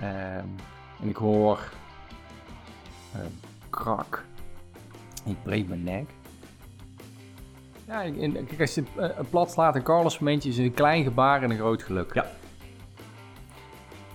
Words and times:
Ehm, 0.00 0.46
en 1.02 1.08
ik 1.08 1.16
hoor 1.16 1.70
ehm, 3.14 3.26
krak. 3.70 4.24
Ik 5.24 5.42
breek 5.42 5.68
mijn 5.68 5.82
nek. 5.82 6.10
Ja, 7.86 8.04
en, 8.04 8.32
kijk, 8.32 8.60
als 8.60 8.74
je 8.74 8.82
het 8.94 9.16
eh, 9.16 9.24
plat 9.30 9.50
slaat, 9.50 9.74
een 9.74 9.82
Carlos 9.82 10.18
momentje 10.18 10.48
is 10.48 10.58
een 10.58 10.74
klein 10.74 11.04
gebaar 11.04 11.42
en 11.42 11.50
een 11.50 11.56
groot 11.56 11.82
geluk. 11.82 12.14
Ja. 12.14 12.26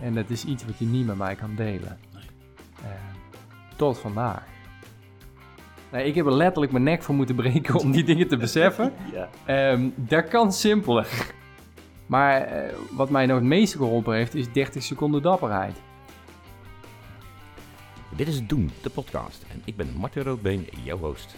En 0.02 0.14
dat 0.14 0.30
is 0.30 0.46
iets 0.46 0.66
wat 0.66 0.78
je 0.78 0.86
niet 0.86 1.06
met 1.06 1.18
mij 1.18 1.36
kan 1.36 1.56
delen. 1.56 2.00
Ehm, 2.84 3.18
tot 3.76 3.98
vandaag. 3.98 4.44
Nee, 5.92 6.06
ik 6.06 6.16
heb 6.16 6.26
er 6.26 6.34
letterlijk 6.34 6.72
mijn 6.72 6.84
nek 6.84 7.04
voor 7.04 7.16
moeten 7.16 7.36
breken 7.36 7.76
om 7.76 7.92
die 7.92 8.04
dingen 8.04 8.28
te 8.28 8.38
beseffen. 8.38 8.94
Ja. 9.46 9.78
Dat 9.96 10.28
kan 10.28 10.54
simpeler. 10.54 11.35
Maar 12.06 12.42
eh, 12.42 12.76
wat 12.92 13.10
mij 13.10 13.26
nog 13.26 13.38
het 13.38 13.46
meeste 13.46 13.78
geholpen 13.78 14.16
heeft, 14.16 14.36
is 14.36 14.52
30 14.52 14.84
seconden 14.84 15.22
dapperheid. 15.22 15.76
Dit 18.16 18.28
is 18.28 18.48
Doen, 18.48 18.72
de 18.81 18.90
podcast. 18.90 19.45
En 19.52 19.62
ik 19.66 19.76
ben 19.76 19.94
Martin 19.98 20.23
Roodbeen, 20.23 20.68
jouw 20.84 20.98
host. 20.98 21.36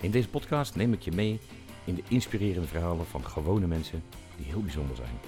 In 0.00 0.10
deze 0.10 0.28
podcast 0.28 0.76
neem 0.76 0.92
ik 0.92 1.02
je 1.02 1.12
mee 1.12 1.40
in 1.84 1.94
de 1.94 2.02
inspirerende 2.08 2.68
verhalen 2.68 3.06
van 3.06 3.24
gewone 3.24 3.66
mensen 3.66 4.02
die 4.36 4.46
heel 4.46 4.62
bijzonder 4.62 4.96
zijn. 4.96 5.18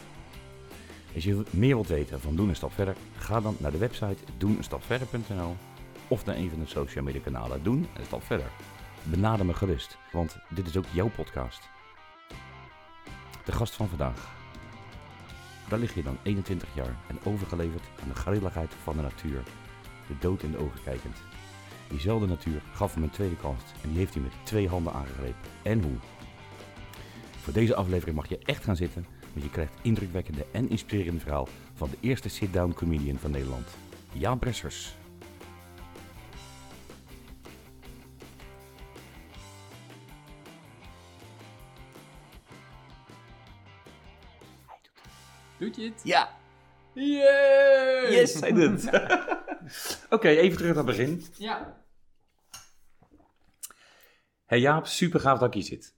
Als 1.15 1.25
je 1.25 1.43
meer 1.51 1.75
wilt 1.75 1.89
weten 1.89 2.21
van 2.21 2.37
Doen 2.37 2.49
een 2.49 2.57
Stap 2.57 2.73
Verder, 2.73 2.97
ga 3.17 3.41
dan 3.41 3.57
naar 3.59 3.71
de 3.71 3.79
website 3.79 4.23
doeneenstapverder.nl 4.37 5.57
of 6.09 6.25
naar 6.25 6.37
een 6.37 6.51
van 6.51 6.59
de 6.59 6.67
social 6.67 7.05
media 7.05 7.21
kanalen 7.21 7.63
Doen 7.63 7.87
een 7.97 8.05
Stap 8.05 8.23
Verder. 8.23 8.51
Benader 9.03 9.47
me 9.47 9.55
gerust, 9.55 9.99
want 10.13 10.37
dit 10.49 10.67
is 10.67 10.77
ook 10.77 10.87
jouw 10.91 11.09
podcast. 11.09 11.69
De 13.45 13.53
gast 13.53 13.75
van 13.75 13.89
vandaag. 13.89 14.38
Daar 15.69 15.79
lig 15.79 15.95
je 15.95 16.03
dan 16.03 16.19
21 16.23 16.69
jaar 16.75 16.97
en 17.09 17.19
overgeleverd 17.25 17.83
aan 18.03 18.09
de 18.09 18.15
grilligheid 18.15 18.75
van 18.83 18.97
de 18.97 19.03
natuur 19.03 19.43
de 20.09 20.15
dood 20.21 20.43
in 20.43 20.51
de 20.51 20.59
ogen 20.59 20.83
kijkend. 20.85 21.17
Diezelfde 21.89 22.27
natuur 22.27 22.63
gaf 22.73 22.95
hem 22.95 23.03
een 23.03 23.11
tweede 23.11 23.37
kans 23.37 23.63
en 23.83 23.89
die 23.89 23.99
heeft 23.99 24.15
hij 24.15 24.23
met 24.23 24.33
twee 24.43 24.69
handen 24.69 24.93
aangegrepen. 24.93 25.51
En 25.63 25.83
hoe? 25.83 25.97
Voor 27.41 27.53
deze 27.53 27.75
aflevering 27.75 28.17
mag 28.17 28.29
je 28.29 28.39
echt 28.39 28.65
gaan 28.65 28.77
zitten, 28.77 29.07
want 29.33 29.45
je 29.45 29.51
krijgt 29.51 29.75
indrukwekkende 29.83 30.47
en 30.53 30.71
inspirerende 30.71 31.21
verhaal 31.21 31.49
van 31.75 31.91
de 31.91 31.97
eerste 32.01 32.29
sit-down 32.29 32.73
comedian 32.73 33.19
van 33.19 33.31
Nederland, 33.31 33.69
Jaan 34.13 34.39
Bressers. 34.39 34.98
Doet 45.59 45.77
je 45.77 45.83
het? 45.83 46.01
Ja, 46.05 46.37
Yay! 46.93 48.13
yes, 48.13 48.41
hij 48.41 48.53
doet 48.53 48.85
het. 48.85 49.09
Oké, 50.15 50.29
even 50.29 50.57
terug 50.59 50.75
naar 50.75 50.85
het 50.87 50.97
begin. 50.97 51.23
Ja. 51.37 51.83
Hey 54.45 54.61
Jaap, 54.61 54.87
super 54.87 55.21
gaaf 55.21 55.39
dat 55.39 55.49
ik 55.49 55.55
hier 55.55 55.63
zit. 55.63 55.97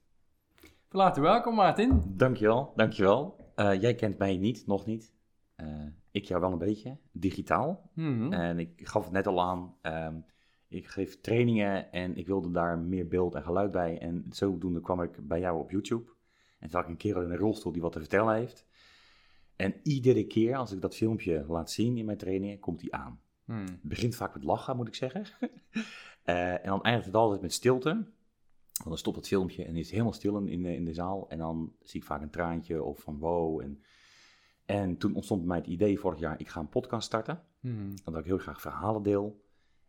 Van 0.89 1.01
harte 1.01 1.21
welkom, 1.21 1.55
Martin. 1.55 2.03
Dankjewel, 2.07 2.73
dankjewel. 2.77 3.53
Eh 3.55 3.81
jij 3.81 3.95
kent 3.95 4.19
mij 4.19 4.37
niet, 4.37 4.67
nog 4.67 4.87
niet. 4.87 5.13
Eh, 5.57 5.67
ik 6.11 6.25
jou 6.25 6.41
wel 6.41 6.53
een 6.53 6.59
beetje, 6.59 6.99
digitaal. 7.13 7.91
Mhm. 7.95 8.33
En 8.33 8.59
ik 8.59 8.89
gaf 8.89 9.05
het 9.05 9.13
net 9.13 9.27
al 9.27 9.41
aan, 9.41 9.75
ehm, 9.83 10.15
ik 10.69 10.87
geef 10.89 11.21
trainingen 11.21 11.93
en 11.93 12.17
ik 12.17 12.27
wilde 12.27 12.51
daar 12.51 12.79
meer 12.79 13.09
beeld 13.09 13.35
en 13.35 13.43
geluid 13.43 13.71
bij. 13.71 13.99
En 13.99 14.27
zodoende 14.31 14.81
kwam 14.81 15.03
ik 15.03 15.29
bij 15.29 15.41
jou 15.41 15.59
op 15.59 15.71
YouTube. 15.71 16.11
En 16.59 16.69
toen 16.69 16.71
zag 16.71 16.83
ik 16.83 16.89
een 16.89 16.97
kerel 16.97 17.23
in 17.23 17.31
een 17.31 17.37
rolstoel 17.37 17.73
die 17.73 17.83
wat 17.83 17.93
te 17.93 17.99
vertellen 17.99 18.35
heeft. 18.35 18.67
En 19.61 19.75
iedere 19.83 20.27
keer 20.27 20.57
als 20.57 20.73
ik 20.73 20.81
dat 20.81 20.97
filmpje 20.97 21.45
laat 21.49 21.71
zien 21.71 21.97
in 21.97 22.05
mijn 22.05 22.19
trainingen, 22.19 22.59
komt 22.59 22.81
hij 22.81 22.91
aan. 22.91 23.21
Hmm. 23.45 23.65
Het 23.65 23.83
begint 23.83 24.17
vaak 24.17 24.35
met 24.35 24.45
lachen, 24.45 24.77
moet 24.77 24.89
ik 24.89 24.95
zeggen. 24.95 25.25
Eh, 26.23 26.53
en 26.53 26.65
dan 26.65 26.83
eindigt 26.83 27.07
het 27.07 27.15
altijd 27.15 27.41
met 27.41 27.53
stilte. 27.53 27.91
Want 27.91 28.89
dan 28.89 28.99
stopt 28.99 29.17
het 29.17 29.27
filmpje 29.27 29.65
en 29.65 29.77
is 29.77 29.83
het 29.83 29.91
helemaal 29.91 30.13
stil 30.13 30.39
in, 30.39 30.49
in, 30.49 30.63
de, 30.63 30.75
in 30.75 30.85
de 30.85 30.95
zaal. 30.95 31.29
En 31.29 31.39
dan 31.39 31.73
zie 31.83 32.01
ik 32.01 32.07
vaak 32.07 32.23
een 32.23 32.31
traantje 32.31 32.83
of 32.83 33.01
van 33.01 33.19
wow. 33.19 33.61
En, 33.61 33.83
en 34.65 34.97
toen 34.97 35.15
ontstond 35.15 35.41
bij 35.41 35.49
mij 35.49 35.59
het 35.59 35.67
idee 35.67 35.99
vorig 35.99 36.19
jaar, 36.19 36.41
ik 36.41 36.49
ga 36.49 36.61
een 36.61 36.69
podcast 36.69 37.07
starten. 37.07 37.43
Hmm. 37.61 37.95
Omdat 38.05 38.21
ik 38.21 38.27
heel 38.27 38.39
graag 38.39 38.61
verhalen 38.61 39.03
deel. 39.03 39.45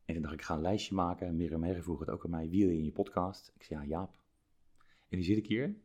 En 0.06 0.14
toen 0.14 0.22
dacht 0.22 0.34
ik, 0.34 0.40
ik 0.40 0.46
ga 0.46 0.56
een 0.56 0.62
lijstje 0.62 0.96
maken. 0.96 1.36
Mirjam 1.36 1.64
Herre 1.64 1.82
vroeg 1.82 2.00
het 2.00 2.10
ook 2.10 2.24
aan 2.24 2.30
mij, 2.30 2.50
wie 2.50 2.66
wil 2.66 2.74
je 2.74 2.80
in 2.80 2.86
je 2.86 2.92
podcast? 2.92 3.52
Ik 3.56 3.64
zei, 3.64 3.80
ja, 3.80 3.86
Jaap. 3.86 4.20
En 5.10 5.18
nu 5.18 5.24
zit 5.24 5.38
ik 5.38 5.48
hier. 5.48 5.76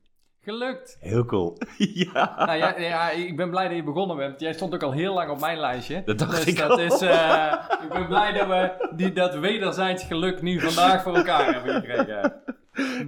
Gelukt. 0.46 0.96
Heel 1.00 1.24
cool. 1.24 1.58
ja. 2.12 2.44
Nou 2.46 2.58
ja, 2.58 2.78
ja, 2.78 3.10
ik 3.10 3.36
ben 3.36 3.50
blij 3.50 3.68
dat 3.68 3.76
je 3.76 3.82
begonnen 3.82 4.16
bent. 4.16 4.40
Jij 4.40 4.52
stond 4.52 4.74
ook 4.74 4.82
al 4.82 4.92
heel 4.92 5.14
lang 5.14 5.30
op 5.30 5.40
mijn 5.40 5.58
lijstje. 5.58 6.02
Dat 6.04 6.18
dacht 6.18 6.36
dus 6.36 6.44
ik 6.44 6.56
dat 6.58 6.70
al. 6.70 6.78
is, 6.78 7.00
eh, 7.00 7.52
Ik 7.82 7.88
ben 7.92 8.06
blij 8.06 8.32
dat 8.32 8.46
we 8.46 8.88
die, 8.96 9.12
dat 9.12 9.34
wederzijds 9.34 10.04
geluk 10.04 10.42
nu 10.42 10.60
vandaag 10.60 11.02
voor 11.02 11.16
elkaar 11.16 11.52
hebben 11.54 11.74
gekregen. 11.74 12.42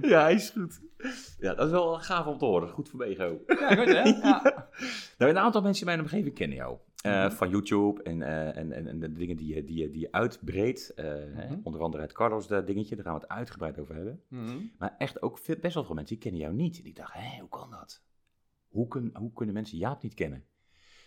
ja, 0.01 0.21
hij 0.21 0.33
is 0.33 0.49
goed. 0.49 0.79
Ja, 1.39 1.53
dat 1.53 1.65
is 1.65 1.71
wel 1.71 1.99
gaaf 1.99 2.25
om 2.25 2.37
te 2.37 2.45
horen. 2.45 2.69
Goed 2.69 2.89
voor 2.89 2.99
Bego. 2.99 3.37
Ja, 3.47 3.75
goed 3.75 3.87
hè? 3.87 4.03
Ja. 4.27 4.41
Nou, 5.17 5.31
een 5.31 5.37
aantal 5.39 5.61
mensen 5.61 5.81
in 5.87 5.93
mijn 5.93 6.05
omgeving 6.05 6.35
kennen 6.35 6.57
jou. 6.57 6.77
Eh, 7.03 7.23
Mhm. 7.25 7.31
Van 7.35 7.49
YouTube 7.49 8.03
en, 8.03 8.21
eh, 8.21 8.57
en, 8.57 8.71
en, 8.71 8.87
en 8.87 8.99
de 8.99 9.11
dingen 9.13 9.35
die 9.37 9.55
je, 9.55 9.63
die 9.63 9.77
je, 9.77 9.89
die 9.89 9.99
je 10.01 10.11
uitbreedt. 10.11 10.93
Eh, 10.93 11.05
hè, 11.33 11.47
onder 11.63 11.81
andere 11.81 12.03
het 12.03 12.11
Carlos 12.13 12.47
dingetje, 12.47 12.95
daar 12.95 13.05
gaan 13.05 13.13
we 13.13 13.19
het 13.19 13.29
uitgebreid 13.29 13.79
over 13.79 13.95
hebben. 13.95 14.21
Mhm. 14.27 14.57
Maar 14.77 14.95
echt 14.97 15.21
ook 15.21 15.37
veel- 15.37 15.55
best 15.61 15.73
wel 15.73 15.83
veel 15.83 15.95
mensen 15.95 16.15
die 16.15 16.23
kennen 16.23 16.41
jou 16.41 16.53
niet. 16.53 16.79
En 16.79 16.85
ik 16.85 16.95
dacht, 16.95 17.13
hé, 17.13 17.39
hoe 17.39 17.49
kan 17.49 17.69
dat? 17.69 18.01
Hoe, 18.67 18.87
kun, 18.87 19.09
hoe 19.13 19.33
kunnen 19.33 19.53
mensen 19.55 19.77
Jaap 19.77 20.01
niet 20.03 20.13
kennen? 20.13 20.43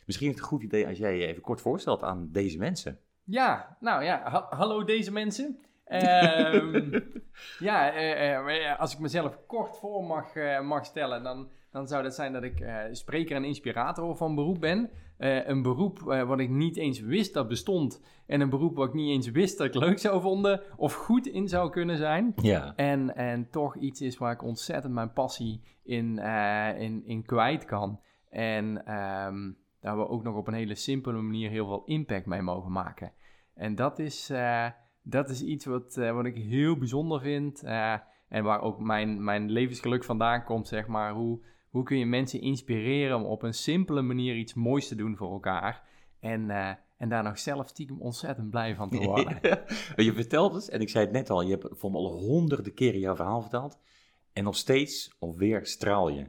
Misschien 0.06 0.28
is 0.28 0.34
het 0.34 0.42
een 0.42 0.48
goed 0.48 0.62
idee 0.62 0.86
als 0.86 0.98
jij 0.98 1.18
je 1.18 1.26
even 1.26 1.42
kort 1.42 1.60
voorstelt 1.60 2.02
aan 2.02 2.28
deze 2.32 2.58
mensen. 2.58 2.98
Ja, 3.24 3.76
nou 3.80 4.04
ja, 4.04 4.22
ha- 4.30 4.46
hallo 4.50 4.84
deze 4.84 5.12
mensen. 5.12 5.58
Ehm, 5.84 7.00
ja, 7.58 8.74
als 8.76 8.92
ik 8.92 8.98
mezelf 8.98 9.38
kort 9.46 9.76
voor 9.76 10.04
mag, 10.04 10.34
mag 10.62 10.84
stellen, 10.84 11.22
dan, 11.22 11.50
dan 11.70 11.88
zou 11.88 12.02
dat 12.02 12.14
zijn 12.14 12.32
dat 12.32 12.42
ik 12.42 12.64
spreker 12.92 13.36
en 13.36 13.44
inspirator 13.44 14.16
van 14.16 14.34
beroep 14.34 14.60
ben. 14.60 14.90
Eh, 15.22 15.46
een 15.46 15.62
beroep 15.62 16.08
eh, 16.08 16.22
wat 16.22 16.38
ik 16.38 16.48
niet 16.48 16.76
eens 16.76 17.00
wist 17.00 17.34
dat 17.34 17.48
bestond. 17.48 18.02
En 18.26 18.40
een 18.40 18.50
beroep 18.50 18.76
wat 18.76 18.88
ik 18.88 18.94
niet 18.94 19.10
eens 19.10 19.30
wist 19.30 19.58
dat 19.58 19.66
ik 19.66 19.74
leuk 19.74 19.98
zou 19.98 20.20
vonden 20.20 20.60
of 20.76 20.94
goed 20.94 21.26
in 21.26 21.48
zou 21.48 21.70
kunnen 21.70 21.96
zijn. 21.96 22.32
Ja. 22.36 22.72
En, 22.76 23.16
en 23.16 23.50
toch 23.50 23.76
iets 23.76 24.00
is 24.00 24.18
waar 24.18 24.32
ik 24.32 24.42
ontzettend 24.42 24.94
mijn 24.94 25.12
passie 25.12 25.62
in, 25.82 26.18
eh, 26.18 26.80
in, 26.80 27.06
in 27.06 27.22
kwijt 27.22 27.64
kan. 27.64 28.00
En 28.30 28.86
ehm, 28.86 29.50
daar 29.80 29.96
we 29.96 30.08
ook 30.08 30.22
nog 30.22 30.36
op 30.36 30.46
een 30.46 30.54
hele 30.54 30.74
simpele 30.74 31.20
manier 31.20 31.50
heel 31.50 31.66
veel 31.66 31.82
impact 31.84 32.26
mee 32.26 32.42
mogen 32.42 32.72
maken. 32.72 33.12
En 33.54 33.74
dat 33.74 33.98
is, 33.98 34.32
dat 35.02 35.28
is 35.28 35.42
iets 35.42 35.64
wat, 35.64 35.94
wat 35.94 36.24
ik 36.24 36.36
heel 36.36 36.76
bijzonder 36.78 37.20
vind. 37.20 37.62
en 38.28 38.44
waar 38.44 38.60
ook 38.60 38.78
mijn, 38.80 39.24
mijn 39.24 39.50
levensgeluk 39.50 40.04
vandaan 40.04 40.44
komt, 40.44 40.68
zeg 40.68 40.86
maar. 40.86 41.12
Hoe, 41.12 41.40
hoe 41.72 41.82
kun 41.82 41.98
je 41.98 42.06
mensen 42.06 42.40
inspireren 42.40 43.16
om 43.16 43.24
op 43.24 43.42
een 43.42 43.54
simpele 43.54 44.02
manier 44.02 44.36
iets 44.36 44.54
moois 44.54 44.88
te 44.88 44.94
doen 44.94 45.16
voor 45.16 45.32
elkaar. 45.32 45.82
En, 46.20 46.50
eh, 46.50 46.70
en 46.96 47.08
daar 47.08 47.22
nog 47.22 47.38
zelf 47.38 47.68
stiekem 47.68 48.00
ontzettend 48.00 48.50
blij 48.50 48.74
van 48.74 48.90
te 48.90 48.98
worden. 48.98 49.38
je 50.06 50.12
vertelt 50.14 50.54
het, 50.54 50.68
en 50.68 50.80
ik 50.80 50.88
zei 50.88 51.04
het 51.04 51.12
net 51.12 51.30
al, 51.30 51.42
je 51.42 51.50
hebt 51.50 51.66
voor 51.70 51.90
me 51.90 51.96
al 51.96 52.12
honderden 52.12 52.74
keren 52.74 53.00
jouw 53.00 53.16
verhaal 53.16 53.40
verteld. 53.40 53.78
En 54.32 54.44
nog 54.44 54.56
steeds 54.56 55.16
alweer 55.18 55.66
straal 55.66 56.08
je. 56.08 56.20
Ik 56.20 56.28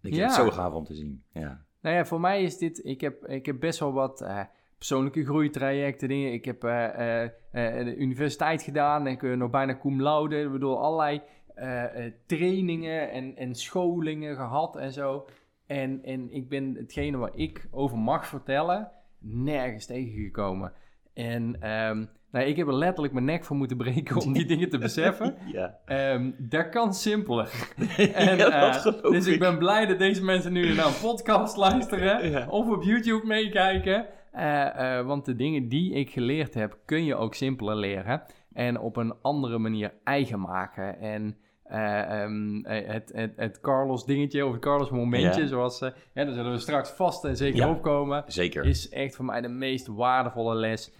vind 0.00 0.14
Ja. 0.14 0.22
het 0.24 0.34
zo 0.34 0.50
gaaf 0.50 0.72
om 0.72 0.84
te 0.84 0.94
zien. 0.94 1.24
Ja. 1.32 1.64
Nou 1.80 1.96
ja, 1.96 2.04
voor 2.04 2.20
mij 2.20 2.42
is 2.42 2.58
dit. 2.58 2.84
Ik 2.84 3.00
heb, 3.00 3.26
ik 3.26 3.46
heb 3.46 3.60
best 3.60 3.78
wel 3.78 3.92
wat 3.92 4.20
eh, 4.20 4.40
persoonlijke 4.78 5.24
groeitrajecten, 5.24 6.08
dingen. 6.08 6.32
Ik 6.32 6.44
heb 6.44 6.64
eh, 6.64 7.28
de 7.52 7.94
universiteit 7.96 8.62
gedaan. 8.62 9.06
Ik 9.06 9.20
ben 9.20 9.38
nog 9.38 9.50
bijna 9.50 9.78
cum 9.78 10.02
laude. 10.02 10.40
Ik 10.42 10.52
bedoel, 10.52 10.78
allerlei 10.82 11.22
eh, 11.54 12.04
eh, 12.06 12.12
trainingen 12.26 13.10
en, 13.10 13.36
en 13.36 13.54
scholingen 13.54 14.36
gehad 14.36 14.76
en 14.76 14.92
zo. 14.92 15.26
En, 15.66 16.00
en 16.04 16.32
ik 16.32 16.48
ben 16.48 16.74
hetgene 16.74 17.16
waar 17.16 17.34
ik 17.36 17.66
over 17.70 17.98
mag 17.98 18.26
vertellen, 18.26 18.90
nergens 19.18 19.86
tegengekomen. 19.86 20.72
En 21.14 21.56
ehm, 21.60 22.04
nou, 22.30 22.46
ik 22.46 22.56
heb 22.56 22.66
er 22.66 22.74
letterlijk 22.74 23.12
mijn 23.14 23.24
nek 23.26 23.44
voor 23.44 23.56
moeten 23.56 23.76
breken 23.76 24.20
om 24.20 24.32
die 24.32 24.46
dingen 24.54 24.68
te 24.68 24.78
beseffen. 24.78 25.34
ja. 25.52 25.78
Ehm, 25.84 26.30
dat 26.38 26.68
kan 26.68 26.94
simpeler. 26.94 27.50
En, 28.14 28.36
Ja, 28.36 28.70
dat 28.72 29.04
eh, 29.04 29.10
dus 29.10 29.26
ik 29.26 29.38
ben 29.38 29.58
blij 29.58 29.86
dat 29.86 29.98
deze 29.98 30.24
mensen 30.24 30.52
nu 30.52 30.74
naar 30.74 30.86
een 30.86 31.00
podcast 31.02 31.56
luisteren 31.56 32.30
Ja. 32.30 32.46
of 32.48 32.68
op 32.68 32.82
YouTube 32.82 33.26
meekijken. 33.26 34.06
Want 35.06 35.24
de 35.24 35.36
dingen 35.36 35.68
die 35.68 35.92
ik 35.92 36.10
geleerd 36.10 36.54
heb, 36.54 36.78
kun 36.84 37.04
je 37.04 37.14
ook 37.16 37.34
simpeler 37.34 37.76
leren 37.76 38.22
en 38.52 38.78
op 38.78 38.96
een 38.96 39.14
andere 39.22 39.58
manier 39.58 39.92
eigen 40.04 40.40
maken. 40.40 40.98
En 41.00 41.36
eh, 41.64 42.22
ehm, 42.22 42.64
eh, 42.64 42.86
het, 42.92 43.10
het, 43.14 43.32
het 43.36 43.60
Carlos 43.60 44.04
dingetje 44.06 44.46
of 44.46 44.52
het 44.52 44.60
Carlos 44.60 44.90
momentje, 44.90 45.40
Ja. 45.40 45.46
zoals, 45.46 45.80
eh, 45.80 45.90
ja, 46.14 46.24
daar 46.24 46.34
zullen 46.34 46.52
we 46.52 46.58
straks 46.58 46.90
vast 46.90 47.24
en 47.24 47.36
zeker 47.36 47.58
Ja. 47.58 47.70
opkomen 47.70 48.24
Zeker. 48.26 48.64
is 48.64 48.88
echt 48.88 49.16
voor 49.16 49.24
mij 49.24 49.40
de 49.40 49.48
meest 49.48 49.86
waardevolle 49.86 50.54
les. 50.54 50.92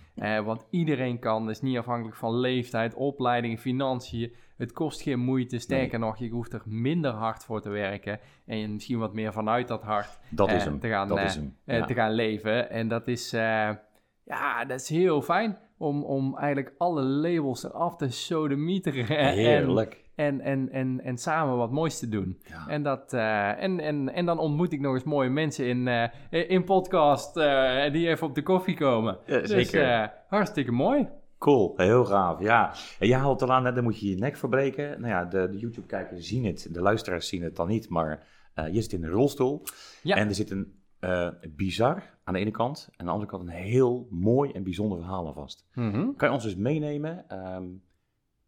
Want 0.44 0.66
iedereen 0.70 1.18
kan, 1.18 1.46
dus 1.46 1.60
niet 1.60 1.78
afhankelijk 1.78 2.16
van 2.16 2.34
leeftijd, 2.36 2.94
opleiding, 2.94 3.60
financiën. 3.60 4.32
Het 4.56 4.72
kost 4.72 5.02
geen 5.02 5.18
moeite. 5.18 5.58
Sterker 5.58 5.98
nog, 5.98 6.18
je 6.18 6.28
hoeft 6.28 6.52
er 6.52 6.62
minder 6.64 7.10
hard 7.10 7.44
voor 7.44 7.60
te 7.60 7.68
werken. 7.68 8.20
En 8.46 8.58
je 8.58 8.68
misschien 8.68 8.98
wat 8.98 9.14
meer 9.14 9.32
vanuit 9.32 9.68
dat 9.68 9.82
hart 9.82 10.18
Dat 10.30 10.50
is 10.52 10.64
hem. 10.64 10.80
te 10.80 10.88
gaan, 10.88 11.08
dat 11.08 11.18
is 11.18 11.34
hem. 11.34 11.56
Ja. 11.64 11.84
te 11.84 11.94
gaan 11.94 12.12
leven. 12.12 12.70
En 12.70 12.88
dat 12.88 13.08
is, 13.08 13.30
ja, 13.30 14.64
dat 14.66 14.80
is 14.80 14.88
heel 14.88 15.22
fijn 15.22 15.58
om, 15.78 16.04
om 16.04 16.36
eigenlijk 16.36 16.74
alle 16.78 17.02
labels 17.02 17.64
eraf 17.64 17.96
te 17.96 18.10
sodemieteren. 18.10 19.08
En, 19.18 19.34
Heerlijk. 19.34 19.92
en, 19.94 20.03
en, 20.14 20.40
en, 20.70 21.00
en 21.00 21.18
samen 21.18 21.56
wat 21.56 21.70
moois 21.70 21.98
te 21.98 22.08
doen. 22.08 22.38
Ja. 22.48 22.68
En, 22.68 22.82
dat, 22.82 23.12
eh, 23.12 23.62
en, 23.62 23.80
en, 23.80 24.12
en 24.14 24.26
dan 24.26 24.38
ontmoet 24.38 24.72
ik 24.72 24.80
nog 24.80 24.94
eens 24.94 25.04
mooie 25.04 25.30
mensen 25.30 25.66
in, 25.66 25.88
eh, 25.88 26.50
in 26.50 26.64
podcast 26.64 27.36
eh, 27.36 27.92
die 27.92 28.08
even 28.08 28.26
op 28.26 28.34
de 28.34 28.42
koffie 28.42 28.76
komen. 28.76 29.18
Ja, 29.26 29.38
Dus 29.40 29.50
zeker. 29.50 30.12
hartstikke 30.28 30.72
mooi. 30.72 31.08
Cool, 31.38 31.72
heel 31.76 32.04
gaaf, 32.04 32.40
ja. 32.40 32.72
En 32.98 33.08
jij 33.08 33.18
haalt 33.18 33.42
al 33.42 33.52
aan, 33.52 33.74
dan 33.74 33.82
moet 33.82 34.00
je 34.00 34.08
je 34.08 34.16
nek 34.16 34.36
verbreken. 34.36 35.00
Nou 35.00 35.12
ja, 35.12 35.24
de, 35.24 35.48
de 35.50 35.58
YouTube-kijkers 35.58 36.26
zien 36.26 36.44
het, 36.44 36.68
de 36.70 36.80
luisteraars 36.80 37.28
zien 37.28 37.42
het 37.42 37.56
dan 37.56 37.68
niet, 37.68 37.88
maar 37.88 38.26
je 38.70 38.82
zit 38.82 38.92
in 38.92 39.04
een 39.04 39.10
rolstoel. 39.10 39.62
Ja. 40.02 40.16
En 40.16 40.28
er 40.28 40.34
zit 40.34 40.50
een 40.50 40.82
eh, 41.04 41.28
bizar 41.56 42.02
aan 42.24 42.34
de 42.34 42.40
ene 42.40 42.50
kant 42.50 42.88
en 42.90 42.98
aan 42.98 43.06
de 43.06 43.12
andere 43.12 43.30
kant 43.30 43.42
een 43.42 43.54
heel 43.54 44.06
mooi 44.10 44.50
en 44.50 44.62
bijzonder 44.62 44.98
verhaal 44.98 45.26
aan 45.26 45.34
vast. 45.34 45.66
Mhm. 45.74 46.14
Kan 46.16 46.28
je 46.28 46.34
ons 46.34 46.42
dus 46.44 46.56
meenemen 46.56 47.28
ehm, 47.28 47.64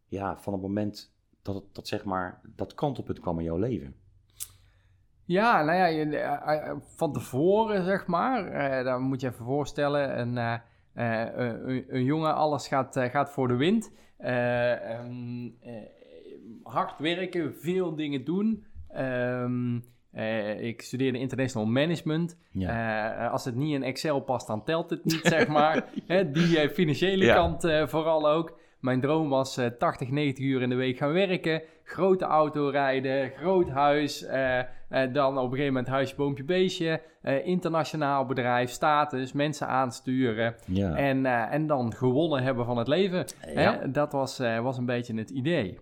ja, 0.06 0.38
van 0.38 0.52
het 0.52 0.62
moment 0.62 1.15
dat, 1.54 1.64
dat, 1.72 1.88
zeg 1.88 2.04
maar, 2.04 2.40
dat 2.56 2.74
kantelpunt 2.74 3.20
kwam 3.20 3.38
in 3.38 3.44
jouw 3.44 3.56
leven? 3.58 3.94
Ja, 5.24 5.62
nou 5.64 5.76
ja, 5.78 5.86
je- 5.86 6.16
eh, 6.18 6.68
eh, 6.68 6.76
van 6.96 7.12
tevoren 7.12 7.84
zeg 7.84 8.06
maar, 8.06 8.46
eh, 8.46 8.84
dan 8.84 9.02
moet 9.02 9.20
je 9.20 9.26
even 9.28 9.44
voorstellen, 9.44 10.18
een, 10.20 10.60
een, 10.94 11.84
een 11.88 12.04
jongen, 12.04 12.34
alles 12.34 12.68
gaat, 12.68 12.96
gaat 13.10 13.30
voor 13.30 13.48
de 13.48 13.56
wind. 13.56 13.92
Eh, 14.16 14.90
ehm, 14.94 15.46
eh, 15.60 15.72
hard 16.62 16.98
werken, 16.98 17.54
veel 17.54 17.94
dingen 17.94 18.24
doen. 18.24 18.64
Ehm, 18.88 19.78
eh, 20.10 20.60
ik 20.62 20.82
studeerde 20.82 21.18
international 21.18 21.66
management. 21.66 22.36
Als 23.30 23.44
het 23.44 23.54
niet 23.54 23.74
in 23.74 23.82
Excel 23.82 24.20
past, 24.20 24.46
dan 24.46 24.64
telt 24.64 24.90
het 24.90 25.04
niet, 25.04 25.20
zeg 25.36 25.48
maar. 25.48 25.84
Hè, 26.06 26.30
die 26.30 26.68
financiële 26.70 27.24
Ja. 27.24 27.34
kant 27.34 27.60
vooral 27.90 28.28
ook. 28.30 28.58
Mijn 28.80 29.00
droom 29.00 29.28
was 29.28 29.56
eh 29.56 29.66
80, 29.66 30.10
90 30.10 30.44
uur 30.44 30.62
in 30.62 30.68
de 30.68 30.74
week 30.74 30.96
gaan 30.96 31.12
werken. 31.12 31.62
Grote 31.84 32.24
auto 32.24 32.68
rijden, 32.68 33.30
groot 33.30 33.68
huis. 33.68 34.24
eh, 34.24 34.58
eh, 34.58 35.12
dan 35.12 35.38
op 35.38 35.44
een 35.44 35.50
gegeven 35.50 35.66
moment 35.72 35.86
huisje, 35.88 36.16
boompje, 36.16 36.44
beestje. 36.44 37.02
eh, 37.22 37.46
internationaal 37.46 38.26
bedrijf, 38.26 38.70
status, 38.70 39.32
mensen 39.32 39.66
aansturen. 39.68 40.54
Ja. 40.66 40.94
En, 40.96 41.26
eh, 41.26 41.52
en 41.52 41.66
dan 41.66 41.94
gewonnen 41.94 42.42
hebben 42.42 42.64
van 42.64 42.78
het 42.78 42.88
leven. 42.88 43.24
Ja. 43.54 43.78
Hè? 43.78 43.90
Dat 43.90 44.12
was, 44.12 44.38
eh, 44.38 44.60
was 44.60 44.78
een 44.78 44.86
beetje 44.86 45.14
het 45.14 45.30
idee. 45.30 45.78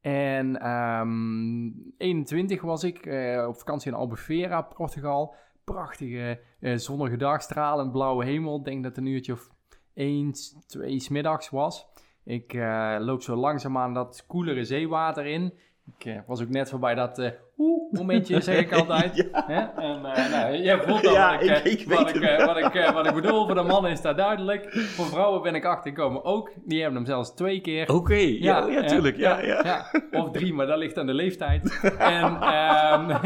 En 0.00 0.60
ehm 0.60 1.70
21 1.98 2.62
was 2.62 2.84
ik 2.84 3.06
eh, 3.06 3.44
op 3.48 3.56
vakantie 3.56 3.90
in 3.90 3.96
Albufeira, 3.96 4.62
Portugal. 4.62 5.34
Prachtige 5.64 6.40
eh, 6.60 6.76
zonnige 6.76 7.16
dag, 7.16 7.42
stralend 7.42 7.92
blauwe 7.92 8.24
hemel. 8.24 8.58
Ik 8.58 8.64
denk 8.64 8.82
dat 8.82 8.96
het 8.96 9.04
een 9.04 9.10
uurtje 9.12 9.32
of 9.32 9.48
1, 9.94 10.32
2 10.66 11.00
smiddags 11.00 11.50
was. 11.50 11.86
Ik 12.24 12.54
eh, 12.54 12.96
loop 12.98 13.22
zo 13.22 13.36
langzaamaan 13.36 13.94
dat 13.94 14.24
koelere 14.26 14.64
zeewater 14.64 15.26
in. 15.26 15.52
Ik 15.98 16.04
eh, 16.04 16.18
was 16.26 16.42
ook 16.42 16.48
net 16.48 16.70
voorbij 16.70 16.94
dat 16.94 17.18
eh 17.18 17.30
oeh 17.58 17.92
momentje, 17.92 18.40
zeg 18.40 18.58
ik 18.58 18.72
altijd. 18.78 19.28
Hè? 19.32 19.60
En 19.60 20.04
eh, 20.04 20.30
nou, 20.30 20.56
jij 20.56 20.78
voelt 20.78 21.06
al 21.06 21.12
Ja, 21.12 21.32
wat, 21.32 21.44
ik, 21.44 21.88
wat, 21.88 22.14
ik, 22.14 22.44
wat, 22.44 22.56
ik, 22.56 22.90
wat 22.92 23.06
ik 23.06 23.14
bedoel. 23.14 23.46
Voor 23.46 23.54
de 23.54 23.62
mannen 23.62 23.90
is 23.90 24.00
dat 24.00 24.16
duidelijk. 24.16 24.72
Voor 24.72 25.06
vrouwen 25.06 25.42
ben 25.42 25.54
ik 25.54 25.64
achtergekomen 25.64 26.24
ook. 26.24 26.50
Die 26.64 26.80
hebben 26.80 26.96
hem 26.96 27.06
zelfs 27.06 27.34
twee 27.34 27.60
keer. 27.60 27.94
Oké, 27.94 28.14
ja, 28.14 28.36
ja, 28.38 28.68
hè? 28.68 28.88
tuurlijk. 28.88 29.16
Ja, 29.16 29.40
ja. 29.40 29.90
Of 30.10 30.30
drie, 30.30 30.54
maar 30.54 30.66
dat 30.66 30.78
ligt 30.78 30.98
aan 30.98 31.06
de 31.06 31.14
leeftijd. 31.14 31.80
en 31.98 32.40
ehm 32.40 33.16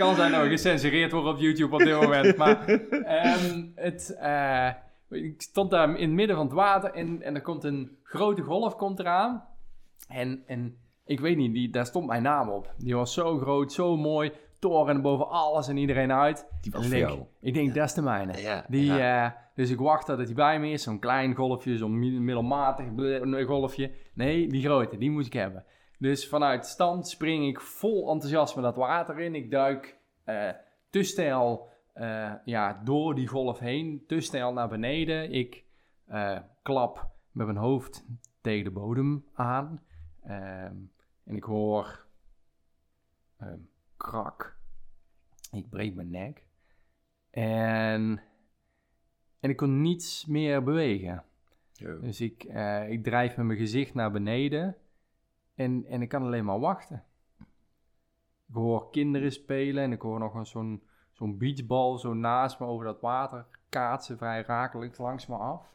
kan 0.00 0.14
zijn 0.14 0.32
dat 0.32 0.42
we 0.42 0.48
gecensureerd 0.48 1.12
worden 1.12 1.32
op 1.32 1.38
YouTube 1.38 1.74
op 1.74 1.78
dit 1.78 2.00
moment. 2.00 2.36
Maar 2.36 2.66
ehm, 2.66 3.64
het, 3.74 4.16
eh, 4.20 4.68
ik 5.10 5.42
stond 5.42 5.70
daar 5.70 5.88
in 5.98 6.06
het 6.08 6.10
midden 6.16 6.36
van 6.36 6.44
het 6.44 6.54
water 6.54 6.92
en, 6.92 7.22
en 7.22 7.34
er 7.34 7.42
komt 7.42 7.64
een 7.64 7.96
grote 8.02 8.42
golf 8.42 8.76
komt 8.76 8.98
eraan. 8.98 9.44
En, 10.08 10.42
en 10.46 10.76
ik 11.04 11.20
weet 11.20 11.36
niet, 11.36 11.52
die, 11.52 11.70
daar 11.70 11.86
stond 11.86 12.06
mijn 12.06 12.22
naam 12.22 12.48
op. 12.48 12.74
Die 12.78 12.96
was 12.96 13.14
zo 13.14 13.38
groot, 13.38 13.72
zo 13.72 13.96
mooi. 13.96 14.32
Toren 14.58 15.02
boven 15.02 15.28
alles 15.28 15.68
en 15.68 15.76
iedereen 15.76 16.12
uit. 16.12 16.46
Die 16.60 16.72
was 16.72 16.80
ik 16.84 16.88
voor 16.90 16.98
denk, 16.98 17.10
jou. 17.10 17.22
ik 17.40 17.54
denk, 17.54 17.74
dat 17.74 17.84
is 17.84 17.94
de 17.94 18.02
mijne. 18.02 18.40
Ja, 18.40 18.64
Die, 18.68 18.84
ja. 18.92 19.24
eh, 19.24 19.32
dus 19.54 19.70
ik 19.70 19.78
wacht 19.78 20.06
dat 20.06 20.18
hij 20.18 20.32
bij 20.34 20.60
me 20.60 20.70
is. 20.70 20.82
Zo'n 20.82 20.98
klein 20.98 21.34
golfje, 21.34 21.76
zo'n 21.76 21.98
mi- 21.98 22.18
middelmatig 22.20 22.86
golfje. 23.46 23.90
Nee, 24.14 24.48
die 24.48 24.62
grote, 24.64 24.98
die 24.98 25.10
moet 25.10 25.26
ik 25.26 25.32
hebben. 25.32 25.64
Dus 25.98 26.28
vanuit 26.28 26.66
stand 26.66 27.08
spring 27.08 27.46
ik 27.48 27.60
vol 27.60 28.10
enthousiasme 28.10 28.62
dat 28.62 28.76
water 28.76 29.18
in. 29.20 29.34
Ik 29.34 29.50
duik 29.50 29.98
eh, 30.24 30.48
te 30.90 31.02
stijl 31.02 31.68
eh, 31.92 32.32
ja, 32.44 32.80
door 32.84 33.14
die 33.14 33.26
golf 33.26 33.58
heen, 33.58 34.04
te 34.06 34.20
stijl 34.20 34.52
naar 34.52 34.68
beneden. 34.68 35.32
Ik 35.32 35.64
eh, 36.06 36.38
klap 36.62 37.10
met 37.32 37.46
mijn 37.46 37.58
hoofd 37.58 38.04
tegen 38.40 38.64
de 38.64 38.70
bodem 38.70 39.24
aan. 39.32 39.82
Ehm, 40.22 40.76
en 41.24 41.36
ik 41.36 41.44
hoor 41.44 42.06
ehm, 43.36 43.58
krak. 43.96 44.58
Ik 45.52 45.68
breek 45.68 45.94
mijn 45.94 46.10
nek. 46.10 46.44
En, 47.30 48.22
en 49.40 49.50
ik 49.50 49.56
kon 49.56 49.80
niets 49.80 50.26
meer 50.26 50.62
bewegen. 50.62 51.24
Yo. 51.72 52.00
Dus 52.00 52.20
ik, 52.20 52.44
eh, 52.44 52.90
ik 52.90 53.02
drijf 53.02 53.36
met 53.36 53.46
mijn 53.46 53.58
gezicht 53.58 53.94
naar 53.94 54.10
beneden. 54.10 54.76
En, 55.54 55.84
en 55.86 56.02
ik 56.02 56.08
kan 56.08 56.22
alleen 56.22 56.44
maar 56.44 56.60
wachten. 56.60 57.04
Ik 58.48 58.54
hoor 58.54 58.90
kinderen 58.90 59.32
spelen 59.32 59.82
en 59.82 59.92
ik 59.92 60.00
hoor 60.00 60.18
nog 60.18 60.34
een 60.34 60.46
zo'n 60.46 60.82
zo'n 61.20 61.38
beachbal 61.38 61.98
zo 61.98 62.14
naast 62.14 62.60
me 62.60 62.66
over 62.66 62.84
dat 62.84 63.00
water 63.00 63.46
kaatsen, 63.68 64.16
vrij 64.16 64.42
rakelijk 64.42 64.98
langs 64.98 65.26
me 65.26 65.36
af. 65.36 65.74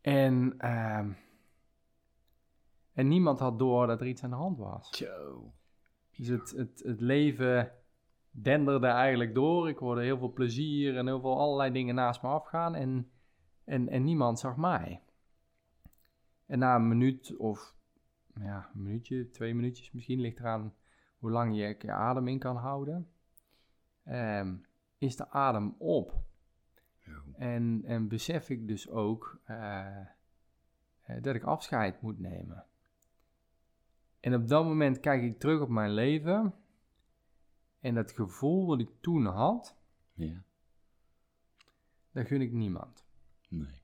En, 0.00 0.54
ehm, 0.58 1.12
en 2.92 3.08
niemand 3.08 3.38
had 3.38 3.58
door 3.58 3.86
dat 3.86 4.00
er 4.00 4.06
iets 4.06 4.24
aan 4.24 4.30
de 4.30 4.36
hand 4.36 4.58
was. 4.58 4.90
Dus 6.16 6.26
het, 6.26 6.50
het, 6.50 6.82
het 6.84 7.00
leven 7.00 7.72
denderde 8.30 8.86
eigenlijk 8.86 9.34
door. 9.34 9.68
Ik 9.68 9.78
hoorde 9.78 10.02
heel 10.02 10.18
veel 10.18 10.32
plezier 10.32 10.96
en 10.96 11.06
heel 11.06 11.20
veel 11.20 11.38
allerlei 11.38 11.72
dingen 11.72 11.94
naast 11.94 12.22
me 12.22 12.28
afgaan. 12.28 12.74
En, 12.74 13.10
en, 13.64 13.88
en 13.88 14.04
niemand 14.04 14.38
zag 14.38 14.56
mij. 14.56 15.02
En 16.46 16.58
na 16.58 16.74
een 16.74 16.88
minuut 16.88 17.36
of 17.36 17.74
ja, 18.34 18.70
een 18.74 18.82
minuutje, 18.82 19.30
twee 19.30 19.54
minuutjes 19.54 19.92
misschien, 19.92 20.20
ligt 20.20 20.38
eraan 20.38 20.74
hoe 21.18 21.30
lang 21.30 21.56
je 21.56 21.76
je 21.78 21.92
adem 21.92 22.28
in 22.28 22.38
kan 22.38 22.56
houden. 22.56 23.08
ehm, 24.04 24.54
is 24.98 25.16
de 25.16 25.30
adem 25.30 25.74
op. 25.78 26.14
En, 27.36 27.82
en 27.84 28.08
besef 28.08 28.48
ik 28.50 28.68
dus 28.68 28.88
ook 28.88 29.40
eh, 29.44 30.00
eh, 31.02 31.22
dat 31.22 31.34
ik 31.34 31.42
afscheid 31.42 32.00
moet 32.02 32.18
nemen. 32.18 32.64
En 34.20 34.34
op 34.34 34.48
dat 34.48 34.64
moment 34.64 35.00
kijk 35.00 35.22
ik 35.22 35.38
terug 35.38 35.60
op 35.60 35.68
mijn 35.68 35.90
leven. 35.92 36.54
En 37.80 37.94
dat 37.94 38.12
gevoel 38.12 38.66
wat 38.66 38.80
ik 38.80 38.90
toen 39.00 39.26
had, 39.26 39.76
Ja. 40.14 40.42
dat 42.10 42.26
gun 42.26 42.40
ik 42.40 42.52
niemand. 42.52 43.04
Nee. 43.48 43.82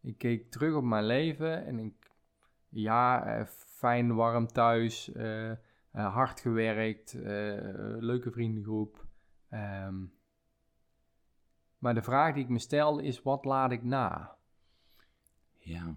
Ik 0.00 0.18
keek 0.18 0.50
terug 0.50 0.74
op 0.74 0.84
mijn 0.84 1.04
leven 1.04 1.64
en 1.66 1.78
ik, 1.78 2.10
ja, 2.68 3.26
eh, 3.26 3.46
fijn, 3.46 4.14
warm 4.14 4.46
thuis, 4.46 5.12
eh, 5.92 6.14
hard 6.14 6.40
gewerkt, 6.40 7.14
eh, 7.14 7.22
leuke 7.98 8.30
vriendengroep. 8.30 9.06
Ehm, 9.50 9.96
maar 11.78 11.94
de 11.94 12.02
vraag 12.02 12.34
die 12.34 12.42
ik 12.42 12.48
me 12.48 12.58
stel 12.58 12.98
is, 12.98 13.22
wat 13.22 13.44
laat 13.44 13.72
ik 13.72 13.82
na? 13.82 14.36
Ja. 15.58 15.96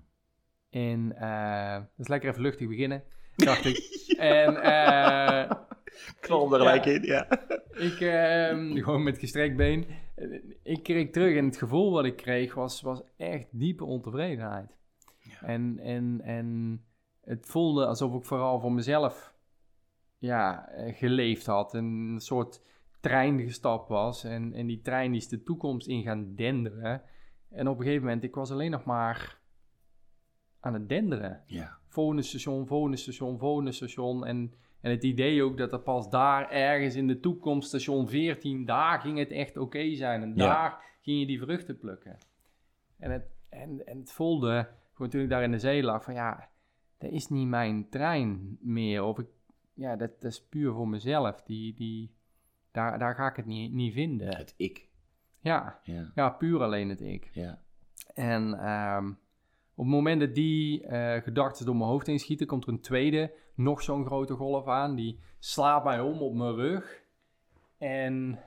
En 0.70 1.16
eh 1.18 1.74
dat 1.74 1.90
is 1.98 2.08
lekker 2.08 2.30
even 2.30 2.42
luchtig 2.42 2.68
beginnen, 2.68 3.04
dacht 3.36 3.66
ik. 3.66 3.78
En 4.18 4.62
eh, 4.62 5.52
Knal 6.20 6.54
er 6.54 6.60
gelijk 6.60 6.86
in, 6.86 7.04
ja. 7.04 7.28
ik, 7.90 8.00
ehm, 8.00 8.76
gewoon 8.76 9.04
met 9.04 9.18
gestrekt 9.18 9.56
been. 9.56 9.86
Ik 10.64 10.84
kreeg 10.84 11.10
terug 11.10 11.38
en 11.38 11.46
het 11.46 11.58
gevoel 11.58 11.92
wat 11.92 12.06
ik 12.06 12.16
kreeg 12.16 12.54
was, 12.54 12.82
was 12.82 13.02
echt 13.18 13.48
diepe 13.52 13.86
ontevredenheid. 13.86 14.78
Ja. 15.20 15.48
En, 15.48 15.80
en, 15.80 16.22
en 16.24 16.82
het 17.22 17.46
voelde 17.46 17.86
alsof 17.86 18.16
ik 18.16 18.26
vooral 18.26 18.60
voor 18.60 18.72
mezelf 18.72 19.31
ja, 20.22 20.68
eh, 20.68 20.96
geleefd 20.96 21.46
had. 21.46 21.74
Een 21.74 22.16
soort 22.20 22.62
trein 23.00 23.40
gestapt 23.40 23.90
was. 23.90 24.24
En, 24.24 24.54
en 24.54 24.68
die 24.68 24.82
trein 24.82 25.14
is 25.14 25.28
de 25.28 25.44
toekomst 25.44 25.88
in 25.88 26.04
gaan 26.04 26.36
denderen. 26.36 27.02
En 27.50 27.68
op 27.68 27.78
een 27.78 27.84
gegeven 27.84 28.06
moment, 28.06 28.24
ik 28.24 28.36
was 28.36 28.52
alleen 28.52 28.72
nog 28.72 28.84
maar 28.84 29.40
aan 30.60 30.74
het 30.74 30.90
denderen 30.90 31.44
Ja. 31.46 31.78
volgende 31.88 32.22
station, 32.22 32.68
volgende 32.68 32.98
station, 32.98 33.40
volgende 33.40 33.72
station. 33.72 34.26
En, 34.26 34.54
en 34.82 34.92
het 34.92 35.04
idee 35.04 35.44
ook 35.44 35.58
dat 35.58 35.74
er 35.74 35.80
pas 35.80 36.10
daar 36.10 36.50
ergens 36.52 36.96
in 36.96 37.08
de 37.08 37.20
toekomst, 37.20 37.68
station 37.68 38.08
14, 38.10 38.66
daar 38.66 39.00
ging 39.02 39.18
het 39.18 39.32
echt 39.32 39.58
oké 39.58 39.96
zijn. 39.96 40.22
En 40.22 40.30
Ja. 40.36 40.36
daar 40.36 40.84
ging 41.02 41.20
je 41.20 41.26
die 41.26 41.40
vruchten 41.40 41.78
plukken. 41.78 42.18
En 42.98 43.12
het, 43.12 43.26
en, 43.50 43.86
en 43.86 44.00
het 44.00 44.12
voelde, 44.12 44.68
gewoon 44.94 45.12
toen 45.12 45.22
ik 45.22 45.30
daar 45.30 45.44
in 45.44 45.52
de 45.52 45.60
zee 45.60 45.84
lag, 45.84 46.04
van 46.04 46.14
ja, 46.14 46.50
dat 46.98 47.12
is 47.12 47.28
niet 47.28 47.48
mijn 47.48 47.90
trein 47.90 48.58
meer. 48.60 49.04
Of 49.04 49.20
ik, 49.20 49.28
ja, 49.74 49.96
dat, 49.96 50.22
dat 50.22 50.32
is 50.32 50.46
puur 50.48 50.74
voor 50.74 50.88
mezelf. 50.88 51.42
Die, 51.42 51.74
die, 51.74 52.16
daar, 52.72 53.00
daar 53.00 53.16
ga 53.16 53.28
ik 53.30 53.36
het 53.36 53.46
niet, 53.46 53.74
niet 53.74 53.94
vinden. 53.94 54.36
Het 54.38 54.54
ik. 54.58 54.90
Ja, 55.40 55.80
Ja, 55.84 56.12
ja 56.16 56.30
puur 56.30 56.62
alleen 56.62 56.90
het 56.90 57.02
ik. 57.02 57.30
ja. 57.34 57.62
En 58.14 58.54
ehm, 58.54 59.08
op 59.76 59.86
het 59.86 59.94
moment 59.96 60.20
dat 60.20 60.36
die 60.36 60.86
eh, 60.88 61.22
gedachten 61.24 61.66
door 61.66 61.76
mijn 61.76 61.90
hoofd 61.90 62.08
heen 62.08 62.20
schieten, 62.20 62.48
komt 62.48 62.64
er 62.64 62.70
een 62.74 62.82
tweede, 62.82 63.34
nog 63.56 63.82
zo'n 63.82 64.06
grote 64.06 64.34
golf 64.34 64.68
aan. 64.68 64.96
Die 64.96 65.20
slaat 65.40 65.84
mij 65.84 66.00
om 66.00 66.22
op 66.22 66.34
mijn 66.34 66.56
rug. 66.56 67.02
En 67.78 68.40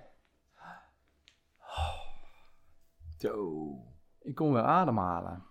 Zo. 3.18 3.74
ik 4.22 4.34
kon 4.34 4.52
weer 4.52 4.62
ademhalen. 4.62 5.44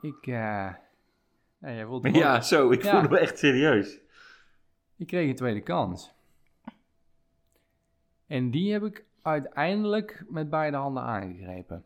Ik, 0.00 0.26
eh 0.26 0.74
ja, 1.60 1.72
jij 1.72 1.84
voelt 1.86 2.14
Ja, 2.16 2.40
zo. 2.40 2.70
Ik 2.70 2.82
Ja. 2.82 3.00
voel 3.00 3.10
me 3.10 3.18
echt 3.18 3.38
serieus. 3.38 4.00
Ik 4.96 5.06
kreeg 5.06 5.28
een 5.28 5.36
tweede 5.36 5.60
kans. 5.60 6.12
En 8.26 8.50
die 8.50 8.72
heb 8.72 8.82
ik 8.82 9.04
uiteindelijk 9.22 10.24
met 10.28 10.50
beide 10.50 10.76
handen 10.76 11.02
aangegrepen. 11.02 11.84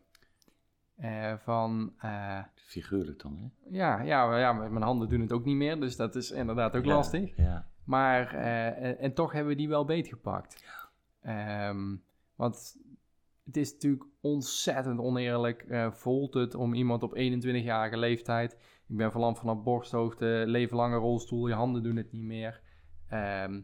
Eh, 0.95 1.33
van, 1.43 1.93
eh, 1.97 2.39
Figuurlijk 2.55 3.21
dan, 3.21 3.37
hè? 3.37 3.77
ja, 3.77 4.01
ja, 4.01 4.37
ja, 4.37 4.53
mijn 4.53 4.83
handen 4.83 5.09
doen 5.09 5.21
het 5.21 5.31
ook 5.31 5.45
niet 5.45 5.55
meer, 5.55 5.79
dus 5.79 5.95
dat 5.95 6.15
is 6.15 6.31
inderdaad 6.31 6.75
ook 6.75 6.85
Ja, 6.85 6.95
lastig. 6.95 7.35
Ja. 7.35 7.67
Maar, 7.83 8.33
eh, 8.33 8.83
en, 8.83 8.99
en 8.99 9.13
toch 9.13 9.31
hebben 9.31 9.51
we 9.51 9.57
die 9.57 9.69
wel 9.69 9.85
beetgepakt. 9.85 10.63
Ehm, 11.21 11.95
want 12.35 12.77
het 13.45 13.57
is 13.57 13.73
natuurlijk 13.73 14.05
ontzettend 14.21 14.99
oneerlijk. 14.99 15.65
voelt 15.91 16.33
het 16.33 16.55
om 16.55 16.73
iemand 16.73 17.03
op 17.03 17.15
21-jarige 17.15 17.97
leeftijd. 17.97 18.53
Ik 18.87 18.97
ben 18.97 19.11
verlamd 19.11 19.39
vanaf 19.39 19.63
borsthoogte, 19.63 20.43
leven 20.45 20.77
lange 20.77 20.97
rolstoel, 20.97 21.47
je 21.47 21.53
handen 21.53 21.83
doen 21.83 21.95
het 21.95 22.11
niet 22.11 22.23
meer. 22.23 22.61
Ehm, 23.09 23.61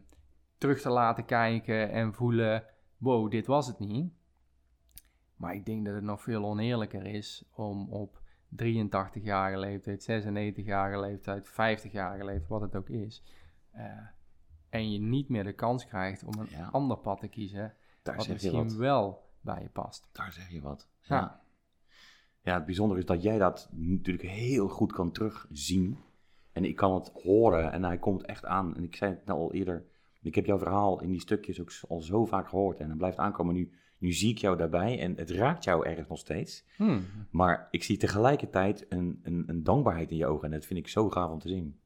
terug 0.58 0.80
te 0.80 0.90
laten 0.90 1.24
kijken 1.24 1.90
en 1.90 2.14
voelen: 2.14 2.64
wow, 2.96 3.30
dit 3.30 3.46
was 3.46 3.66
het 3.66 3.78
niet. 3.78 4.12
Maar 5.36 5.54
ik 5.54 5.66
denk 5.66 5.84
dat 5.84 5.94
het 5.94 6.04
nog 6.04 6.22
veel 6.22 6.44
oneerlijker 6.44 7.06
is 7.06 7.44
om 7.54 7.88
op 7.92 8.22
83-jarige 8.56 9.58
leeftijd, 9.58 10.02
96-jarige 10.02 11.00
leeftijd, 11.00 11.48
50-jarige 11.48 12.24
leeftijd, 12.24 12.48
wat 12.48 12.60
het 12.60 12.76
ook 12.76 12.88
is. 12.88 13.22
eh, 13.70 13.98
en 14.68 14.90
je 14.92 14.98
niet 15.00 15.28
meer 15.28 15.44
de 15.44 15.52
kans 15.52 15.86
krijgt 15.86 16.24
om 16.24 16.38
een 16.38 16.48
Ja. 16.50 16.68
ander 16.72 16.96
pad 16.96 17.20
te 17.20 17.28
kiezen, 17.28 17.74
Daar 18.02 18.16
wat 18.16 18.28
misschien 18.28 18.52
wat. 18.62 18.72
wel 18.74 19.30
bij 19.40 19.62
je 19.62 19.68
past. 19.68 20.08
Daar 20.12 20.32
zeg 20.32 20.48
je 20.50 20.60
wat. 20.60 20.88
Ja. 21.00 21.16
Ja. 21.16 21.40
ja, 22.42 22.54
het 22.54 22.64
bijzondere 22.64 23.00
is 23.00 23.06
dat 23.06 23.22
jij 23.22 23.38
dat 23.38 23.68
natuurlijk 23.72 24.28
heel 24.28 24.68
goed 24.68 24.92
kan 24.92 25.12
terugzien. 25.12 25.98
En 26.54 26.64
ik 26.64 26.76
kan 26.76 26.94
het 26.94 27.10
horen 27.22 27.72
en 27.72 27.84
hij 27.84 27.98
komt 27.98 28.24
echt 28.26 28.44
aan. 28.44 28.76
En 28.76 28.82
ik 28.84 28.96
zei 28.96 29.10
het 29.10 29.24
nou 29.24 29.38
al 29.38 29.52
eerder, 29.52 29.84
ik 30.22 30.34
heb 30.34 30.46
jouw 30.46 30.58
verhaal 30.58 31.00
in 31.00 31.10
die 31.10 31.20
stukjes 31.20 31.60
ook 31.60 31.70
al 31.88 32.00
zo 32.00 32.24
vaak 32.24 32.48
gehoord. 32.48 32.80
En 32.80 32.88
het 32.88 32.98
blijft 32.98 33.16
aankomen. 33.16 33.54
Nu, 33.54 33.70
nu 33.98 34.12
zie 34.12 34.30
ik 34.30 34.38
jou 34.38 34.56
daarbij 34.56 35.00
en 35.00 35.16
het 35.16 35.30
raakt 35.30 35.64
jou 35.64 35.86
ergens 35.86 36.08
nog 36.08 36.18
steeds. 36.18 36.64
Hmm. 36.76 37.04
Maar 37.30 37.68
ik 37.70 37.82
zie 37.82 37.96
tegelijkertijd 37.96 38.86
een, 38.88 39.20
een, 39.22 39.44
een 39.46 39.62
dankbaarheid 39.64 40.10
in 40.10 40.16
je 40.16 40.26
ogen. 40.26 40.44
En 40.44 40.50
dat 40.50 40.66
vind 40.66 40.78
ik 40.78 40.88
zo 40.88 41.10
gaaf 41.10 41.30
om 41.30 41.38
te 41.38 41.48
zien. 41.48 41.78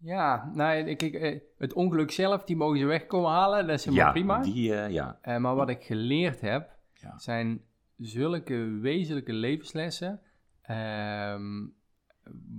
Ja, 0.00 0.50
nou, 0.54 0.78
ik, 0.86 1.02
ik, 1.02 1.14
eh, 1.14 1.40
het 1.56 1.72
ongeluk 1.72 2.10
zelf, 2.10 2.44
die 2.44 2.56
mogen 2.56 2.78
ze 2.78 2.84
wegkomen 2.84 3.30
halen, 3.30 3.66
dat 3.66 3.78
is 3.78 3.84
helemaal 3.84 4.12
prima. 4.12 4.42
Die, 4.42 4.74
eh, 4.74 4.90
ja. 4.90 5.18
Eh, 5.22 5.36
maar 5.38 5.54
wat 5.54 5.68
ik 5.68 5.82
geleerd 5.84 6.40
heb, 6.40 6.70
Ja. 6.94 7.18
zijn 7.18 7.60
zulke 7.96 8.54
wezenlijke 8.80 9.32
levenslessen. 9.32 10.20
ehm, 10.62 11.66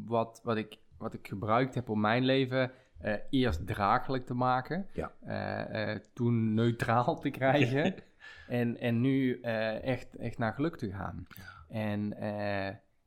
wat, 0.05 0.41
wat, 0.43 0.57
ik, 0.57 0.77
wat 1.00 1.13
ik 1.13 1.27
gebruikt 1.27 1.75
heb 1.75 1.89
om 1.89 2.00
mijn 2.00 2.24
leven 2.24 2.72
eh, 3.00 3.13
eerst 3.29 3.68
draaglijk 3.68 4.25
te 4.25 4.34
maken. 4.34 4.88
Ja. 4.94 5.12
eh, 5.22 5.94
eh, 5.94 6.00
toen 6.13 6.53
neutraal 6.53 7.20
te 7.20 7.29
krijgen. 7.29 7.96
en, 8.48 8.77
en 8.77 9.01
nu 9.01 9.41
echt, 9.82 10.15
echt 10.15 10.38
naar 10.38 10.53
geluk 10.53 10.77
te 10.77 10.91
gaan. 10.91 11.27
En, 11.70 12.18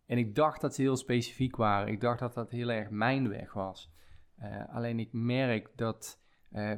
en 0.07 0.19
ik 0.19 0.35
dacht 0.35 0.61
dat 0.61 0.75
ze 0.75 0.83
heel 0.83 0.97
specifiek 0.97 1.57
waren. 1.57 1.93
Ik 1.93 2.01
dacht 2.01 2.19
dat 2.19 2.35
dat 2.35 2.51
heel 2.51 2.71
erg 2.71 2.91
mijn 2.91 3.29
weg 3.29 3.53
was. 3.53 3.93
Alleen 4.69 4.99
ik 4.99 5.13
merk 5.13 5.69
dat 5.77 6.21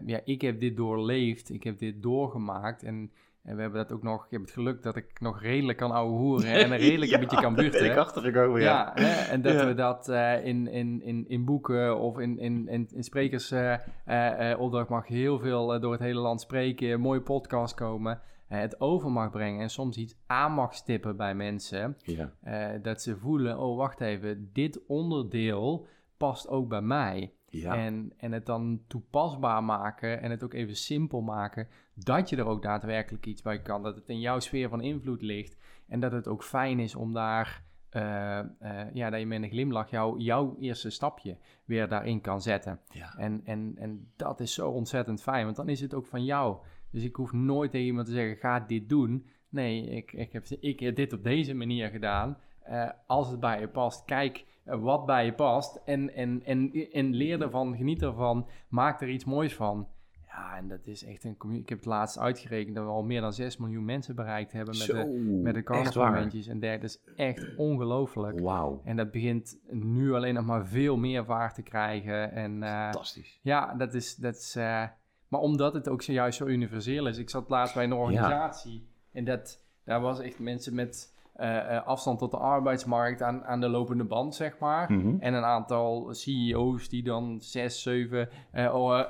ja, 0.06 0.20
ik 0.24 0.40
heb 0.40 0.60
dit 0.60 0.76
doorleefd, 0.76 1.50
ik 1.50 1.64
heb 1.64 1.78
dit 1.78 2.02
doorgemaakt 2.02 2.82
en, 2.82 3.12
en 3.44 3.56
we 3.56 3.62
hebben 3.62 3.80
dat 3.86 3.92
ook 3.92 4.02
nog, 4.02 4.24
ik 4.24 4.30
heb 4.30 4.40
het 4.40 4.50
geluk 4.50 4.82
dat 4.82 4.96
ik 4.96 5.20
nog 5.20 5.42
redelijk 5.42 5.78
kan 5.78 5.90
ouwe 5.90 6.16
hoeren 6.18 6.52
en 6.64 6.72
een 6.72 6.78
redelijk 6.78 7.12
een 7.12 7.20
beetje 7.20 7.40
kan 7.40 7.54
ben 7.54 7.64
ik 7.64 7.70
buurten. 7.72 7.98
achtergekomen, 7.98 8.60
ja. 8.60 8.92
Ja, 8.94 9.02
hè, 9.04 9.30
en 9.32 9.42
dat 9.42 9.52
Ja. 9.52 9.66
we 9.66 9.74
dat 9.74 10.08
eh, 10.08 10.44
in, 10.46 10.68
in, 10.68 11.02
in, 11.02 11.28
in 11.28 11.44
boeken 11.44 11.98
of 11.98 12.18
in, 12.18 12.38
in, 12.38 12.68
in, 12.68 12.88
in 12.92 13.02
sprekersopdracht 13.04 14.88
mag 14.88 15.08
je 15.08 15.14
heel 15.14 15.38
veel 15.38 15.74
eh, 15.74 15.80
door 15.80 15.92
het 15.92 16.00
hele 16.00 16.20
land 16.20 16.40
spreken, 16.40 16.90
een 16.90 17.00
mooie 17.00 17.20
podcast 17.20 17.74
komen, 17.74 18.20
eh, 18.48 18.58
het 18.60 18.80
over 18.80 19.10
mag 19.10 19.30
brengen 19.30 19.60
en 19.60 19.70
soms 19.70 19.96
iets 19.96 20.16
aan 20.26 20.52
mag 20.52 20.74
stippen 20.74 21.16
bij 21.16 21.34
mensen. 21.34 21.96
Ja. 22.02 22.32
eh, 22.42 22.82
dat 22.82 23.02
ze 23.02 23.16
voelen, 23.16 23.58
oh 23.58 23.76
wacht 23.76 24.00
even, 24.00 24.50
dit 24.52 24.80
onderdeel 24.86 25.86
past 26.16 26.48
ook 26.48 26.68
bij 26.68 26.82
mij. 26.82 27.32
Ja. 27.60 27.76
En, 27.76 28.12
en 28.16 28.32
het 28.32 28.46
dan 28.46 28.82
toepasbaar 28.86 29.64
maken 29.64 30.20
en 30.20 30.30
het 30.30 30.44
ook 30.44 30.54
even 30.54 30.76
simpel 30.76 31.20
maken, 31.20 31.68
dat 31.94 32.28
je 32.28 32.36
er 32.36 32.46
ook 32.46 32.62
daadwerkelijk 32.62 33.26
iets 33.26 33.42
bij 33.42 33.62
kan. 33.62 33.82
Dat 33.82 33.96
het 33.96 34.08
in 34.08 34.20
jouw 34.20 34.38
sfeer 34.38 34.68
van 34.68 34.80
invloed 34.80 35.22
ligt 35.22 35.56
en 35.88 36.00
dat 36.00 36.12
het 36.12 36.28
ook 36.28 36.44
fijn 36.44 36.78
is 36.78 36.94
om 36.94 37.12
daar, 37.12 37.64
eh, 37.88 38.38
eh, 38.38 38.46
ja, 38.92 39.10
dat 39.10 39.20
je 39.20 39.26
met 39.26 39.42
een 39.42 39.50
glimlach 39.50 39.90
jou, 39.90 40.20
jouw 40.20 40.56
eerste 40.58 40.90
stapje 40.90 41.38
weer 41.64 41.88
daarin 41.88 42.20
kan 42.20 42.40
zetten. 42.40 42.80
ja. 42.90 43.14
En, 43.16 43.40
en, 43.44 43.72
en 43.76 44.12
dat 44.16 44.40
is 44.40 44.54
zo 44.54 44.70
ontzettend 44.70 45.22
fijn, 45.22 45.44
want 45.44 45.56
dan 45.56 45.68
is 45.68 45.80
het 45.80 45.94
ook 45.94 46.06
van 46.06 46.24
jou. 46.24 46.56
Dus 46.90 47.02
ik 47.02 47.16
hoef 47.16 47.32
nooit 47.32 47.70
tegen 47.70 47.86
iemand 47.86 48.06
te 48.06 48.12
zeggen, 48.12 48.36
ga 48.36 48.60
dit 48.60 48.88
doen. 48.88 49.26
Nee, 49.48 49.86
ik, 49.86 50.12
ik, 50.12 50.32
heb, 50.32 50.46
ik 50.60 50.80
heb 50.80 50.96
dit 50.96 51.12
op 51.12 51.24
deze 51.24 51.54
manier 51.54 51.88
gedaan. 51.88 52.38
Eh, 52.60 52.90
als 53.06 53.30
het 53.30 53.40
bij 53.40 53.60
je 53.60 53.68
past, 53.68 54.04
kijk 54.04 54.44
wat 54.64 55.06
bij 55.06 55.24
je 55.24 55.32
past. 55.32 55.80
En, 55.84 56.14
en, 56.14 56.42
en, 56.44 56.72
en 56.92 57.14
leer 57.14 57.42
ervan, 57.42 57.76
geniet 57.76 58.02
ervan, 58.02 58.48
maak 58.68 59.00
er 59.00 59.08
iets 59.08 59.24
moois 59.24 59.54
van. 59.54 59.88
Ja, 60.26 60.56
en 60.56 60.68
dat 60.68 60.86
is 60.86 61.04
echt 61.04 61.24
een 61.24 61.36
Ik 61.50 61.68
heb 61.68 61.78
het 61.78 61.86
laatst 61.86 62.18
uitgerekend 62.18 62.74
dat 62.74 62.84
we 62.84 62.90
al 62.90 63.02
meer 63.02 63.20
dan 63.20 63.32
6 63.32 63.56
miljoen 63.56 63.84
mensen 63.84 64.14
bereikt 64.14 64.52
hebben 64.52 64.76
met 64.78 64.86
Zo, 64.86 64.92
de, 64.92 65.40
met 65.42 65.54
de 65.54 65.62
carnavalmomentjes. 65.62 66.46
En 66.46 66.60
dat 66.60 66.82
is 66.82 67.00
echt 67.16 67.56
ongelooflijk. 67.56 68.40
Wauw, 68.40 68.80
En 68.84 68.96
dat 68.96 69.10
begint 69.10 69.58
nu 69.70 70.14
alleen 70.14 70.34
nog 70.34 70.44
maar 70.44 70.66
veel 70.66 70.96
meer 70.96 71.24
vaart 71.24 71.54
te 71.54 71.62
krijgen. 71.62 72.32
En 72.32 72.62
eh, 72.62 72.82
fantastisch. 72.82 73.38
ja, 73.42 73.74
dat 73.74 73.94
is. 73.94 74.16
Dat 74.16 74.34
is 74.34 74.56
eh, 74.56 74.84
maar 75.28 75.40
omdat 75.40 75.74
het 75.74 75.88
ook 75.88 76.02
zojuist 76.02 76.38
zo 76.38 76.46
universeel 76.46 77.06
is. 77.06 77.18
Ik 77.18 77.30
zat 77.30 77.48
laatst 77.48 77.74
bij 77.74 77.84
een 77.84 77.92
organisatie. 77.92 78.88
En 79.12 79.24
dat, 79.24 79.64
daar 79.84 80.00
was 80.00 80.20
echt 80.20 80.38
mensen 80.38 80.74
met 80.74 81.13
eh, 81.34 81.76
eh, 81.76 81.86
afstand 81.86 82.18
tot 82.18 82.30
de 82.30 82.36
arbeidsmarkt 82.36 83.22
aan, 83.22 83.44
aan 83.44 83.60
de 83.60 83.68
lopende 83.68 84.04
band, 84.04 84.34
zeg 84.34 84.58
maar. 84.58 84.92
Mhm. 84.92 85.16
En 85.20 85.34
een 85.34 85.44
aantal 85.44 86.14
CEO's 86.14 86.88
die 86.88 87.02
dan 87.02 87.40
zes, 87.40 87.82
zeven 87.82 88.28
eh, 88.52 88.74
oh, 88.74 89.08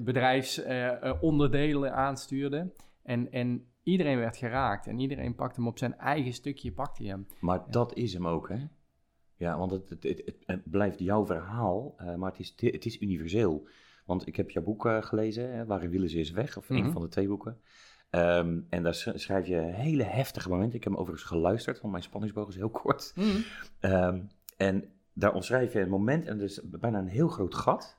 bedrijfsonderdelen 0.00 1.94
aanstuurden. 1.94 2.72
En, 3.02 3.32
en 3.32 3.66
iedereen 3.82 4.18
werd 4.18 4.36
geraakt. 4.36 4.86
En 4.86 4.98
iedereen 4.98 5.34
pakte 5.34 5.60
hem 5.60 5.68
op 5.68 5.78
zijn 5.78 5.98
eigen 5.98 6.32
stukje, 6.32 6.72
pakte 6.72 7.04
hem. 7.04 7.26
Maar 7.40 7.62
dat 7.70 7.94
is 7.94 8.12
hem 8.12 8.26
ook, 8.26 8.48
hè? 8.48 8.58
Ja, 9.36 9.58
want 9.58 9.70
het, 9.70 9.88
het, 9.88 10.34
het, 10.46 10.70
blijft 10.70 10.98
jouw 10.98 11.26
verhaal, 11.26 11.94
maar 12.16 12.30
het 12.30 12.40
is, 12.40 12.54
het 12.56 12.84
is 12.84 13.00
universeel. 13.00 13.68
Want 14.06 14.26
ik 14.26 14.36
heb 14.36 14.50
jouw 14.50 14.62
boek 14.62 14.88
gelezen, 15.00 15.54
hè, 15.54 15.66
Waarin 15.66 15.90
willen 15.90 16.08
ze 16.08 16.18
is 16.18 16.30
weg, 16.30 16.56
of 16.56 16.68
Mhm. 16.68 16.84
een 16.84 16.92
van 16.92 17.02
de 17.02 17.08
twee 17.08 17.28
boeken. 17.28 17.60
Ehm, 18.12 18.60
en 18.68 18.82
daar 18.82 18.94
sch- 18.94 19.14
schrijf 19.14 19.46
je 19.46 19.56
hele 19.56 20.02
heftige 20.02 20.48
momenten. 20.48 20.76
Ik 20.76 20.84
heb 20.84 20.92
hem 20.92 21.00
overigens 21.00 21.28
geluisterd, 21.30 21.80
want 21.80 21.92
mijn 21.92 22.04
spanningsboog 22.04 22.48
is 22.48 22.54
heel 22.56 22.70
kort. 22.70 23.12
Ehm, 23.80 24.20
en 24.56 24.84
daar 25.12 25.34
omschrijf 25.34 25.72
je 25.72 25.80
een 25.80 25.88
moment, 25.88 26.26
en 26.26 26.38
dus 26.38 26.60
bijna 26.64 26.98
een 26.98 27.06
heel 27.08 27.28
groot 27.28 27.54
gat, 27.54 27.96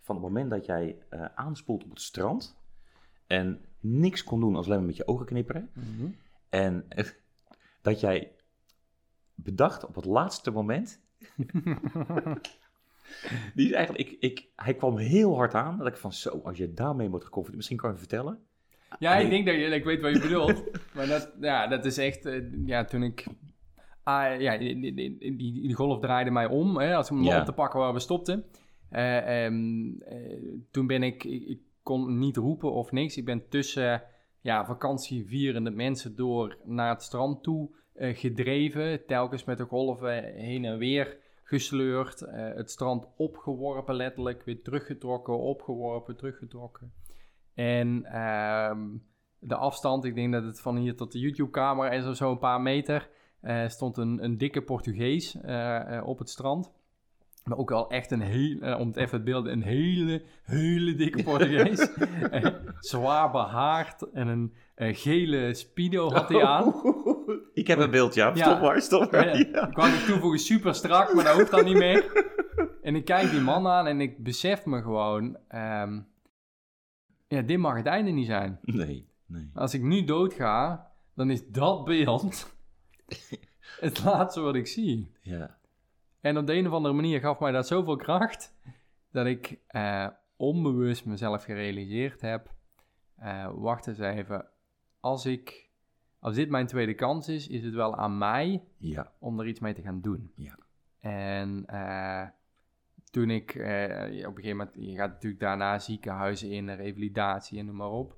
van 0.00 0.14
het 0.14 0.24
moment 0.24 0.50
dat 0.50 0.66
jij 0.66 0.98
eh, 1.08 1.24
aanspoelt 1.34 1.84
op 1.84 1.90
het 1.90 2.00
strand 2.00 2.56
en 3.26 3.64
niks 3.80 4.24
kon 4.24 4.40
doen 4.40 4.56
als 4.56 4.66
alleen 4.66 4.78
maar 4.78 4.86
met 4.86 4.96
je 4.96 5.08
ogen 5.08 5.26
knipperen. 5.26 5.70
Mhm. 5.72 6.06
En 6.48 6.86
dat 7.82 8.00
jij 8.00 8.32
bedacht 9.34 9.84
op 9.84 9.94
het 9.94 10.04
laatste 10.04 10.50
moment. 10.50 11.00
Die 13.54 13.66
is 13.66 13.72
eigenlijk, 13.72 14.10
ik, 14.10 14.20
ik, 14.20 14.48
hij 14.56 14.74
kwam 14.74 14.96
heel 14.96 15.36
hard 15.36 15.54
aan. 15.54 15.78
Dat 15.78 15.86
ik 15.86 15.96
van 15.96 16.12
zo, 16.12 16.40
als 16.44 16.56
je 16.56 16.72
daarmee 16.72 17.08
wordt 17.08 17.24
geconfronteerd, 17.24 17.56
misschien 17.56 17.76
kan 17.76 17.90
je 17.90 17.96
vertellen. 17.98 18.46
Ja, 18.98 19.16
ik 19.16 19.30
denk 19.30 19.46
dat 19.46 19.54
je, 19.54 19.60
ik 19.60 19.84
weet 19.84 20.00
wat 20.00 20.14
je 20.14 20.20
bedoelt. 20.20 20.64
maar 20.94 21.06
dat, 21.06 21.32
ja, 21.40 21.66
dat 21.66 21.84
is 21.84 21.98
echt, 21.98 22.26
eh, 22.26 22.42
ja, 22.64 22.84
toen 22.84 23.02
ik, 23.02 23.26
ah, 24.02 24.40
ja, 24.40 24.58
die, 24.58 24.94
die, 25.36 25.74
golf 25.74 26.00
draaide 26.00 26.30
mij 26.30 26.46
om, 26.46 26.78
hè, 26.78 26.94
als 26.94 27.10
om 27.10 27.22
Ja. 27.22 27.38
op 27.38 27.44
te 27.44 27.52
pakken 27.52 27.80
waar 27.80 27.92
we 27.92 28.00
stopten. 28.00 28.44
Eh, 28.90 29.44
ehm, 29.44 30.00
eh, 30.00 30.38
toen 30.70 30.86
ben 30.86 31.02
ik, 31.02 31.24
ik, 31.24 31.48
ik 31.48 31.60
kon 31.82 32.18
niet 32.18 32.36
roepen 32.36 32.72
of 32.72 32.92
niks. 32.92 33.16
Ik 33.16 33.24
ben 33.24 33.48
tussen, 33.48 34.02
ja, 34.40 34.64
vakantievierende 34.64 35.70
mensen 35.70 36.16
door 36.16 36.56
naar 36.64 36.90
het 36.90 37.02
strand 37.02 37.42
toe 37.42 37.70
gedreven. 37.94 39.06
Telkens 39.06 39.44
met 39.44 39.58
de 39.58 39.64
golven 39.64 40.24
heen 40.24 40.64
en 40.64 40.78
weer 40.78 41.16
gesleurd. 41.42 42.20
het 42.30 42.70
strand 42.70 43.06
opgeworpen 43.16 43.94
letterlijk, 43.94 44.42
weer 44.42 44.62
teruggetrokken, 44.62 45.38
opgeworpen, 45.38 46.16
teruggetrokken. 46.16 46.92
En 47.56 48.04
ehm, 48.04 48.80
de 49.38 49.56
afstand, 49.56 50.04
ik 50.04 50.14
denk 50.14 50.32
dat 50.32 50.44
het 50.44 50.60
van 50.60 50.76
hier 50.76 50.96
tot 50.96 51.12
de 51.12 51.18
YouTube-camera 51.18 51.90
is 51.90 52.06
of 52.06 52.16
zo 52.16 52.30
een 52.30 52.38
paar 52.38 52.60
meter, 52.60 53.08
eh, 53.40 53.68
stond 53.68 53.96
een, 53.96 54.24
een 54.24 54.38
dikke 54.38 54.62
Portugees 54.62 55.40
eh, 55.40 55.96
eh, 55.96 56.06
op 56.06 56.18
het 56.18 56.30
strand. 56.30 56.72
Maar 57.44 57.58
ook 57.58 57.70
wel 57.70 57.90
echt 57.90 58.10
een 58.10 58.20
heel, 58.20 58.76
om 58.78 58.86
het 58.86 58.96
even 58.96 59.18
te 59.18 59.24
beelden, 59.24 59.52
een 59.52 59.62
hele, 59.62 60.22
hele 60.42 60.94
dikke 60.94 61.22
Portugees. 61.22 61.88
Zwaar 62.90 63.30
behaard 63.30 64.10
en 64.12 64.28
een 64.74 64.94
gele 64.94 65.54
speedo 65.54 66.12
had 66.12 66.28
hij 66.28 66.44
aan. 66.44 66.74
Ik 67.54 67.66
heb 67.66 67.78
een 67.78 67.90
beeld, 67.90 68.14
ja. 68.14 68.32
Ja. 68.34 68.44
Stop 68.44 68.60
maar, 68.60 68.82
stop 68.82 69.12
maar. 69.12 69.38
Ja, 69.38 69.46
Ja. 69.52 69.68
Ik 69.68 69.76
wou 69.76 69.90
nog 69.90 70.00
toevoegen, 70.00 70.38
super 70.38 70.74
strak, 70.74 71.14
maar 71.14 71.24
dat 71.24 71.34
hoeft 71.34 71.50
dan 71.50 71.64
niet 71.64 71.76
meer. 71.76 72.24
En 72.82 72.96
ik 72.96 73.04
kijk 73.04 73.30
die 73.30 73.40
man 73.40 73.66
aan 73.66 73.86
en 73.86 74.00
ik 74.00 74.22
besef 74.22 74.64
me 74.64 74.82
gewoon... 74.82 75.36
ehm, 75.48 75.98
ja, 77.28 77.42
dit 77.42 77.58
mag 77.58 77.76
het 77.76 77.86
einde 77.86 78.10
niet 78.10 78.26
zijn. 78.26 78.58
Nee, 78.62 79.08
nee. 79.26 79.50
Als 79.54 79.74
ik 79.74 79.82
nu 79.82 80.04
doodga, 80.04 80.86
dan 81.14 81.30
is 81.30 81.46
dat 81.48 81.84
beeld 81.84 82.54
het 83.80 84.04
laatste 84.04 84.40
wat 84.40 84.54
ik 84.54 84.66
zie. 84.66 85.12
Ja. 85.22 85.58
En 86.20 86.38
op 86.38 86.46
de 86.46 86.54
een 86.54 86.66
of 86.66 86.72
andere 86.72 86.94
manier 86.94 87.20
gaf 87.20 87.38
mij 87.40 87.52
dat 87.52 87.66
zoveel 87.66 87.96
kracht... 87.96 88.54
dat 89.10 89.26
ik 89.26 89.58
eh, 89.66 90.06
onbewust 90.36 91.04
mezelf 91.06 91.44
gerealiseerd 91.44 92.20
heb... 92.20 92.54
eh, 93.16 93.50
wacht 93.54 93.86
eens 93.86 93.98
even, 93.98 94.46
als 95.00 95.26
ik... 95.26 95.64
Als 96.18 96.34
dit 96.34 96.48
mijn 96.48 96.66
tweede 96.66 96.94
kans 96.94 97.28
is, 97.28 97.48
is 97.48 97.64
het 97.64 97.74
wel 97.74 97.96
aan 97.96 98.18
mij 98.18 98.62
Ja. 98.78 99.12
om 99.18 99.40
er 99.40 99.46
iets 99.46 99.60
mee 99.60 99.72
te 99.74 99.82
gaan 99.82 100.00
doen. 100.00 100.32
Ja. 100.34 100.58
En 101.00 101.64
eh, 101.66 102.28
toen 103.16 103.30
ik 103.30 103.54
eh, 103.54 104.28
op 104.28 104.36
een 104.36 104.42
gegeven 104.42 104.56
moment, 104.56 104.74
je 104.74 104.96
gaat 104.96 105.10
natuurlijk 105.10 105.40
daarna 105.40 105.78
ziekenhuizen 105.78 106.50
in, 106.50 106.70
revalidatie 106.70 107.58
en 107.58 107.66
noem 107.66 107.76
maar 107.76 107.90
op. 107.90 108.16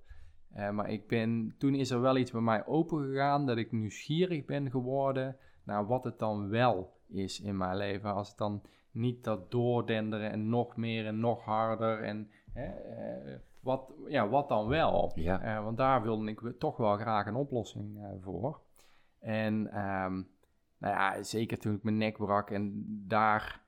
Eh, 0.52 0.70
maar 0.70 0.90
ik 0.90 1.06
ben, 1.06 1.54
toen 1.58 1.74
is 1.74 1.90
er 1.90 2.00
wel 2.00 2.16
iets 2.16 2.30
bij 2.30 2.40
mij 2.40 2.66
open 2.66 3.04
gegaan 3.04 3.46
dat 3.46 3.56
ik 3.56 3.72
nieuwsgierig 3.72 4.44
ben 4.44 4.70
geworden 4.70 5.36
naar 5.64 5.86
wat 5.86 6.04
het 6.04 6.18
dan 6.18 6.48
wel 6.48 6.96
is 7.08 7.40
in 7.40 7.56
mijn 7.56 7.76
leven. 7.76 8.14
Als 8.14 8.28
het 8.28 8.38
dan 8.38 8.62
niet 8.90 9.24
dat 9.24 9.50
doordenderen 9.50 10.30
en 10.30 10.48
nog 10.48 10.76
meer 10.76 11.06
en 11.06 11.20
nog 11.20 11.44
harder 11.44 12.02
en 12.02 12.30
hè, 12.52 12.66
eh, 12.66 13.38
wat, 13.60 13.92
ja, 14.08 14.28
wat 14.28 14.48
dan 14.48 14.68
wel? 14.68 15.12
Ja. 15.14 15.62
Want 15.62 15.76
daar 15.76 16.02
wilde 16.02 16.30
ik 16.30 16.40
toch 16.58 16.76
wel 16.76 16.96
graag 16.96 17.26
een 17.26 17.34
oplossing 17.34 18.18
voor. 18.20 18.60
En 19.20 19.70
ehm, 19.72 20.22
nou 20.78 20.94
ja, 20.94 21.22
zeker 21.22 21.58
toen 21.58 21.74
ik 21.74 21.82
mijn 21.82 21.96
nek 21.96 22.16
brak 22.16 22.50
en 22.50 22.84
daar, 23.06 23.66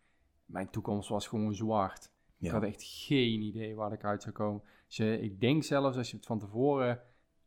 mijn 0.51 0.71
toekomst 0.71 1.09
was 1.09 1.27
gewoon 1.27 1.55
zwart. 1.55 2.11
Ik 2.39 2.51
had 2.51 2.63
echt 2.63 2.83
geen 2.83 3.41
idee 3.43 3.75
waar 3.75 3.93
ik 3.93 4.05
uit 4.05 4.23
zou 4.23 4.35
komen. 4.35 4.63
Dus 4.87 4.99
ik 5.01 5.41
denk 5.41 5.63
zelfs 5.63 5.97
als 5.97 6.11
je 6.11 6.17
het 6.17 6.27
van 6.27 6.39
tevoren 6.39 7.01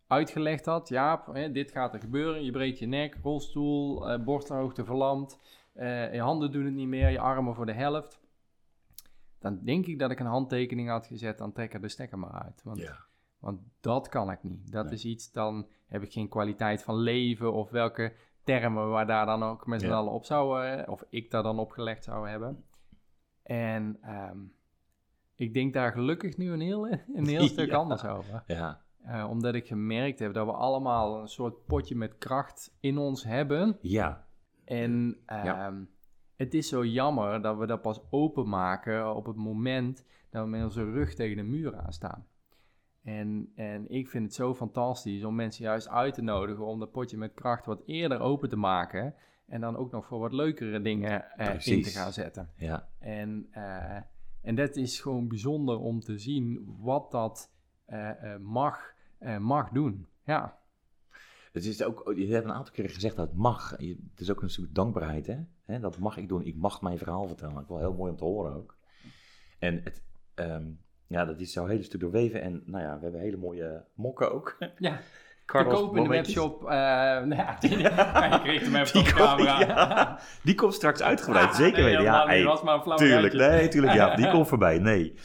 uitgelegd 0.08 0.66
had, 0.66 0.90
ja, 0.90 1.24
hè, 1.32 1.52
dit 1.52 1.72
gaat 1.72 1.94
er 1.94 2.00
gebeuren, 2.00 2.44
je 2.44 2.52
breekt 2.52 2.80
je 2.80 2.86
nek, 2.86 3.18
rolstoel, 3.24 4.10
eh 4.10 4.24
borsthoogte 4.24 4.86
verlamd, 4.86 5.40
eh, 5.74 6.14
je 6.14 6.20
handen 6.22 6.52
doen 6.52 6.66
het 6.66 6.74
niet 6.74 6.88
meer, 6.88 7.10
je 7.10 7.20
armen 7.20 7.56
voor 7.56 7.66
de 7.66 7.74
helft. 7.74 8.22
Dan 9.40 9.60
denk 9.64 9.86
ik 9.86 10.00
dat 10.00 10.12
ik 10.12 10.20
een 10.20 10.26
handtekening 10.26 10.90
had 10.90 11.06
gezet, 11.06 11.38
dan 11.38 11.52
trek 11.52 11.74
er 11.74 11.82
de 11.82 11.88
stekker 11.90 12.20
maar 12.20 12.32
uit. 12.44 12.62
Want 12.64 12.78
Ja. 12.80 12.98
want 13.40 13.60
dat 13.82 14.10
kan 14.10 14.32
ik 14.32 14.44
niet. 14.44 14.72
Dat 14.72 14.86
Nee. 14.86 14.94
is 14.94 15.06
iets, 15.06 15.32
dan 15.32 15.68
heb 15.88 16.02
ik 16.04 16.12
geen 16.12 16.30
kwaliteit 16.30 16.84
van 16.84 16.96
leven 16.98 17.54
of 17.54 17.70
welke 17.70 18.14
termen 18.44 18.90
waar 18.90 19.08
daar 19.08 19.26
dan 19.26 19.44
ook 19.44 19.68
met 19.68 19.82
z'n 19.82 19.88
Ja. 19.88 19.94
allen 19.94 20.14
op 20.14 20.26
zouden, 20.26 20.88
of 20.90 21.04
ik 21.10 21.32
daar 21.32 21.44
dan 21.44 21.60
opgelegd 21.60 22.04
zou 22.04 22.30
hebben. 22.30 22.64
En 23.44 23.98
ehm, 24.02 24.38
ik 25.36 25.54
denk 25.54 25.74
daar 25.74 25.92
gelukkig 25.92 26.38
nu 26.38 26.52
een 26.52 26.62
heel, 26.62 26.88
een 27.16 27.28
heel 27.28 27.48
stuk 27.56 27.70
Ja. 27.70 27.76
anders 27.78 28.06
over. 28.06 28.44
Ja. 28.48 28.82
Eh, 29.04 29.28
omdat 29.30 29.54
ik 29.56 29.68
gemerkt 29.68 30.20
heb 30.20 30.34
dat 30.34 30.46
we 30.46 30.52
allemaal 30.52 31.22
een 31.22 31.28
soort 31.28 31.66
potje 31.66 31.96
met 31.96 32.18
kracht 32.18 32.76
in 32.80 32.98
ons 32.98 33.24
hebben. 33.24 33.78
Ja. 33.82 34.26
En 34.66 35.18
Ja. 35.26 35.66
ehm, 35.68 35.84
het 36.36 36.54
is 36.54 36.68
zo 36.68 36.86
jammer 36.86 37.42
dat 37.42 37.58
we 37.58 37.66
dat 37.66 37.82
pas 37.82 38.02
openmaken 38.10 39.16
op 39.16 39.26
het 39.26 39.36
moment 39.36 40.06
dat 40.30 40.44
we 40.44 40.50
met 40.50 40.64
onze 40.64 40.84
rug 40.84 41.14
tegen 41.14 41.38
de 41.38 41.44
muur 41.44 41.76
aan 41.78 41.94
staan. 41.94 42.26
En, 43.04 43.52
en 43.56 43.90
ik 43.90 44.08
vind 44.10 44.24
het 44.24 44.34
zo 44.34 44.54
fantastisch 44.54 45.24
om 45.24 45.36
mensen 45.36 45.64
juist 45.64 45.90
uit 45.90 46.14
te 46.14 46.22
nodigen 46.22 46.66
om 46.66 46.80
dat 46.80 46.92
potje 46.92 47.18
met 47.18 47.34
kracht 47.34 47.66
wat 47.66 47.82
eerder 47.86 48.20
open 48.20 48.50
te 48.50 48.56
maken. 48.56 49.16
En 49.54 49.62
dan 49.62 49.76
ook 49.78 49.92
nog 49.92 50.06
voor 50.06 50.20
wat 50.20 50.32
leukere 50.34 50.82
dingen 50.82 51.32
eh, 51.38 51.68
in 51.68 51.82
te 51.84 51.90
gaan 51.90 52.14
zetten. 52.14 52.50
Ja. 52.56 52.88
En, 53.00 53.48
eh, 53.52 53.98
en 54.42 54.56
dat 54.56 54.76
is 54.76 55.00
gewoon 55.02 55.28
bijzonder 55.28 55.80
om 55.80 56.00
te 56.00 56.18
zien 56.18 56.76
wat 56.80 57.12
dat 57.12 57.52
eh, 57.86 58.36
mag, 58.42 58.94
mag 59.40 59.70
doen. 59.70 60.08
Ja, 60.26 60.58
Het 61.52 61.66
is 61.66 61.84
ook, 61.84 62.14
je 62.16 62.28
hebt 62.34 62.46
een 62.46 62.52
aantal 62.52 62.74
keren 62.74 62.92
gezegd 62.92 63.16
dat 63.16 63.28
het 63.28 63.38
mag. 63.38 63.76
Je- 63.82 63.98
Het 64.12 64.20
is 64.20 64.32
ook 64.32 64.42
een 64.42 64.50
soort 64.50 64.76
dankbaarheid, 64.76 65.28
hè? 65.28 65.38
Hè, 65.66 65.80
Dat 65.80 65.98
mag 66.00 66.18
ik 66.18 66.28
doen. 66.28 66.44
Ik 66.46 66.56
mag 66.56 66.82
mijn 66.82 66.98
verhaal 66.98 67.28
vertellen. 67.28 67.54
Dat 67.54 67.64
is 67.64 67.70
wel 67.70 67.80
heel 67.80 67.94
mooi 67.94 68.12
om 68.12 68.18
te 68.18 68.24
horen 68.24 68.54
ook. 68.56 68.78
En 69.60 69.82
het, 69.84 70.04
ehm, 70.34 70.66
ja, 71.08 71.26
dat 71.26 71.40
is 71.40 71.54
jouw 71.54 71.66
hele 71.66 71.84
stuk 71.84 72.00
doorweven. 72.00 72.42
En 72.42 72.64
nou 72.66 72.84
ja, 72.84 72.96
we 72.98 73.04
hebben 73.04 73.22
hele 73.22 73.38
mooie 73.38 73.86
mokken 73.94 74.32
ook. 74.34 74.58
ja. 74.78 75.00
Carlos, 75.46 75.74
te 75.74 75.80
koop 75.80 75.96
in 75.96 76.04
de 76.04 76.10
webshop. 76.10 76.62
nou 76.62 77.36
ja, 77.42 77.58
die, 77.60 77.78
ik 78.36 78.42
kreeg 78.44 78.62
hem 78.62 78.76
even 78.76 79.00
op 79.00 79.06
de 79.06 79.14
camera. 79.14 79.60
ja, 79.60 80.20
die 80.44 80.56
komt 80.56 80.74
straks 80.74 81.02
uitgebreid, 81.02 81.50
Ah, 81.54 81.56
zeker 81.56 81.82
nee, 81.82 81.90
weten. 81.90 82.04
Ja, 82.04 82.26
hey, 82.26 82.44
was 82.44 82.64
maar 82.64 82.88
een 82.88 82.96
tuurlijk. 82.96 83.34
Nee, 83.34 83.68
tuurlijk, 83.68 83.94
ja. 83.94 84.16
Die 84.16 84.30
komt 84.30 84.48
voorbij, 84.48 84.80
nee. 84.80 85.16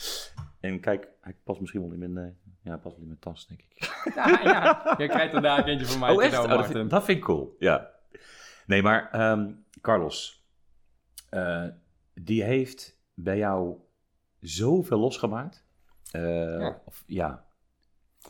En 0.60 0.80
kijk, 0.80 1.08
hij 1.20 1.36
past 1.44 1.60
misschien 1.60 1.82
wel 1.82 1.92
in 1.92 1.98
mijn, 1.98 2.16
eh, 2.26 2.32
ja, 2.62 2.76
past 2.76 2.94
wel 2.94 3.02
in 3.02 3.06
mijn 3.06 3.20
tas, 3.20 3.46
denk 3.46 3.60
ik. 3.60 3.90
Ja, 4.14 4.40
ja, 4.42 4.94
je 4.98 5.08
krijgt 5.08 5.34
er 5.34 5.42
daar 5.42 5.64
eentje 5.64 5.86
van 5.86 6.00
mij. 6.00 6.10
Oh, 6.10 6.24
echt? 6.24 6.38
Oh, 6.38 6.48
dat, 6.48 6.66
vind, 6.66 6.90
dat 6.90 7.04
vind 7.04 7.18
ik 7.18 7.24
cool, 7.24 7.56
ja. 7.58 7.90
Nee, 8.66 8.82
maar 8.82 9.10
ehm, 9.10 9.50
Carlos, 9.80 10.44
eh, 11.30 11.64
die 12.14 12.42
heeft 12.42 13.00
bij 13.14 13.36
jou 13.36 13.76
zoveel 14.40 14.98
losgemaakt. 14.98 15.66
Ja. 16.02 16.80
Of, 16.84 17.02
ja. 17.06 17.44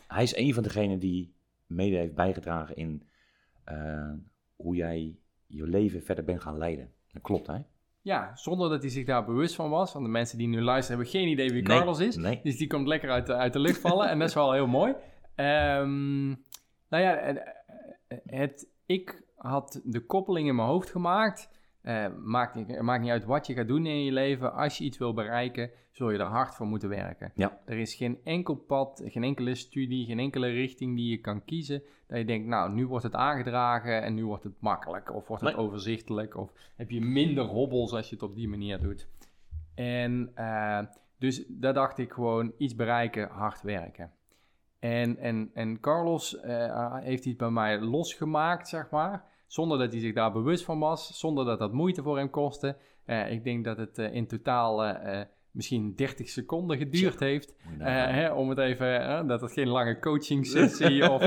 Hij 0.07 0.23
is 0.23 0.35
een 0.35 0.53
van 0.53 0.63
degenen 0.63 0.99
die 0.99 1.38
mede 1.69 1.95
heeft 1.95 2.15
bijgedragen 2.15 2.75
in 2.75 3.07
eh, 3.63 4.11
hoe 4.55 4.75
jij 4.75 5.15
je 5.47 5.67
leven 5.67 6.03
verder 6.03 6.23
bent 6.23 6.41
gaan 6.41 6.57
leiden. 6.57 6.91
Dat 7.11 7.21
klopt, 7.21 7.47
hè? 7.47 7.57
Ja, 8.01 8.35
zonder 8.35 8.69
dat 8.69 8.81
hij 8.81 8.91
zich 8.91 9.05
daar 9.05 9.25
bewust 9.25 9.55
van 9.55 9.69
was. 9.69 9.93
Want 9.93 10.05
de 10.05 10.11
mensen 10.11 10.37
die 10.37 10.47
nu 10.47 10.61
luisteren 10.61 10.97
hebben 10.97 11.19
geen 11.19 11.27
idee 11.27 11.51
wie 11.51 11.61
Nee, 11.67 11.77
Carlos 11.77 11.99
is. 11.99 12.15
Nee. 12.15 12.39
Dus 12.43 12.57
die 12.57 12.67
komt 12.67 12.87
lekker 12.87 13.09
uit 13.09 13.25
de, 13.25 13.33
uit 13.33 13.53
de 13.53 13.59
lucht 13.59 13.79
vallen. 13.79 14.09
en 14.09 14.19
dat 14.19 14.27
is 14.27 14.33
wel 14.33 14.51
heel 14.51 14.67
mooi. 14.67 14.93
Ehm, 15.35 16.27
nou 16.89 17.03
ja, 17.03 17.15
eh, 17.17 17.35
eh, 18.07 18.17
het, 18.25 18.69
ik 18.85 19.23
had 19.35 19.81
de 19.83 20.05
koppeling 20.05 20.47
in 20.47 20.55
mijn 20.55 20.67
hoofd 20.67 20.89
gemaakt. 20.89 21.49
Eh, 21.81 22.05
maakt, 22.23 22.55
niet- 22.55 22.81
maakt 22.81 23.01
niet 23.01 23.11
uit 23.11 23.25
wat 23.25 23.47
je 23.47 23.53
gaat 23.53 23.67
doen 23.67 23.85
in 23.85 24.03
je 24.03 24.11
leven. 24.11 24.53
Als 24.53 24.77
je 24.77 24.83
iets 24.83 24.97
wil 24.97 25.13
bereiken, 25.13 25.71
zul 25.91 26.11
je 26.11 26.17
er 26.17 26.25
hard 26.25 26.55
voor 26.55 26.65
moeten 26.65 26.89
werken. 26.89 27.31
Ja. 27.35 27.59
Er 27.65 27.77
is 27.77 27.95
geen 27.95 28.19
enkel 28.23 28.55
pad, 28.55 29.01
geen 29.05 29.23
enkele 29.23 29.55
studie, 29.55 30.05
geen 30.05 30.19
enkele 30.19 30.47
richting 30.47 30.95
die 30.95 31.09
je 31.09 31.17
kan 31.17 31.45
kiezen. 31.45 31.81
Dat 32.07 32.17
je 32.17 32.25
denkt, 32.25 32.47
nou, 32.47 32.73
nu 32.73 32.87
wordt 32.87 33.03
het 33.03 33.15
aangedragen 33.15 34.01
en 34.03 34.13
nu 34.13 34.25
wordt 34.25 34.43
het 34.43 34.61
makkelijk. 34.61 35.13
Of 35.15 35.27
wordt 35.27 35.43
het 35.43 35.55
Nee. 35.55 35.65
overzichtelijk. 35.65 36.37
Of 36.37 36.51
heb 36.75 36.89
je 36.89 37.01
minder 37.01 37.43
hobbels 37.43 37.93
als 37.93 38.09
je 38.09 38.15
het 38.15 38.23
op 38.23 38.35
die 38.35 38.47
manier 38.47 38.79
doet. 38.81 39.07
En 39.75 40.31
eh, 40.35 40.79
dus 41.19 41.45
daar 41.47 41.73
dacht 41.73 41.97
ik 41.97 42.11
gewoon, 42.11 42.53
iets 42.57 42.75
bereiken, 42.75 43.29
hard 43.29 43.61
werken. 43.61 44.11
En, 44.79 45.17
en, 45.17 45.51
en 45.53 45.79
Carlos 45.79 46.39
eh, 46.39 46.95
heeft 46.95 47.25
iets 47.25 47.35
bij 47.37 47.49
mij 47.49 47.79
losgemaakt, 47.79 48.67
zeg 48.67 48.89
maar. 48.89 49.23
Zonder 49.49 49.77
dat 49.77 49.91
hij 49.91 50.01
zich 50.01 50.13
daar 50.13 50.31
bewust 50.31 50.63
van 50.63 50.79
was. 50.79 51.19
Zonder 51.19 51.45
dat 51.45 51.59
dat 51.59 51.73
moeite 51.73 52.01
voor 52.01 52.17
hem 52.17 52.29
kostte. 52.29 52.75
Eh, 53.05 53.31
ik 53.31 53.43
denk 53.43 53.63
dat 53.63 53.77
het 53.77 53.97
eh, 53.97 54.13
in 54.13 54.27
totaal 54.27 54.85
eh, 54.85 55.21
misschien 55.51 55.95
30 55.95 56.29
seconden 56.29 56.77
geduurd 56.77 57.19
heeft. 57.19 57.55
Hè, 57.77 58.31
om 58.31 58.49
het 58.49 58.57
even, 58.57 59.27
dat 59.27 59.41
het 59.41 59.51
geen 59.51 59.67
lange 59.67 59.99
coaching 59.99 60.45
sessie 60.45 61.09
of 61.13 61.21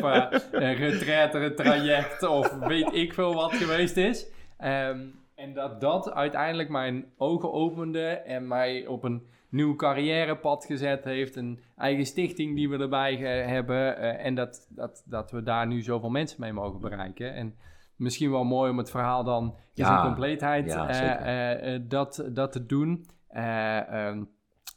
een 0.51 0.75
retraite 0.75 1.53
traject 1.55 2.23
of 2.23 2.59
weet 2.59 2.93
ik 2.93 3.13
veel 3.13 3.35
wat 3.35 3.53
geweest 3.53 3.97
is. 3.97 4.27
Ehm, 4.59 5.01
en 5.35 5.55
dat 5.55 5.81
dat 5.81 6.13
uiteindelijk 6.13 6.69
mijn 6.69 7.05
ogen 7.17 7.53
opende 7.53 8.07
en 8.09 8.49
mij 8.49 8.87
op 8.87 9.05
een 9.05 9.27
nieuw 9.49 9.77
carrièrepad 9.77 10.65
gezet 10.65 11.05
heeft. 11.05 11.37
Een 11.37 11.61
eigen 11.77 12.07
stichting 12.07 12.57
die 12.57 12.69
we 12.69 12.79
erbij 12.79 13.17
hebben. 13.47 13.97
en 14.19 14.35
dat, 14.35 14.67
dat, 14.71 15.03
dat 15.07 15.31
we 15.31 15.43
daar 15.43 15.67
nu 15.67 15.83
zoveel 15.83 16.11
mensen 16.11 16.41
mee 16.41 16.53
mogen 16.53 16.81
bereiken. 16.81 17.35
En 17.35 17.55
misschien 17.97 18.31
wel 18.31 18.45
mooi 18.45 18.71
om 18.71 18.79
het 18.79 18.91
verhaal 18.91 19.25
dan 19.25 19.45
in 19.45 19.55
Ja, 19.75 19.87
zijn 19.87 20.01
compleetheid 20.01 20.67
ja, 20.67 20.89
eh, 20.89 21.11
eh, 21.11 21.75
eh, 21.75 21.83
dat, 21.89 22.29
dat 22.33 22.53
te 22.53 22.67
doen. 22.67 23.07
Ehm, 23.29 24.25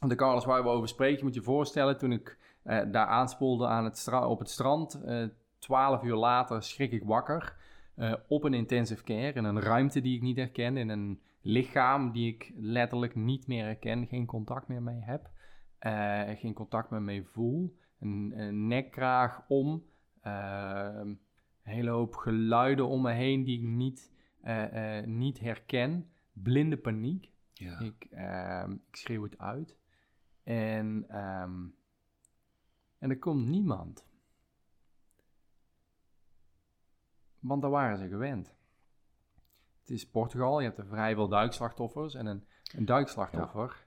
de 0.00 0.14
Carlos 0.14 0.44
waar 0.44 0.62
we 0.62 0.68
over 0.68 0.88
spreken, 0.88 1.18
je 1.18 1.24
moet 1.24 1.34
je 1.34 1.42
voorstellen, 1.42 1.98
toen 1.98 2.12
ik 2.12 2.38
daar 2.62 3.06
aanspoelde 3.06 3.66
aan 3.66 3.84
het 3.84 4.08
op 4.12 4.38
het 4.38 4.50
strand, 4.50 5.00
twaalf 5.58 6.02
uur 6.02 6.16
later 6.16 6.62
schrik 6.62 6.92
ik 6.92 7.04
wakker. 7.04 7.56
op 8.28 8.44
een 8.44 8.54
intensive 8.54 9.02
care, 9.02 9.32
in 9.32 9.44
een 9.44 9.60
ruimte 9.60 10.00
die 10.00 10.16
ik 10.16 10.22
niet 10.22 10.36
herken, 10.36 10.76
in 10.76 10.88
een 10.88 11.20
lichaam 11.40 12.12
die 12.12 12.34
ik 12.34 12.52
letterlijk 12.56 13.14
niet 13.14 13.46
meer 13.46 13.64
herken, 13.64 14.06
geen 14.06 14.26
contact 14.26 14.68
meer 14.68 14.82
mee 14.82 15.00
heb, 15.00 15.30
eh, 15.78 16.22
geen 16.36 16.54
contact 16.54 16.90
meer 16.90 17.02
mee 17.02 17.24
voel, 17.24 17.76
een, 18.00 18.32
een 18.36 18.66
nekkraag 18.66 19.44
om, 19.48 19.82
Ehm, 20.26 21.14
een 21.66 21.72
hele 21.72 21.90
hoop 21.90 22.14
geluiden 22.14 22.86
om 22.86 23.02
me 23.02 23.12
heen 23.12 23.44
die 23.44 23.58
ik 23.58 23.64
niet, 23.64 24.12
eh, 24.40 24.98
eh, 24.98 25.06
niet 25.06 25.40
herken. 25.40 26.10
Blinde 26.32 26.76
paniek. 26.76 27.30
Ja. 27.52 27.78
Ik, 27.80 28.06
ehm, 28.10 28.72
ik 28.72 28.96
schreeuw 28.96 29.22
het 29.22 29.38
uit. 29.38 29.78
En, 30.42 31.04
ehm, 31.08 31.66
en 32.98 33.10
er 33.10 33.18
komt 33.18 33.46
niemand. 33.46 34.06
Want 37.38 37.62
daar 37.62 37.70
waren 37.70 37.98
ze 37.98 38.08
gewend. 38.08 38.54
Het 39.80 39.90
is 39.90 40.10
Portugal, 40.10 40.58
je 40.58 40.66
hebt 40.66 40.78
er 40.78 40.86
vrij 40.86 41.14
veel 41.14 41.28
duikslachtoffers. 41.28 42.14
En 42.14 42.26
een, 42.26 42.44
een 42.74 42.84
duikslachtoffer, 42.84 43.86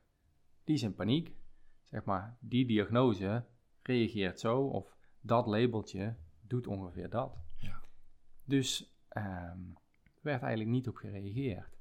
die 0.63 0.75
is 0.75 0.83
in 0.83 0.95
paniek. 0.95 1.35
Zeg 1.83 2.03
maar, 2.03 2.37
die 2.39 2.65
diagnose 2.65 3.45
reageert 3.81 4.39
zo, 4.39 4.61
of 4.61 4.97
dat 5.21 5.45
labeltje 5.45 6.15
doet 6.41 6.67
ongeveer 6.67 7.09
dat. 7.09 7.47
Dus 8.49 8.97
ehm 9.07 9.59
werd 10.21 10.41
eigenlijk 10.41 10.71
niet 10.71 10.87
op 10.87 10.95
gereageerd. 10.95 11.77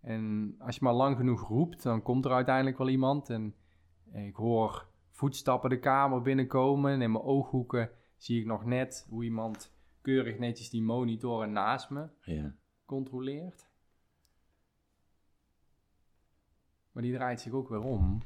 En 0.00 0.54
als 0.58 0.74
je 0.76 0.84
maar 0.84 0.92
lang 0.94 1.16
genoeg 1.16 1.48
roept, 1.48 1.82
dan 1.82 2.02
komt 2.02 2.24
er 2.24 2.32
uiteindelijk 2.32 2.78
wel 2.78 2.88
iemand. 2.88 3.30
En 3.30 3.54
ik 4.12 4.36
hoor 4.36 4.88
voetstappen 5.10 5.70
de 5.70 5.78
kamer 5.78 6.22
binnenkomen. 6.22 6.92
En 6.92 7.02
in 7.02 7.12
mijn 7.12 7.24
ooghoeken 7.24 7.90
zie 8.16 8.40
ik 8.40 8.46
nog 8.46 8.64
net 8.64 9.06
hoe 9.08 9.24
iemand 9.24 9.72
keurig 10.00 10.38
netjes 10.38 10.70
die 10.70 10.82
monitoren 10.82 11.52
naast 11.52 11.90
me 11.90 12.08
Ja. 12.20 12.54
controleert. 12.84 13.68
Maar 16.92 17.02
die 17.02 17.14
draait 17.14 17.40
zich 17.40 17.52
ook 17.52 17.68
weer 17.68 17.82
om. 17.82 18.22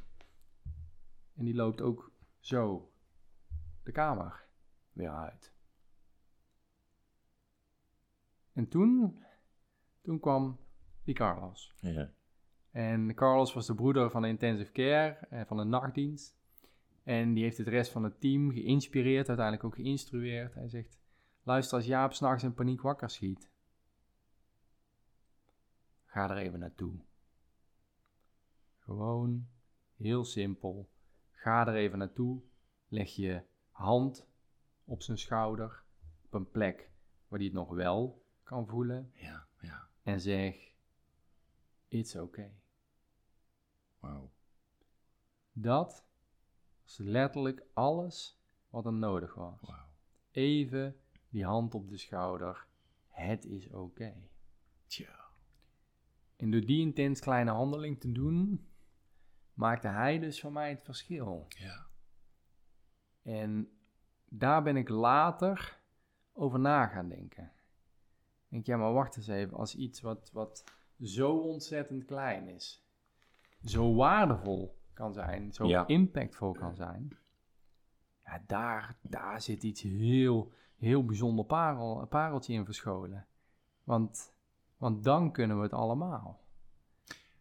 En 1.35 1.45
die 1.45 1.55
loopt 1.55 1.81
ook 1.81 2.13
zo 2.39 2.91
de 3.83 3.93
kamer 3.93 4.45
weer 4.93 5.11
uit. 5.11 5.57
En 8.59 8.69
toen, 8.69 9.23
toen 10.03 10.21
kwam 10.21 10.59
die 11.05 11.15
Carlos. 11.15 11.75
Ja. 11.81 12.13
En 12.71 13.15
Carlos 13.15 13.53
was 13.53 13.67
de 13.67 13.75
broeder 13.75 14.11
van 14.11 14.23
de 14.23 14.29
intensive 14.29 14.73
care, 14.73 15.27
eh, 15.31 15.45
van 15.47 15.57
de 15.57 15.65
nachtdienst. 15.65 16.37
En 17.03 17.35
die 17.35 17.43
heeft 17.43 17.59
het 17.59 17.69
rest 17.69 17.93
van 17.93 18.03
het 18.03 18.21
team 18.21 18.51
geïnspireerd, 18.51 19.29
uiteindelijk 19.29 19.67
ook 19.67 19.75
geïnstrueerd. 19.75 20.55
Hij 20.55 20.69
zegt, 20.69 20.99
luister 21.43 21.77
als 21.77 21.87
Jaap 21.87 22.13
s'nachts 22.13 22.43
in 22.43 22.55
paniek 22.55 22.81
wakker 22.81 23.11
schiet. 23.11 23.51
Ga 26.05 26.31
er 26.31 26.37
even 26.37 26.59
naartoe. 26.59 27.01
Gewoon, 28.79 29.49
heel 29.97 30.25
simpel. 30.25 30.91
Ga 31.31 31.67
er 31.67 31.75
even 31.75 31.99
naartoe. 31.99 32.43
Leg 32.89 33.11
je 33.11 33.43
hand 33.71 34.29
op 34.85 35.03
zijn 35.03 35.19
schouder, 35.19 35.83
op 36.25 36.35
een 36.35 36.51
plek 36.51 36.91
waar 37.29 37.39
hij 37.39 37.49
het 37.49 37.57
nog 37.57 37.69
wel 37.69 38.27
kan 38.49 38.67
voelen. 38.67 39.11
Ja. 39.15 39.47
Ja. 39.61 39.89
En 40.03 40.21
zeg, 40.21 40.75
it's 41.89 42.15
okay. 42.15 42.53
Wauw. 43.99 44.31
Dat 45.53 46.07
was 46.83 46.97
letterlijk 46.99 47.67
alles 47.73 48.41
wat 48.71 48.87
er 48.87 48.93
nodig 48.93 49.35
was. 49.35 49.61
Even 50.31 51.01
die 51.29 51.45
hand 51.45 51.75
op 51.75 51.89
de 51.89 51.97
schouder. 51.97 52.67
Het 53.09 53.45
is 53.45 53.69
oké. 53.69 54.15
Tja. 54.87 55.31
En 56.37 56.51
door 56.51 56.65
die 56.65 56.81
intens 56.81 57.21
kleine 57.21 57.51
handeling 57.51 58.01
te 58.01 58.13
doen, 58.13 58.69
maakte 59.55 59.89
hij 59.89 60.19
dus 60.19 60.41
voor 60.41 60.53
mij 60.53 60.71
het 60.71 60.83
verschil. 60.83 61.47
Ja. 61.49 61.87
En 63.23 63.79
daar 64.25 64.63
ben 64.63 64.77
ik 64.77 64.89
later 64.89 65.81
over 66.33 66.59
na 66.59 66.87
gaan 66.87 67.09
denken. 67.09 67.53
Ik 68.49 68.55
denk, 68.55 68.67
ja, 68.67 68.77
maar 68.77 68.93
wacht 68.93 69.17
eens 69.17 69.27
even. 69.29 69.57
Als 69.57 69.75
iets 69.75 70.01
wat, 70.01 70.31
wat 70.33 70.65
zo 71.01 71.37
ontzettend 71.37 72.05
klein 72.05 72.49
is, 72.49 72.85
zo 73.65 73.95
waardevol 73.95 74.77
kan 74.93 75.13
zijn, 75.13 75.53
zo 75.53 75.67
Ja. 75.67 75.87
impactvol 75.87 76.53
kan 76.53 76.75
zijn, 76.75 77.17
ja, 78.25 78.43
daar, 78.47 78.99
daar 79.03 79.41
zit 79.43 79.63
iets 79.63 79.83
heel, 79.83 80.53
heel 80.77 81.05
bijzonder 81.05 81.45
parel, 81.45 82.07
pareltje 82.07 82.53
in 82.53 82.65
verscholen. 82.65 83.27
Want, 83.85 84.33
want 84.77 85.05
dan 85.05 85.33
kunnen 85.33 85.57
we 85.57 85.63
het 85.63 85.73
allemaal. 85.73 86.41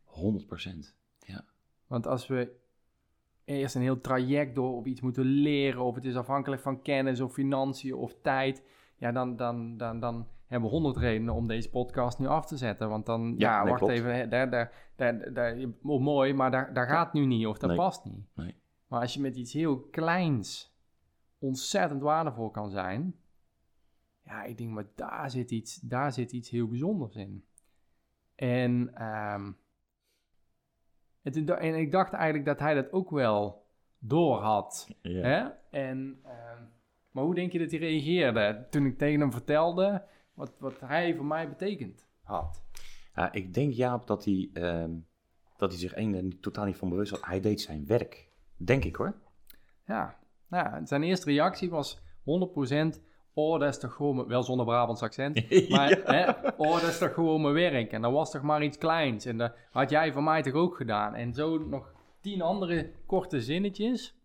100 0.03 0.45
procent. 0.47 0.95
Ja. 1.19 1.43
Want 1.87 2.07
als 2.07 2.27
we 2.27 2.55
eerst 3.45 3.75
een 3.75 3.81
heel 3.81 4.01
traject 4.01 4.55
door 4.55 4.75
of 4.75 4.85
iets 4.85 5.01
moeten 5.01 5.25
leren, 5.25 5.81
of 5.81 5.95
het 5.95 6.05
is 6.05 6.15
afhankelijk 6.15 6.61
van 6.61 6.81
kennis 6.81 7.21
of 7.21 7.33
financiën 7.33 7.93
of 7.93 8.15
tijd, 8.21 8.63
ja, 8.97 9.11
dan, 9.11 9.35
dan, 9.35 9.77
dan, 9.77 9.99
dan 9.99 10.27
hebben 10.47 10.69
honderd 10.69 10.97
redenen 10.97 11.33
om 11.33 11.47
deze 11.47 11.69
podcast 11.69 12.19
nu 12.19 12.27
af 12.27 12.45
te 12.45 12.57
zetten. 12.57 12.89
Want 12.89 13.05
dan, 13.05 13.35
ja, 13.37 13.65
wacht 13.65 13.77
klopt. 13.77 13.93
even, 13.93 14.15
hè, 14.15 14.27
daar, 14.27 14.49
daar, 14.49 14.91
daar, 14.95 15.33
daar, 15.33 15.57
oh, 15.83 16.01
mooi, 16.01 16.33
maar 16.33 16.51
daar, 16.51 16.73
daar 16.73 16.87
gaat 16.87 17.13
nu 17.13 17.25
niet 17.25 17.45
of 17.47 17.57
dat 17.57 17.69
Nee. 17.69 17.77
past 17.79 18.05
niet. 18.05 18.25
Nee. 18.35 18.55
Maar 18.87 19.01
als 19.01 19.13
je 19.13 19.21
met 19.21 19.35
iets 19.35 19.53
heel 19.53 19.79
kleins 19.79 20.75
ontzettend 21.39 22.01
waardevol 22.01 22.49
kan 22.49 22.69
zijn, 22.69 23.15
ja, 24.23 24.43
ik 24.43 24.57
denk, 24.57 24.69
maar 24.71 24.85
daar 24.95 25.29
zit 25.31 25.51
iets, 25.51 25.75
daar 25.75 26.11
zit 26.11 26.31
iets 26.31 26.49
heel 26.49 26.67
bijzonders 26.67 27.15
in. 27.15 27.45
En, 28.35 28.91
ehm, 28.93 29.51
da- 31.45 31.57
en 31.57 31.75
ik 31.75 31.91
dacht 31.91 32.13
eigenlijk 32.13 32.45
dat 32.45 32.59
hij 32.59 32.73
dat 32.73 32.91
ook 32.91 33.09
wel 33.09 33.65
door 33.99 34.37
had. 34.41 34.89
Ja. 35.01 35.21
Hè? 35.21 35.47
En, 35.79 36.19
ehm, 36.23 36.63
maar 37.11 37.23
hoe 37.23 37.35
denk 37.35 37.51
je 37.51 37.59
dat 37.59 37.71
hij 37.71 37.79
reageerde 37.79 38.67
toen 38.69 38.85
ik 38.85 38.97
tegen 38.97 39.19
hem 39.19 39.31
vertelde 39.31 40.03
wat, 40.37 40.51
wat 40.59 40.79
hij 40.79 41.15
voor 41.15 41.25
mij 41.25 41.49
betekend 41.49 42.05
had? 42.23 42.63
Ja, 43.15 43.31
ik 43.31 43.53
denk 43.53 43.73
Jaap 43.73 44.07
dat 44.07 44.25
hij, 44.25 44.49
ehm, 44.53 44.91
dat 45.57 45.69
hij 45.69 45.79
zich 45.79 45.93
één 45.93 46.11
niet- 46.11 46.41
totaal 46.41 46.65
niet 46.65 46.77
van 46.77 46.89
bewust 46.89 47.11
was. 47.11 47.21
Hij 47.25 47.39
deed 47.39 47.61
zijn 47.61 47.85
werk. 47.85 48.29
Denk 48.57 48.83
ik 48.83 48.95
hoor. 48.95 49.15
Ja, 49.85 50.17
nou, 50.47 50.69
ja, 50.69 50.85
zijn 50.85 51.03
eerste 51.03 51.25
reactie 51.31 51.69
was 51.69 51.99
100% 52.23 53.01
oh, 53.33 53.59
dat 53.59 53.69
is 53.69 53.79
toch 53.79 53.93
gewoon, 53.93 54.15
mijn- 54.15 54.27
wel 54.27 54.43
zonder 54.43 54.65
Brabants 54.65 55.01
accent, 55.01 55.49
maar 55.69 55.89
hè, 55.89 56.29
oh, 56.57 56.71
dat 56.81 56.89
is 56.89 56.97
toch 56.97 57.13
gewoon 57.13 57.41
mijn 57.41 57.53
werk. 57.53 57.91
En 57.91 58.01
dat 58.01 58.11
was 58.11 58.31
toch 58.31 58.41
maar 58.41 58.63
iets 58.63 58.77
kleins. 58.77 59.25
En 59.25 59.37
dat 59.37 59.55
had 59.71 59.89
jij 59.89 60.13
van 60.13 60.23
mij 60.23 60.41
toch 60.41 60.53
ook 60.53 60.75
gedaan. 60.75 61.13
En 61.15 61.33
zo 61.33 61.57
nog 61.57 61.93
tien 62.21 62.41
andere 62.41 62.91
korte 63.05 63.41
zinnetjes. 63.41 64.15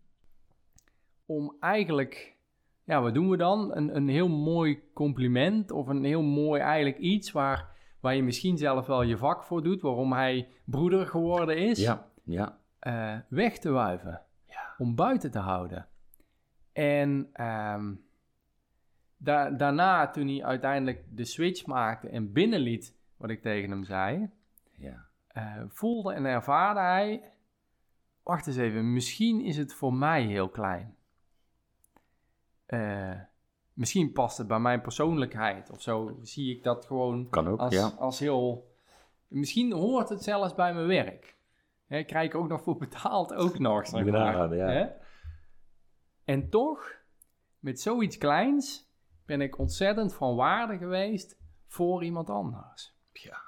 Om 1.25 1.55
eigenlijk, 1.59 2.35
ja, 2.83 3.01
wat 3.01 3.13
doen 3.13 3.29
we 3.29 3.37
dan? 3.37 3.75
Een, 3.75 3.95
een 3.95 4.07
heel 4.07 4.29
mooi 4.29 4.83
compliment 4.93 5.71
of 5.71 5.87
een 5.87 6.03
heel 6.03 6.21
mooi 6.21 6.61
eigenlijk 6.61 6.97
iets 6.97 7.31
waar, 7.31 7.69
waar 7.99 8.15
je 8.15 8.23
misschien 8.23 8.57
zelf 8.57 8.85
wel 8.85 9.01
je 9.01 9.17
vak 9.17 9.43
voor 9.43 9.63
doet. 9.63 9.81
Waarom 9.81 10.13
hij 10.13 10.47
broeder 10.65 11.07
geworden 11.07 11.57
is. 11.57 11.79
Ja, 11.79 12.07
ja. 12.23 12.57
eh, 12.79 13.15
weg 13.27 13.57
te 13.59 13.69
wuiven. 13.69 14.21
Ja. 14.45 14.73
Om 14.77 14.95
buiten 14.95 15.31
te 15.31 15.39
houden. 15.39 15.87
En 16.73 17.29
ehm, 17.33 17.93
da- 19.17 19.49
daarna, 19.49 20.09
toen 20.09 20.27
hij 20.27 20.43
uiteindelijk 20.43 21.03
de 21.09 21.25
switch 21.25 21.65
maakte 21.65 22.09
en 22.09 22.31
binnenliet 22.31 22.95
wat 23.17 23.29
ik 23.29 23.41
tegen 23.41 23.69
hem 23.69 23.83
zei, 23.83 24.29
ja. 24.77 25.05
eh, 25.27 25.61
voelde 25.67 26.13
en 26.13 26.25
ervaarde 26.25 26.79
hij, 26.79 27.23
wacht 28.23 28.47
eens 28.47 28.57
even, 28.57 28.93
misschien 28.93 29.41
is 29.41 29.57
het 29.57 29.73
voor 29.73 29.93
mij 29.93 30.23
heel 30.23 30.49
klein. 30.49 30.95
Eh, 32.73 33.19
misschien 33.73 34.11
past 34.11 34.37
het 34.37 34.47
bij 34.47 34.59
mijn 34.59 34.81
persoonlijkheid 34.81 35.69
of 35.69 35.81
zo, 35.81 36.17
zie 36.21 36.55
ik 36.55 36.63
dat 36.63 36.85
gewoon 36.85 37.29
Kan 37.29 37.47
ook, 37.47 37.59
als, 37.59 37.73
ja. 37.73 37.87
als 37.97 38.19
heel... 38.19 38.71
Misschien 39.27 39.71
hoort 39.71 40.09
het 40.09 40.23
zelfs 40.23 40.55
bij 40.55 40.73
mijn 40.73 40.87
werk. 40.87 41.37
Hè, 41.87 42.03
krijg 42.03 42.25
ik 42.25 42.35
ook 42.35 42.47
nog 42.47 42.61
voor 42.61 42.77
betaald, 42.77 43.33
ook 43.33 43.59
nog, 43.59 43.87
zeg 43.87 44.05
maar. 44.05 44.55
ja. 44.55 44.67
Hè? 44.67 44.87
En 46.25 46.49
toch, 46.49 46.91
met 47.59 47.81
zoiets 47.81 48.17
kleins, 48.17 48.91
ben 49.25 49.41
ik 49.41 49.57
ontzettend 49.57 50.13
van 50.13 50.35
waarde 50.35 50.77
geweest 50.77 51.39
voor 51.67 52.03
iemand 52.03 52.29
anders. 52.29 52.95
Ja. 53.11 53.41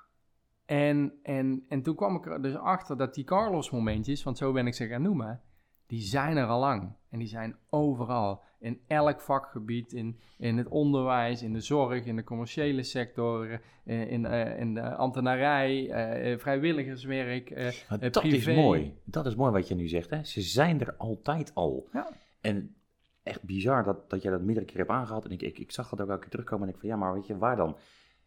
En, 0.66 1.20
en, 1.24 1.66
en 1.68 1.82
toen 1.82 1.96
kwam 1.96 2.16
ik 2.16 2.26
er 2.26 2.42
dus 2.42 2.56
achter 2.56 2.98
dat 2.98 3.14
die 3.14 3.24
Carlos-momentjes, 3.24 4.24
want 4.24 4.38
zo 4.38 4.52
ben 4.52 4.68
ik 4.68 4.74
ze 4.74 4.88
gaan 4.88 5.02
noemen, 5.02 5.42
die 5.88 6.02
zijn 6.02 6.38
er 6.38 6.48
al 6.48 6.60
lang. 6.60 6.94
En 7.10 7.20
die 7.20 7.28
zijn 7.28 7.56
overal. 7.70 8.44
In 8.60 8.80
elk 8.88 9.22
vakgebied, 9.22 9.94
in, 9.94 10.20
in 10.38 10.58
het 10.58 10.68
onderwijs, 10.68 11.42
in 11.42 11.54
de 11.54 11.60
zorg, 11.60 12.06
in 12.06 12.16
de 12.16 12.24
commerciële 12.24 12.84
sector, 12.84 13.62
eh, 13.86 14.12
in, 14.12 14.26
eh, 14.26 14.60
in 14.60 14.74
de 14.74 14.96
ambtenarij, 14.96 15.90
eh, 15.90 16.38
vrijwilligerswerk, 16.38 17.50
eh, 17.50 17.72
dat 18.00 18.12
privé. 18.12 18.52
is 18.52 18.58
mooi. 18.58 18.98
Dat 19.04 19.26
is 19.26 19.36
mooi 19.36 19.52
wat 19.52 19.68
je 19.68 19.76
nu 19.76 19.88
zegt. 19.88 20.10
Hè? 20.10 20.24
Ze 20.24 20.42
zijn 20.42 20.82
er 20.82 20.96
altijd 20.98 21.52
al. 21.54 21.88
Ja. 21.94 22.10
En 22.42 22.76
echt 23.24 23.44
bizar 23.44 23.84
dat, 23.84 24.10
dat 24.10 24.22
jij 24.22 24.32
dat 24.32 24.42
meerdere 24.42 24.66
keer 24.66 24.78
hebt 24.78 24.90
aangehaald. 24.90 25.26
En 25.26 25.32
ik, 25.32 25.42
ik, 25.42 25.60
ik 25.60 25.72
zag 25.72 25.90
dat 25.90 26.02
ook 26.02 26.10
elke 26.10 26.22
keer 26.22 26.30
terugkomen. 26.30 26.68
En 26.68 26.74
ik 26.74 26.80
van, 26.80 26.90
ja, 26.90 26.96
maar 26.96 27.14
weet 27.14 27.28
je, 27.28 27.38
waar 27.38 27.56
dan? 27.56 27.78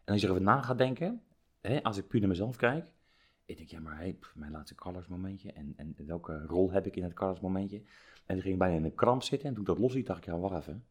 En 0.03 0.13
als 0.13 0.21
je 0.21 0.27
erover 0.27 0.45
na 0.45 0.61
gaat 0.61 0.77
denken, 0.77 1.21
hè, 1.61 1.83
als 1.83 1.97
ik 1.97 2.07
puur 2.07 2.19
naar 2.19 2.29
mezelf 2.29 2.55
kijk. 2.55 2.85
Ik 3.49 3.57
denk, 3.57 3.69
ja, 3.69 3.79
maar 3.79 3.97
hey, 3.97 4.13
pff, 4.13 4.35
mijn 4.35 4.51
laatste 4.51 4.75
Carlos 4.75 5.07
momentje. 5.07 5.51
En, 5.51 5.73
en 5.75 5.95
welke 6.05 6.45
rol 6.45 6.71
heb 6.71 6.85
ik 6.85 6.95
in 6.95 7.03
het 7.03 7.13
Carlos 7.13 7.39
momentje? 7.39 7.77
En 8.25 8.35
toen 8.35 8.41
ging 8.41 8.53
ik 8.53 8.59
bijna 8.59 8.75
in 8.75 8.83
een 8.83 8.95
kramp 8.95 9.23
zitten. 9.23 9.47
En 9.47 9.53
toen 9.53 9.63
ik 9.63 9.67
dat 9.69 9.77
los 9.77 9.93
liet, 9.93 10.05
dacht 10.05 10.19
ik, 10.19 10.25
ja, 10.25 10.37
wacht 10.37 10.61
even. 10.61 10.85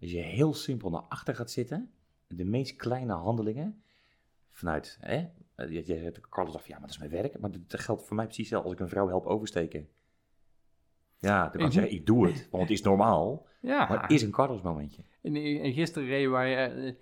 als 0.00 0.10
je 0.10 0.18
heel 0.18 0.54
simpel 0.54 0.90
naar 0.90 1.00
achter 1.00 1.34
gaat 1.34 1.50
zitten, 1.50 1.90
de 2.26 2.44
meest 2.44 2.76
kleine 2.76 3.12
handelingen, 3.12 3.82
vanuit, 4.50 4.98
hè, 5.00 5.26
je, 5.56 5.86
je, 5.86 6.12
Carlos 6.30 6.52
dacht, 6.52 6.66
ja, 6.66 6.72
maar 6.72 6.80
dat 6.80 6.90
is 6.90 6.98
mijn 6.98 7.10
werk. 7.10 7.38
Maar 7.38 7.50
dat 7.50 7.80
geldt 7.80 8.06
voor 8.06 8.16
mij 8.16 8.24
precies 8.24 8.48
zelf 8.48 8.64
als 8.64 8.72
ik 8.72 8.80
een 8.80 8.88
vrouw 8.88 9.08
help 9.08 9.26
oversteken. 9.26 9.88
Ja, 11.18 11.42
dan 11.42 11.50
kan 11.50 11.66
ik 11.66 11.72
zeggen, 11.72 11.92
ik 11.92 12.06
doe 12.06 12.26
het, 12.26 12.48
want 12.50 12.62
het 12.62 12.72
is 12.72 12.82
normaal. 12.82 13.46
Ja. 13.60 13.88
Maar 13.88 14.02
het 14.02 14.10
is 14.10 14.22
een 14.22 14.30
Carlos 14.30 14.62
momentje. 14.62 15.02
En, 15.22 15.36
en 15.36 15.72
gisteren 15.72 16.08
reden 16.08 16.30
wij 16.30 16.70
eh, 16.70 16.94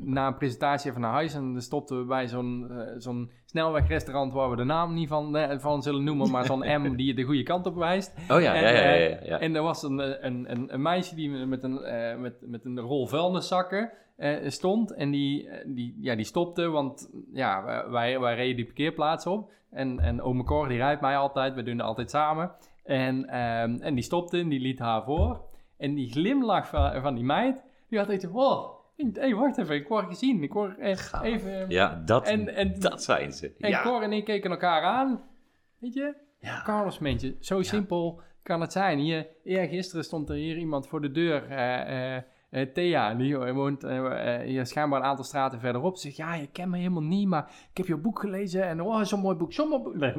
na 0.00 0.26
een 0.26 0.36
presentatie 0.36 0.90
even 0.90 1.02
naar 1.02 1.12
huis 1.12 1.34
en 1.34 1.52
dan 1.52 1.62
stopten 1.62 1.98
we 1.98 2.04
bij 2.04 2.28
zo'n 2.28 2.70
eh, 2.70 2.94
zo'n 2.96 3.30
snelwegrestaurant 3.44 4.32
waar 4.32 4.50
we 4.50 4.56
de 4.56 4.64
naam 4.64 4.94
niet 4.94 5.08
van, 5.08 5.36
eh, 5.36 5.58
van 5.58 5.82
zullen 5.82 6.04
noemen, 6.04 6.30
maar 6.30 6.44
zo'n 6.44 6.82
M 6.82 6.96
die 6.96 7.06
je 7.06 7.14
de 7.14 7.22
goede 7.22 7.42
kant 7.42 7.66
op 7.66 7.74
wijst. 7.74 8.14
Oh 8.32 8.40
ja, 8.40 8.54
En, 8.54 8.62
ja, 8.62 8.70
ja, 8.70 8.94
ja. 8.94 9.18
eh. 9.18 9.42
En 9.42 9.54
er 9.56 9.62
was 9.62 9.82
een, 9.82 10.00
eh, 10.00 10.24
een, 10.24 10.50
een, 10.50 10.74
een 10.74 10.82
meisje 10.82 11.14
die 11.14 11.30
met 11.30 11.62
een, 11.62 11.82
eh, 11.82 12.16
met, 12.18 12.34
met 12.40 12.64
een 12.64 12.80
rol 12.80 13.06
vuilniszakken 13.06 13.92
eh, 14.16 14.48
stond. 14.48 14.94
En 14.94 15.10
die, 15.10 15.48
eh, 15.48 15.64
die, 15.66 15.98
ja, 16.00 16.14
die 16.14 16.24
stopte, 16.24 16.68
want 16.68 17.10
ja, 17.32 17.64
wij, 17.90 18.20
wij 18.20 18.34
reden 18.34 18.56
die 18.56 18.64
parkeerplaats 18.64 19.26
op. 19.26 19.52
En, 19.70 20.00
en 20.00 20.22
ome 20.22 20.44
Cor, 20.44 20.68
die 20.68 20.76
rijdt 20.76 21.00
mij 21.00 21.16
altijd, 21.16 21.54
we 21.54 21.62
doen 21.62 21.76
het 21.78 21.86
altijd 21.86 22.10
samen. 22.10 22.50
En, 22.84 23.28
ehm, 23.28 23.76
en 23.80 23.94
die 23.94 24.04
stopte 24.04 24.38
en 24.38 24.48
die 24.48 24.60
liet 24.60 24.78
haar 24.78 25.04
voor. 25.04 25.40
En 25.76 25.94
die 25.94 26.10
glimlach 26.10 26.68
van, 26.68 27.00
van 27.02 27.14
die 27.14 27.24
meid, 27.24 27.62
die 27.88 27.98
had 27.98 28.24
wow, 28.24 28.70
hé, 28.70 28.83
hey, 29.12 29.34
wacht 29.34 29.58
even, 29.58 29.74
ik 29.74 29.88
word 29.88 30.06
gezien. 30.06 30.42
Ik 30.42 30.52
word 30.52 30.78
even... 30.78 31.70
ja, 31.70 32.02
dat, 32.04 32.28
En, 32.28 32.54
en, 32.54 32.80
dat 32.80 33.02
zijn 33.02 33.32
ze. 33.32 33.54
en 33.58 33.70
ja. 33.70 33.82
Cor 33.82 34.02
en 34.02 34.12
ik 34.12 34.24
keken 34.24 34.50
elkaar 34.50 34.82
aan. 34.82 35.22
Weet 35.78 35.94
je? 35.94 36.14
ja. 36.40 36.62
Carlos 36.62 36.98
Mentje, 36.98 37.36
zo 37.40 37.62
simpel 37.62 38.20
kan 38.42 38.60
het 38.60 38.72
zijn. 38.72 38.98
Hier, 38.98 39.26
eergisteren 39.44 40.04
stond 40.04 40.28
er 40.28 40.36
hier 40.36 40.56
iemand 40.56 40.88
voor 40.88 41.00
de 41.00 41.10
deur. 41.10 41.50
eh, 41.50 42.16
eh, 42.16 42.22
eh, 42.54 42.72
Thea, 42.72 43.14
die 43.14 43.36
woont 43.36 43.84
eh, 43.84 44.34
eh, 44.34 44.46
hier 44.46 44.66
schijnbaar 44.66 45.00
een 45.00 45.06
aantal 45.06 45.24
straten 45.24 45.60
verderop. 45.60 45.96
Ze 45.96 46.02
zegt, 46.02 46.16
ja, 46.16 46.34
je 46.34 46.46
kent 46.46 46.70
me 46.70 46.76
helemaal 46.76 47.02
niet, 47.02 47.28
maar 47.28 47.50
ik 47.70 47.76
heb 47.76 47.86
je 47.86 47.96
boek 47.96 48.18
gelezen. 48.18 48.64
En 48.64 48.80
oh, 48.80 49.02
zo'n 49.02 49.20
mooi 49.20 49.36
boek, 49.36 49.52
zo'n 49.52 49.68
mooi 49.68 49.82
boek. 49.82 49.94
Nee, 49.94 50.14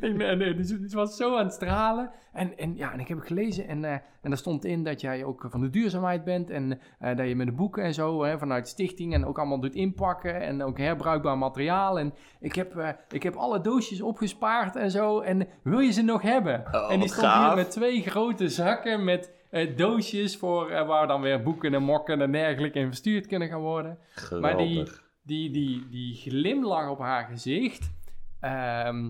nee, 0.00 0.12
nee, 0.12 0.36
nee, 0.36 0.54
het 0.56 0.92
was 0.92 1.16
zo 1.16 1.36
aan 1.36 1.44
het 1.44 1.54
stralen. 1.54 2.10
En, 2.32 2.58
en 2.58 2.76
ja, 2.76 2.92
en 2.92 3.00
ik 3.00 3.08
heb 3.08 3.18
het 3.18 3.26
gelezen 3.26 3.68
en, 3.68 3.84
eh, 3.84 3.92
en 3.92 4.30
daar 4.30 4.36
stond 4.36 4.64
in 4.64 4.84
dat 4.84 5.00
jij 5.00 5.24
ook 5.24 5.46
van 5.50 5.60
de 5.60 5.70
duurzaamheid 5.70 6.24
bent. 6.24 6.50
En 6.50 6.80
eh, 6.98 7.16
dat 7.16 7.28
je 7.28 7.36
met 7.36 7.46
de 7.46 7.52
boeken 7.52 7.82
en 7.82 7.94
zo 7.94 8.24
hè, 8.24 8.38
vanuit 8.38 8.68
stichting 8.68 9.14
en 9.14 9.26
ook 9.26 9.38
allemaal 9.38 9.60
doet 9.60 9.74
inpakken. 9.74 10.40
En 10.40 10.62
ook 10.62 10.78
herbruikbaar 10.78 11.38
materiaal. 11.38 11.98
En 11.98 12.14
ik 12.40 12.54
heb, 12.54 12.76
eh, 12.76 12.88
ik 13.08 13.22
heb 13.22 13.36
alle 13.36 13.60
doosjes 13.60 14.00
opgespaard 14.00 14.76
en 14.76 14.90
zo. 14.90 15.20
En 15.20 15.48
wil 15.62 15.78
je 15.78 15.92
ze 15.92 16.02
nog 16.02 16.22
hebben? 16.22 16.64
Oh, 16.72 16.92
en 16.92 17.00
die 17.00 17.08
stond 17.08 17.26
gaaf. 17.26 17.46
hier 17.46 17.56
met 17.56 17.70
twee 17.70 18.02
grote 18.02 18.48
zakken 18.48 19.04
met 19.04 19.32
eh, 19.52 19.76
doosjes 19.76 20.36
voor 20.36 20.70
eh, 20.70 20.86
waar 20.86 21.06
dan 21.06 21.20
weer 21.20 21.42
boeken 21.42 21.74
en 21.74 21.82
mokken 21.82 22.20
en 22.20 22.32
dergelijke 22.32 22.78
in 22.78 22.86
verstuurd 22.86 23.26
kunnen 23.26 23.48
gaan 23.48 23.60
worden. 23.60 23.98
Maar 24.40 24.56
die, 24.56 24.84
die, 25.22 25.50
die, 25.50 25.88
die 25.88 26.14
glimlach 26.14 26.90
op 26.90 26.98
haar 26.98 27.24
gezicht, 27.24 27.92
ehm, 28.40 29.08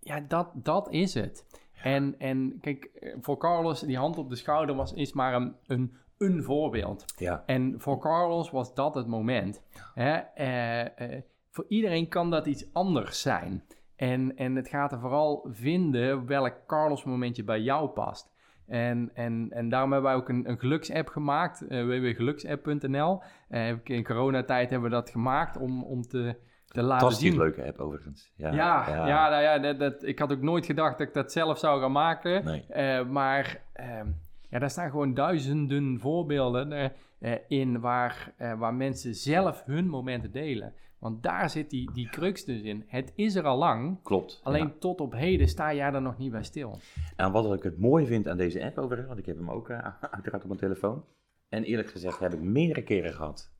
ja, 0.00 0.20
dat, 0.20 0.50
dat 0.54 0.90
is 0.90 1.14
het. 1.14 1.46
En, 1.82 2.14
en 2.18 2.58
kijk, 2.60 2.84
eh, 2.84 3.14
voor 3.20 3.38
Carlos, 3.38 3.80
die 3.80 3.96
hand 3.96 4.18
op 4.18 4.28
de 4.28 4.36
schouder 4.36 4.74
was, 4.74 4.92
is 4.92 5.12
maar 5.12 5.34
een, 5.34 5.54
een, 5.66 5.92
een 6.18 6.42
voorbeeld. 6.42 7.04
Ja, 7.16 7.42
En 7.46 7.74
voor 7.78 7.98
Carlos 7.98 8.50
was 8.50 8.74
dat 8.74 8.94
het 8.94 9.06
moment. 9.06 9.62
Hè? 9.94 10.16
Eh, 10.16 11.22
voor 11.50 11.64
iedereen 11.68 12.08
kan 12.08 12.30
dat 12.30 12.46
iets 12.46 12.72
anders 12.72 13.20
zijn. 13.20 13.64
En, 13.96 14.36
en 14.36 14.56
het 14.56 14.68
gaat 14.68 14.92
er 14.92 15.00
vooral 15.00 15.46
vinden 15.50 16.26
welk 16.26 16.54
Carlos 16.66 17.04
momentje 17.04 17.44
bij 17.44 17.60
jou 17.60 17.88
past. 17.88 18.31
En, 18.66 19.10
en, 19.14 19.46
en 19.50 19.68
daarom 19.68 19.92
hebben 19.92 20.10
wij 20.10 20.20
ook 20.20 20.28
een, 20.28 20.48
een 20.48 20.58
geluksapp 20.58 21.08
gemaakt, 21.08 21.64
uh, 21.68 21.84
www.geluksapp.nl. 21.84 23.22
Eh, 23.48 23.68
in 23.84 24.04
coronatijd 24.04 24.70
hebben 24.70 24.88
we 24.90 24.94
dat 24.96 25.10
gemaakt 25.10 25.56
om, 25.56 25.84
om 25.84 26.02
te, 26.02 26.36
te 26.66 26.82
laten 26.82 27.12
zien. 27.12 27.36
leuke 27.36 27.64
app 27.66 27.78
overigens. 27.78 28.32
Ja, 28.36 28.52
Ja, 28.52 28.84
ja. 29.06 29.28
nou 29.30 29.42
ja 29.42 29.58
dat, 29.58 29.78
dat- 29.78 30.02
ik 30.02 30.18
had 30.18 30.32
ook 30.32 30.40
nooit 30.42 30.66
gedacht 30.66 30.98
dat 30.98 31.06
ik 31.06 31.14
dat 31.14 31.32
zelf 31.32 31.58
zou 31.58 31.80
gaan 31.80 31.92
maken. 31.92 32.44
Nee. 32.44 32.64
Eh, 32.68 33.06
maar 33.06 33.60
ehm, 33.72 34.06
ja, 34.48 34.58
daar 34.58 34.70
staan 34.70 34.90
gewoon 34.90 35.14
duizenden 35.14 36.00
voorbeelden 36.00 36.72
eh, 36.72 36.88
eh, 37.18 37.38
in 37.48 37.80
waar, 37.80 38.32
eh, 38.36 38.52
waar 38.58 38.74
mensen 38.74 39.14
zelf 39.14 39.62
hun 39.66 39.88
momenten 39.88 40.32
delen. 40.32 40.74
Want 41.02 41.22
daar 41.22 41.50
zit 41.50 41.70
die, 41.70 41.92
die 41.92 42.08
crux 42.08 42.44
dus 42.44 42.60
in. 42.60 42.84
Het 42.86 43.12
is 43.14 43.34
er 43.34 43.44
al 43.44 43.58
lang, 43.58 44.02
Klopt. 44.02 44.40
alleen 44.42 44.66
ja. 44.66 44.74
tot 44.78 45.00
op 45.00 45.12
heden 45.12 45.48
sta 45.48 45.74
jij 45.74 45.92
er 45.92 46.02
nog 46.02 46.18
niet 46.18 46.30
bij 46.30 46.42
stil. 46.42 46.78
En 47.16 47.32
wat 47.32 47.54
ik 47.54 47.62
het 47.62 47.78
mooi 47.78 48.06
vind 48.06 48.28
aan 48.28 48.36
deze 48.36 48.64
app 48.64 48.78
overigens, 48.78 49.06
want 49.06 49.18
ik 49.18 49.26
heb 49.26 49.36
hem 49.36 49.50
ook 49.50 49.68
eh, 49.68 49.78
uiteraard 50.16 50.42
op 50.42 50.48
mijn 50.48 50.60
telefoon. 50.60 51.04
En 51.48 51.64
eerlijk 51.64 51.90
gezegd 51.90 52.18
heb 52.18 52.32
ik 52.32 52.40
meerdere 52.40 52.82
keren 52.82 53.12
gehad 53.12 53.52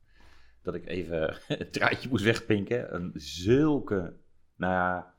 dat 0.61 0.75
ik 0.75 0.85
even 0.85 1.37
het 1.47 1.73
draadje 1.73 2.09
moest 2.09 2.23
wegpinken. 2.23 2.95
Een 2.95 3.11
zulke, 3.13 4.13
nou 4.55 4.73
ja, 4.73 5.13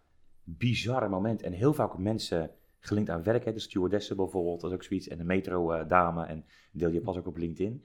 bizarre 0.44 1.08
moment. 1.08 1.42
En 1.42 1.52
heel 1.52 1.74
vaak 1.74 1.98
mensen 1.98 2.50
gelinkt 2.78 3.10
aan 3.10 3.22
werk. 3.22 3.44
Hè. 3.44 3.52
De 3.52 3.58
stewardessen 3.58 4.16
bijvoorbeeld, 4.16 4.60
dat 4.60 4.70
is 4.70 4.76
ook 4.76 4.82
zoiets. 4.82 5.08
En 5.08 5.18
de 5.18 5.24
metro-dame. 5.24 6.24
en 6.24 6.44
deel 6.72 6.90
je 6.90 7.00
pas 7.00 7.16
ook 7.16 7.26
op 7.26 7.36
LinkedIn. 7.36 7.84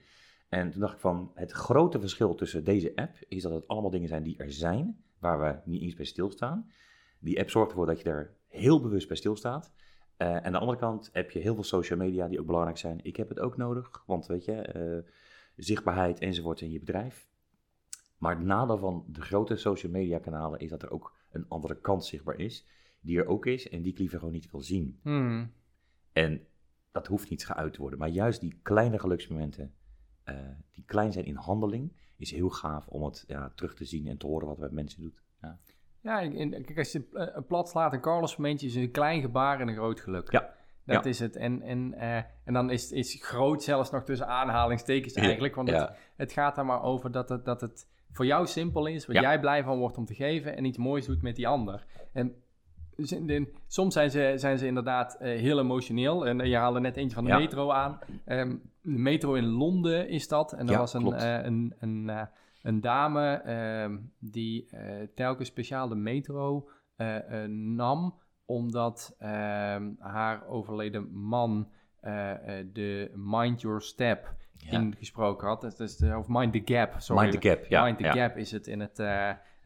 En 0.50 0.70
toen 0.70 0.80
dacht 0.80 0.94
ik 0.94 1.00
van, 1.00 1.30
het 1.34 1.52
grote 1.52 2.00
verschil 2.00 2.34
tussen 2.34 2.64
deze 2.64 2.92
app 2.94 3.16
is 3.28 3.42
dat 3.42 3.52
het 3.52 3.68
allemaal 3.68 3.90
dingen 3.90 4.08
zijn 4.08 4.22
die 4.22 4.36
er 4.36 4.52
zijn, 4.52 5.04
waar 5.18 5.40
we 5.40 5.70
niet 5.70 5.82
eens 5.82 5.94
bij 5.94 6.04
stilstaan. 6.04 6.70
Die 7.18 7.38
app 7.38 7.50
zorgt 7.50 7.70
ervoor 7.70 7.86
dat 7.86 8.00
je 8.00 8.08
er 8.08 8.34
heel 8.46 8.80
bewust 8.80 9.08
bij 9.08 9.16
stilstaat. 9.16 9.72
Eh, 10.16 10.28
en 10.28 10.44
aan 10.44 10.52
de 10.52 10.58
andere 10.58 10.78
kant 10.78 11.10
heb 11.12 11.30
je 11.30 11.38
heel 11.38 11.54
veel 11.54 11.62
social 11.62 11.98
media 11.98 12.28
die 12.28 12.40
ook 12.40 12.46
belangrijk 12.46 12.78
zijn. 12.78 13.00
Ik 13.02 13.16
heb 13.16 13.28
het 13.28 13.40
ook 13.40 13.56
nodig, 13.56 14.02
want 14.06 14.26
weet 14.26 14.44
je, 14.44 14.52
eh, 14.52 15.12
zichtbaarheid 15.56 16.18
enzovoort 16.18 16.60
in 16.60 16.70
je 16.70 16.78
bedrijf. 16.78 17.28
Maar 18.18 18.36
het 18.36 18.46
nadeel 18.46 18.78
van 18.78 19.04
de 19.06 19.20
grote 19.20 19.56
social 19.56 19.92
media 19.92 20.18
kanalen 20.18 20.60
is 20.60 20.70
dat 20.70 20.82
er 20.82 20.90
ook 20.90 21.14
een 21.30 21.48
andere 21.48 21.80
kant 21.80 22.04
zichtbaar 22.04 22.38
is, 22.38 22.66
die 23.00 23.18
er 23.18 23.26
ook 23.26 23.46
is 23.46 23.68
en 23.68 23.82
die 23.82 23.92
ik 23.92 23.98
liever 23.98 24.18
gewoon 24.18 24.34
niet 24.34 24.50
wil 24.50 24.60
zien. 24.60 24.98
Hmm. 25.02 25.52
En 26.12 26.46
dat 26.92 27.06
hoeft 27.06 27.30
niet 27.30 27.46
geuit 27.46 27.72
te 27.72 27.80
worden, 27.80 27.98
maar 27.98 28.08
juist 28.08 28.40
die 28.40 28.58
kleine 28.62 28.98
geluksmomenten, 28.98 29.74
eh, 30.24 30.34
die 30.72 30.84
klein 30.86 31.12
zijn 31.12 31.24
in 31.24 31.36
handeling, 31.36 31.92
is 32.16 32.30
heel 32.30 32.48
gaaf 32.50 32.86
om 32.86 33.02
het 33.04 33.24
ja, 33.26 33.52
terug 33.54 33.74
te 33.74 33.84
zien 33.84 34.06
en 34.06 34.16
te 34.18 34.26
horen 34.26 34.46
wat 34.46 34.56
we 34.56 34.62
met 34.62 34.72
mensen 34.72 35.00
doen. 35.00 35.14
Ja. 35.42 35.58
Ja, 36.00 36.22
en- 36.22 36.50
kijk, 36.50 36.78
als 36.78 36.92
je 36.92 37.06
het 37.12 37.28
eh, 37.34 37.42
plat 37.46 37.68
slaat, 37.68 37.92
een 37.92 38.00
Carlos 38.00 38.36
momentje 38.36 38.66
is 38.66 38.74
een 38.74 38.90
klein 38.90 39.20
gebaar 39.20 39.60
en 39.60 39.68
een 39.68 39.74
groot 39.74 40.00
geluk. 40.00 40.30
Ja. 40.32 40.54
Dat 40.84 41.04
Ja. 41.04 41.10
is 41.10 41.18
het. 41.18 41.36
En, 41.36 41.62
en, 41.62 41.94
eh, 41.94 42.16
en 42.44 42.52
dan 42.52 42.70
is, 42.70 42.92
is 42.92 43.18
groot 43.20 43.62
zelfs 43.62 43.90
nog 43.90 44.04
tussen 44.04 44.26
aanhalingstekens 44.26 45.14
eigenlijk. 45.14 45.54
Want 45.54 45.70
het, 45.70 45.90
het 46.16 46.32
gaat 46.32 46.58
er 46.58 46.66
maar 46.66 46.82
over 46.82 47.10
dat 47.12 47.28
het, 47.28 47.44
dat 47.44 47.60
het 47.60 47.88
voor 48.10 48.26
jou 48.26 48.46
simpel 48.46 48.86
is, 48.86 49.06
Ja. 49.06 49.20
jij 49.20 49.40
blij 49.40 49.62
van 49.62 49.78
wordt 49.78 49.96
om 49.96 50.04
te 50.04 50.14
geven 50.14 50.56
en 50.56 50.64
iets 50.64 50.78
moois 50.78 51.06
doet 51.06 51.22
met 51.22 51.36
die 51.36 51.48
ander. 51.48 51.86
En 52.12 52.34
soms 53.66 53.94
zijn 53.94 54.10
ze, 54.10 54.32
zijn 54.36 54.58
ze 54.58 54.66
inderdaad 54.66 55.14
eh, 55.14 55.40
heel 55.40 55.58
emotioneel. 55.58 56.26
En 56.26 56.40
eh, 56.40 56.48
je 56.48 56.56
haalde 56.56 56.80
net 56.80 56.96
eentje 56.96 57.14
van 57.14 57.24
de 57.24 57.30
Ja. 57.30 57.38
metro 57.38 57.70
aan. 57.70 57.98
Ehm, 58.24 58.48
de 58.82 58.98
metro 58.98 59.34
in 59.34 59.44
Londen 59.44 60.08
is 60.08 60.28
dat. 60.28 60.52
En 60.52 60.66
er 60.66 60.72
Ja, 60.72 60.78
was 60.78 60.94
een, 60.94 61.12
eh, 61.12 61.44
een, 61.44 61.74
een, 61.78 62.10
een 62.62 62.80
dame 62.80 63.32
ehm, 63.32 63.96
die 64.18 64.68
telkens 65.14 65.48
speciaal 65.48 65.88
de 65.88 65.94
metro 65.94 66.68
nam, 67.48 68.14
omdat 68.44 69.14
ehm, 69.18 69.90
haar 69.98 70.46
overleden 70.46 71.12
man 71.12 71.68
de 72.72 73.10
Mind 73.14 73.60
Your 73.60 73.80
Step 73.82 74.34
Ja. 74.56 74.70
ingesproken 74.80 75.48
had. 75.48 75.60
Dat 75.60 75.80
is 75.80 75.96
de, 75.96 76.16
of 76.18 76.28
Mind 76.28 76.52
the 76.52 76.74
Gap, 76.74 76.94
sorry. 76.98 77.22
Mind 77.22 77.40
the 77.40 77.48
gap, 77.48 77.64
ja. 77.66 77.84
Mind 77.84 77.98
the. 77.98 78.04
Gap 78.04 78.36
is 78.36 78.50
het 78.50 78.66
in 78.66 78.80
het, 78.80 78.98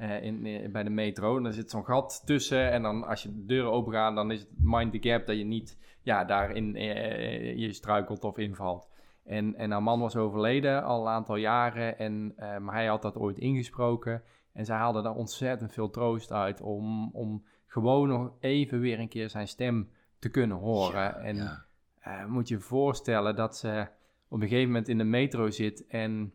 eh, 0.04 0.16
eh, 0.16 0.22
in, 0.22 0.46
in- 0.46 0.72
bij 0.72 0.82
de 0.82 0.90
metro. 0.90 1.36
En 1.36 1.44
er 1.46 1.52
zit 1.52 1.70
zo'n 1.70 1.84
gat 1.84 2.22
tussen. 2.24 2.70
En 2.70 2.82
dan 2.82 3.06
als 3.06 3.22
je 3.22 3.34
de 3.34 3.44
deuren 3.44 3.72
open 3.72 3.92
gaan, 3.92 4.14
dan 4.14 4.30
is 4.30 4.40
het 4.40 4.48
Mind 4.56 4.92
the 4.92 5.08
Gap 5.08 5.26
dat 5.26 5.36
je 5.38 5.44
niet 5.44 5.78
ja, 6.02 6.24
daarin 6.24 6.76
eh, 6.76 7.56
je 7.56 7.72
struikelt 7.72 8.24
of 8.24 8.38
invalt. 8.38 8.88
En, 9.24 9.54
en 9.54 9.70
haar 9.70 9.82
man 9.82 10.00
was 10.00 10.16
overleden 10.16 10.84
al 10.84 11.00
een 11.00 11.12
aantal 11.12 11.36
jaren. 11.36 11.98
En, 11.98 12.32
eh, 12.36 12.58
maar 12.58 12.74
hij 12.74 12.86
had 12.86 13.02
dat 13.02 13.16
ooit 13.16 13.38
ingesproken. 13.38 14.22
En 14.52 14.64
zij 14.64 14.76
haalde 14.76 15.02
daar 15.02 15.14
ontzettend 15.14 15.72
veel 15.72 15.90
troost 15.90 16.32
uit 16.32 16.60
om, 16.60 17.10
om 17.12 17.44
gewoon 17.66 18.08
nog 18.08 18.32
even 18.40 18.80
weer 18.80 18.98
een 18.98 19.08
keer 19.08 19.30
zijn 19.30 19.48
stem 19.48 19.90
te 20.18 20.28
kunnen 20.28 20.56
horen. 20.56 21.00
Ja, 21.00 21.14
en 21.14 21.36
ja. 21.36 21.64
eh, 22.00 22.26
moet 22.26 22.48
je 22.48 22.54
je 22.54 22.60
voorstellen 22.60 23.36
dat 23.36 23.56
ze 23.56 23.86
op 24.28 24.40
een 24.40 24.48
gegeven 24.48 24.66
moment 24.68 24.88
in 24.88 24.98
de 24.98 25.04
metro 25.04 25.50
zit 25.50 25.86
en 25.86 26.32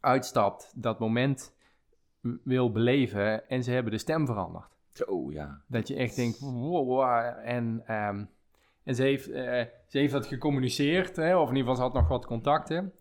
uitstapt, 0.00 0.72
dat 0.82 0.98
moment 0.98 1.54
wil 2.44 2.72
beleven 2.72 3.48
en 3.48 3.62
ze 3.62 3.70
hebben 3.70 3.92
de 3.92 3.98
stem 3.98 4.26
veranderd. 4.26 4.76
Zo, 4.92 5.32
ja. 5.32 5.60
Dat 5.66 5.88
je 5.88 5.94
echt 5.94 6.16
denkt, 6.16 6.38
wow, 6.38 6.86
wow. 6.86 7.02
En, 7.44 7.82
ehm, 7.86 8.24
en 8.84 8.94
ze, 8.94 9.02
heeft, 9.02 9.30
eh, 9.30 9.62
ze 9.86 9.98
heeft 9.98 10.12
dat 10.12 10.26
gecommuniceerd, 10.26 11.16
hè, 11.16 11.36
of 11.36 11.48
in 11.48 11.56
ieder 11.56 11.70
geval 11.70 11.76
ze 11.76 11.82
had 11.82 11.92
nog 11.92 12.08
wat 12.08 12.26
contacten. 12.26 12.92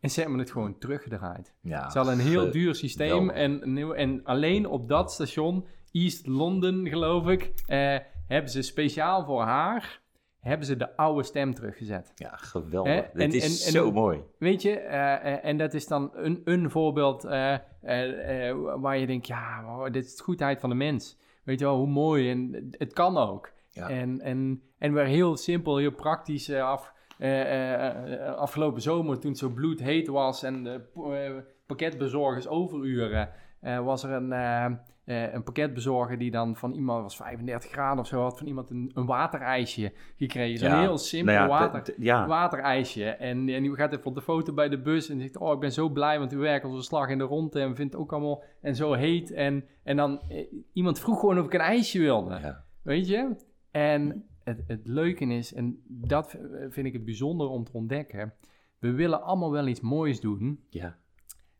En 0.00 0.10
ze 0.10 0.20
hebben 0.20 0.38
het 0.38 0.50
gewoon 0.50 0.78
teruggedraaid. 0.78 1.54
ja. 1.60 1.90
Ze 1.90 1.98
hadden 1.98 2.18
een 2.18 2.26
heel 2.26 2.50
duur 2.50 2.74
systeem 2.74 3.30
en, 3.30 3.76
en 3.96 4.24
alleen 4.24 4.66
op 4.66 4.88
dat 4.88 5.12
station, 5.12 5.66
East 5.92 6.26
London 6.26 6.88
geloof 6.88 7.28
ik, 7.28 7.52
eh, 7.66 7.98
hebben 8.26 8.50
ze 8.50 8.62
speciaal 8.62 9.24
voor 9.24 9.42
haar 9.42 10.00
hebben 10.40 10.66
ze 10.66 10.76
de 10.76 10.96
oude 10.96 11.22
stem 11.22 11.54
teruggezet. 11.54 12.12
Ja, 12.14 12.36
geweldig. 12.36 12.92
Hè? 12.94 13.02
Dit 13.12 13.22
En- 13.22 13.32
is 13.32 13.60
en- 13.60 13.66
en- 13.66 13.72
zo 13.72 13.92
mooi. 13.92 14.22
Weet 14.38 14.62
je, 14.62 14.70
eh, 14.78 15.14
eh, 15.32 15.44
en 15.44 15.56
dat 15.56 15.74
is 15.74 15.86
dan 15.86 16.10
een, 16.14 16.40
een 16.44 16.70
voorbeeld 16.70 17.24
eh, 17.24 17.54
eh, 17.82 18.48
eh, 18.48 18.56
waar 18.76 18.98
je 18.98 19.06
denkt, 19.06 19.26
ja, 19.26 19.62
wow, 19.64 19.92
dit 19.92 20.04
is 20.04 20.16
de 20.16 20.22
goedheid 20.22 20.60
van 20.60 20.68
de 20.70 20.76
mens. 20.76 21.18
Weet 21.44 21.58
je 21.58 21.64
wel, 21.64 21.76
hoe 21.76 21.86
mooi 21.86 22.30
en 22.30 22.68
het 22.70 22.92
kan 22.92 23.16
ook. 23.16 23.50
Ja. 23.70 23.88
En, 23.88 24.20
en, 24.20 24.62
en 24.78 24.92
weer 24.92 25.04
heel 25.04 25.36
simpel, 25.36 25.76
heel 25.76 25.90
praktisch 25.92 26.48
eh, 26.48 26.62
af, 26.62 26.92
eh, 27.18 27.40
eh, 27.40 28.12
eh, 28.28 28.34
afgelopen 28.34 28.82
zomer 28.82 29.18
toen 29.18 29.30
het 29.30 29.38
zo 29.38 29.48
bloedheet 29.48 30.08
was 30.08 30.42
en 30.42 30.64
de 30.64 30.80
eh, 30.94 31.32
pakketbezorgers 31.66 32.48
overuren, 32.48 33.30
eh, 33.60 33.78
was 33.84 34.02
er 34.04 34.10
een, 34.10 34.78
eh, 35.08 35.32
een 35.32 35.42
pakketbezorger 35.42 36.18
die 36.18 36.30
dan 36.30 36.56
van 36.56 36.72
iemand, 36.72 37.02
was 37.02 37.16
35 37.16 37.70
graden 37.70 37.98
of 37.98 38.06
zo, 38.06 38.22
had 38.22 38.38
van 38.38 38.46
iemand 38.46 38.70
een, 38.70 38.90
een 38.94 39.06
waterijsje 39.06 39.92
gekregen. 40.16 40.58
Zo'n 40.58 40.68
Ja, 40.68 40.80
heel 40.80 40.98
simpel 40.98 41.34
Nou 41.34 41.48
ja, 41.48 41.58
water 41.70 41.94
ja. 41.98 42.26
waterijsje. 42.26 43.04
En, 43.04 43.48
en 43.48 43.62
die 43.62 43.74
gaat 43.74 43.92
even 43.92 44.06
op 44.06 44.14
de 44.14 44.22
foto 44.22 44.52
bij 44.52 44.68
de 44.68 44.80
bus 44.80 45.08
en 45.08 45.20
zegt: 45.20 45.36
Oh, 45.36 45.52
ik 45.52 45.60
ben 45.60 45.72
zo 45.72 45.88
blij, 45.88 46.18
want 46.18 46.32
u 46.32 46.36
werkt 46.36 46.64
als 46.64 46.76
een 46.76 46.82
slag 46.82 47.08
in 47.08 47.18
de 47.18 47.24
ronde 47.24 47.60
en 47.60 47.76
vindt 47.76 47.92
het 47.92 48.02
ook 48.02 48.12
allemaal 48.12 48.42
en 48.60 48.76
zo 48.76 48.92
heet. 48.92 49.30
En, 49.30 49.64
en 49.82 49.96
dan 49.96 50.20
eh, 50.28 50.46
iemand 50.72 50.98
vroeg 50.98 51.20
gewoon 51.20 51.38
of 51.38 51.44
ik 51.44 51.54
een 51.54 51.60
ijsje 51.60 51.98
wilde. 51.98 52.62
Weet 52.82 53.08
je? 53.08 53.36
En 53.70 54.24
het, 54.44 54.62
het 54.66 54.86
leuke 54.86 55.24
is, 55.24 55.54
en 55.54 55.82
dat 55.86 56.38
vind 56.68 56.86
ik 56.86 56.92
het 56.92 57.04
bijzonder 57.04 57.48
om 57.48 57.64
te 57.64 57.72
ontdekken. 57.72 58.34
We 58.78 58.92
willen 58.92 59.22
allemaal 59.22 59.50
wel 59.50 59.66
iets 59.66 59.80
moois 59.80 60.20
doen, 60.20 60.64
ja. 60.68 60.98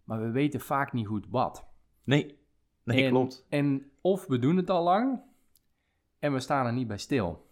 maar 0.04 0.20
we 0.20 0.30
weten 0.30 0.60
vaak 0.60 0.92
niet 0.92 1.06
goed 1.06 1.26
wat. 1.30 1.66
Nee, 2.04 2.37
nee 2.94 3.04
en, 3.04 3.10
klopt. 3.10 3.46
En 3.48 3.90
of 4.00 4.26
we 4.26 4.38
doen 4.38 4.56
het 4.56 4.70
al 4.70 4.82
lang 4.82 5.20
en 6.18 6.32
we 6.32 6.40
staan 6.40 6.66
er 6.66 6.72
niet 6.72 6.86
bij 6.86 6.98
stil. 6.98 7.46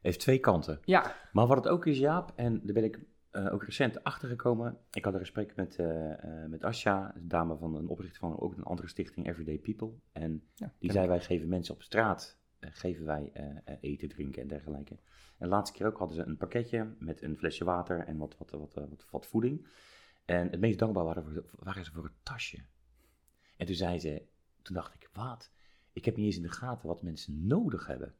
Heeft 0.00 0.20
twee 0.20 0.38
kanten. 0.38 0.80
Ja, 0.84 1.14
Maar 1.32 1.46
wat 1.46 1.56
het 1.56 1.68
ook 1.68 1.86
is, 1.86 1.98
Jaap, 1.98 2.32
en 2.34 2.60
daar 2.62 2.74
ben 2.74 2.84
ik 2.84 3.00
eh, 3.30 3.52
ook 3.52 3.64
recent 3.64 4.04
achtergekomen. 4.04 4.78
Ik 4.90 5.04
had 5.04 5.14
een 5.14 5.20
gesprek 5.20 5.56
met, 5.56 5.76
eh, 5.76 6.44
met 6.48 6.64
Asja, 6.64 7.14
een 7.16 7.28
dame 7.28 7.56
van 7.56 7.74
een 7.74 7.88
oprichter 7.88 8.18
van 8.18 8.40
ook 8.40 8.56
een 8.56 8.62
andere 8.64 8.88
stichting, 8.88 9.28
Everyday 9.28 9.58
People. 9.58 9.92
En 10.12 10.42
Ja, 10.54 10.72
die 10.78 10.92
zei, 10.92 11.08
wij 11.08 11.20
geven 11.20 11.48
mensen 11.48 11.74
op 11.74 11.82
straat, 11.82 12.38
geven 12.60 13.04
wij 13.04 13.32
eten, 13.80 14.08
drinken 14.08 14.42
en 14.42 14.48
dergelijke. 14.48 14.92
En 14.92 14.98
de 15.38 15.46
laatste 15.46 15.76
keer 15.76 15.86
ook 15.86 15.98
hadden 15.98 16.16
ze 16.16 16.22
een 16.22 16.36
pakketje 16.36 16.94
met 16.98 17.22
een 17.22 17.36
flesje 17.36 17.64
water 17.64 17.98
en 17.98 18.16
wat, 18.16 18.36
wat, 18.38 18.50
wat, 18.50 18.74
wat, 18.74 19.06
wat 19.10 19.26
voeding. 19.26 19.66
En 20.24 20.50
het 20.50 20.60
meest 20.60 20.78
dankbaar 20.78 21.04
waren, 21.04 21.24
voor, 21.24 21.44
waren 21.58 21.84
ze 21.84 21.92
voor 21.92 22.04
het 22.04 22.24
tasje. 22.24 22.58
En 23.56 23.66
toen 23.66 23.74
zei 23.74 23.98
ze, 23.98 24.22
toen 24.66 24.74
dacht 24.74 24.94
ik, 24.94 25.08
wat? 25.12 25.50
Ik 25.92 26.04
heb 26.04 26.16
niet 26.16 26.26
eens 26.26 26.36
in 26.36 26.42
de 26.42 26.48
gaten 26.48 26.88
wat 26.88 27.02
mensen 27.02 27.46
nodig 27.46 27.86
hebben. 27.86 28.14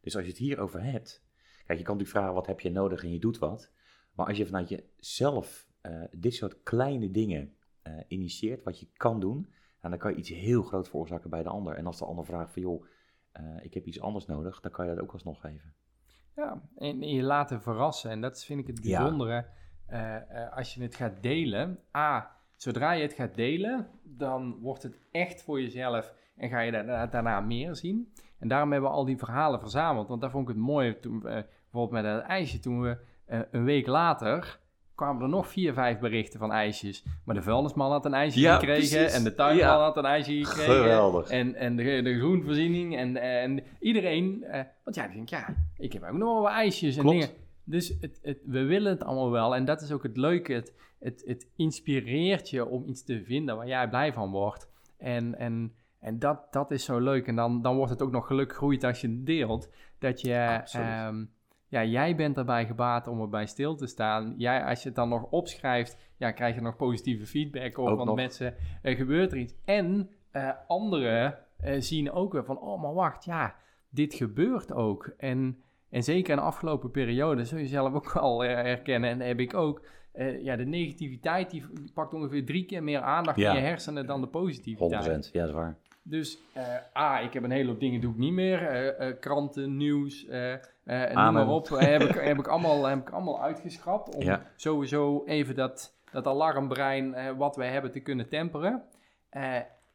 Dus 0.00 0.14
als 0.14 0.24
je 0.24 0.30
het 0.30 0.38
hierover 0.38 0.82
hebt, 0.82 1.24
kijk, 1.66 1.78
je 1.78 1.84
kan 1.84 1.96
natuurlijk 1.96 2.08
vragen, 2.08 2.34
wat 2.34 2.46
heb 2.46 2.60
je 2.60 2.70
nodig 2.70 3.02
en 3.02 3.12
je 3.12 3.18
doet 3.18 3.38
wat. 3.38 3.70
Maar 4.14 4.26
als 4.26 4.36
je 4.36 4.46
vanuit 4.46 4.68
jezelf 4.68 5.70
eh 5.80 6.02
dit 6.10 6.34
soort 6.34 6.62
kleine 6.62 7.10
dingen 7.10 7.56
eh, 7.82 7.92
initieert, 8.08 8.62
wat 8.62 8.80
je 8.80 8.88
kan 8.96 9.20
doen, 9.20 9.40
nou, 9.80 9.90
dan 9.90 9.98
kan 9.98 10.10
je 10.10 10.16
iets 10.16 10.28
heel 10.28 10.62
groot 10.62 10.88
veroorzaken 10.88 11.30
bij 11.30 11.42
de 11.42 11.48
ander. 11.48 11.74
En 11.74 11.86
als 11.86 11.98
de 11.98 12.04
ander 12.04 12.24
vraagt 12.24 12.52
van, 12.52 12.62
joh, 12.62 12.86
eh, 13.32 13.56
ik 13.62 13.74
heb 13.74 13.86
iets 13.86 14.00
anders 14.00 14.26
nodig, 14.26 14.60
dan 14.60 14.70
kan 14.70 14.86
je 14.86 14.94
dat 14.94 15.02
ook 15.02 15.12
alsnog 15.12 15.40
geven. 15.40 15.74
Ja, 16.36 16.62
en 16.76 17.00
je 17.00 17.22
laten 17.22 17.62
verrassen. 17.62 18.10
En 18.10 18.20
dat 18.20 18.44
vind 18.44 18.60
ik 18.60 18.66
het 18.66 18.80
bijzondere. 18.80 19.46
als 20.54 20.74
je 20.74 20.82
het 20.82 20.94
gaat 20.94 21.22
delen. 21.22 21.78
A, 21.96 22.41
zodra 22.62 22.92
je 22.92 23.02
het 23.02 23.12
gaat 23.12 23.34
delen, 23.34 23.88
dan 24.02 24.56
wordt 24.60 24.82
het 24.82 24.98
echt 25.10 25.42
voor 25.42 25.60
jezelf. 25.60 26.12
En 26.36 26.48
ga 26.48 26.60
je 26.60 26.72
daarna, 26.72 27.06
daarna 27.06 27.40
meer 27.40 27.74
zien. 27.76 28.12
En 28.38 28.48
daarom 28.48 28.72
hebben 28.72 28.90
we 28.90 28.96
al 28.96 29.04
die 29.04 29.18
verhalen 29.18 29.60
verzameld. 29.60 30.08
Want 30.08 30.20
daar 30.20 30.30
vond 30.30 30.48
ik 30.48 30.54
het 30.54 30.64
mooi. 30.64 30.98
Toen, 31.00 31.20
we, 31.20 31.28
eh, 31.28 31.42
bijvoorbeeld 31.70 32.02
met 32.02 32.12
het 32.14 32.22
ijsje. 32.22 32.58
Toen 32.60 32.80
we 32.80 32.96
eh, 33.26 33.40
een 33.50 33.64
week 33.64 33.86
later 33.86 34.60
kwamen 34.94 35.22
er 35.22 35.28
nog 35.28 35.48
vier, 35.48 35.72
vijf 35.72 35.98
berichten 35.98 36.38
van 36.38 36.52
ijsjes. 36.52 37.04
Maar 37.24 37.34
de 37.34 37.42
vuilnisman 37.42 37.90
had 37.90 38.04
een 38.04 38.14
ijsje 38.14 38.40
Ja, 38.40 38.54
gekregen. 38.58 38.98
precies. 38.98 39.16
En 39.16 39.24
de 39.24 39.34
tuinman 39.34 39.66
Ja. 39.66 39.78
had 39.78 39.96
een 39.96 40.04
ijsje 40.04 40.44
gekregen. 40.44 40.74
Geweldig. 40.74 41.28
En, 41.28 41.54
en 41.54 41.76
de, 41.76 42.02
de 42.02 42.18
groenvoorziening. 42.18 42.96
En, 42.96 43.16
en 43.16 43.62
iedereen. 43.80 44.44
eh, 44.44 44.62
want 44.84 44.96
ja, 44.96 45.04
ik 45.04 45.12
denk, 45.12 45.28
ja, 45.28 45.54
ik 45.76 45.92
heb 45.92 46.02
ook 46.02 46.12
nog 46.12 46.32
wel 46.32 46.42
wat 46.42 46.50
ijsjes 46.52 46.96
en 46.96 47.02
Klopt. 47.02 47.18
dingen. 47.20 47.34
Dus 47.64 47.88
het, 48.00 48.18
het, 48.22 48.38
we 48.44 48.64
willen 48.64 48.92
het 48.92 49.04
allemaal 49.04 49.30
wel. 49.30 49.54
En 49.54 49.64
dat 49.64 49.80
is 49.80 49.92
ook 49.92 50.02
het 50.02 50.16
leuke. 50.16 50.52
Het, 50.52 50.74
het, 50.98 51.22
het 51.26 51.46
inspireert 51.56 52.50
je 52.50 52.66
om 52.66 52.84
iets 52.86 53.04
te 53.04 53.24
vinden 53.24 53.56
waar 53.56 53.66
jij 53.66 53.88
blij 53.88 54.12
van 54.12 54.30
wordt. 54.30 54.70
En, 54.96 55.38
en, 55.38 55.72
en 55.98 56.18
dat, 56.18 56.52
dat 56.52 56.70
is 56.70 56.84
zo 56.84 56.98
leuk. 56.98 57.26
En 57.26 57.36
dan, 57.36 57.62
dan 57.62 57.76
wordt 57.76 57.90
het 57.90 58.02
ook 58.02 58.10
nog 58.10 58.26
geluk 58.26 58.52
groeit 58.54 58.84
als 58.84 59.00
je 59.00 59.22
deelt. 59.22 59.70
Dat 59.98 60.20
je, 60.20 60.62
ehm, 60.72 61.24
ja, 61.68 61.84
jij 61.84 62.16
bent 62.16 62.36
erbij 62.36 62.66
gebaat 62.66 63.06
om 63.06 63.20
erbij 63.20 63.46
stil 63.46 63.74
te 63.76 63.86
staan. 63.86 64.34
Jij, 64.36 64.64
als 64.64 64.82
je 64.82 64.86
het 64.86 64.96
dan 64.96 65.08
nog 65.08 65.22
opschrijft, 65.22 65.96
ja, 66.16 66.30
krijg 66.30 66.54
je 66.54 66.60
nog 66.60 66.76
positieve 66.76 67.26
feedback 67.26 67.78
over. 67.78 67.90
Ook 67.90 67.96
Want 67.96 68.08
nog. 68.08 68.18
mensen, 68.18 68.54
er 68.82 68.94
gebeurt 68.94 69.32
er 69.32 69.38
iets. 69.38 69.54
En 69.64 70.10
eh, 70.30 70.50
anderen 70.68 71.38
eh, 71.56 71.80
zien 71.80 72.12
ook 72.12 72.32
weer 72.32 72.44
van, 72.44 72.58
oh, 72.58 72.82
maar 72.82 72.94
wacht, 72.94 73.24
ja, 73.24 73.54
dit 73.88 74.14
gebeurt 74.14 74.72
ook. 74.72 75.14
En, 75.16 75.62
en 75.92 76.02
zeker 76.02 76.30
in 76.30 76.36
de 76.36 76.42
afgelopen 76.42 76.90
periode, 76.90 77.44
zul 77.44 77.58
je 77.58 77.66
zelf 77.66 77.94
ook 77.94 78.12
wel 78.20 78.44
eh, 78.44 78.54
herkennen, 78.54 79.10
en 79.10 79.18
dat 79.18 79.26
heb 79.26 79.40
ik 79.40 79.54
ook. 79.54 79.80
eh, 80.12 80.42
ja, 80.44 80.56
de 80.56 80.64
negativiteit 80.64 81.50
die 81.50 81.64
pakt 81.94 82.14
ongeveer 82.14 82.44
drie 82.44 82.64
keer 82.64 82.82
meer 82.82 83.00
aandacht 83.00 83.36
Ja. 83.38 83.50
in 83.50 83.56
je 83.60 83.66
hersenen 83.66 84.06
dan 84.06 84.20
de 84.20 84.26
100%, 84.26 84.30
positiviteit. 84.30 85.30
ja, 85.32 85.40
dat 85.40 85.48
is 85.48 85.54
waar. 85.54 85.76
Dus 86.04 86.38
eh, 86.52 87.02
A, 87.02 87.20
ik 87.20 87.32
heb 87.32 87.42
een 87.42 87.50
hele 87.50 87.68
hoop 87.70 87.80
dingen 87.80 88.00
doe 88.00 88.12
ik 88.12 88.18
niet 88.18 88.32
meer. 88.32 88.66
Eh, 88.66 89.12
kranten, 89.20 89.76
nieuws, 89.76 90.26
noem 90.26 91.32
maar 91.32 91.48
op. 91.48 91.68
Heb, 91.68 92.02
ik, 92.02 92.14
heb, 92.14 92.38
ik 92.38 92.46
allemaal, 92.46 92.84
heb 92.86 92.98
ik 92.98 93.10
allemaal 93.10 93.42
uitgeschrapt. 93.42 94.14
Om 94.14 94.22
Ja. 94.22 94.42
sowieso 94.56 95.22
even 95.26 95.54
dat, 95.54 95.94
dat 96.12 96.26
alarmbrein 96.26 97.36
wat 97.36 97.56
wij 97.56 97.68
hebben 97.68 97.90
te 97.92 98.00
kunnen 98.00 98.28
temperen. 98.28 98.82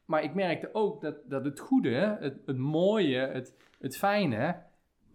Maar 0.06 0.24
ik 0.24 0.34
merkte 0.34 0.70
ook 0.74 1.02
dat, 1.02 1.16
dat 1.26 1.46
het 1.46 1.60
goede, 1.60 2.18
het, 2.20 2.38
het 2.46 2.58
mooie, 2.58 3.18
het, 3.20 3.54
het 3.80 3.98
fijne, 3.98 4.56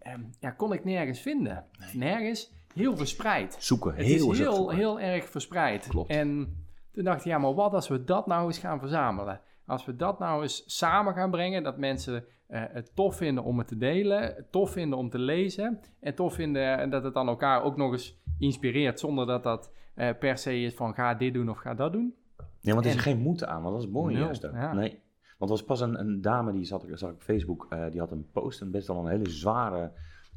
eh, 0.03 0.13
ja, 0.39 0.49
kon 0.51 0.73
ik 0.73 0.83
nergens 0.83 1.19
vinden. 1.19 1.65
Nergens. 1.93 2.51
Heel 2.73 2.97
verspreid. 2.97 3.55
Zoeken, 3.59 3.95
Het 3.95 4.05
heel 4.05 4.31
is 4.31 4.37
heel, 4.39 4.53
zoeken. 4.55 4.75
heel 4.75 4.99
erg 4.99 5.29
verspreid. 5.29 5.87
Klopt. 5.87 6.09
En 6.09 6.57
toen 6.91 7.03
dacht 7.03 7.19
ik, 7.19 7.25
ja, 7.25 7.37
maar 7.37 7.53
wat 7.53 7.73
als 7.73 7.87
we 7.87 8.03
dat 8.03 8.27
nou 8.27 8.45
eens 8.47 8.57
gaan 8.57 8.79
verzamelen? 8.79 9.41
Als 9.65 9.85
we 9.85 9.95
dat 9.95 10.19
nou 10.19 10.41
eens 10.41 10.63
samen 10.79 11.13
gaan 11.13 11.31
brengen, 11.31 11.63
dat 11.63 11.77
mensen 11.77 12.25
eh, 12.47 12.61
het 12.67 12.95
tof 12.95 13.15
vinden 13.15 13.43
om 13.43 13.57
het 13.57 13.67
te 13.67 13.77
delen, 13.77 14.21
het 14.21 14.51
tof 14.51 14.71
vinden 14.71 14.97
om 14.97 15.09
te 15.09 15.19
lezen 15.19 15.79
en 15.99 16.15
tof 16.15 16.33
vinden 16.33 16.77
en 16.77 16.89
dat 16.89 17.03
het 17.03 17.13
dan 17.13 17.27
elkaar 17.27 17.63
ook 17.63 17.77
nog 17.77 17.91
eens 17.91 18.17
inspireert, 18.39 18.99
zonder 18.99 19.25
dat 19.25 19.43
dat 19.43 19.71
eh, 19.95 20.09
per 20.19 20.37
se 20.37 20.59
is 20.61 20.73
van 20.73 20.93
ga 20.93 21.13
dit 21.13 21.33
doen 21.33 21.49
of 21.49 21.57
ga 21.57 21.73
dat 21.73 21.91
doen. 21.91 22.15
Ja, 22.59 22.73
want 22.73 22.85
er 22.85 22.91
is 22.91 22.97
En- 22.97 23.03
geen 23.03 23.19
moed 23.19 23.45
aan, 23.45 23.61
want 23.63 23.75
dat 23.75 23.83
is 23.83 23.89
mooi 23.91 24.13
Nul, 24.15 24.23
juist 24.25 24.45
ook. 24.45 24.53
ja. 24.53 24.73
Nee. 24.73 25.01
Want 25.43 25.59
er 25.59 25.65
was 25.65 25.77
pas 25.77 25.87
een, 25.87 25.99
een 25.99 26.21
dame, 26.21 26.51
die 26.51 26.65
zat, 26.65 26.83
ik 26.83 27.01
op 27.01 27.21
Facebook, 27.21 27.67
eh, 27.69 27.89
die 27.89 27.99
had 27.99 28.11
een 28.11 28.31
post, 28.31 28.61
een 28.61 28.71
best 28.71 28.87
wel 28.87 28.97
een 28.97 29.11
hele 29.11 29.29
zware 29.29 29.91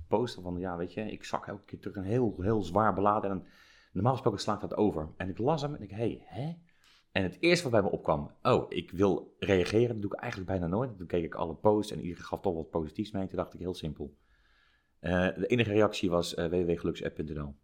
post 0.08 0.38
van, 0.42 0.58
ja, 0.58 0.76
weet 0.76 0.92
je, 0.92 1.00
ik 1.00 1.24
zak 1.24 1.46
elke 1.46 1.64
keer 1.64 1.78
terug 1.78 1.96
een 1.96 2.04
heel, 2.04 2.34
heel 2.40 2.62
zwaar 2.62 2.94
beladen 2.94 3.30
en 3.30 3.44
normaal 3.92 4.12
gesproken 4.12 4.40
slaat 4.40 4.60
dat 4.60 4.76
over. 4.76 5.08
En 5.16 5.28
ik 5.28 5.38
las 5.38 5.62
hem 5.62 5.74
en 5.74 5.82
ik, 5.82 5.90
hé, 5.90 5.96
hey, 5.96 6.22
hè? 6.24 6.54
En 7.12 7.22
het 7.22 7.36
eerste 7.40 7.62
wat 7.62 7.72
bij 7.72 7.90
me 7.90 7.96
opkwam, 7.96 8.30
oh, 8.42 8.66
ik 8.68 8.90
wil 8.90 9.34
reageren, 9.38 9.88
dat 9.88 10.02
doe 10.02 10.12
ik 10.12 10.20
eigenlijk 10.20 10.50
bijna 10.50 10.66
nooit. 10.66 10.96
Toen 10.96 11.06
keek 11.06 11.24
ik 11.24 11.34
alle 11.34 11.54
posts 11.54 11.92
en 11.92 12.00
iedereen 12.00 12.24
gaf 12.24 12.40
toch 12.40 12.54
wat 12.54 12.70
positiefs 12.70 13.10
mee. 13.10 13.26
Toen 13.26 13.36
dacht 13.36 13.54
ik 13.54 13.60
heel 13.60 13.74
simpel. 13.74 14.16
Eh, 14.98 15.28
de 15.36 15.46
enige 15.46 15.70
reactie 15.70 16.10
was 16.10 16.34
uh, 16.34 16.46
www.geluksapp.nl. 16.46 17.54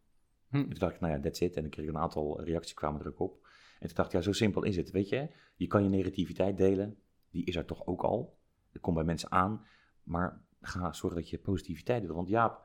Hm. 0.49 0.57
En 0.57 0.69
toen 0.69 0.79
dacht 0.79 0.95
ik, 0.95 1.01
nou 1.01 1.13
ja, 1.13 1.21
that's 1.21 1.41
it. 1.41 1.57
En 1.57 1.63
dan 1.63 1.71
kreeg 1.71 1.85
ik 1.85 1.95
een 1.95 2.01
aantal 2.01 2.43
reacties 2.43 2.75
kwamen 2.75 3.01
er 3.01 3.09
ook 3.09 3.21
op. 3.21 3.47
En 3.79 3.87
toen 3.87 3.97
dacht 3.97 4.09
ik, 4.09 4.15
ja, 4.15 4.21
zo 4.21 4.33
simpel 4.33 4.63
is 4.63 4.77
het. 4.77 4.91
Weet 4.91 5.09
je, 5.09 5.29
je 5.57 5.67
kan 5.67 5.83
je 5.83 5.89
negativiteit 5.89 6.57
delen. 6.57 6.99
Die 7.33 7.45
is 7.45 7.57
er 7.57 7.65
toch 7.65 7.87
ook 7.87 8.03
al. 8.03 8.39
Dat 8.73 8.83
komt 8.83 8.97
bij 8.97 9.05
mensen 9.05 9.31
aan. 9.31 9.67
Maar 10.03 10.45
ga 10.61 10.93
zorgen 10.93 11.21
dat 11.21 11.31
je 11.31 11.39
positiviteit 11.39 12.03
doet. 12.03 12.15
Want 12.15 12.29
Jaap, 12.29 12.65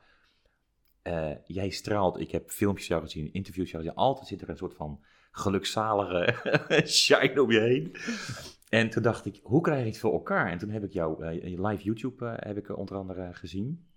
eh, 1.01 1.31
jij 1.45 1.69
straalt. 1.69 2.19
Ik 2.19 2.31
heb 2.31 2.49
filmpjes 2.49 2.87
jou 2.87 3.01
gezien, 3.01 3.33
interviews 3.33 3.71
jou 3.71 3.83
gezien. 3.83 3.97
Altijd 3.97 4.27
zit 4.27 4.41
er 4.41 4.49
een 4.49 4.57
soort 4.57 4.75
van 4.75 5.03
gelukzalige 5.31 6.33
shine 6.85 7.41
om 7.41 7.51
je 7.51 7.59
heen. 7.59 7.95
En 8.69 8.89
toen 8.89 9.03
dacht 9.03 9.25
ik, 9.25 9.39
hoe 9.43 9.61
krijg 9.61 9.79
je 9.79 9.89
het 9.89 9.99
voor 9.99 10.13
elkaar? 10.13 10.51
En 10.51 10.57
toen 10.57 10.69
heb 10.69 10.83
ik 10.83 10.91
jou, 10.91 11.23
eh, 11.23 11.59
live 11.69 11.83
YouTube 11.83 12.25
eh, 12.25 12.47
heb 12.47 12.57
ik 12.57 12.77
onder 12.77 12.95
andere 12.95 13.33
gezien. 13.33 13.87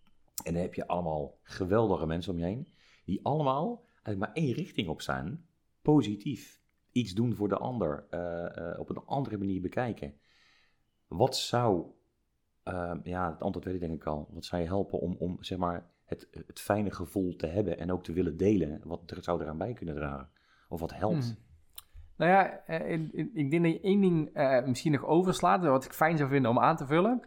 En 0.44 0.52
dan 0.52 0.62
heb 0.62 0.74
je 0.74 0.86
allemaal 0.86 1.38
geweldige 1.42 2.06
mensen 2.06 2.32
om 2.32 2.38
je 2.38 2.44
heen. 2.44 2.72
Die 3.04 3.24
allemaal 3.24 3.84
eigenlijk 4.02 4.18
maar 4.18 4.44
één 4.44 4.54
richting 4.54 4.88
op 4.88 5.00
staan. 5.00 5.46
Positief. 5.82 6.60
Iets 6.92 7.12
doen 7.12 7.34
voor 7.34 7.48
de 7.48 7.56
ander. 7.56 8.04
op 8.78 8.88
een 8.88 9.02
andere 9.04 9.38
manier 9.38 9.60
bekijken. 9.60 10.14
Wat 11.10 11.36
zou, 11.36 11.84
eh, 12.62 12.94
ja, 13.02 13.30
het 13.30 13.42
antwoord 13.42 13.64
weet 13.64 13.74
ik 13.74 13.80
denk 13.80 13.92
ik 13.92 14.04
al. 14.04 14.28
Wat 14.30 14.44
zou 14.44 14.62
je 14.62 14.68
helpen 14.68 14.98
om, 14.98 15.16
om 15.18 15.36
zeg 15.40 15.58
maar, 15.58 15.90
het, 16.04 16.28
het 16.46 16.60
fijne 16.60 16.90
gevoel 16.90 17.36
te 17.36 17.46
hebben 17.46 17.78
en 17.78 17.92
ook 17.92 18.04
te 18.04 18.12
willen 18.12 18.36
delen? 18.36 18.80
Wat 18.84 19.10
er, 19.10 19.22
zou 19.22 19.42
eraan 19.42 19.58
bij 19.58 19.72
kunnen 19.72 19.94
dragen? 19.94 20.28
Of 20.68 20.80
wat 20.80 20.94
helpt? 20.94 21.24
Hmm. 21.24 21.36
Nou 22.16 22.30
ja, 22.30 22.64
eh, 22.66 22.92
ik 23.34 23.50
denk 23.50 23.62
dat 23.62 23.72
je 23.72 23.80
één 23.80 24.00
ding 24.00 24.30
eh, 24.34 24.64
misschien 24.64 24.92
nog 24.92 25.04
overslaat, 25.04 25.64
wat 25.64 25.84
ik 25.84 25.92
fijn 25.92 26.16
zou 26.16 26.28
vinden 26.28 26.50
om 26.50 26.58
aan 26.58 26.76
te 26.76 26.86
vullen. 26.86 27.22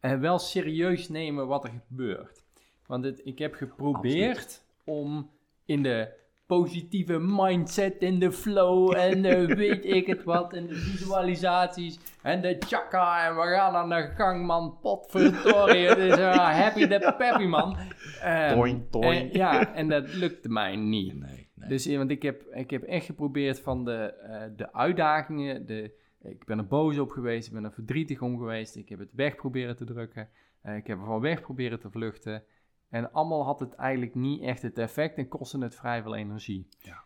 Eh, 0.00 0.18
wel 0.18 0.38
serieus 0.38 1.08
nemen 1.08 1.46
wat 1.46 1.64
er 1.64 1.70
gebeurt. 1.70 2.44
Want 2.86 3.04
het, 3.04 3.20
ik 3.24 3.38
heb 3.38 3.54
geprobeerd 3.54 4.64
om 4.84 5.30
in 5.64 5.82
de 5.82 6.08
positieve 6.48 7.18
mindset 7.18 8.02
in 8.02 8.18
de 8.18 8.32
flow 8.32 8.96
en 8.96 9.24
uh, 9.24 9.54
weet 9.64 9.84
ik 9.84 10.06
het 10.06 10.24
wat 10.24 10.52
en 10.52 10.66
de 10.66 10.74
visualisaties 10.74 11.98
en 12.22 12.40
de 12.40 12.56
chakra 12.58 13.28
en 13.28 13.36
we 13.36 13.42
gaan 13.42 13.74
aan 13.74 13.88
de 13.88 14.12
gang 14.16 14.46
man, 14.46 14.78
potverdorie, 14.80 15.86
het 15.88 15.98
is 15.98 16.18
uh, 16.18 16.34
happy 16.34 16.86
the 16.86 17.14
peppy 17.18 17.44
man. 17.44 17.76
Um, 18.24 18.54
toin, 18.54 18.86
toin. 18.90 19.18
En, 19.18 19.28
ja, 19.32 19.74
en 19.74 19.88
dat 19.88 20.14
lukte 20.14 20.48
mij 20.48 20.76
niet. 20.76 21.14
Nee, 21.14 21.48
nee. 21.54 21.68
Dus 21.68 21.96
want 21.96 22.10
ik 22.10 22.22
heb, 22.22 22.42
ik 22.50 22.70
heb 22.70 22.82
echt 22.82 23.06
geprobeerd 23.06 23.60
van 23.60 23.84
de, 23.84 24.14
uh, 24.22 24.56
de 24.56 24.72
uitdagingen, 24.72 25.66
de, 25.66 25.92
ik 26.22 26.44
ben 26.44 26.58
er 26.58 26.66
boos 26.66 26.98
op 26.98 27.10
geweest, 27.10 27.46
ik 27.46 27.54
ben 27.54 27.64
er 27.64 27.72
verdrietig 27.72 28.22
om 28.22 28.38
geweest, 28.38 28.76
ik 28.76 28.88
heb 28.88 28.98
het 28.98 29.12
weg 29.12 29.36
proberen 29.36 29.76
te 29.76 29.84
drukken, 29.84 30.28
ik 30.62 30.86
heb 30.86 30.98
er 30.98 31.06
van 31.06 31.20
weg 31.20 31.40
proberen 31.40 31.80
te 31.80 31.90
vluchten. 31.90 32.42
En 32.88 33.12
allemaal 33.12 33.44
had 33.44 33.60
het 33.60 33.74
eigenlijk 33.74 34.14
niet 34.14 34.42
echt 34.42 34.62
het 34.62 34.78
effect 34.78 35.16
en 35.16 35.28
kostte 35.28 35.58
het 35.58 35.74
vrij 35.74 36.02
veel 36.02 36.14
energie. 36.14 36.68
Ja. 36.78 37.02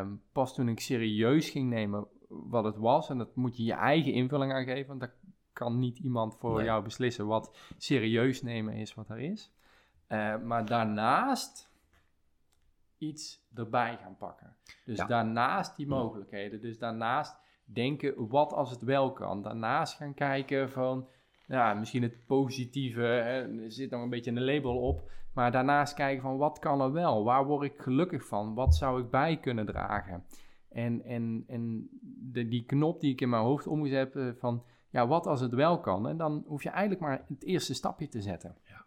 Um, 0.00 0.22
pas 0.32 0.54
toen 0.54 0.68
ik 0.68 0.80
serieus 0.80 1.50
ging 1.50 1.70
nemen 1.70 2.06
wat 2.28 2.64
het 2.64 2.76
was, 2.76 3.10
en 3.10 3.18
dat 3.18 3.36
moet 3.36 3.56
je 3.56 3.64
je 3.64 3.72
eigen 3.72 4.12
invulling 4.12 4.52
aan 4.52 4.64
geven, 4.64 4.86
want 4.86 5.00
dat 5.00 5.10
kan 5.52 5.78
niet 5.78 5.98
iemand 5.98 6.36
voor 6.38 6.56
Nee. 6.56 6.64
jou 6.64 6.82
beslissen 6.82 7.26
wat 7.26 7.56
serieus 7.78 8.42
nemen 8.42 8.74
is 8.74 8.94
wat 8.94 9.08
er 9.08 9.18
is. 9.18 9.52
Uh, 10.08 10.36
maar 10.42 10.66
daarnaast 10.66 11.70
iets 12.98 13.46
erbij 13.54 13.96
gaan 13.96 14.16
pakken. 14.16 14.56
Dus 14.84 14.98
Ja. 14.98 15.06
daarnaast 15.06 15.76
die 15.76 15.86
mogelijkheden. 15.86 16.60
Dus 16.60 16.78
daarnaast 16.78 17.36
denken 17.64 18.28
wat 18.28 18.52
als 18.52 18.70
het 18.70 18.82
wel 18.82 19.12
kan. 19.12 19.42
Daarnaast 19.42 19.94
gaan 19.96 20.14
kijken 20.14 20.70
van 20.70 21.08
ja, 21.48 21.74
misschien 21.74 22.02
het 22.02 22.26
positieve, 22.26 23.00
hè, 23.00 23.62
er 23.62 23.72
zit 23.72 23.90
nog 23.90 24.02
een 24.02 24.10
beetje 24.10 24.30
een 24.30 24.44
label 24.44 24.76
op. 24.76 25.10
Maar 25.32 25.52
daarnaast 25.52 25.94
kijken 25.94 26.22
van 26.22 26.36
wat 26.36 26.58
kan 26.58 26.80
er 26.80 26.92
wel? 26.92 27.24
Waar 27.24 27.46
word 27.46 27.62
ik 27.62 27.78
gelukkig 27.78 28.26
van? 28.26 28.54
Wat 28.54 28.76
zou 28.76 29.02
ik 29.02 29.10
bij 29.10 29.38
kunnen 29.40 29.66
dragen? 29.66 30.24
En, 30.68 31.04
en, 31.04 31.44
en 31.46 31.88
de, 32.32 32.48
die 32.48 32.64
knop 32.64 33.00
die 33.00 33.12
ik 33.12 33.20
in 33.20 33.28
mijn 33.28 33.42
hoofd 33.42 33.66
omgezet 33.66 34.14
heb 34.14 34.38
van 34.38 34.62
ja, 34.90 35.06
wat 35.06 35.26
als 35.26 35.40
het 35.40 35.54
wel 35.54 35.80
kan? 35.80 36.08
En 36.08 36.16
dan 36.16 36.44
hoef 36.46 36.62
je 36.62 36.68
eigenlijk 36.68 37.00
maar 37.00 37.24
het 37.28 37.44
eerste 37.44 37.74
stapje 37.74 38.08
te 38.08 38.22
zetten. 38.22 38.56
Ja. 38.64 38.84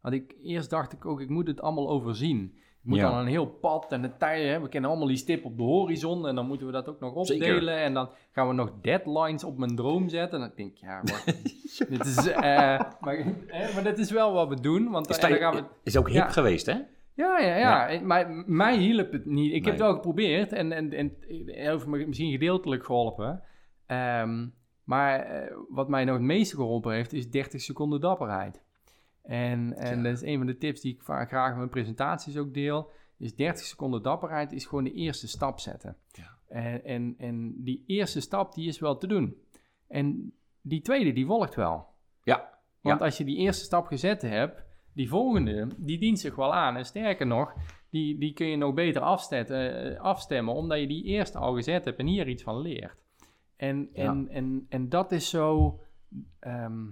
Want 0.00 0.14
ik, 0.14 0.36
eerst 0.42 0.70
dacht 0.70 0.92
ik 0.92 1.06
ook, 1.06 1.20
ik 1.20 1.28
moet 1.28 1.46
het 1.46 1.60
allemaal 1.60 1.88
overzien. 1.88 2.58
Moet 2.86 2.98
Ja. 2.98 3.10
dan 3.10 3.18
een 3.18 3.26
heel 3.26 3.46
pad 3.46 3.92
en 3.92 4.02
de 4.02 4.16
tijden, 4.16 4.62
we 4.62 4.68
kennen 4.68 4.90
allemaal 4.90 5.08
die 5.08 5.16
stip 5.16 5.44
op 5.44 5.56
de 5.56 5.62
horizon 5.62 6.26
en 6.26 6.34
dan 6.34 6.46
moeten 6.46 6.66
we 6.66 6.72
dat 6.72 6.88
ook 6.88 7.00
nog 7.00 7.14
opdelen. 7.14 7.46
Zeker. 7.46 7.68
En 7.68 7.94
dan 7.94 8.08
gaan 8.32 8.48
we 8.48 8.54
nog 8.54 8.72
deadlines 8.82 9.44
op 9.44 9.58
mijn 9.58 9.76
droom 9.76 10.08
zetten. 10.08 10.40
En 10.42 10.46
dan 10.48 10.56
denk 10.56 10.72
ik, 10.72 10.78
ja, 10.78 11.02
maar, 11.02 11.24
dit 11.88 12.04
is, 12.06 12.26
eh, 12.26 12.80
maar, 13.00 13.16
hè, 13.46 13.74
maar 13.74 13.84
dat 13.84 13.98
is 13.98 14.10
wel 14.10 14.32
wat 14.32 14.48
we 14.48 14.60
doen. 14.60 14.90
Want 14.90 15.08
Is, 15.08 15.20
dan, 15.20 15.32
gaan 15.32 15.54
we, 15.54 15.64
is 15.82 15.96
ook 15.96 16.06
hip 16.08 16.16
Ja. 16.16 16.28
geweest, 16.28 16.66
hè? 16.66 16.72
ja, 17.14 17.38
ja, 17.38 17.56
ja. 17.56 17.88
En- 17.88 18.06
Maar 18.06 18.30
mij 18.46 18.76
hielp 18.76 19.12
het 19.12 19.26
niet. 19.26 19.52
Ik 19.52 19.64
heb 19.64 19.72
het 19.74 19.82
wel 19.82 19.92
geprobeerd 19.94 20.52
en, 20.52 20.72
en, 20.72 20.92
en 20.92 21.16
heeft 21.46 21.86
me 21.86 22.06
misschien 22.06 22.30
gedeeltelijk 22.30 22.84
geholpen. 22.84 23.42
Ehm, 23.86 24.46
maar 24.84 25.20
eh, 25.20 25.56
wat 25.68 25.88
mij 25.88 26.04
nog 26.04 26.14
het 26.14 26.24
meeste 26.24 26.56
geholpen 26.56 26.92
heeft, 26.94 27.12
is 27.12 27.30
30 27.30 27.60
seconden 27.60 28.00
dapperheid. 28.00 28.64
En, 29.26 29.76
en 29.76 29.96
Ja. 29.96 30.02
dat 30.02 30.12
is 30.12 30.22
een 30.22 30.36
van 30.38 30.46
de 30.46 30.58
tips 30.58 30.80
die 30.80 30.94
ik 30.94 31.02
vaak 31.02 31.28
graag 31.28 31.50
in 31.50 31.56
mijn 31.56 31.68
presentaties 31.68 32.36
ook 32.36 32.54
deel. 32.54 32.90
Is 33.18 33.34
30 33.34 33.64
seconden 33.64 34.02
dapperheid 34.02 34.52
is 34.52 34.66
gewoon 34.66 34.84
de 34.84 34.92
eerste 34.92 35.28
stap 35.28 35.60
zetten. 35.60 35.96
Ja. 36.12 36.36
En, 36.48 36.84
en, 36.84 37.14
en 37.18 37.54
die 37.64 37.82
eerste 37.86 38.20
stap, 38.20 38.54
die 38.54 38.68
is 38.68 38.78
wel 38.78 38.98
te 38.98 39.06
doen. 39.06 39.36
En 39.88 40.32
die 40.60 40.80
tweede, 40.80 41.12
die 41.12 41.26
volgt 41.26 41.54
wel. 41.54 41.86
Ja. 42.22 42.58
Want 42.80 43.00
als 43.00 43.18
je 43.18 43.24
die 43.24 43.36
eerste 43.36 43.64
stap 43.64 43.86
gezet 43.86 44.22
hebt, 44.22 44.64
die 44.92 45.08
volgende, 45.08 45.68
die 45.76 45.98
dient 45.98 46.18
zich 46.18 46.34
wel 46.36 46.54
aan. 46.54 46.76
En 46.76 46.84
sterker 46.84 47.26
nog, 47.26 47.54
die, 47.90 48.18
die 48.18 48.32
kun 48.32 48.46
je 48.46 48.56
nog 48.56 48.74
beter 48.74 49.02
afstemmen, 49.02 49.94
eh, 49.94 50.00
afstemmen, 50.00 50.54
omdat 50.54 50.78
je 50.80 50.86
die 50.86 51.04
eerste 51.04 51.38
al 51.38 51.54
gezet 51.54 51.84
hebt 51.84 51.98
en 51.98 52.06
hier 52.06 52.28
iets 52.28 52.42
van 52.42 52.60
leert. 52.60 53.02
En, 53.56 53.88
en, 53.92 54.28
en, 54.28 54.66
en 54.68 54.88
dat 54.88 55.12
is 55.12 55.30
zo... 55.30 55.80
ehm, 56.38 56.84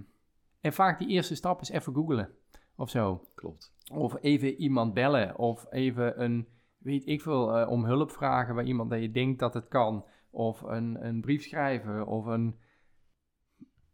en 0.65 0.73
vaak 0.73 0.99
die 0.99 1.07
eerste 1.07 1.35
stap 1.35 1.61
is 1.61 1.69
even 1.69 1.93
googlen, 1.93 2.29
of 2.75 2.89
zo. 2.89 3.25
Klopt. 3.35 3.73
Of 3.93 4.17
even 4.21 4.53
iemand 4.55 4.93
bellen, 4.93 5.37
of 5.37 5.65
even 5.69 6.23
een, 6.23 6.47
weet 6.77 7.07
ik 7.07 7.21
veel, 7.21 7.55
eh, 7.57 7.69
om 7.69 7.85
hulp 7.85 8.11
vragen 8.11 8.55
bij 8.55 8.63
iemand 8.65 8.89
dat 8.89 9.01
je 9.01 9.11
denkt 9.11 9.39
dat 9.39 9.53
het 9.53 9.67
kan. 9.67 10.05
Of 10.29 10.61
een, 10.61 11.05
een 11.07 11.21
brief 11.21 11.43
schrijven, 11.43 12.07
of 12.07 12.25
een... 12.25 12.55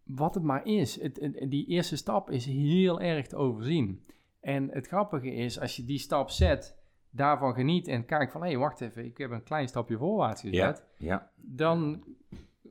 Wat 0.04 0.34
het 0.36 0.44
maar 0.44 0.66
is. 0.66 1.02
Het, 1.02 1.20
het- 1.20 1.46
die 1.52 1.66
eerste 1.68 1.96
stap 1.96 2.30
is 2.30 2.46
heel 2.46 3.02
erg 3.02 3.28
te 3.28 3.36
overzien. 3.36 4.06
En 4.40 4.70
het 4.70 4.88
grappige 4.88 5.32
is, 5.34 5.60
als 5.60 5.76
je 5.76 5.86
die 5.86 5.98
stap 6.00 6.30
zet, 6.30 6.78
daarvan 7.10 7.54
geniet 7.54 7.88
en 7.88 8.06
kijkt 8.06 8.32
van... 8.32 8.42
hé, 8.42 8.48
hey, 8.48 8.58
wacht 8.58 8.82
even, 8.82 9.06
ik 9.06 9.18
heb 9.18 9.32
een 9.32 9.44
klein 9.44 9.68
stapje 9.68 9.98
voorwaarts 9.98 10.42
gezet 10.42 10.86
Ja. 10.98 11.32
dan 11.36 12.04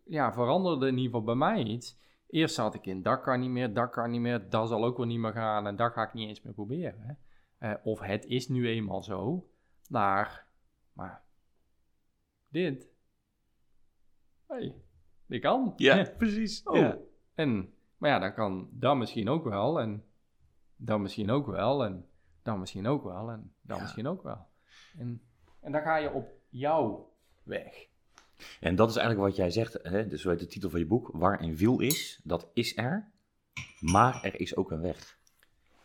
ja, 0.05 0.33
veranderde 0.33 0.87
in 0.87 0.97
ieder 0.97 1.05
geval 1.05 1.23
bij 1.25 1.35
mij 1.35 1.65
iets. 1.65 1.99
Eerst 2.31 2.55
zat 2.55 2.75
ik 2.75 2.87
in, 2.87 3.03
dat 3.03 3.21
kan 3.21 3.41
niet 3.41 3.51
meer, 3.51 3.75
dat 3.75 3.91
kan 3.91 4.11
niet 4.11 4.21
meer, 4.21 4.51
dat 4.51 4.69
zal 4.69 4.85
ook 4.85 4.97
wel 4.97 5.07
niet 5.07 5.19
meer 5.19 5.33
gaan 5.33 5.67
en 5.67 5.77
dat 5.77 5.93
ga 5.93 6.03
ik 6.03 6.13
niet 6.13 6.29
eens 6.29 6.43
meer 6.43 6.53
proberen. 6.55 7.01
hè. 7.01 7.13
Eh, 7.71 7.87
of 7.87 8.01
het 8.01 8.25
is 8.25 8.49
nu 8.49 8.69
eenmaal 8.69 9.03
zo, 9.03 9.49
naar, 9.89 10.47
maar 10.93 11.23
dit, 12.49 12.89
hey, 14.47 14.75
dit 15.27 15.41
kan. 15.41 15.75
precies. 16.19 16.63
Oh. 16.63 16.77
Ja. 16.77 16.99
En, 17.35 17.75
maar 17.97 18.11
ja, 18.11 18.19
dan 18.19 18.35
kan 18.35 18.69
dat 18.73 18.97
misschien 18.97 19.29
ook 19.29 19.45
wel 19.45 19.81
en 19.81 20.05
dan 20.77 21.03
misschien 21.03 21.31
ook 21.31 21.47
wel 21.47 21.85
en 21.85 22.09
dan 22.43 22.61
misschien 22.61 22.87
ook 22.87 23.05
wel 23.05 23.31
en 23.31 23.55
dan 23.63 23.77
Ja. 23.77 23.83
misschien 23.83 24.07
ook 24.07 24.23
wel. 24.23 24.47
En, 24.99 25.23
en 25.61 25.73
dan 25.73 25.83
ga 25.83 25.97
je 25.97 26.11
op 26.13 26.29
jouw 26.49 27.13
weg. 27.43 27.89
En 28.61 28.75
dat 28.77 28.91
is 28.91 28.97
eigenlijk 28.97 29.27
wat 29.29 29.37
jij 29.37 29.51
zegt, 29.51 29.79
hè? 29.83 30.07
dus 30.07 30.23
zo 30.23 30.31
heet 30.31 30.39
de 30.39 30.47
titel 30.47 30.71
van 30.71 30.79
je 30.81 30.87
boek. 30.87 31.11
Waar 31.13 31.43
een 31.43 31.57
wiel 31.57 31.81
is, 31.81 32.21
dat 32.25 32.51
is 32.55 32.77
er, 32.77 33.11
maar 33.81 34.23
er 34.25 34.41
is 34.41 34.57
ook 34.57 34.71
een 34.71 34.81
weg. 34.81 35.19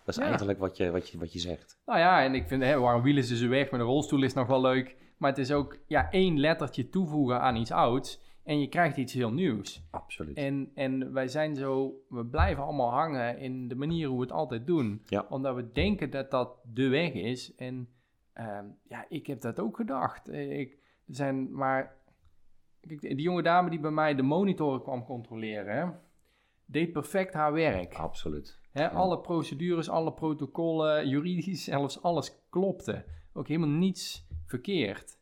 Dat 0.04 0.16
is 0.16 0.22
Ja. 0.22 0.28
eigenlijk 0.28 0.60
wat 0.60 0.78
je, 0.78 0.92
wat, 0.92 1.10
je, 1.10 1.18
wat 1.18 1.34
je 1.34 1.40
zegt. 1.40 1.80
Nou 1.86 2.00
ja, 2.00 2.24
en 2.24 2.36
ik 2.36 2.48
vind, 2.48 2.64
hè, 2.64 2.80
waarom 2.80 3.02
wielen 3.02 3.24
ze 3.24 3.38
ze 3.38 3.48
weg 3.48 3.72
met 3.72 3.80
een 3.80 3.86
rolstoel 3.86 4.24
is 4.24 4.34
nog 4.34 4.48
wel 4.48 4.62
leuk. 4.62 4.96
Maar 5.18 5.30
het 5.30 5.40
is 5.40 5.52
ook 5.52 5.78
ja, 5.88 6.12
één 6.12 6.40
lettertje 6.40 6.90
toevoegen 6.90 7.42
aan 7.42 7.56
iets 7.56 7.72
ouds. 7.72 8.24
En 8.44 8.60
je 8.60 8.68
krijgt 8.68 8.98
iets 8.98 9.14
heel 9.14 9.32
nieuws. 9.32 9.84
Absoluut. 9.92 10.38
En, 10.38 10.72
en 10.76 11.14
wij 11.14 11.28
zijn 11.28 11.56
zo, 11.56 11.94
we 12.10 12.26
blijven 12.26 12.64
allemaal 12.64 12.92
hangen 12.92 13.38
in 13.40 13.68
de 13.68 13.76
manier 13.76 14.08
hoe 14.08 14.18
we 14.18 14.24
het 14.24 14.32
altijd 14.32 14.68
doen. 14.68 15.02
Ja. 15.06 15.26
Omdat 15.30 15.56
we 15.56 15.72
denken 15.72 16.10
dat 16.10 16.32
dat 16.32 16.58
de 16.74 16.88
weg 16.88 17.14
is. 17.14 17.56
En 17.56 17.90
ehm, 18.34 18.66
ja, 18.84 19.06
ik 19.10 19.28
heb 19.28 19.42
dat 19.42 19.60
ook 19.60 19.76
gedacht. 19.76 20.30
Eh, 20.30 20.60
Ik, 20.60 20.72
er 21.08 21.16
zijn 21.16 21.52
maar, 21.56 21.96
kijk, 22.88 23.02
die 23.02 23.22
jonge 23.22 23.44
dame 23.44 23.70
die 23.70 23.80
bij 23.80 23.92
mij 23.92 24.16
de 24.16 24.22
monitoren 24.22 24.82
kwam 24.82 25.06
controleren, 25.06 25.78
hè, 25.78 25.92
deed 26.66 26.92
perfect 26.92 27.34
haar 27.34 27.54
werk. 27.54 27.94
Absoluut. 27.94 28.60
Hè, 28.72 28.90
Alle 28.90 29.20
procedures, 29.20 29.90
alle 29.90 30.14
protocollen, 30.14 31.08
juridisch 31.10 31.64
zelfs 31.64 32.02
alles 32.02 32.40
klopte. 32.50 33.06
Ook 33.34 33.48
helemaal 33.48 33.70
niets 33.70 34.28
verkeerd. 34.46 35.18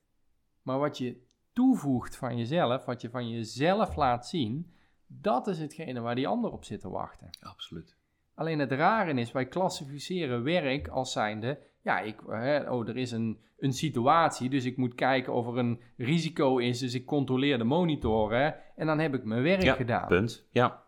Maar 0.62 0.80
wat 0.80 0.98
je 0.98 1.22
toevoegt 1.54 2.16
van 2.16 2.38
jezelf, 2.38 2.86
wat 2.86 3.02
je 3.02 3.10
van 3.10 3.30
jezelf 3.30 3.96
laat 3.96 4.28
zien, 4.28 4.74
dat 5.08 5.48
is 5.48 5.60
hetgene 5.60 6.00
waar 6.00 6.16
die 6.16 6.28
ander 6.28 6.52
op 6.52 6.64
zit 6.64 6.80
te 6.80 6.90
wachten. 6.90 7.30
Absoluut. 7.42 7.98
Alleen 8.36 8.60
het 8.60 8.72
rare 8.72 9.14
is, 9.14 9.32
wij 9.32 9.48
klassificeren 9.48 10.44
werk 10.44 10.88
als 10.88 11.12
zijnde, 11.12 11.60
ja, 11.84 12.00
ik, 12.00 12.16
hè, 12.28 12.72
oh, 12.72 12.88
er 12.88 12.98
is 12.98 13.12
een, 13.12 13.38
een 13.58 13.74
situatie, 13.74 14.50
dus 14.50 14.66
ik 14.66 14.78
moet 14.78 14.96
kijken 14.96 15.34
of 15.34 15.48
er 15.48 15.58
een 15.58 15.80
risico 15.98 16.58
is, 16.58 16.80
dus 16.80 16.94
ik 16.94 17.06
controleer 17.06 17.58
de 17.58 17.64
monitoren 17.64 18.56
en 18.76 18.86
dan 18.88 19.00
heb 19.00 19.14
ik 19.14 19.24
mijn 19.24 19.44
werk 19.44 19.62
Ja, 19.64 19.74
gedaan. 19.74 20.08
punt. 20.08 20.48
Ja. 20.52 20.84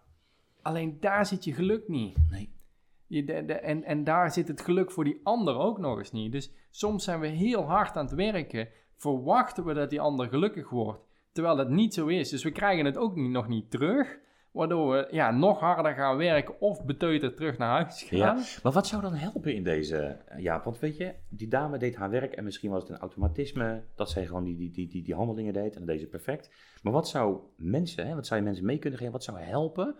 Alleen 0.62 0.98
daar 1.00 1.26
zit 1.26 1.44
je 1.44 1.54
geluk 1.54 1.88
niet. 1.88 2.18
Nee. 2.30 2.54
Je, 3.08 3.24
de, 3.24 3.46
de- 3.46 3.54
en, 3.54 3.84
en 3.84 4.04
daar 4.04 4.32
zit 4.32 4.48
het 4.48 4.62
geluk 4.62 4.92
voor 4.92 5.04
die 5.04 5.20
ander 5.24 5.56
ook 5.58 5.78
nog 5.80 5.98
eens 5.98 6.12
niet. 6.12 6.32
Dus 6.32 6.52
soms 6.70 7.04
zijn 7.04 7.20
we 7.20 7.28
heel 7.28 7.64
hard 7.64 7.96
aan 7.98 8.06
het 8.06 8.16
werken, 8.16 8.68
verwachten 8.98 9.66
we 9.66 9.74
dat 9.74 9.90
die 9.90 10.02
ander 10.02 10.28
gelukkig 10.28 10.70
wordt, 10.70 11.02
terwijl 11.32 11.56
dat 11.56 11.70
niet 11.70 11.94
zo 11.94 12.08
is. 12.08 12.30
Dus 12.30 12.44
we 12.44 12.52
krijgen 12.52 12.86
het 12.86 12.98
ook 12.98 13.16
niet, 13.16 13.32
nog 13.32 13.48
niet 13.48 13.72
terug, 13.72 14.18
waardoor 14.56 14.92
we 14.92 15.08
ja, 15.12 15.32
nog 15.32 15.60
harder 15.60 15.94
gaan 15.94 16.18
werken 16.18 16.60
of 16.62 16.86
beteuterd 16.86 17.36
terug 17.36 17.58
naar 17.58 17.82
huis 17.82 18.04
gaan. 18.04 18.18
Ja. 18.18 18.44
Maar 18.64 18.72
wat 18.72 18.88
zou 18.88 19.02
dan 19.02 19.14
helpen 19.14 19.56
in 19.56 19.64
deze, 19.64 19.98
eh, 19.98 20.40
Jaap? 20.44 20.64
Want 20.64 20.80
weet 20.80 20.98
je, 20.98 21.14
die 21.30 21.48
dame 21.48 21.78
deed 21.78 21.96
haar 21.96 22.10
werk 22.10 22.34
en 22.34 22.44
misschien 22.44 22.72
was 22.72 22.82
het 22.82 22.92
een 22.92 22.98
automatisme 22.98 23.84
dat 23.96 24.10
zij 24.10 24.26
gewoon 24.26 24.44
die, 24.44 24.56
die, 24.56 24.72
die, 24.72 24.88
die, 24.88 25.04
die 25.04 25.16
handelingen 25.16 25.54
deed 25.54 25.74
en 25.74 25.80
dat 25.80 25.88
deed 25.88 26.00
ze 26.00 26.08
perfect. 26.08 26.50
Maar 26.84 26.94
wat 26.94 27.08
zou 27.08 27.40
mensen, 27.56 28.08
hè, 28.08 28.16
wat 28.16 28.28
zou 28.28 28.40
je 28.40 28.46
mensen 28.46 28.66
mee 28.66 28.80
kunnen 28.80 29.00
geven, 29.00 29.14
wat 29.14 29.24
zou 29.24 29.40
helpen 29.40 29.96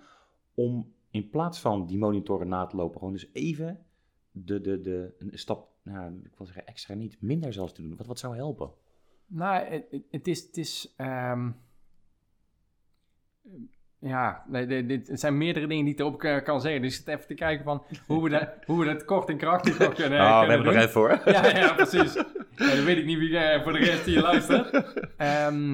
om 0.54 0.94
in 1.12 1.30
plaats 1.30 1.60
van 1.60 1.86
die 1.86 1.98
monitoren 1.98 2.48
na 2.48 2.66
te 2.66 2.76
lopen, 2.76 2.98
gewoon 2.98 3.14
dus 3.14 3.30
even 3.34 3.86
de, 4.32 4.62
de, 4.62 4.82
de, 4.82 5.16
een 5.18 5.32
stap, 5.34 5.70
nou, 5.84 6.22
ik 6.24 6.34
wil 6.38 6.46
zeggen 6.46 6.66
extra 6.68 6.94
niet, 6.94 7.22
minder 7.22 7.54
zelfs 7.54 7.74
te 7.74 7.82
doen? 7.82 7.96
Wat, 7.96 8.08
wat 8.08 8.20
zou 8.20 8.36
helpen? 8.36 8.72
Nou, 9.28 9.66
het, 9.66 9.86
het- 9.92 10.04
het 10.12 10.28
is, 10.28 10.42
het 10.46 10.58
is 10.58 10.94
ehm, 10.98 11.52
ja, 14.08 14.44
nee, 14.48 14.66
dit, 14.66 14.88
dit 14.88 15.08
het 15.08 15.20
zijn 15.20 15.38
meerdere 15.38 15.68
dingen 15.68 15.86
die 15.86 15.94
ik 15.94 16.00
erop 16.00 16.20
kan, 16.20 16.44
kan 16.44 16.62
zeggen. 16.62 16.82
Dus 16.82 16.92
ik 16.92 17.06
zit 17.06 17.16
even 17.16 17.28
te 17.28 17.34
kijken 17.34 17.64
van 17.64 17.84
hoe 18.08 18.24
we 18.24 18.30
dat, 18.30 18.50
hoe 18.68 18.80
we 18.80 18.86
dat 18.86 19.06
kort 19.06 19.30
en 19.30 19.38
krachtig 19.38 19.80
nog 19.80 19.94
kunnen 19.94 20.22
Oh, 20.22 20.42
we 20.42 20.52
hebben 20.52 20.74
er 20.74 20.82
nog 20.82 20.92
voor. 20.92 21.22
Ja, 21.26 21.48
ja, 21.48 21.74
precies. 21.74 22.14
Ja, 22.56 22.76
dan 22.76 22.84
weet 22.84 22.98
ik 22.98 23.06
niet 23.06 23.18
wie 23.18 23.38
eh, 23.38 23.64
voor 23.64 23.74
de 23.74 23.80
rest 23.80 24.06
hier 24.06 24.22
luistert. 24.22 24.72
Ehm, 25.18 25.70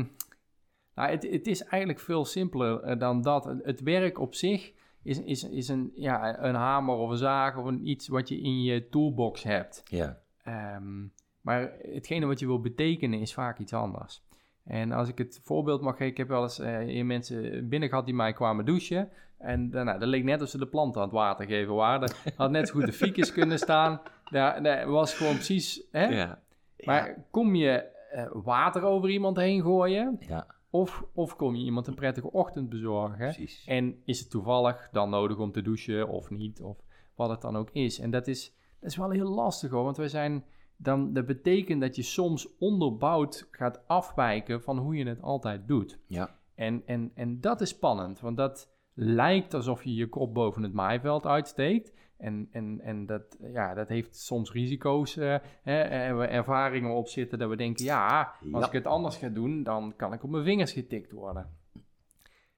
nou, 0.95 1.09
het, 1.09 1.27
het 1.32 1.47
is 1.47 1.63
eigenlijk 1.63 1.99
veel 1.99 2.25
simpeler 2.25 2.82
eh, 2.82 2.99
dan 2.99 3.21
dat. 3.21 3.45
Het, 3.45 3.65
het 3.65 3.82
werk 3.82 4.19
op 4.19 4.36
zich 4.36 4.71
is, 5.03 5.23
is, 5.23 5.49
is 5.49 5.67
een, 5.67 5.91
ja, 5.95 6.43
een 6.43 6.55
hamer 6.55 6.95
of 6.95 7.09
een 7.09 7.17
zaag 7.17 7.57
of 7.57 7.65
een, 7.65 7.88
iets 7.88 8.07
wat 8.07 8.29
je 8.29 8.41
in 8.41 8.61
je 8.63 8.89
toolbox 8.89 9.43
hebt. 9.43 9.84
Ja, 9.86 10.21
Ehm, 10.43 11.07
maar 11.41 11.73
hetgene 11.82 12.25
wat 12.25 12.39
je 12.39 12.45
wil 12.45 12.61
betekenen 12.61 13.19
is 13.19 13.34
vaak 13.34 13.59
iets 13.59 13.73
anders. 13.73 14.23
En 14.64 14.91
als 14.91 15.09
ik 15.09 15.18
het 15.18 15.39
voorbeeld 15.43 15.82
mag 15.82 15.91
geven, 15.93 16.07
ik 16.07 16.18
heb 16.18 16.28
wel 16.28 16.43
eens 16.43 16.57
hier 16.86 17.05
mensen 17.05 17.70
binnen 17.70 17.89
gehad 17.89 18.05
die 18.05 18.16
mij 18.16 18.34
kwamen 18.34 18.66
douchen. 18.66 19.09
En 19.38 19.70
daarna, 19.70 19.97
dat 19.97 20.07
leek 20.07 20.24
net 20.24 20.41
of 20.41 20.49
ze 20.49 20.57
de 20.57 20.68
planten 20.68 21.01
aan 21.01 21.07
het 21.07 21.16
water 21.16 21.45
geven 21.45 21.74
waren. 21.74 22.09
Er 22.09 22.34
had 22.36 22.51
net 22.51 22.68
zo 22.68 22.74
goed 22.74 22.86
de 22.86 22.93
ficus 22.93 23.32
kunnen 23.39 23.57
staan. 23.57 24.01
Daar, 24.32 24.64
daar 24.64 24.89
was 24.89 25.14
gewoon 25.14 25.34
precies... 25.36 25.84
Hè? 25.91 26.05
ja. 26.05 26.41
Maar 26.84 27.26
kom 27.32 27.55
je 27.55 27.84
eh, 28.12 28.26
water 28.34 28.84
over 28.84 29.09
iemand 29.09 29.38
heen 29.38 29.62
gooien? 29.62 30.18
ja, 30.20 30.47
Of, 30.70 31.03
of 31.14 31.36
kom 31.36 31.55
je 31.55 31.64
iemand 31.64 31.88
een 31.88 31.95
prettige 31.95 32.32
ochtend 32.32 32.70
bezorgen? 32.70 33.18
precies. 33.18 33.64
En 33.66 34.01
is 34.05 34.20
het 34.20 34.30
toevallig 34.30 34.89
dan 34.91 35.09
nodig 35.09 35.38
om 35.38 35.51
te 35.51 35.62
douchen 35.62 36.07
of 36.07 36.30
niet? 36.30 36.62
Of 36.62 36.78
wat 37.16 37.30
het 37.30 37.41
dan 37.41 37.57
ook 37.57 37.70
is. 37.72 37.99
En 37.99 38.12
dat 38.12 38.28
is, 38.28 38.55
dat 38.80 38.89
is 38.89 38.97
wel 38.97 39.09
heel 39.09 39.30
lastig 39.30 39.72
hoor. 39.72 39.84
Want 39.84 39.97
wij 39.97 40.07
zijn 40.07 40.43
dan, 40.82 41.13
dat 41.13 41.25
betekent 41.25 41.82
dat 41.82 41.95
je 41.95 42.01
soms 42.01 42.57
onderbouwd 42.57 43.47
gaat 43.51 43.88
afwijken 43.88 44.61
van 44.61 44.77
hoe 44.77 44.95
je 44.95 45.05
het 45.05 45.21
altijd 45.21 45.67
doet. 45.67 45.99
Ja, 46.07 46.39
En, 46.55 46.82
en, 46.86 47.11
en 47.15 47.41
dat 47.41 47.61
is 47.61 47.69
spannend, 47.69 48.19
want 48.19 48.38
dat 48.38 48.69
lijkt 48.93 49.53
alsof 49.53 49.84
je 49.84 49.93
je 49.93 50.07
kop 50.09 50.34
boven 50.34 50.63
het 50.63 50.73
maaiveld 50.73 51.25
uitsteekt. 51.25 51.93
En, 52.17 52.47
en, 52.51 52.79
en 52.82 53.05
dat, 53.05 53.38
ja, 53.53 53.73
dat 53.73 53.88
heeft 53.89 54.15
soms 54.17 54.51
risico's 54.51 55.17
eh, 55.17 55.36
hè, 55.63 55.82
en 55.82 56.17
we 56.17 56.25
ervaringen 56.25 56.91
op 56.91 57.07
zitten 57.07 57.39
dat 57.39 57.49
we 57.49 57.55
denken, 57.55 57.86
ja, 57.86 58.34
als 58.51 58.61
Ja. 58.61 58.65
ik 58.67 58.71
het 58.71 58.86
anders 58.88 59.17
ga 59.17 59.27
doen, 59.29 59.63
dan 59.63 59.93
kan 59.95 60.13
ik 60.13 60.23
op 60.23 60.29
mijn 60.29 60.43
vingers 60.43 60.71
getikt 60.71 61.11
worden. 61.11 61.49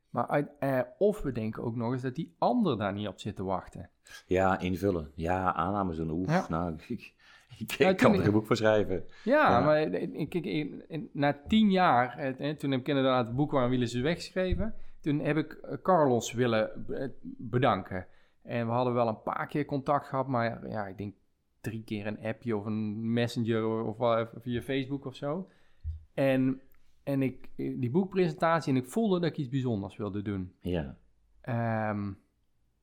Maar 0.10 0.28
uit, 0.28 0.50
eh, 0.60 0.80
of 0.98 1.22
we 1.22 1.32
denken 1.32 1.64
ook 1.64 1.76
nog 1.76 1.92
eens 1.92 2.02
dat 2.02 2.16
die 2.16 2.36
ander 2.38 2.78
daar 2.78 2.94
niet 2.94 3.08
op 3.08 3.20
zit 3.20 3.36
te 3.36 3.44
wachten. 3.44 3.90
ja 4.26 4.60
invullen. 4.60 5.12
Ja, 5.16 5.54
aannames 5.54 5.98
doen. 5.98 6.10
Oef, 6.10 6.28
Ja. 6.28 6.46
nou, 6.50 6.76
ik, 6.88 7.14
ik, 7.60 7.72
ik 7.72 7.98
kan 7.98 8.12
toen- 8.12 8.20
er 8.22 8.26
een 8.28 8.32
boek 8.34 8.46
voor 8.46 8.56
schrijven. 8.56 9.04
Ja, 9.24 9.50
Ja. 9.50 9.60
maar 9.60 9.82
ik, 9.82 10.34
ik, 10.46 11.10
na 11.14 11.40
tien 11.48 11.72
jaar, 11.72 12.18
eh, 12.18 12.50
eh, 12.50 12.58
toen 12.58 12.72
heb 12.72 12.80
ik 12.80 12.88
inderdaad 12.88 13.26
het 13.28 13.36
boek 13.36 13.52
Waarom 13.52 13.70
willen 13.72 13.88
ze 13.88 14.02
weggeschreven. 14.02 14.74
Toen 15.02 15.20
heb 15.20 15.38
ik 15.38 15.54
eh, 15.54 15.78
Carlos 15.82 16.34
willen 16.34 16.84
be- 16.88 17.14
bedanken. 17.38 18.08
En 18.42 18.66
we 18.66 18.72
hadden 18.72 18.94
wel 18.94 19.08
een 19.08 19.22
paar 19.22 19.48
keer 19.48 19.66
contact 19.66 20.08
gehad, 20.08 20.28
maar 20.28 20.70
ja, 20.70 20.88
ik 20.88 20.98
denk 20.98 21.16
drie 21.62 21.84
keer 21.84 22.08
een 22.08 22.20
appje 22.24 22.58
of 22.58 22.66
een 22.66 23.14
messenger 23.14 23.84
of 23.84 24.28
via 24.42 24.62
Facebook 24.62 25.06
of 25.06 25.16
zo. 25.16 25.48
En, 26.14 26.62
en 27.04 27.22
ik, 27.22 27.50
die 27.56 27.90
boekpresentatie, 27.90 28.74
en 28.74 28.80
ik 28.80 28.90
voelde 28.90 29.20
dat 29.20 29.30
ik 29.30 29.38
iets 29.38 29.50
bijzonders 29.50 29.98
wilde 29.98 30.22
doen. 30.22 30.54
Ja, 30.60 30.98
Ehm, 31.42 32.12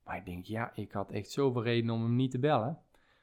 maar 0.05 0.17
ik 0.17 0.25
denk, 0.25 0.45
ja, 0.45 0.71
ik 0.75 0.93
had 0.93 1.11
echt 1.11 1.31
zoveel 1.31 1.63
reden 1.63 1.91
om 1.91 2.03
hem 2.03 2.17
niet 2.17 2.31
te 2.31 2.39
bellen. 2.39 2.79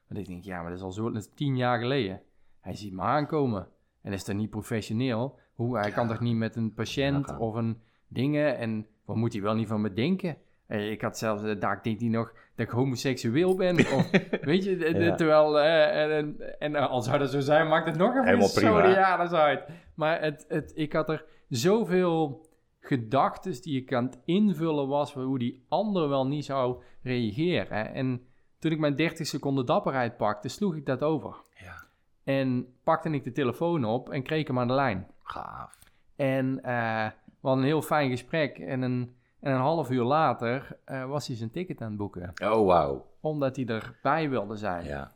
Want 0.08 0.20
ik 0.20 0.28
denk, 0.28 0.44
ja, 0.44 0.62
maar 0.62 0.70
dat 0.70 0.78
is 0.80 0.84
al 0.86 0.92
zo, 0.92 1.12
dat 1.12 1.22
is 1.22 1.32
tien 1.36 1.58
jaar 1.58 1.80
geleden. 1.80 2.22
Hij 2.62 2.76
ziet 2.76 2.94
me 2.94 3.02
aankomen. 3.02 3.68
En 4.02 4.14
is 4.14 4.26
dat 4.26 4.36
niet 4.36 4.50
professioneel? 4.50 5.40
Hoe, 5.54 5.78
hij 5.78 5.92
kan 5.92 6.08
toch 6.08 6.20
niet 6.20 6.36
met 6.36 6.56
een 6.56 6.74
patiënt 6.74 7.28
Ja. 7.30 7.38
of 7.38 7.56
een 7.56 7.82
dingen? 8.08 8.58
En 8.58 8.88
wat 9.06 9.16
moet 9.16 9.34
hij 9.34 9.42
wel 9.42 9.56
niet 9.56 9.68
van 9.68 9.82
me 9.82 9.94
denken? 9.94 10.38
Eh, 10.68 10.92
Ik 10.92 11.02
had 11.02 11.18
zelfs, 11.18 11.42
de 11.42 11.58
dag 11.58 11.82
deed 11.82 12.00
hij 12.00 12.10
nog 12.10 12.34
dat 12.56 12.66
ik 12.66 12.72
homoseksueel 12.72 13.56
ben. 13.56 13.76
Of, 13.96 14.10
weet 14.42 14.64
je, 14.64 14.78
Ja. 15.00 15.16
terwijl, 15.16 15.60
eh, 15.60 16.02
en, 16.04 16.12
en, 16.40 16.76
en 16.76 16.90
als 16.90 17.06
zou 17.06 17.18
dat 17.20 17.32
zo 17.32 17.40
zijn, 17.40 17.68
maakt 17.68 17.88
het 17.88 17.98
nog 17.98 18.14
Helemaal 18.24 18.54
prima. 18.54 18.82
de 18.82 18.88
jaren 18.94 19.30
uit. 19.40 19.64
Maar 19.96 20.22
het, 20.22 20.46
het, 20.48 20.72
ik 20.76 20.94
had 20.94 21.10
er 21.10 21.26
zoveel 21.50 22.46
gedachten 22.80 23.62
die 23.62 23.82
ik 23.82 23.94
aan 23.94 24.06
het 24.06 24.20
invullen 24.26 24.88
was 24.88 25.14
hoe 25.14 25.40
die 25.40 25.66
ander 25.70 26.10
wel 26.10 26.28
niet 26.28 26.46
zou 26.46 26.82
reageren. 27.04 27.94
En 27.94 28.22
toen 28.60 28.72
ik 28.72 28.80
mijn 28.80 28.96
30 28.96 29.28
seconden 29.28 29.66
dapperheid 29.66 30.18
pakte, 30.18 30.48
sloeg 30.48 30.76
ik 30.76 30.86
dat 30.86 31.04
over. 31.04 31.36
ja. 31.54 31.86
En 32.24 32.74
pakte 32.84 33.10
ik 33.10 33.24
de 33.24 33.32
telefoon 33.32 33.86
op 33.86 34.10
en 34.10 34.24
kreeg 34.24 34.48
hem 34.48 34.60
aan 34.60 34.68
de 34.68 34.74
lijn. 34.74 35.08
Gaaf. 35.24 35.80
En 36.16 36.64
eh, 36.64 37.06
we 37.42 37.48
hadden 37.48 37.64
een 37.64 37.70
heel 37.70 37.82
fijn 37.82 38.10
gesprek. 38.10 38.58
En 38.60 38.82
een, 38.82 39.16
en 39.40 39.54
een 39.54 39.60
half 39.60 39.90
uur 39.90 40.04
later 40.04 40.80
eh, 40.86 41.06
was 41.06 41.28
hij 41.28 41.36
zijn 41.36 41.52
ticket 41.52 41.82
aan 41.82 41.88
het 41.88 41.98
boeken. 41.98 42.34
Oh, 42.44 42.66
wauw. 42.66 43.06
Omdat 43.22 43.56
hij 43.56 43.66
erbij 43.66 44.30
wilde 44.30 44.56
zijn. 44.56 44.86
Ja, 44.86 45.12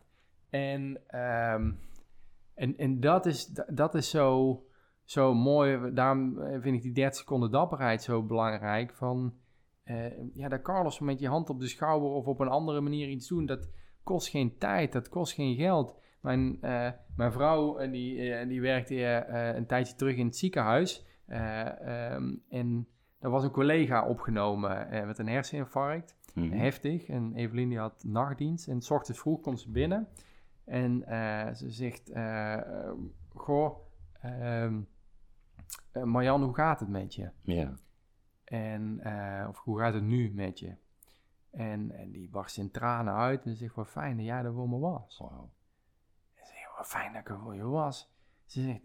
En, 0.50 1.02
ehm, 1.08 1.72
en, 2.54 2.78
en 2.78 3.00
dat 3.00 3.26
is, 3.26 3.46
dat 3.68 3.96
is 3.96 4.10
zo, 4.10 4.60
zo 5.04 5.34
mooi. 5.34 5.94
Daarom 5.94 6.42
eh, 6.42 6.62
vind 6.62 6.76
ik 6.76 6.82
die 6.82 6.92
30 6.94 7.20
seconden 7.20 7.52
dapperheid 7.52 8.04
zo 8.04 8.24
belangrijk. 8.24 8.94
Van, 8.94 9.34
eh, 9.84 10.34
ja, 10.34 10.48
dat 10.50 10.62
Carlos 10.62 11.00
met 11.00 11.20
je 11.20 11.28
hand 11.28 11.50
op 11.50 11.60
de 11.60 11.68
schouder 11.68 12.10
of 12.10 12.26
op 12.28 12.40
een 12.40 12.48
andere 12.48 12.82
manier 12.82 13.10
iets 13.10 13.28
doen, 13.28 13.46
dat 13.46 13.70
kost 14.04 14.28
geen 14.28 14.58
tijd, 14.58 14.92
dat 14.92 15.10
kost 15.10 15.34
geen 15.34 15.56
geld. 15.56 16.00
Mijn, 16.22 16.58
eh, 16.62 16.90
mijn 17.16 17.32
vrouw, 17.32 17.78
eh, 17.78 17.92
die, 17.92 18.34
eh, 18.34 18.48
die 18.48 18.62
werkte 18.62 19.26
een 19.56 19.66
tijdje 19.66 19.96
terug 19.96 20.16
in 20.16 20.26
het 20.26 20.38
ziekenhuis. 20.38 21.06
Eh, 21.26 22.12
ehm, 22.12 22.36
en 22.50 22.88
daar 23.20 23.32
was 23.32 23.44
een 23.44 23.52
collega 23.52 24.08
opgenomen 24.08 24.88
met 25.08 25.18
een 25.20 25.28
herseninfarct. 25.28 26.16
Mhm. 26.36 26.52
Heftig. 26.52 27.08
En 27.08 27.34
Evelien 27.36 27.70
die 27.70 27.78
had 27.78 28.04
nachtdienst. 28.04 28.68
En 28.68 28.82
s 28.82 28.92
ochtends 28.92 29.20
vroeg 29.20 29.42
komt 29.42 29.60
ze 29.60 29.72
binnen. 29.72 30.08
En 30.66 31.04
ze 31.56 31.70
zegt... 31.70 32.10
eh, 32.10 32.54
eh, 32.54 32.92
goh, 33.34 33.78
ehm 34.22 34.80
eh, 35.92 36.04
Marjan, 36.04 36.44
hoe 36.44 36.56
gaat 36.56 36.80
het 36.80 36.90
met 36.90 37.16
je? 37.16 37.30
ja. 37.42 37.74
En, 38.52 39.00
eh, 39.04 39.48
of 39.50 39.58
hoe 39.60 39.80
gaat 39.80 39.94
het 39.94 40.04
nu 40.04 40.32
met 40.34 40.60
je? 40.60 40.76
En, 41.52 41.92
en 41.92 42.12
die 42.12 42.30
barst 42.30 42.58
in 42.58 42.72
tranen 42.72 43.14
uit 43.14 43.46
en 43.46 43.56
zegt, 43.56 43.76
wat 43.76 43.88
fijn 43.88 44.18
dat 44.18 44.26
jij 44.26 44.44
er 44.44 44.54
voor 44.54 44.70
me 44.70 44.80
was. 44.80 45.20
En 46.36 46.46
ze 46.46 46.52
zegt, 46.54 46.78
wat 46.78 46.88
fijn 46.88 47.12
dat 47.14 47.22
ik 47.22 47.30
er 47.30 47.40
voor 47.40 47.56
je 47.56 47.64
was. 47.64 48.12
Ze 48.46 48.62
zegt, 48.62 48.80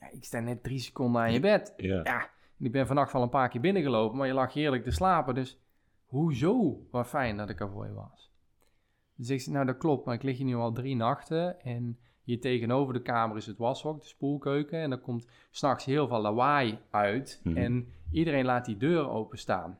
ja, 0.00 0.08
ik- 0.10 0.24
sta 0.24 0.40
net 0.40 0.62
drie 0.62 0.78
seconden 0.78 1.22
aan 1.22 1.32
je 1.32 1.40
bed. 1.40 1.74
Ja. 1.76 2.30
Ik 2.58 2.72
ben 2.72 2.86
vannacht 2.86 3.12
wel 3.12 3.22
een 3.22 3.28
paar 3.28 3.48
keer 3.48 3.60
binnengelopen, 3.60 4.18
maar 4.18 4.26
je 4.26 4.32
lag 4.32 4.52
heerlijk 4.52 4.82
te 4.82 4.90
slapen. 4.90 5.34
Dus 5.34 5.58
hoezo? 6.06 6.86
Wat 6.90 7.06
fijn 7.06 7.36
dat 7.36 7.48
ik 7.50 7.60
er 7.60 7.70
voor 7.70 7.86
je 7.86 7.92
was. 7.92 8.32
Dan 9.16 9.24
zegt 9.26 9.42
ze, 9.42 9.50
nou 9.50 9.66
dat 9.66 9.76
klopt, 9.76 10.04
maar 10.06 10.14
ik 10.14 10.22
lig 10.22 10.36
hier 10.36 10.46
nu 10.46 10.54
al 10.54 10.72
drie 10.72 10.96
nachten. 10.96 11.60
En 11.60 11.98
hier 12.30 12.40
tegenover 12.40 12.92
de 12.94 13.02
kamer 13.02 13.36
is 13.36 13.46
het 13.46 13.58
washok, 13.58 14.00
de 14.00 14.06
spoelkeuken. 14.06 14.78
En 14.80 14.90
er 14.90 14.98
komt 14.98 15.26
s'nachts 15.50 15.84
heel 15.84 16.08
veel 16.08 16.20
lawaai 16.20 16.78
uit. 16.90 17.40
Mhm. 17.44 17.56
En 17.56 17.88
iedereen 18.12 18.44
laat 18.44 18.64
die 18.64 18.76
deur 18.76 19.08
openstaan. 19.08 19.78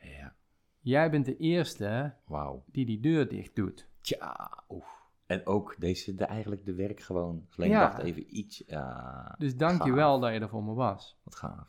Ja, 0.00 0.34
Jij 0.80 1.10
bent 1.10 1.24
de 1.24 1.36
eerste 1.36 2.14
wauw. 2.24 2.64
die 2.66 2.86
die 2.86 3.00
deur 3.00 3.28
dicht 3.28 3.54
doet. 3.56 3.88
Tja, 4.00 4.62
oef. 4.68 5.00
En 5.26 5.46
ook 5.46 5.74
deze, 5.78 6.14
de, 6.14 6.24
eigenlijk 6.24 6.64
de 6.64 6.74
werk 6.74 7.00
gewoon. 7.00 7.46
Alleen 7.56 7.70
Ja. 7.70 7.80
dacht 7.80 7.98
even 8.02 8.36
iets. 8.38 8.62
Ja, 8.66 9.34
Dus 9.38 9.56
dank 9.56 9.84
je 9.84 9.92
wel 9.92 10.20
dat 10.20 10.32
je 10.32 10.40
er 10.40 10.48
voor 10.48 10.64
me 10.64 10.74
was. 10.74 11.18
Wat 11.22 11.34
gaaf. 11.36 11.68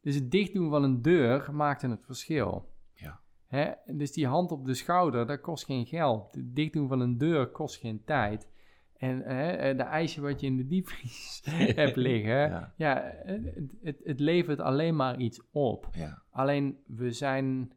Dus 0.00 0.14
het 0.14 0.30
dichtdoen 0.30 0.70
van 0.70 0.82
een 0.82 1.02
deur 1.02 1.54
maakte 1.54 1.88
het 1.88 2.04
verschil. 2.04 2.68
Ja. 2.94 3.20
Hè? 3.46 3.72
Dus 3.86 4.12
die 4.12 4.26
hand 4.26 4.52
op 4.52 4.64
de 4.66 4.74
schouder, 4.74 5.26
dat 5.26 5.40
kost 5.40 5.64
geen 5.64 5.86
geld. 5.86 6.34
Het 6.34 6.54
dichtdoen 6.56 6.88
van 6.88 7.00
een 7.00 7.18
deur 7.18 7.46
kost 7.46 7.76
geen 7.80 8.04
tijd. 8.04 8.48
En 9.02 9.22
hè, 9.24 9.50
eh, 9.52 9.76
de 9.76 9.82
ijsje 9.82 10.20
wat 10.20 10.40
je 10.40 10.46
in 10.46 10.56
de 10.56 10.66
diepvries 10.66 11.42
hebt 11.82 11.96
liggen, 11.96 12.34
Ja. 12.48 12.72
ja, 12.76 13.12
het, 13.24 13.70
het, 13.82 14.00
het 14.04 14.20
levert 14.20 14.60
alleen 14.60 14.96
maar 14.96 15.16
iets 15.18 15.40
op. 15.52 15.88
Ja. 15.92 16.22
Alleen 16.30 16.78
we 16.86 17.10
zijn, 17.10 17.72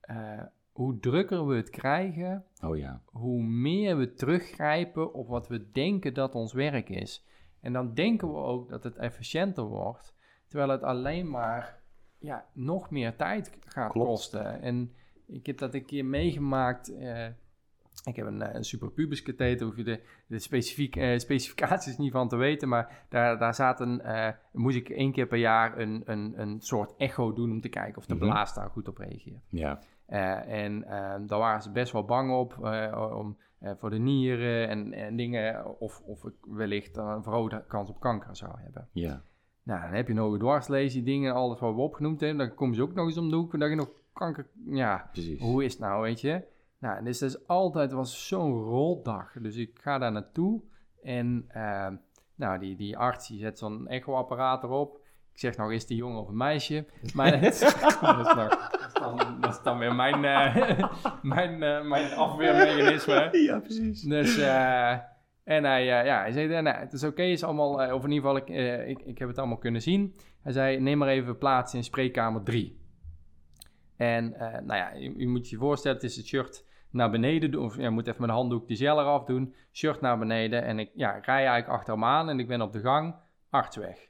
eh, 0.00 0.42
hoe 0.72 0.98
drukker 0.98 1.46
we 1.46 1.56
het 1.56 1.70
krijgen, 1.70 2.44
Oh 2.64 2.76
ja. 2.76 3.02
hoe 3.04 3.42
meer 3.42 3.96
we 3.96 4.12
teruggrijpen 4.14 5.14
op 5.14 5.28
wat 5.28 5.48
we 5.48 5.70
denken 5.70 6.14
dat 6.14 6.34
ons 6.34 6.52
werk 6.52 6.88
is. 6.88 7.26
En 7.60 7.72
dan 7.72 7.94
denken 7.94 8.28
we 8.28 8.36
ook 8.38 8.68
dat 8.68 8.84
het 8.84 8.96
efficiënter 8.96 9.64
wordt, 9.64 10.14
terwijl 10.48 10.70
het 10.70 10.82
alleen 10.82 11.30
maar 11.30 11.80
ja, 12.18 12.46
nog 12.52 12.90
meer 12.90 13.16
tijd 13.16 13.58
gaat 13.66 13.92
Klopt. 13.92 14.08
kosten. 14.08 14.62
En 14.62 14.92
ik 15.26 15.46
heb 15.46 15.58
dat 15.58 15.74
een 15.74 15.84
keer 15.84 16.04
meegemaakt. 16.04 16.94
eh, 16.96 17.26
ik 18.04 18.16
heb 18.16 18.26
een, 18.26 18.42
eh, 18.42 18.54
een 18.54 18.64
superpubis 18.64 19.22
katheter, 19.22 19.66
hoef 19.66 19.76
je 19.76 19.84
de, 19.84 20.00
de 20.26 20.38
specifiek, 20.38 20.96
eh, 20.96 21.18
specificaties 21.18 21.96
niet 21.96 22.12
van 22.12 22.28
te 22.28 22.36
weten, 22.36 22.68
maar 22.68 23.04
daar, 23.08 23.38
daar 23.38 23.54
zaten, 23.54 24.00
eh 24.04 24.32
moest 24.52 24.76
ik 24.76 24.88
één 24.88 25.12
keer 25.12 25.26
per 25.26 25.38
jaar 25.38 25.78
een, 25.78 26.02
een, 26.04 26.40
een 26.40 26.60
soort 26.60 26.94
echo 26.96 27.32
doen 27.32 27.50
om 27.50 27.60
te 27.60 27.68
kijken 27.68 27.96
of 27.98 28.06
de 28.06 28.14
Mhm. 28.14 28.24
blaas 28.24 28.54
daar 28.54 28.70
goed 28.70 28.88
op 28.88 28.98
reageert. 28.98 29.42
Ja. 29.48 29.80
En 30.46 30.84
eh, 30.84 31.14
daar 31.26 31.38
waren 31.38 31.62
ze 31.62 31.70
best 31.70 31.92
wel 31.92 32.04
bang 32.04 32.30
op, 32.32 32.58
om, 33.12 33.36
voor 33.78 33.90
de 33.90 33.98
nieren 33.98 34.68
en, 34.68 34.92
en 34.92 35.16
dingen, 35.16 35.80
of, 35.80 36.00
of 36.00 36.24
ik 36.24 36.34
wellicht 36.48 36.96
een 36.96 37.22
verhoogde 37.22 37.64
kans 37.68 37.88
op 37.90 38.00
kanker 38.00 38.36
zou 38.36 38.52
hebben. 38.56 38.88
Ja. 38.92 39.22
Nou, 39.62 39.80
dan 39.82 39.92
heb 39.92 40.08
je 40.08 40.14
nog 40.14 40.38
dwarslezen, 40.38 41.04
dingen, 41.04 41.34
alles 41.34 41.60
wat 41.60 41.74
we 41.74 41.80
opgenoemd 41.80 42.20
hebben. 42.20 42.46
Dan 42.46 42.56
komen 42.56 42.74
ze 42.74 42.82
ook 42.82 42.94
nog 42.94 43.06
eens 43.06 43.18
om 43.18 43.30
de 43.30 43.36
hoek. 43.36 43.58
Dat 43.58 43.68
je 43.68 43.74
nog 43.74 43.90
kanker... 44.12 44.46
Ja, 44.66 45.08
Precies. 45.12 45.40
hoe 45.40 45.64
is 45.64 45.72
het 45.72 45.80
nou, 45.82 46.02
weet 46.02 46.20
je? 46.20 46.42
Nou, 46.78 47.04
dus 47.04 47.18
dat 47.18 47.30
is 47.30 47.46
altijd 47.46 47.92
was 47.92 48.26
zo'n 48.28 48.52
roldag. 48.62 49.32
Dus 49.40 49.56
ik 49.56 49.78
ga 49.80 49.98
daar 49.98 50.12
naartoe 50.12 50.62
en 51.02 51.44
eh, 51.48 51.88
nou, 52.34 52.58
die, 52.58 52.76
die 52.76 52.96
arts 52.98 53.28
die 53.28 53.38
zet 53.38 53.58
zo'n 53.58 53.86
echoapparaat 53.88 54.62
erop. 54.62 55.00
Ik 55.32 55.38
zeg 55.40 55.56
nog, 55.56 55.72
is 55.72 55.86
die 55.86 55.96
jongen 55.96 56.20
of 56.20 56.28
een 56.28 56.36
meisje? 56.36 56.86
Maar 57.14 57.30
dat 57.40 57.52
is, 57.52 57.60
nog- 58.34 58.92
dan, 58.92 59.40
dat 59.40 59.50
is 59.54 59.62
dan 59.62 59.78
weer 59.78 59.94
mijn, 59.94 60.24
eh, 60.24 60.78
mijn, 61.22 61.62
eh, 61.62 61.84
mijn 61.84 62.12
afweermechanisme. 62.12 63.28
Ja, 63.32 63.58
precies. 63.58 64.02
Dus, 64.02 64.38
eh, 64.38 64.90
en 65.44 65.64
hij, 65.64 65.84
ja, 65.84 66.20
hij 66.20 66.32
zei, 66.32 66.62
nou, 66.62 66.76
het 66.76 66.92
is 66.92 67.04
oké, 67.04 67.22
is 67.22 67.44
allemaal, 67.44 67.94
of 67.94 68.04
in 68.04 68.10
ieder 68.10 68.28
geval, 68.30 68.36
ik, 68.36 68.48
ik, 68.88 69.06
ik 69.06 69.18
heb 69.18 69.28
het 69.28 69.38
allemaal 69.38 69.58
kunnen 69.58 69.82
zien. 69.82 70.14
Hij 70.42 70.52
zei, 70.52 70.80
neem 70.80 70.98
maar 70.98 71.08
even 71.08 71.38
plaats 71.38 71.74
in 71.74 71.84
spreekkamer 71.84 72.42
3. 72.42 72.80
En, 73.96 74.30
nou 74.38 74.74
ja, 74.74 74.92
je, 74.92 75.18
je 75.18 75.28
moet 75.28 75.48
je 75.48 75.56
voorstellen, 75.56 75.96
het 75.96 76.06
is 76.06 76.16
het 76.16 76.26
shirt 76.26 76.64
naar 76.90 77.10
beneden 77.10 77.50
doen, 77.50 77.64
of 77.64 77.76
ja, 77.76 77.90
moet 77.90 78.06
even 78.06 78.26
de 78.26 78.32
handdoek 78.32 78.68
de 78.68 78.76
gel 78.76 79.00
eraf 79.00 79.24
doen, 79.24 79.54
shirt 79.72 80.00
naar 80.00 80.18
beneden. 80.18 80.62
En 80.62 80.78
ik 80.78 80.90
ja, 80.94 81.10
rij 81.10 81.46
eigenlijk 81.46 81.68
achter 81.68 81.94
hem 81.94 82.04
aan 82.04 82.28
en 82.28 82.38
ik 82.38 82.46
ben 82.46 82.60
op 82.60 82.72
de 82.72 82.80
gang, 82.80 83.14
arts 83.50 83.76
weg. 83.76 84.08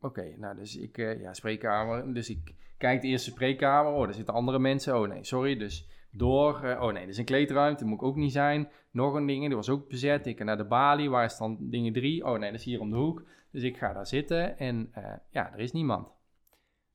Oké, 0.00 0.34
nou, 0.36 0.56
dus 0.56 0.76
ik, 0.76 0.98
eh, 0.98 1.20
ja, 1.20 1.34
spreekkamer, 1.34 2.14
dus 2.14 2.30
ik 2.30 2.54
kijk 2.78 3.00
de 3.00 3.08
eerste 3.08 3.30
spreekkamer, 3.30 3.92
oh, 3.92 4.04
daar 4.04 4.14
zitten 4.14 4.34
andere 4.34 4.58
mensen, 4.58 5.00
oh 5.00 5.08
nee, 5.08 5.24
sorry, 5.24 5.56
dus 5.56 5.88
door, 6.10 6.64
eh, 6.64 6.82
oh 6.82 6.92
nee, 6.92 7.00
dit 7.00 7.12
is 7.12 7.18
een 7.18 7.24
kleedruimte, 7.24 7.84
moet 7.84 8.00
ik 8.00 8.06
ook 8.06 8.16
niet 8.16 8.32
zijn. 8.32 8.68
Nog 8.90 9.14
een 9.14 9.26
ding, 9.26 9.46
die 9.46 9.56
was 9.56 9.68
ook 9.68 9.88
bezet. 9.88 10.26
Ik 10.26 10.38
ga 10.38 10.44
naar 10.44 10.56
de 10.56 10.64
balie, 10.64 11.10
waar 11.10 11.24
is 11.24 11.36
dan 11.36 11.56
dingen 11.60 11.92
drie? 11.92 12.24
Oh 12.24 12.38
nee, 12.38 12.50
dat 12.50 12.60
is 12.60 12.64
hier 12.64 12.80
om 12.80 12.90
de 12.90 12.96
hoek. 12.96 13.24
Dus 13.50 13.62
ik 13.62 13.76
ga 13.76 13.92
daar 13.92 14.06
zitten 14.06 14.58
en 14.58 14.88
eh, 14.92 15.12
ja, 15.30 15.52
er 15.52 15.58
is 15.58 15.72
niemand. 15.72 16.08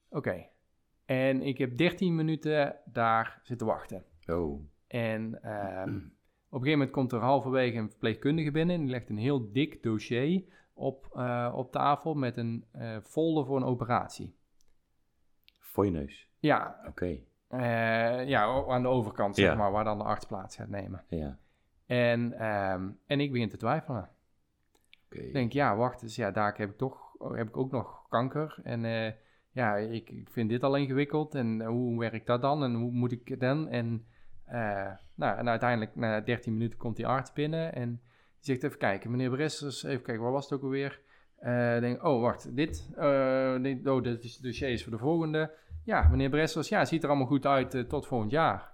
Oké. 0.09 0.47
En 1.05 1.41
ik 1.41 1.57
heb 1.57 1.77
13 1.77 2.15
minuten 2.15 2.75
daar 2.85 3.39
zitten 3.43 3.67
wachten. 3.67 4.03
Oh. 4.27 4.61
En 4.87 5.41
ehm, 5.41 5.95
op 6.49 6.61
een 6.61 6.67
gegeven 6.67 6.71
moment 6.71 6.91
komt 6.91 7.11
er 7.11 7.19
halverwege 7.19 7.77
een 7.77 7.89
verpleegkundige 7.89 8.51
binnen. 8.51 8.75
En 8.75 8.81
die 8.81 8.89
legt 8.89 9.09
een 9.09 9.17
heel 9.17 9.51
dik 9.51 9.83
dossier 9.83 10.43
op, 10.73 11.09
eh, 11.15 11.53
op 11.55 11.71
tafel 11.71 12.13
met 12.13 12.37
een 12.37 12.65
eh, 12.71 12.97
folder 13.03 13.45
voor 13.45 13.57
een 13.57 13.63
operatie. 13.63 14.35
Voor 15.59 15.85
je 15.85 15.91
neus. 15.91 16.29
Ja, 16.39 16.79
Oké. 16.87 17.17
eh, 17.47 18.27
ja, 18.27 18.63
aan 18.67 18.81
de 18.81 18.87
overkant, 18.87 19.35
zeg 19.35 19.45
Ja. 19.45 19.55
maar, 19.55 19.71
waar 19.71 19.83
dan 19.83 19.97
de 19.97 20.03
arts 20.03 20.25
plaats 20.25 20.55
gaat 20.55 20.69
nemen. 20.69 21.03
Ja. 21.09 21.37
En, 21.85 22.33
ehm, 22.39 22.89
en 23.05 23.19
ik 23.19 23.31
begin 23.31 23.49
te 23.49 23.57
twijfelen. 23.57 24.09
Oké. 25.05 25.19
Ik 25.19 25.33
denk, 25.33 25.51
ja, 25.51 25.75
wacht 25.75 26.01
eens, 26.01 26.15
ja, 26.15 26.31
daar 26.31 26.57
heb 26.57 26.69
ik 26.69 26.77
toch 26.77 27.03
heb 27.33 27.47
ik 27.47 27.57
ook 27.57 27.71
nog 27.71 28.07
kanker. 28.09 28.59
En 28.63 28.85
eh, 28.85 29.11
ja, 29.55 29.75
ik, 29.75 30.09
ik 30.09 30.29
vind 30.29 30.49
dit 30.49 30.63
al 30.63 30.75
ingewikkeld. 30.75 31.35
En 31.35 31.61
eh, 31.61 31.67
hoe 31.67 31.99
werkt 31.99 32.27
dat 32.27 32.41
dan? 32.41 32.63
En 32.63 32.73
hoe 32.73 32.91
moet 32.91 33.11
ik 33.11 33.27
het 33.27 33.39
dan? 33.39 33.67
En, 33.67 34.05
eh, 34.45 34.91
nou, 35.15 35.37
en 35.37 35.49
uiteindelijk, 35.49 35.95
na 35.95 36.21
13 36.21 36.53
minuten, 36.53 36.79
komt 36.79 36.95
die 36.95 37.07
arts 37.07 37.33
binnen. 37.33 37.73
En 37.75 37.89
die 37.89 37.99
zegt, 38.39 38.63
even 38.63 38.77
kijken, 38.77 39.11
meneer 39.11 39.29
Bressers, 39.29 39.83
even 39.83 40.03
kijken, 40.03 40.23
waar 40.23 40.31
was 40.31 40.43
het 40.43 40.53
ook 40.53 40.63
alweer? 40.63 41.01
Eh, 41.37 41.79
denk, 41.79 42.03
oh, 42.03 42.21
wacht, 42.21 42.55
dit, 42.55 42.89
eh, 42.95 43.61
dit, 43.61 43.87
oh, 43.87 44.03
dit 44.03 44.23
is 44.23 44.33
het 44.33 44.43
dossier 44.43 44.69
is 44.69 44.83
voor 44.83 44.91
de 44.91 44.97
volgende. 44.97 45.51
Ja, 45.83 46.07
meneer 46.07 46.29
Bressers, 46.29 46.69
ja, 46.69 46.85
ziet 46.85 47.03
er 47.03 47.09
allemaal 47.09 47.27
goed 47.27 47.45
uit 47.45 47.89
tot 47.89 48.07
volgend 48.07 48.31
jaar. 48.31 48.71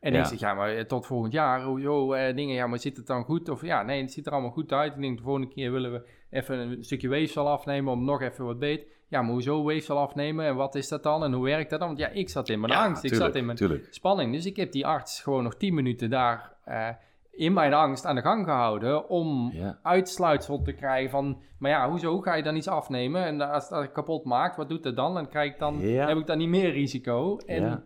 En 0.00 0.12
Ja. 0.12 0.20
ik 0.20 0.26
zeg, 0.26 0.38
ja, 0.38 0.54
maar 0.54 0.86
tot 0.86 1.06
volgend 1.06 1.32
jaar, 1.32 1.62
hoezo, 1.62 2.08
dingen, 2.34 2.54
ja, 2.54 2.66
maar 2.66 2.78
zit 2.78 2.96
het 2.96 3.06
dan 3.06 3.24
goed? 3.24 3.48
Of 3.48 3.62
ja, 3.62 3.82
nee, 3.82 4.00
het 4.00 4.12
ziet 4.12 4.26
er 4.26 4.32
allemaal 4.32 4.50
goed 4.50 4.72
uit. 4.72 4.94
Ik 4.94 5.00
denk, 5.00 5.16
de 5.16 5.22
volgende 5.22 5.48
keer 5.48 5.72
willen 5.72 5.92
we 5.92 6.08
even 6.34 6.58
een 6.58 6.84
stukje 6.84 7.08
weefsel 7.08 7.48
afnemen 7.48 7.92
om 7.92 8.04
nog 8.04 8.22
even 8.22 8.44
wat 8.44 8.58
beter. 8.58 8.86
Ja, 9.08 9.22
maar 9.22 9.30
hoezo 9.30 9.64
weefsel 9.64 9.98
afnemen 9.98 10.46
en 10.46 10.54
wat 10.56 10.74
is 10.74 10.88
dat 10.88 11.02
dan 11.02 11.24
en 11.24 11.32
hoe 11.32 11.44
werkt 11.44 11.70
dat 11.70 11.78
dan? 11.78 11.88
Want 11.88 12.00
ja, 12.00 12.08
ik 12.08 12.28
zat 12.28 12.48
in 12.48 12.60
mijn 12.60 12.72
Ja, 12.72 12.84
angst, 12.84 13.04
ik 13.04 13.14
zat 13.14 13.34
in 13.34 13.44
mijn 13.44 13.56
Tuurlijk. 13.56 13.86
spanning. 13.90 14.32
Dus 14.32 14.46
ik 14.46 14.56
heb 14.56 14.72
die 14.72 14.86
arts 14.86 15.22
gewoon 15.22 15.42
nog 15.42 15.54
10 15.56 15.74
minuten 15.74 16.10
daar 16.10 16.52
eh, 16.64 16.88
in 17.30 17.52
mijn 17.52 17.74
angst 17.74 18.04
aan 18.06 18.14
de 18.14 18.20
gang 18.22 18.44
gehouden 18.44 19.08
om 19.08 19.50
Ja. 19.52 19.78
uitsluitsel 19.82 20.62
te 20.62 20.72
krijgen 20.72 21.10
van, 21.10 21.42
maar 21.58 21.70
ja, 21.70 21.88
hoezo 21.90 22.20
ga 22.20 22.34
je 22.34 22.42
dan 22.42 22.56
iets 22.56 22.68
afnemen? 22.68 23.24
En 23.24 23.40
als 23.40 23.68
dat 23.68 23.92
kapot 23.92 24.24
maakt, 24.24 24.56
wat 24.56 24.68
doet 24.68 24.82
dat 24.82 24.96
dan? 24.96 25.18
En 25.18 25.28
krijg 25.28 25.52
ik 25.52 25.58
dan, 25.58 25.80
Ja. 25.80 26.08
heb 26.08 26.16
ik 26.18 26.26
dan 26.26 26.38
niet 26.38 26.48
meer 26.48 26.70
risico? 26.70 27.36
En 27.36 27.84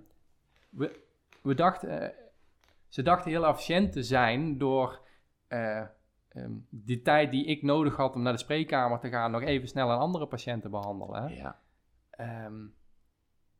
we, 0.71 1.01
we 1.43 1.55
dachten, 1.55 2.01
eh, 2.03 2.09
ze 2.89 3.03
dachten 3.03 3.31
heel 3.31 3.47
efficiënt 3.47 3.93
te 3.93 4.03
zijn 4.03 4.59
door 4.59 5.01
eh, 5.49 5.83
ehm, 6.29 6.53
die 6.71 7.03
tijd 7.03 7.31
die 7.31 7.45
ik 7.45 7.63
nodig 7.63 7.97
had 7.97 8.15
om 8.15 8.23
naar 8.23 8.33
de 8.33 8.39
spreekkamer 8.39 8.99
te 8.99 9.09
gaan, 9.09 9.31
nog 9.31 9.43
even 9.43 9.69
snel 9.69 9.91
een 9.91 9.99
andere 9.99 10.27
patiënt 10.27 10.63
te 10.63 10.69
behandelen. 10.69 11.35
Ja. 11.35 11.61
Ehm, 12.11 12.67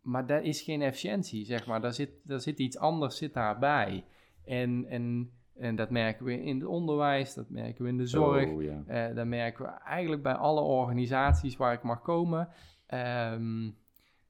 maar 0.01 0.27
dat 0.27 0.43
is 0.43 0.61
geen 0.61 0.83
efficiëntie, 0.83 1.45
zeg 1.45 1.67
maar. 1.67 1.81
Daar 1.81 1.93
zit, 1.93 2.11
daar 2.23 2.41
zit 2.41 2.59
iets 2.59 2.79
anders 2.79 3.17
zit 3.17 3.35
daarbij. 3.35 4.05
En, 4.45 4.87
en, 4.89 5.33
en 5.55 5.77
dat 5.77 5.91
merken 5.91 6.25
we 6.25 6.43
in 6.43 6.59
het 6.59 6.69
onderwijs, 6.69 7.35
dat 7.35 7.51
merken 7.51 7.85
we 7.85 7.91
in 7.91 7.97
de 7.97 8.07
zorg. 8.07 8.51
Oh, 8.51 8.63
ja. 8.63 8.83
Eh, 8.87 9.15
dat 9.15 9.27
merken 9.27 9.65
we 9.65 9.71
eigenlijk 9.71 10.23
bij 10.23 10.35
alle 10.35 10.61
organisaties 10.61 11.57
waar 11.57 11.73
ik 11.73 11.83
mag 11.83 12.03
komen. 12.03 12.49
ehm, 12.87 13.71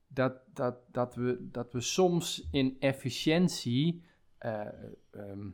dat, 0.09 0.41
dat, 0.53 0.77
dat, 0.93 1.15
we, 1.15 1.49
dat 1.51 1.73
we 1.73 1.81
soms 1.81 2.49
in 2.51 2.77
efficiëntie 2.79 4.03
eh, 4.39 4.67
eh, 5.11 5.47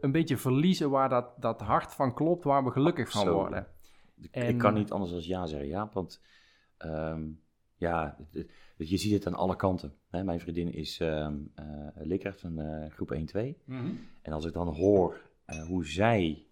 een 0.00 0.12
beetje 0.12 0.36
verliezen 0.36 0.90
waar 0.90 1.08
dat, 1.08 1.30
dat 1.38 1.60
hart 1.60 1.94
van 1.94 2.14
klopt, 2.14 2.44
waar 2.44 2.64
we 2.64 2.70
gelukkig 2.70 3.10
van 3.10 3.24
worden. 3.34 3.66
Ik, 4.20 4.28
En- 4.34 4.48
ik 4.48 4.58
kan 4.58 4.74
niet 4.74 4.90
anders 4.90 5.10
dan 5.10 5.20
ja 5.22 5.46
zeggen, 5.46 5.68
ja. 5.68 5.90
Want 5.92 6.20
ehm, 6.76 7.22
ja, 7.76 8.16
het- 8.32 8.50
het- 8.76 8.88
je 8.88 8.96
ziet 8.96 9.12
het 9.12 9.26
aan 9.26 9.34
alle 9.34 9.56
kanten. 9.56 9.94
Hè, 10.10 10.24
mijn 10.24 10.40
vriendin 10.40 10.72
is 10.72 11.00
ehm 11.00 11.34
eh, 11.54 11.64
leerkracht 11.94 12.40
van 12.40 12.58
eh, 12.60 12.90
groep 12.90 13.12
1-2. 13.12 13.58
En 14.22 14.32
als 14.32 14.44
ik 14.44 14.52
dan 14.52 14.68
hoor 14.68 15.20
eh, 15.44 15.62
hoe 15.66 15.86
zij 15.86 16.44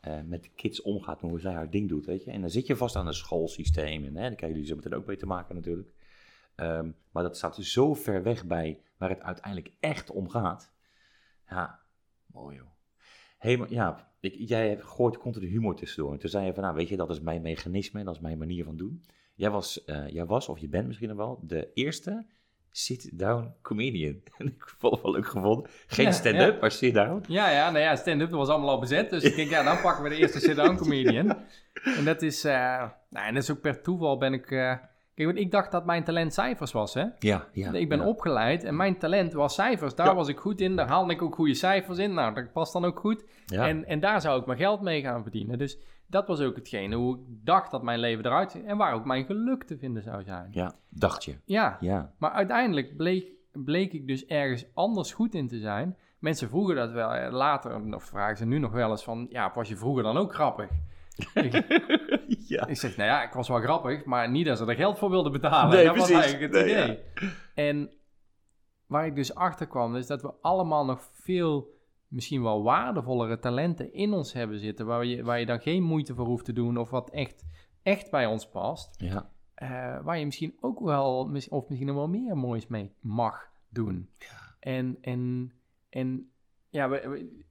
eh, 0.00 0.20
met 0.26 0.42
de 0.42 0.48
kids 0.48 0.82
omgaat 0.82 1.22
en 1.22 1.28
hoe 1.28 1.40
zij 1.40 1.52
haar 1.52 1.70
ding 1.70 1.88
doet, 1.88 2.06
weet 2.06 2.24
je. 2.24 2.30
En 2.30 2.40
dan 2.40 2.50
zit 2.50 2.66
je 2.66 2.76
vast 2.76 2.96
aan 2.96 3.06
een 3.06 3.14
schoolsysteem 3.14 4.04
en 4.04 4.14
hè, 4.16 4.20
daar 4.20 4.34
krijgen 4.34 4.48
jullie 4.48 4.66
zo 4.66 4.76
meteen 4.76 4.94
ook 4.94 5.06
mee 5.06 5.16
te 5.16 5.26
maken 5.26 5.54
natuurlijk. 5.54 5.88
Ehm, 6.54 6.90
maar 7.10 7.22
dat 7.22 7.36
staat 7.36 7.56
zo 7.56 7.94
ver 7.94 8.22
weg 8.22 8.44
bij 8.46 8.80
waar 8.96 9.08
het 9.08 9.22
uiteindelijk 9.22 9.74
echt 9.80 10.10
om 10.10 10.28
gaat. 10.28 10.72
Ja, 11.48 11.80
mooi 12.36 12.56
joh. 12.56 12.66
Hey, 13.38 13.56
maar 13.56 13.70
ja, 13.70 14.10
ik, 14.20 14.34
jij 14.38 14.76
gegooid 14.80 15.18
continu 15.18 15.46
humor 15.46 15.74
tussendoor. 15.76 16.12
En 16.12 16.18
toen 16.18 16.30
zei 16.30 16.46
je 16.46 16.54
van, 16.54 16.62
nou 16.62 16.74
weet 16.74 16.88
je, 16.88 16.96
dat 16.96 17.10
is 17.10 17.20
mijn 17.20 17.42
mechanisme, 17.42 18.04
dat 18.04 18.14
is 18.14 18.20
mijn 18.20 18.38
manier 18.38 18.64
van 18.64 18.76
doen. 18.76 19.02
Jij 19.34 19.50
was, 19.50 19.84
eh, 19.84 20.08
jij 20.08 20.24
was 20.26 20.48
of 20.48 20.58
je 20.58 20.68
bent 20.68 20.86
misschien 20.86 21.08
nog 21.08 21.16
wel, 21.16 21.40
de 21.42 21.70
eerste 21.74 22.26
sit-down 22.70 23.54
comedian. 23.62 24.20
En 24.38 24.46
ik 24.46 24.74
vond 24.78 24.94
het 24.94 25.02
wel 25.02 25.12
leuk 25.12 25.26
gevonden. 25.26 25.70
Geen 25.86 26.04
Ja, 26.06 26.12
stand-up, 26.12 26.54
ja. 26.54 26.60
maar 26.60 26.70
sit-down. 26.70 27.24
Ja, 27.28 27.50
ja, 27.50 27.70
nou 27.70 27.82
ja, 27.84 27.96
stand-up 27.96 28.30
was 28.30 28.48
allemaal 28.48 28.68
al 28.70 28.80
bezet. 28.80 29.10
Dus 29.10 29.22
ik 29.22 29.36
denk, 29.36 29.50
ja, 29.50 29.62
dan 29.62 29.80
pakken 29.80 30.02
we 30.02 30.08
de 30.08 30.16
eerste 30.16 30.40
sit-down 30.40 30.76
comedian. 30.82 31.36
En 31.96 32.04
dat 32.04 32.22
is, 32.22 32.44
eh, 32.44 32.52
nou, 33.10 33.26
en 33.26 33.34
dat 33.34 33.42
is 33.42 33.50
ook 33.50 33.60
per 33.60 33.82
toeval 33.82 34.18
ben 34.18 34.32
ik... 34.32 34.50
eh, 34.50 34.76
kijk, 35.16 35.28
want 35.28 35.38
ik 35.40 35.50
dacht 35.50 35.70
dat 35.72 35.86
mijn 35.86 36.04
talent 36.04 36.34
cijfers 36.34 36.72
was, 36.72 36.94
hè. 36.94 37.04
Ja, 37.18 37.46
ja. 37.52 37.72
ik 37.72 37.88
ben 37.88 37.98
ja. 37.98 38.06
opgeleid 38.06 38.64
en 38.64 38.76
mijn 38.76 38.98
talent 38.98 39.32
was 39.32 39.54
cijfers. 39.54 39.94
Daar 39.94 40.06
Ja. 40.06 40.14
was 40.14 40.28
ik 40.28 40.38
goed 40.38 40.60
in, 40.60 40.76
daar 40.76 40.88
haalde 40.88 41.12
ik 41.12 41.22
ook 41.22 41.34
goede 41.34 41.54
cijfers 41.54 41.98
in. 41.98 42.14
Nou, 42.14 42.34
dat 42.34 42.52
past 42.52 42.72
dan 42.72 42.84
ook 42.84 42.98
goed. 42.98 43.24
Ja. 43.46 43.68
En, 43.68 43.84
en 43.86 44.00
daar 44.00 44.20
zou 44.20 44.40
ik 44.40 44.46
mijn 44.46 44.58
geld 44.58 44.80
mee 44.80 45.02
gaan 45.02 45.22
verdienen. 45.22 45.58
Dus 45.58 45.78
dat 46.06 46.26
was 46.26 46.40
ook 46.40 46.56
hetgene 46.56 46.96
hoe 46.96 47.16
ik 47.16 47.22
dacht 47.44 47.70
dat 47.70 47.82
mijn 47.82 47.98
leven 47.98 48.24
eruit 48.26 48.50
ziet. 48.50 48.64
En 48.64 48.76
waar 48.76 48.94
ook 48.94 49.04
mijn 49.04 49.24
geluk 49.24 49.64
te 49.64 49.78
vinden 49.78 50.02
zou 50.02 50.22
zijn. 50.22 50.48
ja, 50.50 50.74
dacht 50.90 51.24
je. 51.24 51.36
Ja, 51.44 51.76
Ja, 51.80 52.12
maar 52.18 52.30
uiteindelijk 52.30 52.96
bleek, 52.96 53.32
bleek 53.52 53.92
ik 53.92 54.06
dus 54.06 54.26
ergens 54.26 54.64
anders 54.74 55.12
goed 55.12 55.34
in 55.34 55.48
te 55.48 55.58
zijn. 55.58 55.96
Mensen 56.18 56.48
vroegen 56.48 56.76
dat 56.76 56.90
wel 56.90 57.14
eh, 57.14 57.32
later, 57.32 57.94
of 57.94 58.04
vragen 58.04 58.36
ze 58.36 58.44
nu 58.44 58.58
nog 58.58 58.72
wel 58.72 58.90
eens 58.90 59.04
van... 59.04 59.26
Ja, 59.30 59.50
was 59.54 59.68
je 59.68 59.76
vroeger 59.76 60.02
dan 60.02 60.16
ook 60.16 60.34
grappig? 60.34 60.68
ik, 62.28 62.38
ja. 62.56 62.66
ik 62.66 62.76
zeg, 62.76 62.96
nou 62.96 63.08
ja, 63.08 63.22
ik 63.22 63.32
was 63.32 63.48
wel 63.48 63.60
grappig, 63.60 64.04
maar 64.04 64.30
niet 64.30 64.46
dat 64.46 64.58
ze 64.58 64.66
er 64.66 64.74
geld 64.74 64.98
voor 64.98 65.10
wilden 65.10 65.32
betalen. 65.32 65.74
Nee, 65.76 65.84
dat 65.84 65.96
was 65.96 66.06
precies. 66.06 66.24
eigenlijk 66.24 66.54
het 66.54 66.64
Nee, 66.64 66.84
idee. 66.84 67.02
En 67.54 67.90
waar 68.86 69.06
ik 69.06 69.14
dus 69.14 69.34
achter 69.34 69.66
kwam, 69.66 69.96
is 69.96 70.06
dat 70.06 70.22
we 70.22 70.32
allemaal 70.40 70.84
nog 70.84 71.08
veel, 71.12 71.74
misschien 72.08 72.42
wel 72.42 72.62
waardevollere 72.62 73.38
talenten 73.38 73.92
in 73.92 74.12
ons 74.12 74.32
hebben 74.32 74.58
zitten. 74.58 74.86
Waar 74.86 75.04
je, 75.04 75.22
waar 75.24 75.40
je 75.40 75.46
dan 75.46 75.60
geen 75.60 75.82
moeite 75.82 76.14
voor 76.14 76.26
hoeft 76.26 76.44
te 76.44 76.52
doen 76.52 76.76
of 76.76 76.90
wat 76.90 77.10
echt, 77.10 77.44
echt 77.82 78.10
bij 78.10 78.26
ons 78.26 78.48
past. 78.48 79.00
Ja, 79.02 79.30
eh, 79.54 79.98
waar 80.04 80.18
je 80.18 80.24
misschien 80.24 80.56
ook 80.60 80.80
wel, 80.80 81.18
of 81.50 81.68
misschien 81.68 81.86
nog 81.86 81.96
wel 81.96 82.08
meer 82.08 82.36
moois 82.36 82.66
mee 82.66 82.92
mag 83.00 83.48
doen. 83.68 84.10
En, 84.60 84.98
en, 85.00 85.52
en 85.90 86.30
ja, 86.68 86.88
we- 86.88 87.08
we- 87.08 87.44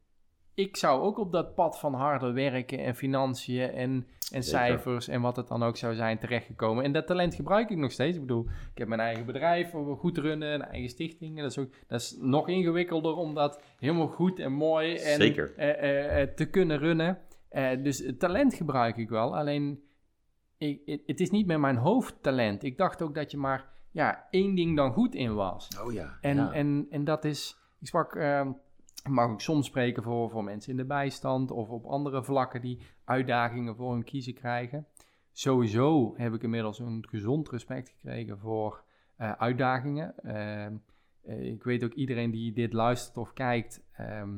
ik 0.56 0.78
zou 0.78 1.02
ook 1.02 1.18
op 1.18 1.32
dat 1.32 1.56
pad 1.56 1.80
van 1.80 1.94
harder 1.94 2.34
werken 2.34 2.80
en 2.80 2.96
financiën 2.96 3.72
en, 3.72 4.08
en 4.32 4.44
cijfers 4.44 5.08
en 5.08 5.22
wat 5.22 5.36
het 5.36 5.48
dan 5.48 5.64
ook 5.64 5.78
zou 5.78 5.96
zijn 5.96 6.20
terechtgekomen. 6.20 6.84
En 6.84 6.92
dat 6.92 7.08
talent 7.08 7.36
gebruik 7.36 7.70
ik 7.70 7.78
nog 7.78 7.92
steeds. 7.92 8.16
Ik 8.16 8.22
bedoel, 8.22 8.46
ik 8.72 8.78
heb 8.78 8.88
mijn 8.88 9.00
eigen 9.00 9.26
bedrijf 9.26 9.72
waar 9.72 9.90
we 9.90 9.96
goed 9.96 10.18
runnen, 10.18 10.54
een 10.54 10.62
eigen 10.62 10.90
stichting. 10.90 11.36
En 11.38 11.42
dat 11.42 11.52
is, 11.52 11.58
ook, 11.58 11.70
dat 11.88 12.02
is 12.02 12.18
nog 12.20 12.48
ingewikkelder 12.48 13.16
om 13.16 13.34
dat 13.34 13.62
helemaal 13.80 14.08
goed 14.08 14.40
en 14.40 14.52
mooi 14.52 14.96
en, 14.96 15.22
Zeker. 15.22 15.54
eh, 15.56 15.70
eh, 15.70 16.22
eh, 16.22 16.30
te 16.30 16.46
kunnen 16.46 16.78
runnen. 16.78 17.18
Dus 17.84 18.00
het 18.00 18.20
talent 18.20 18.54
gebruik 18.54 18.98
ik 18.98 19.10
wel, 19.10 19.38
alleen 19.38 19.84
ik, 20.58 20.82
het, 20.86 21.02
het 21.06 21.20
is 21.20 21.30
niet 21.30 21.48
meer 21.48 21.60
mijn 21.60 21.78
hoofdtalent. 21.78 22.64
Ik 22.64 22.78
dacht 22.78 23.02
ook 23.02 23.16
dat 23.16 23.32
je 23.32 23.38
maar 23.38 23.66
ja, 23.92 24.28
één 24.30 24.56
ding 24.56 24.76
dan 24.76 24.94
goed 24.94 25.16
in 25.16 25.34
was. 25.34 25.68
Oh 25.86 25.94
ja. 25.94 26.18
En, 26.22 26.36
ja. 26.36 26.52
en, 26.52 26.88
en 26.90 27.04
dat 27.04 27.26
is, 27.26 27.58
ik 27.80 27.88
sprak, 27.88 28.16
ik 29.06 29.12
mag 29.12 29.30
ook 29.32 29.42
soms 29.42 29.66
spreken 29.66 30.04
voor, 30.04 30.30
voor 30.30 30.44
mensen 30.44 30.72
in 30.72 30.78
de 30.78 30.86
bijstand 30.86 31.52
of 31.52 31.70
op 31.70 31.86
andere 31.86 32.24
vlakken 32.24 32.62
die 32.62 32.82
uitdagingen 33.04 33.76
voor 33.76 33.92
hun 33.94 34.04
kiezen 34.04 34.34
krijgen. 34.34 34.88
Sowieso 35.32 36.14
heb 36.18 36.34
ik 36.34 36.44
inmiddels 36.44 36.80
een 36.80 37.06
gezond 37.10 37.50
respect 37.50 37.90
gekregen 37.90 38.40
voor 38.40 38.84
eh, 39.16 39.32
uitdagingen. 39.32 40.18
Ehm, 40.24 40.76
eh, 41.22 41.52
ik 41.52 41.64
weet 41.64 41.84
ook 41.84 41.94
iedereen 41.94 42.32
die 42.32 42.54
dit 42.54 42.74
luistert 42.74 43.18
of 43.18 43.34
kijkt, 43.34 43.84
ehm, 43.92 44.38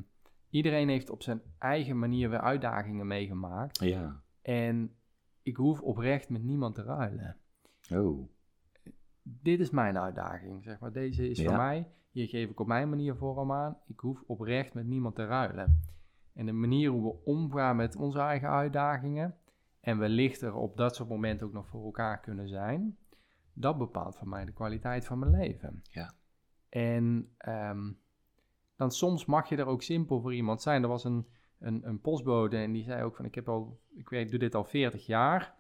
iedereen 0.50 0.90
heeft 0.90 1.10
op 1.10 1.24
zijn 1.24 1.42
eigen 1.60 2.00
manier 2.00 2.30
weer 2.30 2.42
uitdagingen 2.42 3.08
meegemaakt. 3.08 3.80
ja. 3.80 4.22
En 4.42 4.96
ik 5.42 5.56
hoef 5.56 5.82
oprecht 5.82 6.30
met 6.30 6.44
niemand 6.44 6.76
te 6.76 6.84
ruilen 6.84 7.38
Oh. 7.94 8.30
dit 9.22 9.60
is 9.60 9.70
mijn 9.70 9.98
uitdaging, 10.00 10.64
zeg 10.64 10.80
maar. 10.80 10.92
Deze 10.92 11.30
is 11.30 11.40
Ja. 11.40 11.48
voor 11.48 11.58
mij. 11.58 11.88
Hier 12.18 12.28
geef 12.28 12.50
ik 12.50 12.60
op 12.60 12.68
mijn 12.68 12.90
manier 12.90 13.16
vorm 13.16 13.52
aan. 13.52 13.78
Ik 13.88 14.00
hoef 14.00 14.24
oprecht 14.28 14.74
met 14.74 14.88
niemand 14.88 15.16
te 15.16 15.26
ruilen. 15.26 15.82
En 16.34 16.46
de 16.46 16.52
manier 16.52 16.90
hoe 16.90 17.04
we 17.04 17.24
omgaan 17.24 17.76
met 17.76 17.96
onze 17.96 18.20
eigen 18.20 18.50
uitdagingen... 18.50 19.36
en 19.80 19.98
wellicht 19.98 20.42
er 20.42 20.54
op 20.54 20.78
dat 20.78 20.96
soort 20.96 21.10
momenten 21.10 21.48
ook 21.48 21.54
nog 21.54 21.68
voor 21.68 21.86
elkaar 21.86 22.20
kunnen 22.20 22.48
zijn... 22.48 22.98
dat 23.54 23.78
bepaalt 23.78 24.18
voor 24.18 24.28
mij 24.28 24.46
de 24.46 24.52
kwaliteit 24.52 25.06
van 25.06 25.20
mijn 25.20 25.32
leven. 25.32 25.82
Ja. 25.84 26.14
En 26.70 27.32
ehm, 27.38 27.92
dan 28.76 28.92
soms 28.92 29.26
mag 29.26 29.50
je 29.50 29.58
er 29.58 29.68
ook 29.68 29.82
simpel 29.82 30.22
voor 30.22 30.34
iemand 30.34 30.62
zijn. 30.62 30.84
Er 30.84 30.90
was 30.90 31.04
een, 31.04 31.28
een, 31.60 31.88
een 31.88 32.02
postbode 32.02 32.58
en 32.58 32.72
die 32.72 32.84
zei 32.84 33.04
ook 33.04 33.16
van... 33.16 33.26
ik, 33.26 33.36
heb 33.36 33.50
al, 33.50 33.80
ik 33.96 34.10
weet, 34.10 34.30
doe 34.30 34.40
dit 34.40 34.56
al 34.56 34.64
40 34.64 35.06
jaar... 35.06 35.56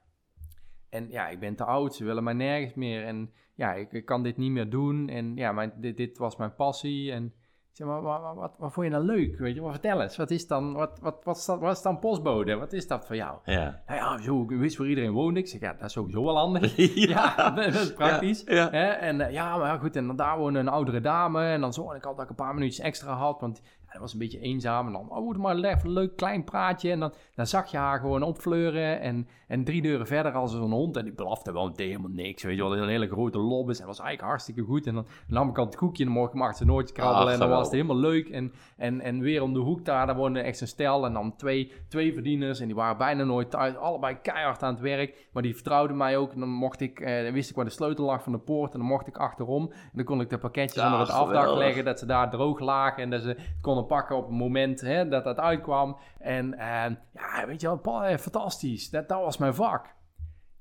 En 0.89 1.09
ja, 1.09 1.27
ik 1.27 1.39
ben 1.39 1.55
te 1.55 1.63
oud, 1.63 1.95
ze 1.95 2.03
willen 2.03 2.23
mij 2.23 2.33
nergens 2.33 2.73
meer. 2.73 3.03
En 3.03 3.31
ja, 3.55 3.73
ik, 3.73 3.91
ik 3.91 4.05
kan 4.05 4.23
dit 4.23 4.38
niet 4.38 4.51
meer 4.51 4.69
doen. 4.69 5.09
En 5.09 5.35
ja, 5.35 5.51
mijn, 5.51 5.73
dit, 5.75 5.97
dit 5.97 6.17
was 6.17 6.35
mijn 6.35 6.55
passie. 6.55 7.11
En 7.11 7.33
zeg 7.71 7.88
maar, 7.88 8.01
wat, 8.01 8.21
wat, 8.35 8.55
wat, 8.57 8.73
vond 8.73 8.85
je 8.85 8.91
nou 8.91 9.03
leuk? 9.03 9.38
Weet 9.38 9.55
je, 9.55 9.61
maar 9.61 9.71
vertel 9.71 10.01
eens. 10.01 10.17
Wat 10.17 10.31
is 10.31 10.47
dan, 10.47 10.73
wat, 10.73 10.99
wat, 11.01 11.23
wat, 11.23 11.38
is 11.38 11.45
dat, 11.45 11.59
wat 11.59 11.75
is 11.75 11.81
dan 11.81 11.99
postbode? 11.99 12.55
Wat 12.55 12.73
is 12.73 12.88
dat 12.88 13.05
voor 13.05 13.15
jou? 13.15 13.38
Ja. 13.43 13.83
Nou 13.88 13.99
ja, 13.99 14.17
zo, 14.17 14.41
ik 14.41 14.49
wist 14.49 14.77
waar 14.77 14.88
iedereen 14.88 15.11
woonde. 15.11 15.39
Ik 15.39 15.47
zeg, 15.47 15.61
ja, 15.61 15.73
dat 15.73 15.83
is 15.83 15.91
sowieso 15.91 16.23
wel 16.23 16.38
handig. 16.38 16.75
Ja, 17.07 17.49
dat 17.55 17.73
is 17.73 17.93
praktisch. 17.93 18.43
Ja, 18.45 18.55
ja. 18.55 18.69
Hè? 18.69 18.88
En 18.88 19.21
eh, 19.21 19.31
ja, 19.31 19.57
maar 19.57 19.79
goed, 19.79 19.95
en 19.95 20.07
dan 20.07 20.15
daar 20.15 20.38
woonde 20.38 20.59
een 20.59 20.67
oudere 20.67 21.01
dame. 21.01 21.45
En 21.45 21.61
dan 21.61 21.73
zorgde 21.73 21.97
ik 21.97 22.05
altijd 22.05 22.27
dat 22.27 22.35
ik 22.35 22.39
een 22.39 22.45
paar 22.45 22.53
minuutjes 22.53 22.85
extra 22.85 23.13
had. 23.13 23.41
Want 23.41 23.61
dat 23.91 24.01
was 24.01 24.13
een 24.13 24.19
beetje 24.19 24.39
eenzaam. 24.39 24.88
En 24.88 24.93
dan, 24.93 25.09
oh, 25.09 25.38
maar 25.38 25.55
even 25.55 25.85
een 25.85 25.91
leuk 25.91 26.15
klein 26.15 26.43
praatje. 26.43 26.91
En 26.91 26.99
dan, 26.99 27.13
dan 27.35 27.47
zag 27.47 27.71
je 27.71 27.77
haar 27.77 27.99
gewoon 27.99 28.23
opfleuren. 28.23 28.99
En, 28.99 29.27
en 29.47 29.63
drie 29.63 29.81
deuren 29.81 30.07
verder 30.07 30.31
als 30.31 30.51
zo'n 30.51 30.71
hond. 30.71 30.97
En 30.97 31.03
die 31.03 31.13
blafte 31.13 31.53
wel 31.53 31.67
meteen 31.67 31.88
helemaal 31.88 32.11
niks. 32.11 32.43
Weet 32.43 32.55
je 32.55 32.61
wel, 32.61 32.77
een 32.77 32.88
hele 32.88 33.07
grote 33.07 33.38
lobbes. 33.38 33.79
En 33.79 33.85
dat 33.85 33.95
was 33.97 34.05
eigenlijk 34.05 34.29
hartstikke 34.29 34.61
goed. 34.61 34.88
En 34.88 34.93
dan 34.93 35.07
nam 35.27 35.49
ik 35.49 35.57
al 35.57 35.65
het 35.65 35.75
koekje. 35.75 36.03
En 36.03 36.09
dan 36.09 36.19
mocht 36.19 36.33
ik 36.33 36.39
maar 36.39 36.55
zijn 36.55 36.69
nootje 36.69 36.93
krabbelen. 36.93 37.27
Ach, 37.27 37.33
en 37.33 37.39
dan 37.39 37.49
was 37.49 37.63
het 37.63 37.71
helemaal 37.71 37.95
leuk. 37.95 38.29
En, 38.29 38.53
en, 38.77 39.01
en 39.01 39.19
weer 39.19 39.41
om 39.41 39.53
de 39.53 39.59
hoek 39.59 39.85
daar, 39.85 40.07
daar 40.07 40.15
woonde 40.15 40.39
echt 40.39 40.61
een 40.61 40.67
stel. 40.67 41.05
En 41.05 41.13
dan 41.13 41.35
twee, 41.35 41.71
twee 41.88 42.13
verdieners. 42.13 42.59
En 42.59 42.65
die 42.65 42.75
waren 42.75 42.97
bijna 42.97 43.23
nooit 43.23 43.51
thuis. 43.51 43.75
Allebei 43.75 44.17
keihard 44.21 44.63
aan 44.63 44.73
het 44.73 44.81
werk. 44.81 45.27
Maar 45.31 45.43
die 45.43 45.53
vertrouwden 45.53 45.97
mij 45.97 46.17
ook. 46.17 46.33
En 46.33 46.39
dan 46.39 46.49
mocht 46.49 46.81
ik, 46.81 46.99
eh, 46.99 47.23
dan 47.23 47.33
wist 47.33 47.49
ik 47.49 47.55
waar 47.55 47.65
de 47.65 47.71
sleutel 47.71 48.05
lag 48.05 48.23
van 48.23 48.31
de 48.31 48.39
poort. 48.39 48.73
En 48.73 48.79
dan 48.79 48.88
mocht 48.88 49.07
ik 49.07 49.17
achterom. 49.17 49.71
En 49.71 49.91
dan 49.93 50.05
kon 50.05 50.21
ik 50.21 50.29
de 50.29 50.38
pakketjes 50.38 50.83
onder 50.83 50.99
het 50.99 51.09
afdak 51.09 51.27
geweldig. 51.27 51.57
leggen. 51.57 51.85
Dat 51.85 51.99
ze 51.99 52.05
daar 52.05 52.29
droog 52.29 52.59
lagen. 52.59 53.03
En 53.03 53.09
dat 53.09 53.21
ze 53.21 53.27
het 53.27 53.39
konden 53.78 53.97
pakken 53.97 54.15
op 54.17 54.28
het 54.28 54.38
moment 54.38 54.82
hè, 54.82 55.07
dat 55.07 55.23
dat 55.23 55.38
uitkwam. 55.38 55.97
En 56.19 56.53
eh, 56.53 56.91
ja, 57.13 57.45
weet 57.45 57.61
je 57.61 57.80
wel, 57.82 58.17
fantastisch. 58.17 58.89
Dat, 58.89 59.09
dat 59.09 59.19
was 59.21 59.38
mijn 59.38 59.53
vak. 59.55 59.86
Ik 59.86 59.93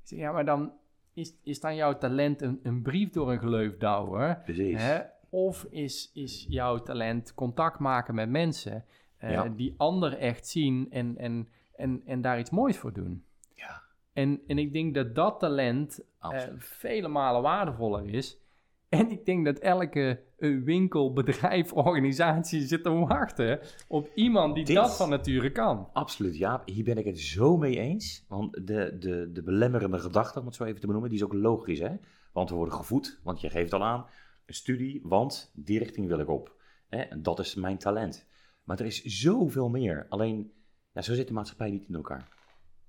zeg, 0.03 0.19
ja, 0.19 0.31
maar 0.31 0.45
dan 0.45 0.71
is, 1.13 1.33
is 1.43 1.59
dan 1.59 1.75
jouw 1.75 1.97
talent 1.97 2.41
een, 2.41 2.59
een 2.63 2.81
brief 2.81 3.09
door 3.09 3.31
een 3.31 3.39
gleuf 3.39 3.77
douwen? 3.77 4.41
Precies. 4.43 4.81
Hè? 4.81 4.99
Of 5.29 5.63
is, 5.69 6.11
is 6.13 6.45
jouw 6.49 6.77
talent 6.77 7.33
contact 7.33 7.79
maken 7.79 8.15
met 8.15 8.29
mensen 8.29 8.85
eh, 9.17 9.31
Ja. 9.31 9.47
die 9.49 9.73
ander 9.77 10.17
echt 10.17 10.47
zien 10.47 10.87
en, 10.91 11.17
en, 11.17 11.47
en, 11.75 12.01
en 12.05 12.21
daar 12.21 12.39
iets 12.39 12.49
moois 12.49 12.77
voor 12.77 12.93
doen? 12.93 13.23
Ja. 13.55 13.81
En, 14.13 14.41
en 14.47 14.57
ik 14.57 14.73
denk 14.73 14.93
dat 14.95 15.15
dat 15.15 15.39
talent 15.39 16.01
Absoluut. 16.19 16.63
vele 16.63 17.07
malen 17.07 17.41
waardevoller 17.41 18.09
is. 18.13 18.37
En 18.97 19.11
ik 19.11 19.25
denk 19.25 19.45
dat 19.45 19.57
elke 19.59 20.19
eh, 20.37 20.63
winkel, 20.63 21.13
bedrijf, 21.13 21.73
organisatie 21.73 22.61
zit 22.67 22.83
te 22.83 22.89
wachten 22.89 23.59
op 23.87 24.09
iemand 24.15 24.55
die 24.55 24.65
Dit- 24.65 24.75
dat 24.75 24.97
van 24.97 25.09
nature 25.09 25.51
kan. 25.51 25.89
Absoluut, 25.93 26.37
Jaap. 26.37 26.67
Hier 26.67 26.83
ben 26.83 26.97
ik 26.97 27.05
het 27.05 27.19
zo 27.19 27.57
mee 27.57 27.79
eens. 27.79 28.25
Want 28.27 28.67
de, 28.67 28.95
de, 28.99 29.29
de 29.33 29.43
belemmerende 29.43 29.99
gedachte, 29.99 30.39
om 30.39 30.45
het 30.45 30.55
zo 30.55 30.63
even 30.63 30.79
te 30.79 30.85
benoemen, 30.85 31.09
die 31.09 31.19
is 31.19 31.25
ook 31.25 31.33
logisch. 31.33 31.79
Hè? 31.79 31.95
Want 32.31 32.49
we 32.49 32.55
worden 32.55 32.73
gevoed, 32.73 33.19
want 33.23 33.41
je 33.41 33.49
geeft 33.49 33.73
al 33.73 33.83
aan, 33.83 34.05
een 34.45 34.53
studie, 34.53 35.01
want 35.03 35.51
die 35.55 35.79
richting 35.79 36.07
wil 36.07 36.19
ik 36.19 36.29
op. 36.29 36.55
Hè? 36.89 36.97
En 36.97 37.23
dat 37.23 37.39
is 37.39 37.55
mijn 37.55 37.77
talent. 37.77 38.27
Maar 38.63 38.79
er 38.79 38.85
is 38.85 39.03
zoveel 39.03 39.69
meer. 39.69 40.05
Alleen, 40.09 40.51
ja, 40.93 41.01
zo 41.01 41.13
zit 41.13 41.27
de 41.27 41.33
maatschappij 41.33 41.69
niet 41.71 41.87
in 41.87 41.95
elkaar. 41.95 42.27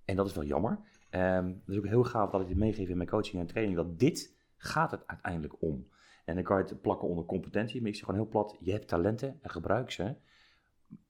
En 0.05 0.17
dat 0.17 0.27
is 0.27 0.35
wel 0.35 0.45
jammer. 0.45 0.79
Ehm 1.11 1.47
dat 1.47 1.75
is 1.75 1.77
ook 1.77 1.87
heel 1.87 2.05
gaaf 2.05 2.31
dat 2.31 2.41
ik 2.41 2.49
dit 2.49 2.57
meegeef 2.57 2.89
in 2.89 2.97
mijn 2.97 3.09
coaching 3.09 3.41
en 3.43 3.47
training. 3.47 3.77
Dat 3.77 3.99
dit 3.99 4.37
gaat 4.57 4.91
het 4.91 5.07
uiteindelijk 5.07 5.63
om. 5.63 5.87
En 6.29 6.35
dan 6.35 6.45
kan 6.45 6.59
je 6.59 6.65
het 6.65 6.81
plakken 6.81 7.09
onder 7.09 7.25
competentie. 7.25 7.81
Maar 7.81 7.89
ik 7.89 7.95
zeg 7.97 8.05
gewoon 8.05 8.21
heel 8.21 8.31
plat, 8.31 8.57
je 8.61 8.73
hebt 8.73 8.89
talenten 8.89 9.39
en 9.43 9.51
gebruik 9.51 9.91
ze. 9.91 10.15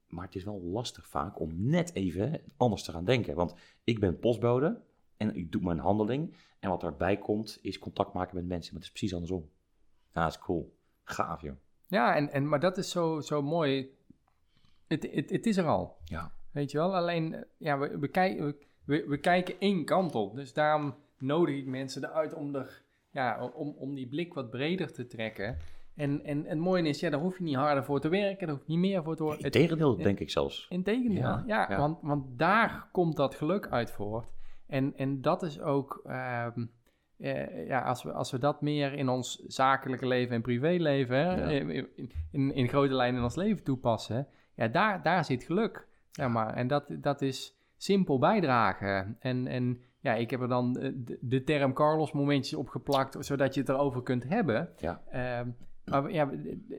Maar 0.06 0.24
het 0.24 0.34
is 0.34 0.44
wel 0.44 0.62
lastig 0.62 1.08
vaak 1.08 1.40
om 1.40 1.50
net 1.54 1.94
even 1.94 2.40
anders 2.56 2.82
te 2.82 2.92
gaan 2.92 3.04
denken. 3.04 3.34
Want 3.34 3.54
ik 3.84 4.00
ben 4.00 4.18
postbode 4.18 4.80
en 5.16 5.34
ik 5.34 5.52
doe 5.52 5.62
mijn 5.62 5.78
handeling. 5.78 6.36
En 6.58 6.70
wat 6.70 6.82
erbij 6.82 7.16
komt 7.16 7.58
is 7.62 7.78
contact 7.78 8.12
maken 8.12 8.34
met 8.36 8.46
mensen. 8.46 8.72
Maar 8.74 8.82
het 8.82 8.92
is 8.92 8.98
precies 8.98 9.12
andersom. 9.12 9.50
Ja, 10.14 10.22
dat 10.22 10.30
is 10.32 10.38
cool. 10.38 10.76
Gaaf, 11.04 11.42
joh. 11.42 11.56
Ja, 11.86 12.16
en, 12.16 12.30
en, 12.32 12.48
maar 12.48 12.60
dat 12.60 12.78
is 12.78 12.90
zo, 12.90 13.20
zo 13.20 13.42
mooi. 13.42 13.96
Het, 14.86 15.08
het, 15.12 15.30
het 15.30 15.46
is 15.46 15.56
er 15.56 15.66
al. 15.66 15.96
Ja. 16.04 16.32
Weet 16.50 16.70
je 16.70 16.78
wel? 16.78 16.96
Alleen, 16.96 17.34
eh, 17.34 17.42
ja, 17.56 17.78
we, 17.78 17.98
we, 17.98 18.08
kijk- 18.08 18.38
we, 18.38 18.58
we, 18.84 19.06
we 19.06 19.18
kijken 19.18 19.54
één 19.58 19.84
kant 19.84 20.14
op. 20.14 20.34
Dus 20.34 20.52
daarom 20.52 20.94
nodig 21.18 21.56
ik 21.56 21.66
mensen 21.66 22.04
eruit 22.04 22.34
om, 22.34 22.54
er, 22.54 22.82
ja, 23.18 23.50
om, 23.54 23.74
om 23.78 23.94
die 23.94 24.06
blik 24.08 24.34
wat 24.34 24.50
breder 24.50 24.92
te 24.92 25.06
trekken. 25.06 25.56
En, 25.96 26.24
en, 26.24 26.44
en 26.44 26.44
het 26.48 26.58
mooie 26.58 26.82
is, 26.88 27.00
ja, 27.00 27.10
daar 27.10 27.20
hoef 27.20 27.38
je 27.38 27.44
niet 27.44 27.54
harder 27.56 27.84
voor 27.84 28.00
te 28.00 28.08
werken. 28.08 28.46
Daar 28.46 28.56
hoef 28.56 28.66
je 28.66 28.72
niet 28.72 28.80
meer 28.90 29.02
voor 29.02 29.16
te 29.16 29.22
worden. 29.22 29.44
Het- 29.44 29.54
Integendeel, 29.54 29.96
denk 29.96 30.20
ik 30.20 30.30
zelfs. 30.30 30.66
Integendeel, 30.68 31.20
Ja, 31.22 31.44
ja. 31.46 31.66
ja. 31.70 31.78
Want, 31.78 31.98
want 32.02 32.38
daar 32.38 32.88
komt 32.92 33.16
dat 33.16 33.34
geluk 33.34 33.68
uit 33.68 33.90
voort. 33.90 34.32
En, 34.66 34.92
en 34.96 35.20
dat 35.22 35.42
is 35.42 35.60
ook, 35.60 36.00
ehm, 36.06 36.66
eh, 37.16 37.66
ja, 37.66 37.80
als 37.80 38.02
we, 38.02 38.12
als 38.12 38.30
we 38.30 38.38
dat 38.38 38.60
meer 38.62 38.92
in 38.92 39.08
ons 39.08 39.44
zakelijke 39.46 40.06
leven 40.06 40.34
en 40.34 40.42
privéleven, 40.42 41.16
Ja. 41.16 41.36
in, 41.48 41.88
in, 42.30 42.54
in 42.54 42.68
grote 42.68 42.94
lijnen 42.94 43.16
in 43.18 43.22
ons 43.24 43.36
leven 43.36 43.64
toepassen, 43.64 44.26
ja, 44.54 44.68
daar, 44.68 45.02
daar 45.02 45.24
zit 45.24 45.42
geluk. 45.44 45.86
Zeg 46.10 46.28
maar. 46.28 46.54
En 46.54 46.66
dat, 46.66 46.84
dat 46.90 47.22
is 47.22 47.56
simpel 47.76 48.18
bijdragen. 48.18 49.16
En, 49.20 49.46
en 49.46 49.82
ja, 50.00 50.14
ik 50.14 50.30
heb 50.30 50.40
er 50.40 50.48
dan 50.48 50.76
eh, 50.78 50.92
de, 50.96 51.18
de 51.20 51.44
term 51.44 51.72
Carlos 51.72 52.12
momentjes 52.12 52.58
opgeplakt, 52.58 53.16
zodat 53.24 53.54
je 53.54 53.60
het 53.60 53.68
erover 53.68 54.02
kunt 54.02 54.24
hebben. 54.24 54.68
Ja. 54.76 55.02
Ehm, 55.10 55.48
maar 55.84 56.02
we- 56.02 56.12
ja, 56.12 56.30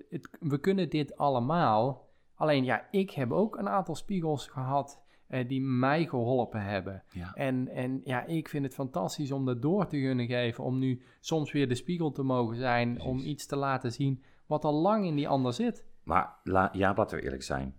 het- 0.10 0.30
we 0.40 0.60
kunnen 0.60 0.90
dit 0.90 1.18
allemaal. 1.18 2.08
Alleen 2.36 2.64
ja, 2.64 2.88
ik 2.92 3.12
heb 3.12 3.32
ook 3.32 3.58
een 3.58 3.70
aantal 3.70 3.96
spiegels 3.96 4.48
gehad 4.48 5.02
eh, 5.28 5.48
die 5.48 5.62
mij 5.62 6.06
geholpen 6.06 6.62
hebben. 6.62 7.04
Ja. 7.12 7.34
En, 7.34 7.68
en 7.68 8.02
ja, 8.04 8.26
ik 8.26 8.50
vind 8.50 8.64
het 8.66 8.74
fantastisch 8.74 9.32
om 9.32 9.46
dat 9.46 9.62
door 9.62 9.88
te 9.88 9.98
kunnen 10.00 10.26
geven. 10.28 10.64
Om 10.64 10.80
nu 10.80 11.02
soms 11.20 11.52
weer 11.52 11.68
de 11.68 11.76
spiegel 11.76 12.12
te 12.12 12.24
mogen 12.24 12.56
zijn. 12.56 12.94
Precies. 12.94 13.10
Om 13.12 13.20
iets 13.20 13.46
te 13.46 13.56
laten 13.56 13.92
zien 13.92 14.24
wat 14.46 14.64
al 14.66 14.74
lang 14.74 15.06
in 15.06 15.16
die 15.16 15.28
ander 15.28 15.54
zit. 15.54 15.86
Maar 16.04 16.36
la, 16.44 16.70
ja, 16.74 16.94
laten 16.96 17.18
we 17.18 17.24
eerlijk 17.24 17.44
zijn. 17.44 17.76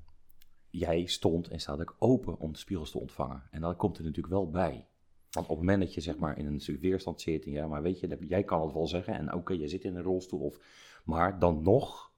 Jij 0.71 1.07
stond 1.07 1.49
en 1.49 1.61
staat 1.61 1.81
ook 1.81 1.97
open 1.99 2.39
om 2.39 2.53
de 2.53 2.59
spiegels 2.59 2.91
te 2.91 2.99
ontvangen. 2.99 3.43
En 3.51 3.61
dat 3.61 3.77
komt 3.77 3.99
er 3.99 4.05
natuurlijk 4.05 4.35
wel 4.35 4.51
bij. 4.51 4.87
Want 5.31 5.47
op 5.47 5.57
het 5.57 5.67
moment 5.67 5.81
dat 5.83 5.95
je 5.95 6.01
zeg 6.01 6.17
maar 6.19 6.39
in 6.39 6.47
een 6.47 6.79
weerstand 6.81 7.21
zit, 7.21 7.45
en 7.45 7.51
ja, 7.53 7.67
maar 7.67 7.83
weet 7.83 8.01
je, 8.01 8.07
dat- 8.07 8.19
jij 8.29 8.43
kan 8.43 8.63
het 8.63 8.73
wel 8.73 8.87
zeggen. 8.87 9.15
En 9.15 9.35
oké, 9.35 9.53
je 9.53 9.69
zit 9.69 9.85
in 9.85 9.97
een 9.97 10.03
rolstoel, 10.03 10.41
of, 10.41 10.59
maar 11.05 11.39
dan 11.39 11.63
nog, 11.63 12.11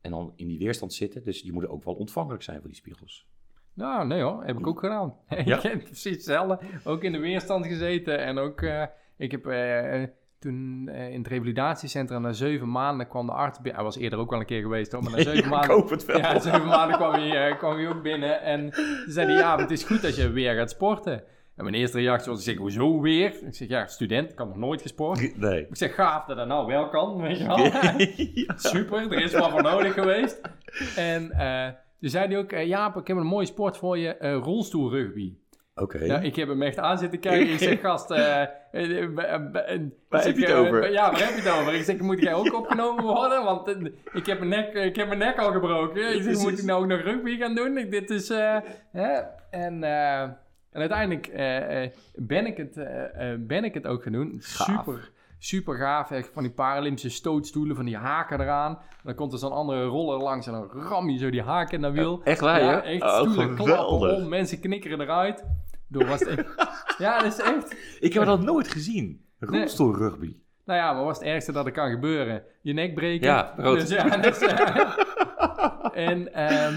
en 0.00 0.10
dan 0.10 0.32
in 0.36 0.46
die 0.48 0.58
weerstand 0.58 0.92
zitten. 0.94 1.24
Dus 1.24 1.40
je 1.40 1.52
moet 1.52 1.68
ook 1.68 1.84
wel 1.84 1.94
ontvankelijk 1.94 2.42
zijn 2.42 2.58
voor 2.60 2.68
die 2.68 2.76
spiegels. 2.76 3.26
Nou, 3.74 4.06
nee 4.06 4.22
hoor, 4.22 4.44
heb 4.44 4.58
ik 4.58 4.66
ook 4.66 4.80
gedaan. 4.80 5.14
Ja. 5.44 5.56
ik 5.56 5.62
heb 5.62 5.82
precies 5.84 6.12
hetzelfde. 6.14 6.58
Ook 6.84 7.02
in 7.02 7.12
de 7.12 7.18
weerstand 7.18 7.66
gezeten. 7.66 8.18
En 8.18 8.38
ook, 8.38 8.62
eh, 8.62 8.84
ik 9.16 9.30
heb 9.30 9.46
eh, 9.46 10.02
toen 10.38 10.88
eh, 10.88 11.10
in 11.12 11.18
het 11.18 11.26
revalidatiecentrum 11.28 12.22
na 12.22 12.32
zeven 12.32 12.70
maanden 12.70 13.08
kwam 13.08 13.26
de 13.26 13.32
arts 13.32 13.56
binnen. 13.56 13.74
Hij 13.74 13.84
was 13.84 13.96
eerder 13.96 14.18
ook 14.18 14.30
wel 14.30 14.40
een 14.40 14.46
keer 14.46 14.62
geweest 14.62 14.92
hoor, 14.92 15.02
maar 15.02 15.12
na 15.12 15.18
zeven 15.32 15.42
Ja, 15.42 15.48
maanden... 15.48 15.70
ik 15.70 15.76
hoop 15.76 15.90
het 15.90 16.04
wel. 16.04 16.18
Ja, 16.18 16.38
zeven 16.40 16.66
maanden 16.66 16.96
kwam 16.96 17.12
hij, 17.12 17.56
kwam 17.56 17.76
hij 17.76 17.88
ook 17.88 18.02
binnen. 18.02 18.40
En 18.42 18.72
ze 18.72 19.04
zeiden, 19.08 19.36
ja, 19.36 19.58
het 19.58 19.70
is 19.70 19.84
goed 19.84 20.04
als 20.04 20.16
je 20.16 20.30
weer 20.30 20.54
gaat 20.54 20.70
sporten. 20.70 21.24
En 21.56 21.64
mijn 21.64 21.74
eerste 21.76 21.98
reactie 21.98 22.30
was, 22.30 22.38
ik 22.38 22.44
zeg, 22.44 22.56
hoezo 22.56 23.00
weer? 23.00 23.34
Ik 23.46 23.54
zeg, 23.54 23.68
ja, 23.68 23.86
student, 23.86 24.30
ik 24.30 24.38
had 24.38 24.46
nog 24.46 24.56
nooit 24.56 24.82
gesport. 24.82 25.36
Nee. 25.36 25.60
Ik 25.60 25.76
zeg, 25.76 25.94
gaaf 25.94 26.24
dat 26.24 26.36
dat 26.36 26.46
nou 26.46 26.66
wel 26.66 26.88
kan, 26.88 27.20
weet 27.20 27.38
je 27.38 27.46
wel. 27.46 27.58
Ja. 28.34 28.54
Super, 28.72 29.12
er 29.12 29.22
is 29.22 29.32
wat 29.32 29.50
voor 29.50 29.62
nodig 29.62 29.94
geweest. 29.94 30.40
En 30.96 31.30
eh 31.30 31.68
toen 32.00 32.10
zei 32.10 32.26
hij 32.26 32.38
ook, 32.38 32.52
eh, 32.52 32.66
Jaap, 32.66 32.96
ik 32.96 33.06
heb 33.06 33.16
een 33.16 33.26
mooie 33.26 33.46
sport 33.46 33.76
voor 33.76 33.98
je, 33.98 34.16
eh 34.16 34.38
rolstoelrugby. 34.42 35.34
Oké. 35.74 36.04
Ja, 36.04 36.20
ik 36.20 36.36
heb 36.36 36.48
hem 36.48 36.62
echt 36.62 36.78
aan 36.78 36.98
zitten 36.98 37.20
kijken. 37.20 37.52
Ik 37.52 37.58
zeg, 37.58 37.80
gast... 37.80 38.08
Waar 38.08 38.50
ik 38.72 38.90
heb 40.10 40.36
je 40.36 40.46
het 40.46 40.54
over? 40.54 40.92
ja, 40.92 41.10
waar 41.10 41.20
heb 41.20 41.34
je 41.34 41.42
het 41.42 41.60
over? 41.60 41.74
Ik 41.74 41.82
zeg, 41.82 41.98
moet 41.98 42.20
jij 42.20 42.34
ook 42.34 42.54
opgenomen 42.54 43.04
worden? 43.04 43.44
Want 43.44 43.68
ik, 44.12 44.26
heb 44.26 44.38
mijn 44.38 44.50
nek, 44.50 44.74
ik 44.74 44.96
heb 44.96 45.06
mijn 45.06 45.18
nek 45.18 45.38
al 45.38 45.52
gebroken. 45.52 46.14
Ik 46.14 46.22
zeg, 46.22 46.38
moet 46.38 46.58
ik 46.58 46.64
nou 46.64 46.82
ook 46.82 46.88
nog 46.88 47.00
rugby 47.00 47.36
gaan 47.36 47.54
doen? 47.54 47.78
Ik, 47.78 47.90
dit 47.90 48.10
is... 48.10 48.28
hè? 48.92 49.20
En, 49.50 49.84
en 50.76 50.80
uiteindelijk 50.82 51.26
eh, 51.26 51.84
eh, 51.84 51.90
ben, 52.14 52.46
ik 52.46 52.56
het, 52.56 52.76
eh, 52.76 53.34
ben 53.38 53.64
ik 53.64 53.74
het 53.74 53.86
ook 53.86 54.02
gaan 54.02 54.12
doen. 54.12 54.36
Gaaf. 54.40 54.66
Super, 54.84 55.10
super 55.38 55.76
gaaf. 55.76 56.10
Echt 56.10 56.30
van 56.32 56.42
die 56.42 56.52
Paralympische 56.52 57.10
stootstoelen, 57.10 57.76
van 57.76 57.84
die 57.84 57.96
haken 57.96 58.40
eraan. 58.40 58.78
Dan 59.02 59.14
komt 59.14 59.32
er 59.32 59.38
zo'n 59.38 59.52
andere 59.52 59.84
roller 59.84 60.18
langs 60.18 60.46
en 60.46 60.52
dan 60.52 60.70
ram 60.70 61.10
je 61.10 61.18
zo 61.18 61.30
die 61.30 61.42
haken 61.42 61.74
in 61.74 61.80
dat 61.82 61.92
wiel. 61.92 62.20
Echt 62.24 62.40
waar, 62.40 62.62
ja, 62.62 62.82
echt 62.82 63.02
Oh, 63.02 63.16
stoelen 63.16 63.54
klappen 63.54 64.16
om, 64.16 64.28
mensen 64.28 64.60
knikkeren 64.60 65.00
eruit. 65.00 65.44
Door 65.88 66.06
was 66.06 66.20
het 66.20 66.28
echt- 66.28 66.54
ja, 66.98 67.18
dat 67.22 67.32
is 67.32 67.40
echt... 67.40 67.76
Ik 68.00 68.12
heb 68.12 68.24
dat 68.24 68.40
nooit 68.42 68.68
gezien. 68.68 69.24
Rolstoelrugby. 69.38 70.36
Nou 70.64 70.78
ja, 70.78 70.92
maar 70.92 71.04
wat 71.04 71.12
is 71.12 71.18
het 71.18 71.28
ergste 71.28 71.52
dat 71.52 71.66
er 71.66 71.72
kan 71.72 71.90
gebeuren? 71.90 72.42
Je 72.62 72.72
nek 72.72 72.94
breken. 72.94 73.26
Ja, 73.26 73.54
rood. 73.56 73.80
Dus 73.80 73.88
ja, 73.88 74.16
dus, 74.16 74.38
en, 76.08 76.32
ehm, 76.34 76.74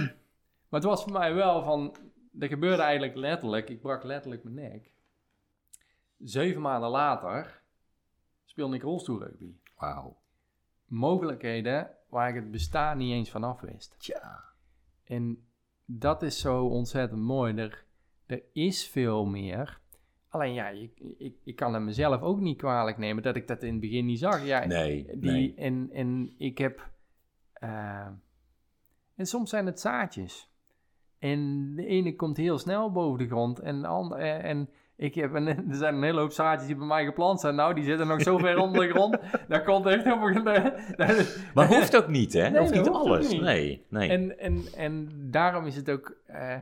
maar 0.70 0.80
het 0.80 0.84
was 0.84 1.04
voor 1.04 1.12
mij 1.12 1.34
wel 1.34 1.64
van... 1.64 1.96
Dat 2.32 2.50
gebeurde 2.50 2.82
eigenlijk 2.82 3.16
letterlijk. 3.16 3.70
Ik 3.70 3.82
brak 3.82 4.04
letterlijk 4.04 4.44
mijn 4.44 4.56
nek. 4.72 4.92
Zeven 6.18 6.62
maanden 6.62 6.90
later 6.90 7.62
speelde 8.46 8.76
ik 8.76 8.82
rolstoelrugby. 8.82 9.54
Wauw. 9.78 10.18
Mogelijkheden 10.86 11.90
waar 12.10 12.30
ik 12.30 12.36
het 12.36 12.52
bestaan 12.52 12.98
niet 12.98 13.14
eens 13.14 13.30
van 13.30 13.44
af 13.44 13.62
wist. 13.62 13.96
Tja. 14.00 14.44
En 15.04 15.48
dat 15.86 16.24
is 16.24 16.40
zo 16.40 16.66
ontzettend 16.66 17.22
mooi. 17.22 17.56
Er, 17.56 17.86
er 18.26 18.42
is 18.54 18.88
veel 18.88 19.26
meer. 19.26 19.80
Alleen 20.28 20.54
ja, 20.54 20.68
ik, 20.70 21.00
ik, 21.18 21.36
ik 21.44 21.56
kan 21.56 21.74
het 21.74 21.84
mezelf 21.84 22.22
ook 22.22 22.40
niet 22.40 22.58
kwalijk 22.58 22.98
nemen 22.98 23.24
dat 23.24 23.36
ik 23.36 23.48
dat 23.48 23.64
in 23.64 23.72
het 23.72 23.80
begin 23.82 24.06
niet 24.06 24.20
zag. 24.20 24.46
Ja, 24.46 24.66
Nee, 24.66 25.06
die, 25.06 25.32
nee. 25.32 25.54
En, 25.56 25.90
en 25.92 26.34
ik 26.38 26.58
heb. 26.58 26.90
eh, 27.54 28.08
en 29.16 29.26
soms 29.26 29.50
zijn 29.50 29.66
het 29.66 29.80
zaadjes. 29.80 30.49
En 31.20 31.72
de 31.76 31.86
ene 31.86 32.16
komt 32.16 32.38
heel 32.38 32.58
snel 32.58 32.92
boven 32.92 33.18
de 33.18 33.28
grond. 33.28 33.60
En, 33.60 33.82
de 33.82 33.88
andere, 33.88 34.24
en 34.24 34.70
ik 34.96 35.16
heb 35.16 35.34
een, 35.34 35.48
er 35.70 35.76
zijn 35.76 35.96
een 35.96 36.04
hele 36.04 36.20
hoop 36.20 36.32
zaadjes 36.32 36.68
die 36.68 36.76
bij 36.76 36.88
mij 36.88 37.06
geplant 37.06 37.40
zijn. 37.40 37.56
Nou, 37.56 37.74
die 37.74 37.84
zitten 37.84 38.08
nog 38.08 38.22
zo 38.22 38.38
ver 38.38 38.58
onder 38.58 38.88
de 38.88 38.94
grond. 38.94 39.18
Daar 39.48 39.64
komt 39.64 39.86
echt 39.86 40.04
helemaal. 40.04 40.72
Maar 41.54 41.68
hoeft 41.68 41.96
ook 41.98 42.08
niet, 42.08 42.34
hè? 42.34 42.50
Nee, 42.50 42.62
of 42.62 42.72
niet 42.72 42.86
dat 42.86 42.88
hoeft 42.88 43.00
ook 43.00 43.06
alles. 43.06 43.32
niet. 43.32 43.42
Nee, 43.42 43.86
nee. 43.90 44.10
En, 44.10 44.40
en, 44.40 44.64
en 44.76 45.10
daarom 45.32 45.66
is 45.66 45.76
het 45.76 45.90
ook, 45.90 46.18
eh, 46.26 46.58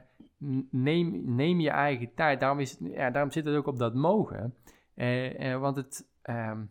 neem, 0.70 1.36
neem 1.36 1.60
je 1.60 1.70
eigen 1.70 2.14
tijd. 2.16 2.40
Daarom, 2.40 2.60
is 2.60 2.72
het, 2.72 2.80
ja, 2.92 3.10
daarom 3.10 3.32
zit 3.32 3.46
het 3.46 3.56
ook 3.56 3.68
op 3.68 3.78
dat 3.78 3.94
mogen. 3.94 4.56
Eh, 4.94 5.54
eh, 5.54 5.60
want 5.60 5.76
het, 5.76 6.08
ehm, 6.22 6.62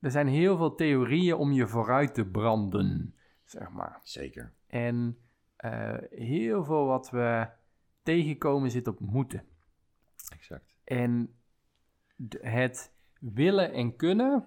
er 0.00 0.10
zijn 0.10 0.28
heel 0.28 0.56
veel 0.56 0.74
theorieën 0.74 1.34
om 1.34 1.52
je 1.52 1.66
vooruit 1.66 2.14
te 2.14 2.24
branden, 2.24 3.14
zeg 3.44 3.70
maar. 3.70 4.00
Zeker. 4.02 4.52
En 4.66 5.16
eh, 5.64 5.94
heel 6.10 6.64
veel 6.64 6.86
wat 6.86 7.10
we 7.10 7.48
tegenkomen 8.02 8.70
zit 8.70 8.86
op 8.86 9.00
moeten. 9.00 9.42
Exact. 10.32 10.74
En 10.84 11.34
het 12.40 12.92
willen 13.18 13.72
en 13.72 13.96
kunnen 13.96 14.46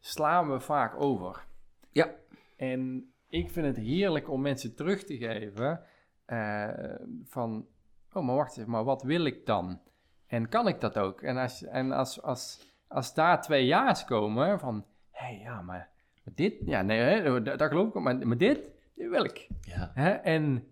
slaan 0.00 0.52
we 0.52 0.60
vaak 0.60 1.00
over. 1.00 1.46
Ja. 1.90 2.10
En 2.56 3.12
ik 3.28 3.50
vind 3.50 3.66
het 3.66 3.76
heerlijk 3.76 4.30
om 4.30 4.40
mensen 4.40 4.74
terug 4.74 5.04
te 5.04 5.16
geven 5.16 5.80
eh, 6.24 6.94
van, 7.24 7.66
oh 8.12 8.24
maar 8.24 8.36
wacht 8.36 8.56
even, 8.58 8.70
maar 8.70 8.84
wat 8.84 9.02
wil 9.02 9.24
ik 9.24 9.46
dan? 9.46 9.80
En 10.26 10.48
kan 10.48 10.68
ik 10.68 10.80
dat 10.80 10.98
ook? 10.98 11.22
En 11.22 11.36
als, 11.36 11.64
en 11.64 11.92
als, 11.92 12.22
als, 12.22 12.74
als 12.88 13.14
daar 13.14 13.42
twee 13.42 13.66
ja's 13.66 14.04
komen 14.04 14.58
van, 14.60 14.84
hé 15.10 15.26
hey, 15.26 15.38
ja, 15.38 15.62
maar, 15.62 15.88
dit, 16.34 16.54
ja 16.64 16.82
nee, 16.82 17.42
dat, 17.42 17.62
geloof 17.62 17.88
ik 17.88 17.96
ook, 17.96 18.02
maar, 18.02 18.26
maar 18.26 18.38
dit, 18.38 18.70
wil 18.94 19.24
ik. 19.24 19.48
Ja. 19.60 19.90
Hè? 19.94 20.10
En 20.10 20.66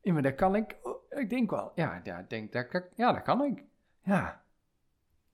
ja, 0.00 0.12
maar 0.12 0.22
dat 0.22 0.34
kan 0.34 0.56
ik. 0.56 0.76
Oh, 0.82 1.02
ik 1.20 1.30
denk 1.30 1.50
wel. 1.50 1.72
Ja, 1.74 2.00
ja, 2.04 2.24
denk, 2.28 2.52
dat, 2.52 2.68
kan- 2.68 2.84
ja, 2.96 3.12
dat 3.12 3.22
kan 3.22 3.44
ik. 3.44 3.64
Ja. 4.04 4.42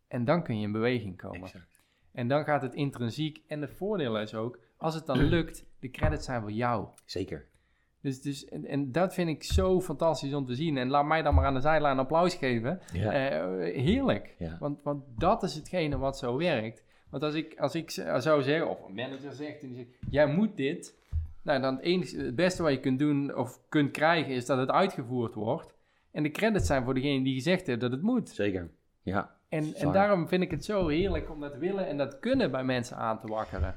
En 0.09 0.25
dan 0.25 0.43
kun 0.43 0.59
je 0.59 0.67
in 0.67 0.73
beweging 0.73 1.17
komen. 1.17 1.41
Exact. 1.41 1.83
En 2.13 2.29
dan 2.29 2.45
gaat 2.45 2.63
het 2.63 2.75
intrinsiek. 2.75 3.43
En 3.47 3.61
het 3.61 3.71
voordeel 3.71 4.21
is 4.21 4.35
ook, 4.35 4.59
als 4.77 4.95
het 4.95 5.07
dan 5.07 5.19
lukt, 5.35 5.65
de 5.81 5.91
credits 5.91 6.25
zijn 6.25 6.41
voor 6.41 6.53
jou. 6.53 6.89
Zeker. 7.05 7.47
Dus, 8.01 8.23
dus 8.23 8.45
en, 8.45 8.65
en 8.65 8.93
dat 8.93 9.15
vind 9.15 9.29
ik 9.29 9.43
zo 9.43 9.81
fantastisch 9.81 10.35
om 10.35 10.47
te 10.47 10.55
zien. 10.55 10.77
En 10.77 10.89
laat 10.89 11.05
mij 11.07 11.23
dan 11.23 11.35
maar 11.35 11.45
aan 11.45 11.55
de 11.55 11.61
zijlijn 11.61 11.99
applaus 11.99 12.35
geven. 12.35 12.81
Ja. 12.93 13.13
Eh, 13.13 13.75
heerlijk. 13.85 14.35
Ja. 14.39 14.57
Want, 14.61 14.83
want 14.83 15.05
dat 15.19 15.43
is 15.43 15.55
hetgene 15.55 15.99
wat 15.99 16.19
zo 16.19 16.37
werkt. 16.37 16.85
Want 17.11 17.23
als 17.23 17.35
ik, 17.35 17.59
als 17.59 17.75
ik 17.75 17.91
zou 17.91 18.43
zeggen, 18.43 18.69
of 18.69 18.83
een 18.89 18.95
manager 18.95 19.33
zegt, 19.33 19.63
en 19.63 19.69
die 19.69 19.77
zegt, 19.77 19.89
jij 20.11 20.27
moet 20.27 20.57
dit. 20.57 20.95
Nou, 21.47 21.61
dan 21.61 21.75
het, 21.75 21.85
enige, 21.85 22.17
het 22.17 22.35
beste 22.35 22.63
wat 22.63 22.73
je 22.73 22.81
kunt 22.81 22.99
doen 22.99 23.37
of 23.37 23.61
kunt 23.69 23.91
krijgen 23.91 24.35
is 24.35 24.47
dat 24.47 24.59
het 24.59 24.71
uitgevoerd 24.71 25.35
wordt. 25.35 25.75
En 26.11 26.23
de 26.23 26.31
credits 26.31 26.67
zijn 26.67 26.85
voor 26.85 26.95
degene 26.95 27.25
die 27.25 27.35
gezegd 27.35 27.67
heeft 27.67 27.81
dat 27.81 27.91
het 27.91 28.03
moet. 28.03 28.29
Zeker. 28.29 28.71
Ja. 29.03 29.37
En, 29.49 29.75
en 29.75 29.93
daarom 29.93 30.29
vind 30.29 30.43
ik 30.43 30.51
het 30.51 30.65
zo 30.65 30.89
heerlijk 30.89 31.31
om 31.31 31.41
dat 31.41 31.57
willen 31.57 31.87
en 31.87 31.97
dat 31.97 32.19
kunnen 32.19 32.51
bij 32.51 32.65
mensen 32.65 32.97
aan 32.97 33.21
te 33.21 33.27
wakkeren. 33.27 33.77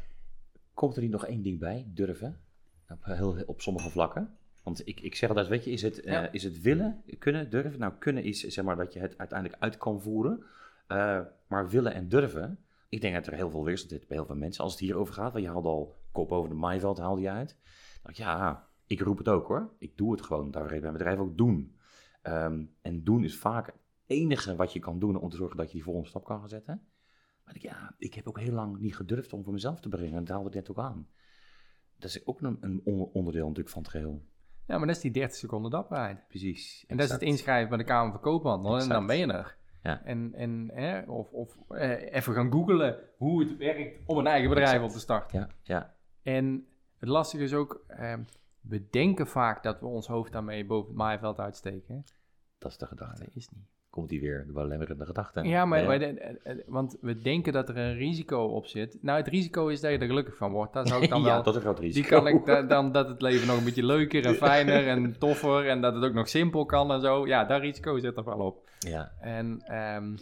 Komt 0.73 0.95
er 0.95 1.01
hier 1.01 1.11
nog 1.11 1.25
één 1.25 1.41
ding 1.41 1.59
bij? 1.59 1.85
Durven. 1.87 2.39
Op, 2.89 3.03
heel, 3.03 3.43
op 3.45 3.61
sommige 3.61 3.89
vlakken. 3.89 4.37
Want 4.63 4.87
ik, 4.87 5.01
ik 5.01 5.15
zeg 5.15 5.29
altijd, 5.29 5.47
weet 5.47 5.63
je, 5.63 5.71
is 5.71 5.81
het, 5.81 6.01
eh, 6.01 6.23
is 6.31 6.43
het 6.43 6.61
willen, 6.61 7.03
kunnen, 7.19 7.49
durven? 7.49 7.79
Nou, 7.79 7.93
kunnen 7.99 8.23
is 8.23 8.39
zeg 8.39 8.65
maar 8.65 8.75
dat 8.75 8.93
je 8.93 8.99
het 8.99 9.17
uiteindelijk 9.17 9.61
uit 9.61 9.77
kan 9.77 10.01
voeren. 10.01 10.43
Eh, 10.87 11.19
maar 11.47 11.69
willen 11.69 11.93
en 11.93 12.09
durven, 12.09 12.59
ik 12.89 13.01
denk 13.01 13.13
dat 13.13 13.27
er 13.27 13.33
heel 13.33 13.49
veel 13.49 13.63
weerstand 13.63 13.91
zit 13.91 14.07
bij 14.07 14.17
heel 14.17 14.25
veel 14.25 14.35
mensen. 14.35 14.63
Als 14.63 14.71
het 14.71 14.81
hierover 14.81 15.13
gaat, 15.13 15.31
want 15.31 15.43
je 15.43 15.49
haalde 15.49 15.67
al 15.67 15.98
kop 16.11 16.31
over 16.31 16.49
de 16.49 16.55
maaiveld, 16.55 16.97
haalde 16.97 17.21
je 17.21 17.29
uit. 17.29 17.57
Dacht 18.03 18.17
ja, 18.17 18.67
ik 18.87 18.99
roep 19.01 19.17
het 19.17 19.27
ook 19.29 19.47
hoor. 19.47 19.73
Ik 19.77 19.97
doe 19.97 20.11
het 20.11 20.21
gewoon. 20.21 20.51
Daar 20.51 20.69
heeft 20.69 20.81
mijn 20.81 20.93
bedrijf 20.93 21.19
ook 21.19 21.37
doen. 21.37 21.75
Ehm, 22.21 22.63
en 22.81 23.03
doen 23.03 23.23
is 23.23 23.37
vaak 23.37 23.65
het 23.65 23.75
enige 24.05 24.55
wat 24.55 24.73
je 24.73 24.79
kan 24.79 24.99
doen 24.99 25.15
om 25.15 25.29
te 25.29 25.35
zorgen 25.37 25.57
dat 25.57 25.67
je 25.67 25.73
die 25.73 25.83
volgende 25.83 26.09
stap 26.09 26.23
kan 26.23 26.39
gaan 26.39 26.49
zetten. 26.49 26.81
Maar 27.45 27.55
ik, 27.55 27.61
ja, 27.61 27.95
ik 27.97 28.13
heb 28.13 28.27
ook 28.27 28.39
heel 28.39 28.53
lang 28.53 28.79
niet 28.79 28.95
gedurfd 28.95 29.33
om 29.33 29.43
voor 29.43 29.53
mezelf 29.53 29.79
te 29.79 29.89
brengen. 29.89 30.13
En 30.13 30.23
dat 30.23 30.27
haalde 30.35 30.49
ik 30.49 30.55
net 30.55 30.69
ook 30.69 30.79
aan. 30.79 31.07
Dat 31.97 32.09
is 32.09 32.25
ook 32.25 32.41
een, 32.41 32.57
een 32.61 32.81
on- 32.83 33.09
onderdeel 33.13 33.43
natuurlijk 33.47 33.73
van 33.73 33.81
het 33.81 33.91
geheel. 33.91 34.21
Ja, 34.67 34.77
maar 34.77 34.87
dat 34.87 34.95
is 34.95 35.01
die 35.01 35.11
30 35.11 35.37
seconden 35.37 35.71
dapperheid. 35.71 36.27
Precies. 36.27 36.83
En 36.87 36.97
dat 36.97 37.05
is 37.05 37.11
het 37.11 37.21
inschrijven 37.21 37.69
bij 37.69 37.77
de 37.77 37.83
Kamer 37.83 38.11
van 38.11 38.21
Koophandel. 38.21 38.79
En 38.79 38.89
dan 38.89 39.05
ben 39.07 39.17
je 39.17 39.27
er. 39.27 39.57
Ja. 39.83 40.03
En, 40.03 40.33
en, 40.33 40.69
hè, 40.73 41.01
of 41.01 41.31
of 41.31 41.57
eh, 41.69 42.13
even 42.15 42.33
gaan 42.33 42.51
googlen 42.51 42.99
hoe 43.17 43.39
het 43.43 43.57
werkt 43.57 43.99
om 44.05 44.17
een 44.17 44.27
eigen 44.27 44.49
bedrijf 44.49 44.69
Exact. 44.71 44.87
op 44.89 44.93
te 44.95 44.99
starten. 44.99 45.39
Ja, 45.39 45.49
ja. 45.63 45.95
En 46.23 46.65
het 46.97 47.09
lastige 47.09 47.43
is 47.43 47.53
ook, 47.53 47.83
ehm, 47.87 48.21
we 48.61 48.87
denken 48.89 49.27
vaak 49.27 49.63
dat 49.63 49.79
we 49.79 49.85
ons 49.85 50.07
hoofd 50.07 50.31
daarmee 50.31 50.65
boven 50.65 50.87
het 50.87 50.97
maaiveld 50.97 51.39
uitsteken. 51.39 52.03
dat 52.57 52.71
is 52.71 52.77
de 52.77 52.85
gedachte. 52.85 53.23
dat 53.23 53.35
is 53.35 53.49
niet. 53.49 53.63
Komt 53.89 54.09
die 54.09 54.19
weer, 54.19 54.43
de 54.47 54.51
belemmerende 54.53 55.05
gedachte. 55.05 55.41
Ja, 55.43 55.65
maar, 55.65 55.85
maar 55.85 55.99
de- 55.99 56.63
want 56.67 56.97
we 57.01 57.21
denken 57.21 57.53
dat 57.53 57.69
er 57.69 57.77
een 57.77 57.93
risico 57.95 58.43
op 58.45 58.65
zit. 58.65 58.97
Nou, 59.01 59.17
het 59.17 59.27
risico 59.27 59.67
is 59.67 59.81
dat 59.81 59.91
je 59.91 59.97
er 59.97 60.07
gelukkig 60.07 60.35
van 60.37 60.51
wordt. 60.51 60.73
Dat 60.73 60.87
zou 60.87 61.03
ik 61.03 61.09
dan 61.09 61.21
ja, 61.23 61.25
wel... 61.25 61.37
dat 61.43 61.47
is 61.47 61.55
een 61.55 61.61
groot 61.61 61.79
risico. 61.79 62.01
Die 62.01 62.17
kan 62.17 62.27
ik 62.27 62.45
da- 62.45 62.61
dan 62.61 62.91
dat 62.91 63.07
het 63.07 63.21
leven 63.21 63.47
nog 63.47 63.57
een 63.57 63.63
beetje 63.63 63.85
leuker 63.85 64.25
en 64.25 64.35
fijner 64.35 64.87
en 64.87 65.17
toffer 65.19 65.67
en 65.69 65.81
dat 65.81 65.93
het 65.95 66.03
ook 66.03 66.13
nog 66.13 66.27
simpel 66.29 66.65
kan 66.65 66.91
en 66.91 67.01
zo. 67.01 67.27
Ja, 67.27 67.45
dat 67.45 67.61
risico 67.61 67.97
zit 67.99 68.17
er 68.17 68.23
wel 68.25 68.39
op. 68.39 68.69
Ja, 68.79 69.11
En, 69.19 69.61
ehm, 69.61 70.17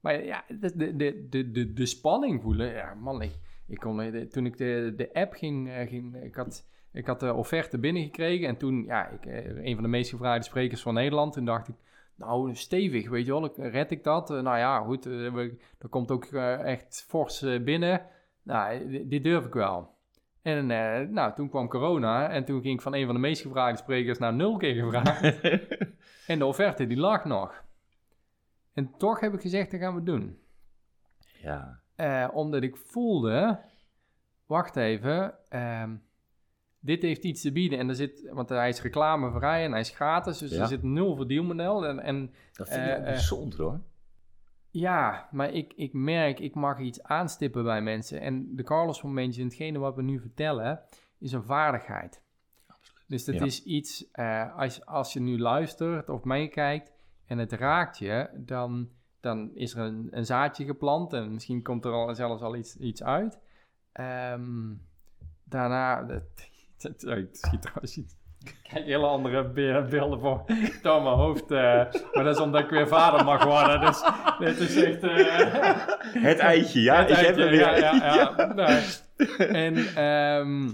maar 0.00 0.24
ja, 0.24 0.44
de, 0.60 0.76
de, 0.76 0.96
de, 0.96 1.26
de, 1.30 1.50
de, 1.50 1.72
de 1.72 1.86
spanning 1.86 2.42
voelen. 2.42 2.72
Ja, 2.72 2.94
man, 2.94 3.22
ik, 3.22 3.32
ik 3.68 3.78
kon, 3.78 3.96
de- 3.96 4.26
toen 4.28 4.46
ik 4.46 4.56
de, 4.56 4.92
de 4.96 5.12
app 5.12 5.32
ging, 5.32 5.68
eh, 5.70 5.88
ging 5.88 6.16
ik 6.22 6.34
had, 6.34 6.66
ik 6.92 7.06
had 7.06 7.20
de 7.20 7.34
offerte 7.34 7.78
binnengekregen 7.78 8.48
en 8.48 8.56
toen, 8.56 8.84
ja, 8.84 9.08
ik, 9.08 9.26
eh, 9.26 9.64
een 9.64 9.74
van 9.74 9.82
de 9.82 9.88
meest 9.88 10.10
gevraagde 10.10 10.44
sprekers 10.44 10.82
van 10.82 10.94
Nederland, 10.94 11.32
toen 11.32 11.44
dacht 11.44 11.68
ik, 11.68 11.74
nou, 12.14 12.54
stevig, 12.54 13.08
weet 13.08 13.26
je 13.26 13.32
wel, 13.32 13.54
red 13.70 13.90
ik 13.90 14.04
dat? 14.04 14.30
Eh, 14.30 14.40
nou 14.40 14.58
ja, 14.58 14.78
goed, 14.78 15.06
eh, 15.06 15.34
er 15.78 15.88
komt 15.90 16.10
ook 16.10 16.24
eh, 16.24 16.60
echt 16.60 17.04
fors 17.08 17.42
eh, 17.42 17.62
binnen. 17.62 18.06
Nou, 18.42 18.88
di- 18.88 19.08
dit 19.08 19.24
durf 19.24 19.44
ik 19.46 19.52
wel. 19.54 19.94
En 20.42 20.70
eh, 20.70 21.08
nou, 21.08 21.34
toen 21.34 21.48
kwam 21.48 21.68
corona 21.68 22.28
en 22.30 22.44
toen 22.44 22.62
ging 22.62 22.74
ik 22.74 22.80
van 22.82 22.94
een 22.94 23.04
van 23.06 23.14
de 23.14 23.20
meest 23.20 23.42
gevraagde 23.42 23.78
sprekers 23.78 24.18
naar 24.18 24.34
nul 24.34 24.56
keer 24.56 24.74
gevraagd. 24.84 25.40
en 26.26 26.38
de 26.38 26.44
offerte, 26.44 26.86
die 26.86 26.96
lag 26.96 27.24
nog. 27.24 27.64
En 28.74 28.94
toch 28.98 29.20
heb 29.20 29.34
ik 29.34 29.40
gezegd, 29.40 29.70
dat 29.70 29.80
gaan 29.80 29.94
we 29.94 30.02
doen. 30.02 30.38
ja, 31.42 31.80
Eh, 31.96 32.28
omdat 32.32 32.62
ik 32.62 32.76
voelde, 32.76 33.60
wacht 34.46 34.76
even, 34.76 35.34
ehm, 35.48 35.96
dit 36.80 37.02
heeft 37.02 37.24
iets 37.24 37.42
te 37.42 37.52
bieden. 37.52 37.78
En 37.78 37.88
er 37.88 37.94
zit, 37.94 38.28
want 38.32 38.48
hij 38.48 38.68
is 38.68 38.82
reclamevrij 38.82 39.64
en 39.64 39.70
hij 39.70 39.80
is 39.80 39.90
gratis, 39.90 40.38
dus 40.38 40.50
Ja. 40.50 40.60
er 40.60 40.66
zit 40.66 40.82
nul 40.82 41.16
verdienmodel. 41.16 41.86
En, 41.86 42.00
en 42.00 42.32
dat 42.52 42.68
vind 42.68 42.80
ik 42.80 42.86
Eh, 42.88 42.94
wel 42.96 43.04
eh, 43.04 43.04
bijzonder 43.04 43.60
hoor. 43.62 43.80
ja, 44.70 45.28
maar 45.30 45.52
ik, 45.52 45.72
ik 45.76 45.92
merk, 45.92 46.38
ik 46.40 46.54
mag 46.54 46.78
iets 46.80 47.02
aanstippen 47.02 47.64
bij 47.64 47.82
mensen. 47.82 48.20
En 48.20 48.56
de 48.56 48.62
Carlos 48.62 49.02
momentjes 49.02 49.36
en 49.42 49.44
hetgene 49.48 49.78
wat 49.78 49.96
we 49.96 50.02
nu 50.02 50.20
vertellen, 50.20 50.80
is 51.18 51.32
een 51.32 51.42
vaardigheid. 51.44 52.22
Absoluut. 52.66 53.04
Dus 53.08 53.24
dat 53.24 53.34
Ja. 53.34 53.44
is 53.44 53.62
iets, 53.64 54.10
eh, 54.10 54.56
als, 54.56 54.86
als 54.86 55.12
je 55.12 55.20
nu 55.20 55.38
luistert 55.38 56.08
of 56.08 56.24
meekijkt, 56.24 56.92
en 57.26 57.38
het 57.38 57.52
raakt 57.52 57.98
je, 57.98 58.28
dan, 58.34 58.88
dan 59.26 59.50
is 59.54 59.74
er 59.74 59.80
een, 59.80 60.08
een 60.10 60.26
zaadje 60.26 60.64
geplant 60.64 61.12
en 61.12 61.32
misschien 61.32 61.62
komt 61.62 61.84
er 61.84 61.92
al 61.92 62.14
zelfs 62.14 62.42
al 62.42 62.56
iets, 62.56 62.76
iets 62.76 63.02
uit. 63.02 63.38
Ehm, 63.92 64.72
daarna, 65.44 66.02
dat, 66.02 66.22
dat, 66.78 67.02
ik 67.18 67.28
schiet 67.32 67.62
trouwens 67.62 67.96
iets. 67.96 68.14
Ik 68.44 68.56
krijg 68.62 68.84
hele 68.84 69.06
andere 69.06 69.44
be- 69.48 69.86
beelden 69.90 70.20
voor 70.20 70.44
door 70.82 71.02
mijn 71.02 71.14
hoofd. 71.14 71.50
eh, 71.50 71.58
maar 72.12 72.24
dat 72.24 72.36
is 72.36 72.40
omdat 72.40 72.62
ik 72.62 72.70
weer 72.70 72.88
vader 72.88 73.24
mag 73.24 73.44
worden. 73.44 73.80
Dus 73.80 74.02
dit 74.38 74.58
is 74.68 74.76
echt... 74.82 75.02
eh, 75.02 76.22
Het 76.22 76.38
eitje, 76.38 76.80
ja. 76.80 76.96
het 76.98 77.10
ik 77.10 77.16
heb 77.16 77.26
eitje, 77.26 77.42
hem 77.42 77.50
weer. 77.50 77.78
Ja, 77.78 77.94
ja, 77.94 78.14
ja. 78.14 79.46
En 79.48 79.76
ehm, 79.96 80.70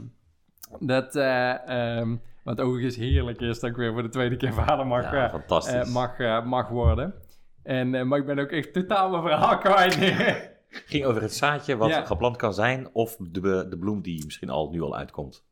dat... 0.81 1.17
eh, 1.17 1.69
ehm, 1.99 2.17
wat 2.45 2.61
overigens 2.61 2.97
heerlijk 2.97 3.41
is 3.41 3.61
dat 3.61 3.71
ik 3.71 3.77
weer 3.77 3.93
voor 3.93 4.03
de 4.03 4.09
tweede 4.09 4.37
keer 4.37 4.53
vader 4.53 4.87
mag, 4.87 5.13
Ja, 5.13 5.31
fantastisch. 5.31 5.93
mag, 5.93 6.19
mag 6.45 6.69
worden. 6.69 7.15
En, 7.63 7.95
eh, 7.95 8.03
maar 8.05 8.19
ik 8.19 8.27
ben 8.27 8.39
ook 8.39 8.51
echt 8.51 8.73
totaal 8.73 9.11
mijn 9.11 9.23
verhaal 9.23 9.59
kwijt. 9.59 9.95
ging 10.93 11.05
over 11.05 11.23
het 11.23 11.33
zaadje 11.35 11.77
wat 11.77 11.89
Ja. 11.89 12.05
geplant 12.05 12.37
kan 12.37 12.55
zijn 12.55 12.89
of 12.93 13.17
de, 13.21 13.41
de 13.69 13.79
bloem 13.79 14.01
die 14.03 14.25
misschien 14.25 14.51
al 14.51 14.71
nu 14.71 14.81
al 14.83 14.97
uitkomt. 14.97 15.45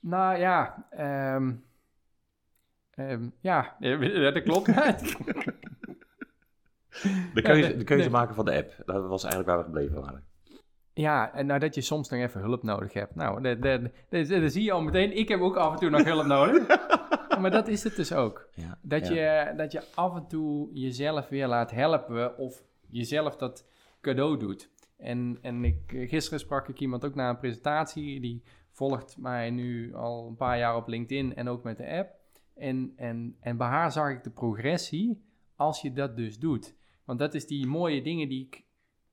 nou 0.00 0.38
ja, 0.38 0.86
ehm, 0.90 1.52
ehm, 2.94 3.28
ja, 3.40 3.76
dat 4.34 4.42
klopt. 4.42 4.66
De 7.34 7.42
keuze, 7.42 7.76
de 7.76 7.84
keuze 7.84 8.10
maken 8.10 8.34
van 8.34 8.44
de 8.44 8.56
app, 8.56 8.72
dat 8.86 9.06
was 9.08 9.22
eigenlijk 9.24 9.52
waar 9.52 9.58
we 9.58 9.64
gebleven 9.64 10.00
waren. 10.00 10.24
Ja, 10.94 11.32
en 11.34 11.46
nou 11.46 11.60
dat 11.60 11.74
je 11.74 11.80
soms 11.80 12.08
nog 12.08 12.20
even 12.20 12.40
hulp 12.40 12.62
nodig 12.62 12.92
hebt. 12.92 13.14
Nou, 13.14 13.56
dat 14.08 14.52
zie 14.52 14.62
je 14.62 14.72
al 14.72 14.82
meteen. 14.82 15.16
Ik 15.16 15.28
heb 15.28 15.40
ook 15.40 15.56
af 15.56 15.72
en 15.72 15.78
toe 15.78 15.90
nog 15.90 16.04
hulp 16.04 16.26
nodig. 16.26 16.66
Maar 17.40 17.50
dat 17.50 17.68
is 17.68 17.84
het 17.84 17.96
dus 17.96 18.12
ook. 18.12 18.48
Ja, 18.54 18.78
Dat, 18.82 19.08
ja. 19.08 19.14
je, 19.14 19.56
dat 19.56 19.72
je 19.72 19.82
af 19.94 20.16
en 20.16 20.26
toe 20.26 20.68
jezelf 20.72 21.28
weer 21.28 21.46
laat 21.46 21.70
helpen 21.70 22.38
of 22.38 22.62
jezelf 22.88 23.36
dat 23.36 23.66
cadeau 24.00 24.38
doet. 24.38 24.70
En, 24.96 25.38
en 25.40 25.64
ik, 25.64 25.82
gisteren 25.86 26.40
sprak 26.40 26.68
ik 26.68 26.80
iemand 26.80 27.04
ook 27.04 27.14
na 27.14 27.28
een 27.28 27.38
presentatie, 27.38 28.20
die 28.20 28.42
volgt 28.70 29.16
mij 29.18 29.50
nu 29.50 29.94
al 29.94 30.26
een 30.28 30.36
paar 30.36 30.58
jaar 30.58 30.76
op 30.76 30.88
LinkedIn 30.88 31.34
en 31.34 31.48
ook 31.48 31.62
met 31.62 31.76
de 31.76 31.88
app. 31.88 32.14
En, 32.54 32.92
en, 32.96 33.36
en 33.40 33.56
bij 33.56 33.66
haar 33.66 33.92
zag 33.92 34.10
ik 34.10 34.24
de 34.24 34.30
progressie 34.30 35.22
als 35.56 35.80
je 35.80 35.92
dat 35.92 36.16
dus 36.16 36.38
doet. 36.38 36.74
Want 37.04 37.18
dat 37.18 37.34
is 37.34 37.46
die 37.46 37.66
mooie 37.66 38.02
dingen 38.02 38.28
die 38.28 38.46
ik, 38.46 38.64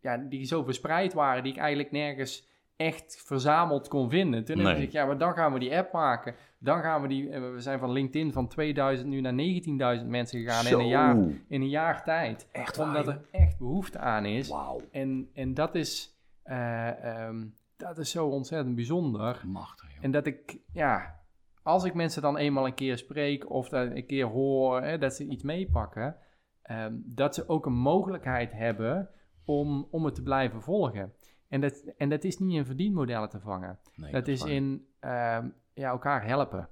ja, 0.02 0.18
die 0.18 0.46
zo 0.46 0.64
verspreid 0.64 1.14
waren, 1.14 1.44
die 1.44 1.52
ik 1.52 1.60
eigenlijk 1.60 1.92
nergens 1.92 2.49
echt 2.80 3.22
verzameld 3.26 3.88
kon 3.88 4.10
vinden. 4.10 4.46
Toen 4.46 4.58
Nee. 4.58 4.66
dacht 4.66 4.80
ik, 4.80 4.92
ja, 4.92 5.06
maar 5.06 5.18
dan 5.18 5.34
gaan 5.34 5.54
we 5.54 5.60
die 5.60 5.78
app 5.78 5.94
maken. 5.94 6.36
Dan 6.60 6.82
gaan 6.82 7.02
we 7.02 7.08
die, 7.08 7.30
eh, 7.30 7.42
we 7.42 7.60
zijn 7.62 7.80
van 7.80 7.92
LinkedIn 7.92 8.32
van 8.32 8.48
2000 8.48 9.10
nu 9.10 9.22
naar 9.22 9.34
19.000 9.34 10.08
mensen 10.10 10.40
gegaan 10.40 10.66
in 10.68 10.80
een, 10.80 10.88
jaar, 10.88 11.16
in 11.48 11.62
een 11.62 11.70
jaar 11.70 12.04
tijd. 12.04 12.48
Echt 12.52 12.76
waar, 12.78 12.88
Omdat 12.88 13.08
er 13.08 13.22
echt 13.32 13.58
behoefte 13.58 14.00
aan 14.00 14.26
is. 14.26 14.54
En, 14.92 15.30
en 15.34 15.54
dat, 15.54 15.76
is, 15.76 16.20
eh, 16.44 17.04
ehm, 17.06 17.46
dat 17.78 17.98
is 17.98 18.12
zo 18.12 18.28
ontzettend 18.28 18.76
bijzonder. 18.76 19.42
machtig 19.46 19.94
joh. 19.94 20.04
En 20.04 20.12
dat 20.12 20.26
ik, 20.26 20.58
ja, 20.74 21.20
als 21.64 21.84
ik 21.84 21.94
mensen 21.94 22.22
dan 22.22 22.38
eenmaal 22.38 22.66
een 22.66 22.74
keer 22.74 22.98
spreek 22.98 23.50
of 23.50 23.70
dat 23.70 23.92
een 23.92 24.06
keer 24.06 24.26
hoor 24.26 24.82
hè, 24.82 24.98
dat 24.98 25.14
ze 25.16 25.28
iets 25.28 25.44
meepakken, 25.44 26.16
ehm, 26.62 26.94
dat 27.06 27.36
ze 27.36 27.48
ook 27.50 27.66
een 27.66 27.78
mogelijkheid 27.78 28.52
hebben 28.52 29.10
om, 29.46 29.88
om 29.92 30.06
het 30.06 30.16
te 30.16 30.24
blijven 30.24 30.62
volgen. 30.62 31.14
En 31.50 31.62
dat, 31.62 31.84
en 31.98 32.10
dat 32.10 32.24
is 32.24 32.40
niet 32.40 32.54
in 32.54 32.66
verdienmodellen 32.66 33.30
te 33.30 33.40
vangen. 33.40 33.80
Nee, 33.96 34.12
dat 34.12 34.28
is 34.28 34.44
in 34.44 34.88
ehm, 35.00 35.50
ja, 35.74 35.90
elkaar 35.90 36.26
helpen, 36.26 36.70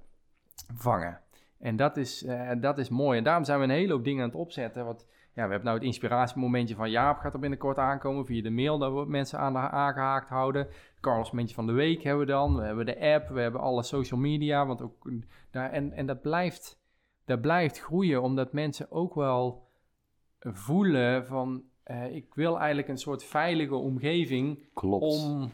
vangen. 0.74 1.20
En 1.58 1.76
dat 1.76 1.96
is, 1.96 2.24
eh, 2.24 2.50
dat 2.60 2.78
is 2.78 2.88
mooi. 2.88 3.18
En 3.18 3.24
daarom 3.24 3.44
zijn 3.44 3.58
we 3.58 3.64
een 3.64 3.70
hele 3.70 3.92
hoop 3.92 4.04
dingen 4.04 4.22
aan 4.22 4.28
het 4.28 4.38
opzetten. 4.38 4.84
Want 4.84 5.06
ja, 5.32 5.44
we 5.44 5.50
hebben 5.50 5.64
nou 5.64 5.76
het 5.76 5.86
inspiratiemomentje 5.86 6.74
van 6.74 6.90
Jaap 6.90 7.18
gaat 7.18 7.34
er 7.34 7.40
binnenkort 7.40 7.78
aankomen 7.78 8.26
via 8.26 8.42
de 8.42 8.50
mail 8.50 8.78
dat 8.78 8.92
we 8.92 9.04
mensen 9.10 9.38
aan 9.38 9.52
de, 9.52 9.58
aangehaakt 9.58 10.28
houden. 10.28 10.68
Carlos 11.00 11.30
momentje 11.30 11.54
van 11.54 11.66
de 11.66 11.72
week 11.72 12.02
hebben 12.02 12.26
we 12.26 12.32
dan. 12.32 12.56
We 12.56 12.64
hebben 12.64 12.86
de 12.86 13.00
app, 13.00 13.28
we 13.28 13.40
hebben 13.40 13.60
alle 13.60 13.82
social 13.82 14.20
media. 14.20 14.66
Want 14.66 14.82
ook 14.82 15.10
daar, 15.50 15.70
en, 15.70 15.92
en 15.92 16.06
dat 16.06 16.20
blijft, 16.20 16.80
dat 17.24 17.40
blijft 17.40 17.80
groeien 17.80 18.22
omdat 18.22 18.52
mensen 18.52 18.90
ook 18.90 19.14
wel 19.14 19.68
voelen 20.38 21.26
van 21.26 21.62
eh, 21.88 22.14
ik 22.14 22.34
wil 22.34 22.58
eigenlijk 22.58 22.88
een 22.88 22.98
soort 22.98 23.24
veilige 23.24 23.74
omgeving 23.74 24.68
Klopt. 24.74 25.04
om, 25.04 25.50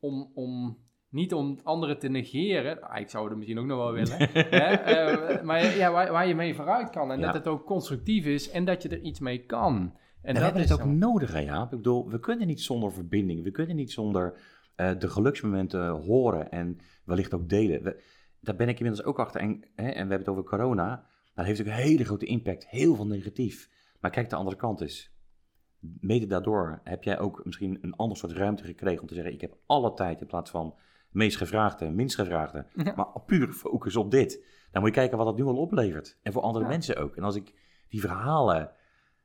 om, 0.00 0.30
om 0.34 0.78
niet 1.08 1.34
om 1.34 1.58
anderen 1.62 1.98
te 1.98 2.08
negeren. 2.08 2.80
Ah, 2.82 3.00
ik 3.00 3.08
zou 3.10 3.28
het 3.28 3.36
misschien 3.36 3.58
ook 3.58 3.66
nog 3.66 3.78
wel 3.78 3.92
willen. 3.92 4.16
hè? 4.32 4.74
eh, 4.74 5.42
maar 5.42 5.76
ja, 5.76 5.90
waar, 5.92 6.12
waar 6.12 6.28
je 6.28 6.34
mee 6.34 6.54
vooruit 6.54 6.90
kan. 6.90 7.12
En 7.12 7.18
Ja. 7.18 7.24
dat 7.26 7.34
het 7.34 7.46
ook 7.46 7.64
constructief 7.66 8.24
is 8.26 8.50
en 8.50 8.64
dat 8.64 8.82
je 8.82 8.88
er 8.88 9.00
iets 9.00 9.20
mee 9.20 9.46
kan. 9.46 9.74
En, 9.76 9.82
En 9.82 9.94
we 10.22 10.32
dat 10.32 10.42
hebben 10.42 10.62
is 10.62 10.68
het 10.70 10.80
ook 10.80 10.86
zo- 10.86 10.92
nodig, 10.92 11.32
hè, 11.32 11.38
Jaap. 11.40 11.70
Ik 11.72 11.76
bedoel, 11.78 12.08
we 12.10 12.20
kunnen 12.20 12.46
niet 12.46 12.60
zonder 12.60 12.92
verbinding. 12.92 13.42
We 13.42 13.50
kunnen 13.50 13.76
niet 13.76 13.92
zonder 13.92 14.40
eh, 14.76 14.98
de 14.98 15.08
geluksmomenten 15.08 15.88
horen 15.90 16.50
en 16.50 16.78
wellicht 17.04 17.34
ook 17.34 17.48
delen. 17.48 17.82
We- 17.82 18.02
daar 18.40 18.56
ben 18.56 18.68
ik 18.68 18.78
inmiddels 18.78 19.06
ook 19.06 19.18
achter. 19.18 19.40
En, 19.40 19.64
hè, 19.74 19.82
en 19.84 19.92
we 19.92 19.98
hebben 19.98 20.18
het 20.18 20.28
over 20.28 20.44
corona. 20.44 21.06
Dat 21.34 21.44
heeft 21.46 21.60
ook 21.60 21.66
een 21.66 21.72
hele 21.72 22.04
grote 22.04 22.26
impact. 22.26 22.68
Heel 22.68 22.94
veel 22.94 23.06
negatief. 23.06 23.68
Maar 24.00 24.10
kijk, 24.10 24.30
de 24.30 24.36
andere 24.36 24.56
kant 24.56 24.80
is. 24.80 25.14
Mede 25.80 26.26
daardoor 26.26 26.80
heb 26.84 27.02
jij 27.04 27.18
ook 27.18 27.44
misschien 27.44 27.78
een 27.82 27.96
ander 27.96 28.16
soort 28.16 28.32
ruimte 28.32 28.64
gekregen 28.64 29.00
om 29.00 29.06
te 29.06 29.14
zeggen: 29.14 29.32
Ik 29.32 29.40
heb 29.40 29.56
alle 29.66 29.94
tijd 29.94 30.20
in 30.20 30.26
plaats 30.26 30.50
van 30.50 30.74
meest 31.10 31.36
gevraagde, 31.36 31.90
minst 31.90 32.14
gevraagde. 32.14 32.66
Ja. 32.74 32.92
Maar 32.96 33.20
puur 33.26 33.52
focus 33.52 33.96
op 33.96 34.10
dit. 34.10 34.44
Dan 34.70 34.82
moet 34.82 34.90
je 34.90 34.96
kijken 34.96 35.16
wat 35.16 35.26
dat 35.26 35.36
nu 35.36 35.44
al 35.44 35.56
oplevert. 35.56 36.18
En 36.22 36.32
voor 36.32 36.42
andere 36.42 36.64
Ja. 36.64 36.70
mensen 36.70 36.96
ook. 36.96 37.16
En 37.16 37.22
als 37.22 37.36
ik 37.36 37.54
die 37.88 38.00
verhalen. 38.00 38.72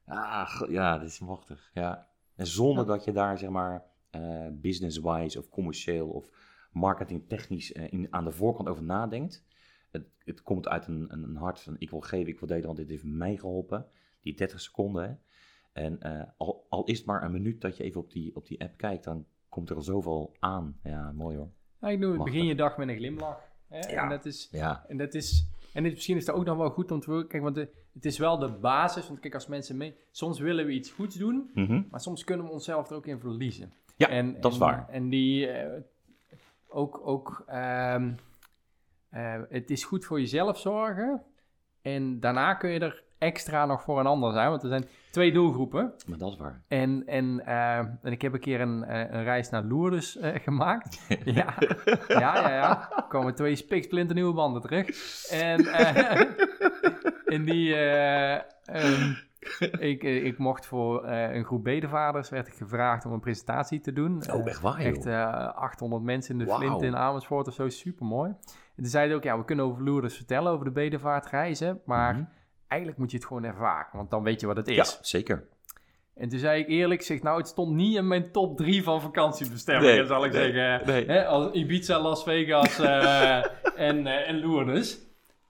Ah, 0.06 0.62
ja, 0.70 0.98
dat 0.98 1.08
is 1.08 1.20
machtig. 1.20 1.70
Ja. 1.74 2.08
En 2.36 2.48
zonder 2.48 2.86
Ja. 2.86 2.90
dat 2.92 3.04
je 3.04 3.12
daar, 3.12 3.38
zeg 3.38 3.50
maar, 3.50 3.84
eh, 4.10 4.48
business-wise 4.52 5.40
of 5.40 5.50
commercieel 5.50 6.08
of 6.08 6.30
marketingtechnisch 6.72 7.72
eh, 7.74 7.92
in, 7.94 8.08
aan 8.10 8.24
de 8.26 8.32
voorkant 8.32 8.68
over 8.70 8.84
nadenkt. 8.84 9.46
Het, 9.92 10.08
het 10.24 10.42
komt 10.42 10.68
uit 10.68 10.88
een, 10.88 11.06
een, 11.10 11.24
een 11.24 11.36
hart 11.36 11.60
van 11.62 11.76
ik 11.78 11.90
wil 11.90 12.00
geven, 12.00 12.28
ik 12.32 12.40
wil 12.40 12.48
delen, 12.48 12.66
want 12.66 12.78
dit 12.78 12.90
heeft 12.90 13.04
mij 13.04 13.38
geholpen. 13.38 13.86
Die 14.22 14.36
30 14.36 14.62
seconden. 14.62 15.04
Hè. 15.04 15.14
En 15.76 16.02
eh, 16.02 16.24
al, 16.38 16.66
al 16.70 16.84
is 16.84 16.98
het 16.98 17.08
maar 17.08 17.24
een 17.24 17.32
minuut 17.32 17.62
dat 17.62 17.78
je 17.78 17.84
even 17.84 18.02
op 18.02 18.12
die, 18.12 18.36
op 18.36 18.48
die 18.48 18.62
app 18.62 18.78
kijkt, 18.78 19.04
dan 19.04 19.26
komt 19.50 19.70
er 19.70 19.76
al 19.76 19.82
zoveel 19.82 20.36
aan. 20.40 20.80
Ja, 20.84 21.12
mooi 21.12 21.38
hoor. 21.38 21.50
Ja, 21.82 21.88
ik 21.90 22.02
doe 22.02 22.14
het, 22.14 22.24
begin 22.24 22.46
je 22.46 22.56
dag 22.56 22.78
met 22.78 22.88
een 22.88 22.96
glimlach. 22.96 23.40
Hè? 23.68 23.80
Ja. 23.80 24.04
En 24.04 24.10
dat 24.10 24.26
is... 24.26 24.48
Ja, 24.52 24.86
En 24.88 24.98
dat 24.98 25.14
is... 25.14 25.48
En 25.74 25.84
dit, 25.84 25.94
misschien 25.94 26.18
is 26.18 26.26
dat 26.26 26.36
ook 26.36 26.46
nog 26.46 26.58
wel 26.58 26.70
goed 26.70 26.92
om 26.92 27.00
te. 27.00 27.26
Kijk, 27.28 27.44
want 27.44 27.56
de, 27.56 27.70
het 27.94 28.06
is 28.06 28.18
wel 28.18 28.38
de 28.40 28.52
basis. 28.52 29.08
Want 29.08 29.20
kijk, 29.20 29.34
als 29.34 29.48
mensen 29.48 29.78
mee... 29.78 29.96
Soms 30.12 30.40
willen 30.40 30.66
we 30.66 30.72
iets 30.72 30.92
goeds 30.92 31.16
doen. 31.16 31.52
Mhm. 31.54 31.82
Maar 31.90 32.00
soms 32.02 32.24
kunnen 32.24 32.46
we 32.46 32.52
onszelf 32.52 32.90
er 32.90 32.96
ook 32.96 33.06
in 33.08 33.20
verliezen. 33.20 33.74
ja 33.96 34.08
En, 34.10 34.42
dat 34.42 34.52
is 34.52 34.58
en- 34.60 34.64
waar. 34.66 34.90
En 34.90 35.10
die 35.10 35.48
eh, 35.48 35.82
ook, 36.68 37.02
ook 37.08 37.44
ehm, 37.48 38.14
eh, 39.10 39.42
het 39.50 39.70
is 39.72 39.84
goed 39.84 40.06
voor 40.06 40.20
jezelf 40.20 40.60
zorgen. 40.60 41.24
En 41.82 42.20
daarna 42.20 42.54
kun 42.54 42.70
je 42.70 42.80
er 42.80 43.04
extra 43.18 43.66
nog 43.66 43.82
voor 43.84 44.00
een 44.00 44.06
ander 44.06 44.32
zijn. 44.34 44.50
Want 44.50 44.64
er 44.64 44.70
zijn 44.70 44.86
twee 45.12 45.32
doelgroepen. 45.32 45.94
Maar 46.08 46.18
dat 46.18 46.32
is 46.32 46.38
waar. 46.38 46.62
En, 46.68 47.04
en, 47.06 47.46
eh, 47.46 47.78
en 47.78 48.12
ik 48.12 48.22
heb 48.22 48.34
een 48.34 48.40
keer 48.40 48.62
een, 48.62 48.84
eh, 48.84 49.00
een 49.00 49.24
reis 49.24 49.50
naar 49.50 49.64
Lourdes 49.64 50.18
eh, 50.18 50.36
gemaakt. 50.42 51.02
ja, 51.24 51.54
ja, 52.08 52.18
ja, 52.38 52.50
ja. 52.50 52.92
Er 52.96 53.04
komen 53.10 53.36
twee 53.36 53.56
spiksplinternieuwe 53.56 54.34
banden 54.34 54.62
terug. 54.62 54.88
En 55.30 55.66
in 57.36 57.46
die... 57.46 57.76
eh, 57.76 58.34
ehm, 58.66 59.14
ik, 59.80 60.04
ik 60.04 60.38
mocht 60.38 60.66
voor 60.66 61.08
een 61.08 61.44
groep 61.46 61.64
bedevaders 61.64 62.30
werd 62.30 62.48
ik 62.48 62.54
gevraagd 62.54 63.06
om 63.06 63.12
een 63.12 63.20
presentatie 63.20 63.80
te 63.80 63.94
doen. 63.94 64.24
Oh, 64.32 64.48
echt 64.48 64.62
waar, 64.62 64.82
joh. 64.82 64.88
Echt 64.88 65.06
eh, 65.06 65.54
800 65.56 66.04
mensen 66.04 66.32
in 66.34 66.40
de 66.40 66.46
Wauw. 66.46 66.58
Flint 66.60 66.82
in 66.82 66.96
Amersfoort 66.96 67.48
of 67.48 67.54
zo, 67.54 67.70
super 67.70 68.06
mooi. 68.06 68.30
En 68.30 68.84
toen 68.84 68.86
zeiden 68.86 69.16
ook, 69.18 69.24
ja, 69.24 69.38
we 69.38 69.46
kunnen 69.46 69.66
over 69.66 69.84
Lourdes 69.84 70.16
vertellen, 70.16 70.52
over 70.52 70.66
de 70.66 70.72
bedevaartreizen, 70.72 71.82
maar 71.86 72.14
Mhm. 72.14 72.24
Eigenlijk 72.68 73.00
moet 73.00 73.12
je 73.12 73.18
het 73.18 73.26
gewoon 73.26 73.44
ervaren, 73.44 73.98
want 73.98 74.10
dan 74.10 74.24
weet 74.24 74.40
je 74.40 74.48
wat 74.48 74.58
het 74.58 74.68
is. 74.68 74.76
Ja, 74.76 74.86
zeker. 75.02 75.48
En 76.16 76.30
toen 76.30 76.40
zei 76.40 76.62
ik 76.62 76.68
eerlijk, 76.68 77.02
zeg, 77.02 77.22
nou, 77.22 77.38
het 77.38 77.48
stond 77.48 77.76
niet 77.76 77.96
in 77.96 78.08
mijn 78.08 78.32
top 78.32 78.58
3 78.58 78.84
van 78.84 79.02
vakantiebestemmingen, 79.02 79.96
Nee, 79.96 80.06
zal 80.06 80.26
ik 80.26 80.32
nee, 80.32 80.52
zeggen. 80.52 80.88
nee. 80.88 81.06
Hè, 81.06 81.26
als 81.26 81.52
Ibiza, 81.54 82.02
Las 82.02 82.24
Vegas 82.24 82.80
eh, 82.80 83.38
en, 83.90 84.08
eh, 84.08 84.30
en 84.30 84.40
Lourdes. 84.40 85.00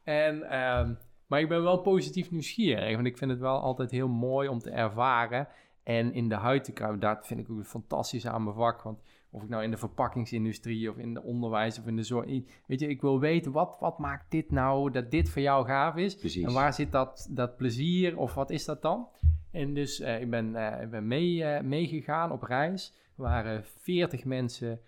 En, 0.04 0.50
ehm, 0.50 0.94
maar 1.28 1.40
ik 1.40 1.50
ben 1.50 1.64
wel 1.64 1.78
positief 1.78 2.32
nieuwsgierig, 2.32 2.96
want 2.96 3.08
ik 3.08 3.18
vind 3.18 3.32
het 3.32 3.40
wel 3.40 3.60
altijd 3.60 3.92
heel 3.92 4.08
mooi 4.08 4.48
om 4.48 4.60
te 4.60 4.70
ervaren 4.70 5.48
en 5.86 6.14
in 6.14 6.30
de 6.30 6.36
huid 6.36 6.64
te 6.64 6.72
kruipen. 6.72 7.00
Dat 7.00 7.28
vind 7.28 7.40
ik 7.40 7.50
ook 7.50 7.66
fantastisch 7.66 8.28
aan 8.28 8.44
mijn 8.44 8.56
vak, 8.56 8.82
want 8.82 9.00
of 9.30 9.44
ik 9.44 9.50
nou 9.50 9.64
in 9.64 9.72
de 9.72 9.78
verpakkingsindustrie 9.78 10.90
of 10.90 10.98
in 10.98 11.14
de 11.14 11.24
onderwijs 11.24 11.80
of 11.80 11.88
in 11.88 11.96
de 11.96 12.04
zorg... 12.04 12.26
Weet 12.68 12.80
je, 12.80 12.88
ik 12.88 13.02
wil 13.02 13.20
weten, 13.20 13.52
wat, 13.52 13.78
wat 13.80 14.00
maakt 14.00 14.32
dit 14.32 14.52
nou, 14.52 14.92
dat 14.92 15.12
dit 15.12 15.30
voor 15.30 15.42
jou 15.42 15.66
gaaf 15.66 15.96
is? 15.96 16.16
Precies. 16.16 16.44
En 16.44 16.54
waar 16.54 16.74
zit 16.74 16.92
dat, 16.92 17.28
dat 17.32 17.58
plezier 17.58 18.18
of 18.18 18.34
wat 18.34 18.50
is 18.50 18.66
dat 18.66 18.82
dan? 18.82 19.08
En 19.52 19.74
dus 19.74 20.00
eh, 20.00 20.22
ik 20.22 20.30
ben, 20.30 20.56
eh, 20.56 20.82
ik 20.82 20.90
ben 20.90 21.08
mee, 21.08 21.44
eh, 21.44 21.64
meegegaan 21.64 22.32
op 22.32 22.44
reis. 22.44 22.94
Er 23.18 23.24
waren 23.24 23.64
40 23.66 24.26
mensen 24.26 24.80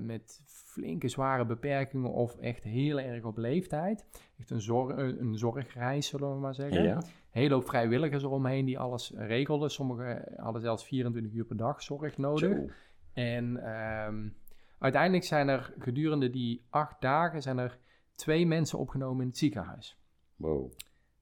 met 0.00 0.42
flinke 0.46 1.08
zware 1.08 1.46
beperkingen 1.46 2.12
of 2.12 2.36
echt 2.36 2.64
heel 2.64 3.00
erg 3.00 3.24
op 3.24 3.36
leeftijd. 3.36 4.06
Echt 4.38 4.50
een, 4.50 4.60
zorg, 4.60 4.96
een 4.96 5.38
zorgreis, 5.38 6.06
zullen 6.06 6.34
we 6.34 6.40
maar 6.40 6.54
zeggen. 6.54 6.82
Ja. 6.82 7.02
Hele 7.30 7.54
hoop 7.54 7.66
vrijwilligers 7.68 8.22
eromheen 8.22 8.64
die 8.64 8.78
alles 8.78 9.12
regelden. 9.16 9.70
Sommigen 9.70 10.32
hadden 10.36 10.62
zelfs 10.62 10.84
24 10.84 11.32
uur 11.32 11.44
per 11.44 11.56
dag 11.56 11.82
zorg 11.82 12.18
nodig. 12.18 12.56
Zo. 12.56 12.68
En 13.12 13.56
ehm, 13.56 14.28
uiteindelijk 14.78 15.24
zijn 15.24 15.48
er 15.48 15.74
gedurende 15.78 16.30
die 16.30 16.64
acht 16.70 17.00
dagen 17.00 17.42
zijn 17.42 17.58
er 17.58 17.78
twee 18.14 18.46
mensen 18.46 18.78
opgenomen 18.78 19.20
in 19.22 19.28
het 19.28 19.38
ziekenhuis. 19.38 19.98
Wow. 20.36 20.72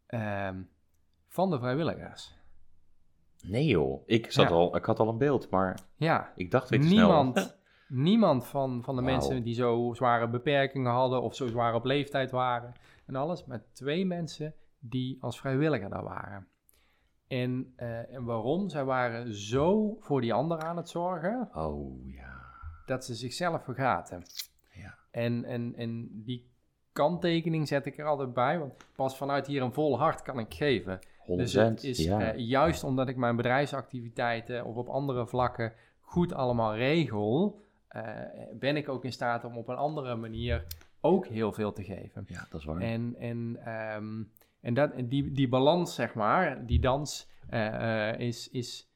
Ehm, 0.07 0.63
van 1.29 1.51
de 1.51 1.59
vrijwilligers. 1.59 2.35
Nee 3.43 3.65
joh, 3.67 4.03
ik, 4.07 4.33
zat 4.33 4.49
Ja. 4.49 4.55
al, 4.55 4.77
ik 4.77 4.85
had 4.85 4.99
al 4.99 5.09
een 5.09 5.19
beeld, 5.19 5.51
maar 5.51 5.79
Ja, 5.97 6.33
ik 6.37 6.51
dacht 6.51 6.69
weet 6.69 6.83
je 6.83 6.89
snel. 6.89 6.99
niemand, 7.07 7.59
niemand 7.89 8.47
van, 8.47 8.83
van 8.85 8.97
de 8.97 9.03
mensen 9.03 9.43
die 9.43 9.55
zo 9.55 9.93
zware 9.95 10.29
beperkingen 10.29 10.93
hadden 10.93 11.23
of 11.23 11.35
zo 11.35 11.47
zwaar 11.47 11.75
op 11.75 11.85
leeftijd 11.85 12.31
waren 12.31 12.73
en 13.07 13.15
alles, 13.17 13.45
maar 13.45 13.63
twee 13.73 14.07
mensen 14.07 14.55
die 14.79 15.19
als 15.21 15.41
vrijwilliger 15.41 15.91
daar 15.91 16.05
waren. 16.05 16.47
En, 17.29 17.73
eh, 17.77 18.15
en 18.15 18.25
waarom? 18.25 18.69
Zij 18.69 18.85
waren 18.85 19.35
zo 19.35 19.97
voor 20.01 20.21
die 20.21 20.35
ander 20.35 20.59
aan 20.59 20.77
het 20.77 20.89
zorgen 20.89 21.49
Oh 21.55 22.11
ja. 22.11 22.35
dat 22.87 23.05
ze 23.05 23.15
zichzelf 23.15 23.65
vergaten. 23.65 24.23
Ja. 24.73 24.95
En, 25.11 25.45
en, 25.45 25.75
en 25.77 26.09
die 26.25 26.51
kanttekening 26.93 27.69
zet 27.69 27.87
ik 27.87 27.99
er 27.99 28.07
altijd 28.07 28.35
bij, 28.35 28.59
want 28.59 28.75
pas 28.97 29.17
vanuit 29.17 29.47
hier 29.47 29.63
een 29.63 29.73
vol 29.73 29.99
hart 29.99 30.23
kan 30.23 30.39
ik 30.39 30.55
geven. 30.55 30.99
100 31.19 31.53
Dus 31.53 31.63
het 31.63 31.83
is 31.85 32.05
ja. 32.05 32.21
eh, 32.21 32.39
juist 32.39 32.85
omdat 32.85 33.09
ik 33.09 33.17
mijn 33.17 33.37
bedrijfsactiviteiten 33.37 34.65
of 34.65 34.77
op 34.77 34.89
andere 34.89 35.27
vlakken 35.27 35.73
goed 36.01 36.33
allemaal 36.33 36.75
regel, 36.75 37.61
eh, 37.89 38.03
ben 38.53 38.77
ik 38.77 38.89
ook 38.89 39.05
in 39.05 39.13
staat 39.13 39.45
om 39.45 39.57
op 39.57 39.69
een 39.69 39.77
andere 39.77 40.17
manier 40.17 40.65
ook 41.01 41.27
heel 41.27 41.53
veel 41.53 41.73
te 41.73 41.85
geven. 41.85 42.25
ja, 42.29 42.47
dat 42.51 42.61
is 42.61 42.67
waar. 42.67 42.81
En, 42.81 43.15
en, 43.19 43.57
ehm, 43.65 44.23
en 44.67 44.75
dat, 44.75 44.93
die, 45.05 45.33
die 45.33 45.49
balans, 45.49 45.95
zeg 45.95 46.15
maar, 46.15 46.67
die 46.67 46.81
dans, 46.81 47.29
eh, 47.49 48.11
eh, 48.11 48.21
is, 48.21 48.51
is, 48.51 48.91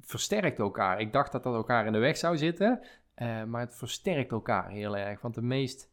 versterkt 0.00 0.58
elkaar. 0.58 1.00
Ik 1.00 1.12
dacht 1.12 1.32
dat 1.32 1.42
dat 1.42 1.54
elkaar 1.54 1.86
in 1.86 1.92
de 1.92 1.98
weg 1.98 2.16
zou 2.16 2.36
zitten, 2.36 2.80
eh, 3.14 3.44
maar 3.44 3.60
het 3.60 3.76
versterkt 3.76 4.32
elkaar 4.32 4.70
heel 4.70 4.96
erg. 4.96 5.20
Want 5.20 5.34
de 5.34 5.42
meest 5.42 5.90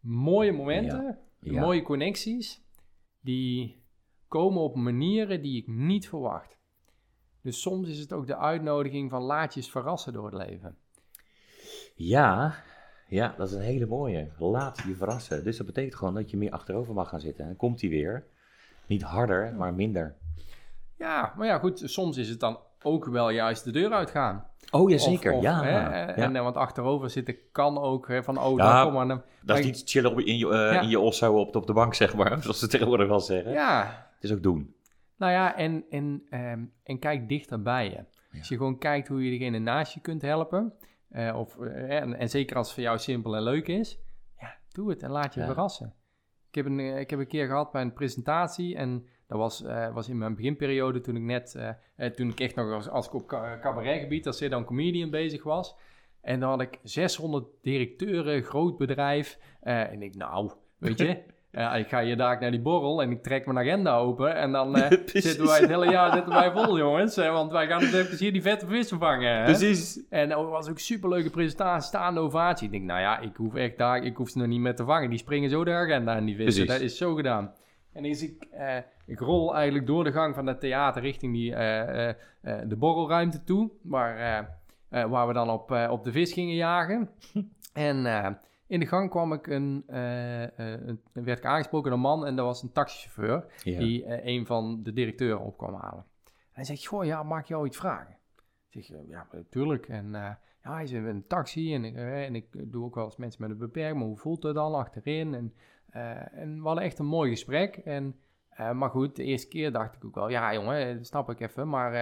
mooie 0.00 0.52
momenten, 0.52 1.18
de 1.40 1.52
Ja. 1.52 1.60
mooie 1.60 1.82
connecties, 1.82 2.62
die 3.20 3.82
komen 4.28 4.62
op 4.62 4.76
manieren 4.76 5.42
die 5.42 5.60
ik 5.60 5.66
niet 5.66 6.08
verwacht. 6.08 6.58
Dus 7.42 7.60
soms 7.60 7.88
is 7.88 7.98
het 7.98 8.12
ook 8.12 8.26
de 8.26 8.36
uitnodiging 8.36 9.10
van 9.10 9.22
laat 9.22 9.54
je 9.54 9.62
verrassen 9.62 10.12
door 10.12 10.24
het 10.24 10.48
leven. 10.48 10.76
Ja, 11.94 12.54
ja, 13.08 13.34
dat 13.36 13.48
is 13.48 13.54
een 13.54 13.60
hele 13.60 13.86
mooie. 13.86 14.30
Laat 14.38 14.78
je 14.78 14.94
verrassen. 14.94 15.44
Dus 15.44 15.56
dat 15.56 15.66
betekent 15.66 15.94
gewoon 15.94 16.14
dat 16.14 16.30
je 16.30 16.36
meer 16.36 16.50
achterover 16.50 16.94
mag 16.94 17.08
gaan 17.08 17.20
zitten. 17.20 17.42
En 17.42 17.48
dan 17.48 17.56
komt 17.58 17.80
hij 17.80 17.90
weer. 17.90 18.26
Niet 18.90 19.02
harder, 19.02 19.54
maar 19.54 19.74
minder. 19.74 20.16
Ja, 20.96 21.32
maar 21.36 21.46
ja, 21.46 21.58
goed, 21.58 21.82
soms 21.84 22.16
is 22.16 22.28
het 22.28 22.40
dan 22.40 22.58
ook 22.82 23.04
wel 23.04 23.30
juist 23.30 23.64
de 23.64 23.70
deur 23.70 23.92
uitgaan. 23.92 24.46
Oh 24.70 24.88
ja, 24.90 24.94
Of- 24.96 25.02
zeker. 25.02 25.32
of, 25.32 25.42
ja, 25.42 25.62
hè, 25.62 25.70
ja. 25.70 26.08
En, 26.14 26.32
want 26.32 26.56
achterover 26.56 27.10
zitten 27.10 27.36
kan 27.52 27.78
ook 27.78 28.08
hè, 28.08 28.22
van, 28.22 28.38
oh, 28.38 28.56
Ja, 28.58 28.82
kom 28.84 28.92
maar. 28.92 29.08
dan- 29.08 29.22
dat 29.42 29.58
is 29.58 29.64
niet 29.64 29.82
chillen 29.84 30.10
op, 30.10 30.20
in 30.20 30.38
je, 30.38 30.46
Ja. 30.46 30.80
in 30.80 30.88
je 30.88 31.00
osso 31.00 31.40
op, 31.40 31.56
op 31.56 31.66
de 31.66 31.72
bank, 31.72 31.94
zeg 31.94 32.14
maar. 32.14 32.38
Zoals 32.42 32.58
ze 32.58 32.68
tegenwoordig 32.68 33.08
wel 33.08 33.20
zeggen. 33.20 33.52
Ja, 33.52 34.06
Het 34.14 34.24
is 34.24 34.32
ook 34.32 34.42
doen. 34.42 34.74
nou 35.16 35.32
ja, 35.32 35.56
en, 35.56 35.84
en, 35.90 36.22
ehm, 36.30 36.60
en 36.82 36.98
kijk 36.98 37.28
dichter 37.28 37.62
bij 37.62 37.90
je. 37.90 38.04
Als 38.38 38.48
je 38.48 38.56
gewoon 38.56 38.78
kijkt 38.78 39.08
hoe 39.08 39.24
je 39.24 39.38
degene 39.38 39.58
naast 39.58 39.94
je 39.94 40.00
kunt 40.00 40.22
helpen. 40.22 40.72
eh, 41.08 41.36
of, 41.38 41.58
eh, 41.58 41.96
en, 42.00 42.14
en 42.18 42.28
zeker 42.28 42.56
als 42.56 42.66
het 42.66 42.74
voor 42.74 42.84
jou 42.84 42.98
simpel 42.98 43.36
en 43.36 43.42
leuk 43.42 43.68
is. 43.68 43.98
Ja, 44.40 44.54
doe 44.72 44.90
het 44.90 45.02
en 45.02 45.10
laat 45.10 45.34
je 45.34 45.44
verrassen. 45.44 45.94
Ik 46.50 46.56
heb, 46.56 46.66
een, 46.66 46.80
eh, 46.80 46.98
ik 46.98 47.10
heb 47.10 47.18
een 47.18 47.26
keer 47.26 47.46
gehad 47.46 47.72
bij 47.72 47.82
een 47.82 47.92
presentatie. 47.92 48.76
En 48.76 49.06
dat 49.26 49.38
was, 49.38 49.62
eh, 49.62 49.92
was 49.94 50.08
in 50.08 50.18
mijn 50.18 50.34
beginperiode 50.34 51.00
toen 51.00 51.16
ik 51.16 51.22
net... 51.22 51.54
eh, 51.96 52.06
toen 52.06 52.28
ik 52.28 52.40
echt 52.40 52.54
nog 52.54 52.72
als, 52.72 52.88
als 52.88 53.06
ik 53.06 53.14
op 53.14 53.26
ca- 53.26 53.58
cabaretgebied 53.58 54.26
als 54.26 54.36
sit-down 54.36 54.64
comedian 54.64 55.10
bezig 55.10 55.42
was. 55.42 55.76
En 56.20 56.40
dan 56.40 56.50
had 56.50 56.60
ik 56.60 56.78
600 56.82 57.46
directeuren, 57.62 58.42
groot 58.42 58.78
bedrijf. 58.78 59.38
en 59.60 60.02
ik, 60.02 60.14
nou, 60.14 60.50
weet 60.78 60.98
je... 60.98 61.22
eh, 61.50 61.78
ik 61.78 61.88
ga 61.88 62.02
hier 62.02 62.16
daar 62.16 62.40
naar 62.40 62.50
die 62.50 62.60
borrel 62.60 63.02
en 63.02 63.10
ik 63.10 63.22
trek 63.22 63.46
mijn 63.46 63.58
agenda 63.58 63.96
open. 63.96 64.34
En 64.34 64.52
dan 64.52 64.76
eh, 64.76 64.98
zitten 65.12 65.46
wij 65.46 65.60
het 65.60 65.68
hele 65.68 65.90
jaar 65.90 66.12
zitten 66.12 66.32
wij 66.32 66.50
vol, 66.50 66.78
jongens. 66.78 67.16
want 67.16 67.52
wij 67.52 67.66
gaan 67.66 67.80
even 67.80 68.16
hier 68.16 68.32
die 68.32 68.42
vette 68.42 68.66
vis 68.66 68.88
vangen. 68.88 69.36
hè. 69.36 69.44
Precies. 69.44 70.06
En 70.10 70.28
dat 70.28 70.48
was 70.48 70.68
ook 70.68 70.74
een 70.74 70.80
superleuke 70.80 71.30
presentatie, 71.30 71.88
staande 71.88 72.20
ovatie. 72.20 72.66
Ik 72.66 72.72
denk, 72.72 72.84
nou 72.84 73.00
ja, 73.00 73.18
ik 73.18 73.36
hoef 73.36 73.54
echt 73.54 73.78
daar, 73.78 74.04
ik 74.04 74.16
hoef 74.16 74.28
ze 74.28 74.38
nog 74.38 74.46
niet 74.46 74.60
meer 74.60 74.74
te 74.74 74.84
vangen. 74.84 75.10
Die 75.10 75.18
springen 75.18 75.50
zo 75.50 75.64
de 75.64 75.72
agenda 75.72 76.16
in 76.16 76.24
die 76.24 76.36
vissen. 76.36 76.64
Precies. 76.64 76.80
Dat 76.82 76.90
is 76.90 76.98
zo 76.98 77.14
gedaan. 77.14 77.52
En 77.92 78.04
is 78.04 78.22
ik, 78.22 78.46
eh, 78.50 78.76
ik 79.06 79.18
rol 79.18 79.54
eigenlijk 79.54 79.86
door 79.86 80.04
de 80.04 80.12
gang 80.12 80.34
van 80.34 80.46
het 80.46 80.60
theater 80.60 81.02
richting 81.02 81.32
die, 81.32 81.54
eh, 81.54 82.14
de 82.42 82.76
borrelruimte 82.76 83.44
toe. 83.44 83.70
Waar, 83.82 84.48
waar 84.88 85.26
we 85.26 85.32
dan 85.32 85.50
op, 85.50 85.70
op 85.90 86.04
de 86.04 86.12
vis 86.12 86.32
gingen 86.32 86.54
jagen. 86.54 87.10
en 87.72 88.06
in 88.70 88.80
de 88.80 88.86
gang 88.86 89.10
kwam 89.10 89.32
ik 89.32 89.46
een, 89.46 89.84
eh, 89.86 90.42
eh, 90.42 90.86
een, 90.86 91.00
werd 91.12 91.38
ik 91.38 91.44
aangesproken 91.44 91.90
door 91.90 91.98
een 91.98 92.04
man 92.04 92.26
en 92.26 92.36
dat 92.36 92.44
was 92.44 92.62
een 92.62 92.72
taxichauffeur 92.72 93.44
Ja. 93.62 93.78
die 93.78 94.04
eh, 94.04 94.34
een 94.34 94.46
van 94.46 94.82
de 94.82 94.92
directeuren 94.92 95.40
op 95.40 95.56
kwam 95.58 95.74
halen. 95.74 96.04
Hij 96.52 96.64
zegt, 96.64 96.86
goh, 96.86 97.04
ja, 97.04 97.22
mag 97.22 97.40
ik 97.40 97.46
jou 97.46 97.66
iets 97.66 97.76
vragen? 97.76 98.16
Ik 98.70 98.84
zeg, 98.84 98.96
ja, 99.06 99.26
natuurlijk. 99.32 99.88
En 99.88 100.10
ja, 100.12 100.38
hij 100.60 100.86
zit 100.86 100.98
in 100.98 101.06
een 101.06 101.26
taxi 101.26 101.74
en 101.74 101.84
ik, 101.84 101.96
en 101.96 102.34
ik 102.34 102.72
doe 102.72 102.84
ook 102.84 102.94
wel 102.94 103.04
eens 103.04 103.16
mensen 103.16 103.42
met 103.42 103.50
een 103.50 103.58
beperking, 103.58 103.98
maar 103.98 104.06
hoe 104.06 104.18
voelt 104.18 104.42
het 104.42 104.54
dan 104.54 104.74
achterin? 104.74 105.34
En, 105.34 105.54
en 106.32 106.60
we 106.60 106.66
hadden 106.66 106.84
echt 106.84 106.98
een 106.98 107.06
mooi 107.06 107.30
gesprek. 107.30 107.76
En, 107.76 108.16
maar 108.74 108.90
goed, 108.90 109.16
de 109.16 109.24
eerste 109.24 109.48
keer 109.48 109.72
dacht 109.72 109.94
ik 109.94 110.04
ook 110.04 110.14
wel, 110.14 110.28
ja 110.28 110.54
jongen, 110.54 110.96
dat 110.96 111.06
snap 111.06 111.30
ik 111.30 111.40
even, 111.40 111.68
maar... 111.68 111.92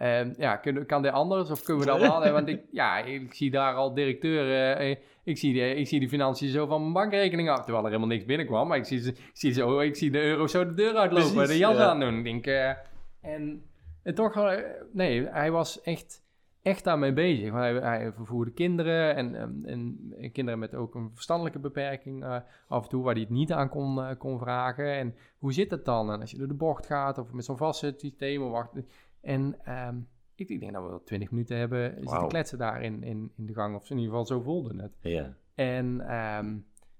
eh, 0.00 0.34
ja, 0.36 0.56
kun, 0.56 0.86
kan 0.86 1.02
dit 1.02 1.12
anders 1.12 1.50
of 1.50 1.62
kunnen 1.62 1.84
we 1.84 1.90
dat 1.90 2.00
wel? 2.00 2.32
Want 2.32 2.48
ik, 2.48 2.62
ja, 2.70 2.98
ik 2.98 3.34
zie 3.34 3.50
daar 3.50 3.74
al 3.74 3.94
directeur, 3.94 4.76
eh, 4.76 4.96
ik, 5.24 5.38
zie 5.38 5.54
de, 5.54 5.74
ik 5.74 5.86
zie 5.88 6.00
de 6.00 6.08
financiën 6.08 6.48
zo 6.48 6.66
van 6.66 6.80
mijn 6.80 6.92
bankrekening 6.92 7.50
af, 7.50 7.64
terwijl 7.64 7.84
er 7.84 7.90
helemaal 7.90 8.08
niks 8.08 8.24
binnenkwam. 8.24 8.68
Maar 8.68 8.76
ik 8.76 8.84
zie, 8.84 9.06
ik 9.06 9.30
zie, 9.32 9.52
zo, 9.52 9.80
ik 9.80 9.96
zie 9.96 10.10
de 10.10 10.22
euro 10.22 10.46
zo 10.46 10.66
de 10.66 10.74
deur 10.74 10.94
uitlopen, 10.94 11.32
Precies, 11.32 11.52
de 11.52 11.58
jas 11.58 11.76
ja. 11.76 11.88
aandoen. 11.88 12.18
Ik 12.18 12.24
denk, 12.24 12.46
eh, 12.46 12.68
en, 13.20 13.62
en 14.02 14.14
toch, 14.14 14.36
eh, 14.36 14.58
nee, 14.92 15.26
hij 15.28 15.50
was 15.50 15.80
echt, 15.80 16.22
echt 16.62 16.84
daarmee 16.84 17.12
bezig. 17.12 17.50
Want 17.50 17.62
hij, 17.62 17.72
hij 17.72 18.12
vervoerde 18.12 18.52
kinderen 18.52 19.16
en, 19.16 19.34
ehm, 19.34 19.64
en, 19.64 20.12
en 20.20 20.32
kinderen 20.32 20.60
met 20.60 20.74
ook 20.74 20.94
een 20.94 21.10
verstandelijke 21.14 21.58
beperking 21.58 22.24
af 22.68 22.82
en 22.82 22.88
toe, 22.88 23.02
waar 23.02 23.14
hij 23.14 23.22
het 23.22 23.32
niet 23.32 23.52
aan 23.52 23.68
kon, 23.68 24.16
kon 24.18 24.38
vragen. 24.38 24.96
En 24.96 25.14
hoe 25.38 25.52
zit 25.52 25.70
het 25.70 25.84
dan? 25.84 26.12
En 26.12 26.20
als 26.20 26.30
je 26.30 26.38
door 26.38 26.48
de 26.48 26.54
bocht 26.54 26.86
gaat 26.86 27.18
of 27.18 27.32
met 27.32 27.44
zo'n 27.44 27.56
vastzetsysteem, 27.56 28.42
of 28.42 28.50
wacht. 28.50 28.72
En 29.20 29.64
ehm, 29.64 29.96
ik, 30.34 30.48
ik 30.48 30.60
denk 30.60 30.72
dat 30.72 30.82
we 30.82 30.88
wel 30.88 31.02
twintig 31.02 31.30
minuten 31.30 31.56
hebben 31.56 31.94
zitten 31.98 32.28
kletsen 32.28 32.58
daar 32.58 32.82
in, 32.82 33.02
in, 33.02 33.32
in 33.36 33.46
de 33.46 33.54
gang. 33.54 33.74
Of 33.74 33.90
in 33.90 33.96
ieder 33.96 34.10
geval 34.10 34.26
zo 34.26 34.40
voelde 34.40 34.82
het. 34.82 34.96
Ja. 35.00 35.36
En 35.54 36.00
ehm, 36.00 36.56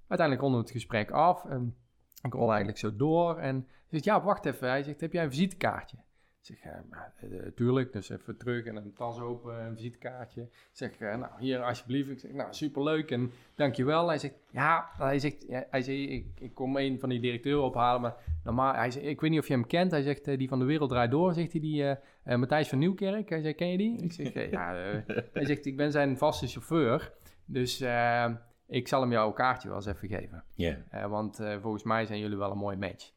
uiteindelijk 0.07 0.41
ronden 0.41 0.61
we 0.61 0.67
het 0.67 0.71
gesprek 0.71 1.11
af. 1.11 1.45
En 1.45 1.77
ik 2.23 2.33
rol 2.33 2.49
eigenlijk 2.49 2.79
zo 2.79 2.97
door. 2.97 3.39
En 3.39 3.67
zegt, 3.89 4.05
ja, 4.05 4.23
wacht 4.23 4.47
even. 4.47 4.69
Hij 4.69 4.83
zegt, 4.83 5.01
heb 5.01 5.13
jij 5.13 5.25
een 5.25 5.31
visitekaartje? 5.31 5.97
Zeg, 6.41 6.63
ja, 6.63 6.85
maar, 6.91 7.15
eh, 7.17 7.47
tuurlijk. 7.55 7.93
Dus 7.93 8.09
even 8.09 8.37
terug 8.37 8.65
en 8.65 8.77
een 8.77 8.93
tas 8.93 9.21
open, 9.21 9.65
een 9.65 9.77
visitekaartje. 9.77 10.49
Zeg, 10.73 10.99
eh, 10.99 11.17
nou, 11.17 11.33
hier 11.39 11.63
alsjeblieft. 11.63 12.11
Ik 12.11 12.19
zeg, 12.19 12.33
nou, 12.33 12.55
superleuk 12.55 13.11
en 13.11 13.33
dankjewel. 13.55 14.09
Hij 14.09 14.19
zegt, 14.19 14.35
ja, 14.51 14.91
hij 14.97 15.19
zegt, 15.19 15.45
ja, 15.49 15.67
hij 15.71 15.83
zegt 15.83 15.99
ik, 15.99 16.27
ik 16.41 16.55
kom 16.55 16.77
een 16.77 17.01
van 17.01 17.09
die 17.09 17.21
directeuren 17.21 17.65
ophalen, 17.65 18.01
maar 18.01 18.15
normaal, 18.45 18.75
hij 18.75 18.91
zegt, 18.91 19.07
ik 19.07 19.21
weet 19.21 19.31
niet 19.31 19.41
of 19.41 19.47
je 19.47 19.53
hem 19.53 19.67
kent. 19.67 19.91
Hij 19.91 20.03
zegt, 20.03 20.29
eh, 20.29 20.39
die 20.39 20.49
van 20.49 20.59
de 20.59 20.65
Wereld 20.65 20.91
Draait 20.91 21.11
Door, 21.11 21.35
zegt 21.35 21.53
hij, 21.53 21.61
die 21.61 21.85
eh, 21.85 21.97
eh, 22.25 22.39
Matthijs 22.39 22.69
van 22.69 22.79
Nieuwkerk. 22.79 23.29
Hij 23.29 23.43
zegt, 23.43 23.57
ken 23.57 23.71
je 23.71 23.79
die? 23.79 24.03
Ik 24.03 24.13
zeg, 24.13 24.33
eh, 24.33 24.51
ja, 24.51 24.75
eh, 24.75 25.01
hij 25.33 25.45
zegt, 25.45 25.67
ik 25.67 25.77
ben 25.77 25.93
zijn 25.93 26.19
vaste 26.19 26.47
chauffeur. 26.47 27.13
Dus 27.45 27.81
eh, 27.81 28.31
ik 28.67 28.89
zal 28.89 29.01
hem 29.01 29.11
jouw 29.11 29.33
kaartje 29.33 29.69
wel 29.69 29.77
eens 29.77 29.87
even 29.87 30.09
geven. 30.09 30.45
Ja. 30.55 30.77
Eh, 30.91 31.07
want 31.07 31.41
eh, 31.41 31.61
volgens 31.61 31.83
mij 31.83 32.07
zijn 32.07 32.19
jullie 32.19 32.37
wel 32.37 32.51
een 32.51 32.59
mooie 32.59 32.77
match. 32.77 33.13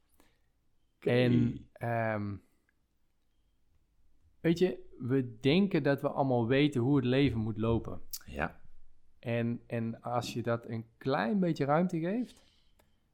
En 0.99 1.67
ehm, 1.73 2.35
weet 4.43 4.59
je, 4.59 4.77
we 4.97 5.37
denken 5.39 5.83
dat 5.83 6.01
we 6.01 6.09
allemaal 6.09 6.47
weten 6.47 6.81
hoe 6.81 6.95
het 6.95 7.05
leven 7.05 7.39
moet 7.39 7.57
lopen. 7.57 8.01
Ja. 8.25 8.59
En, 9.19 9.61
en 9.67 10.01
als 10.01 10.33
je 10.33 10.41
dat 10.43 10.65
een 10.67 10.85
klein 10.97 11.39
beetje 11.39 11.65
ruimte 11.65 11.99
geeft, 11.99 12.41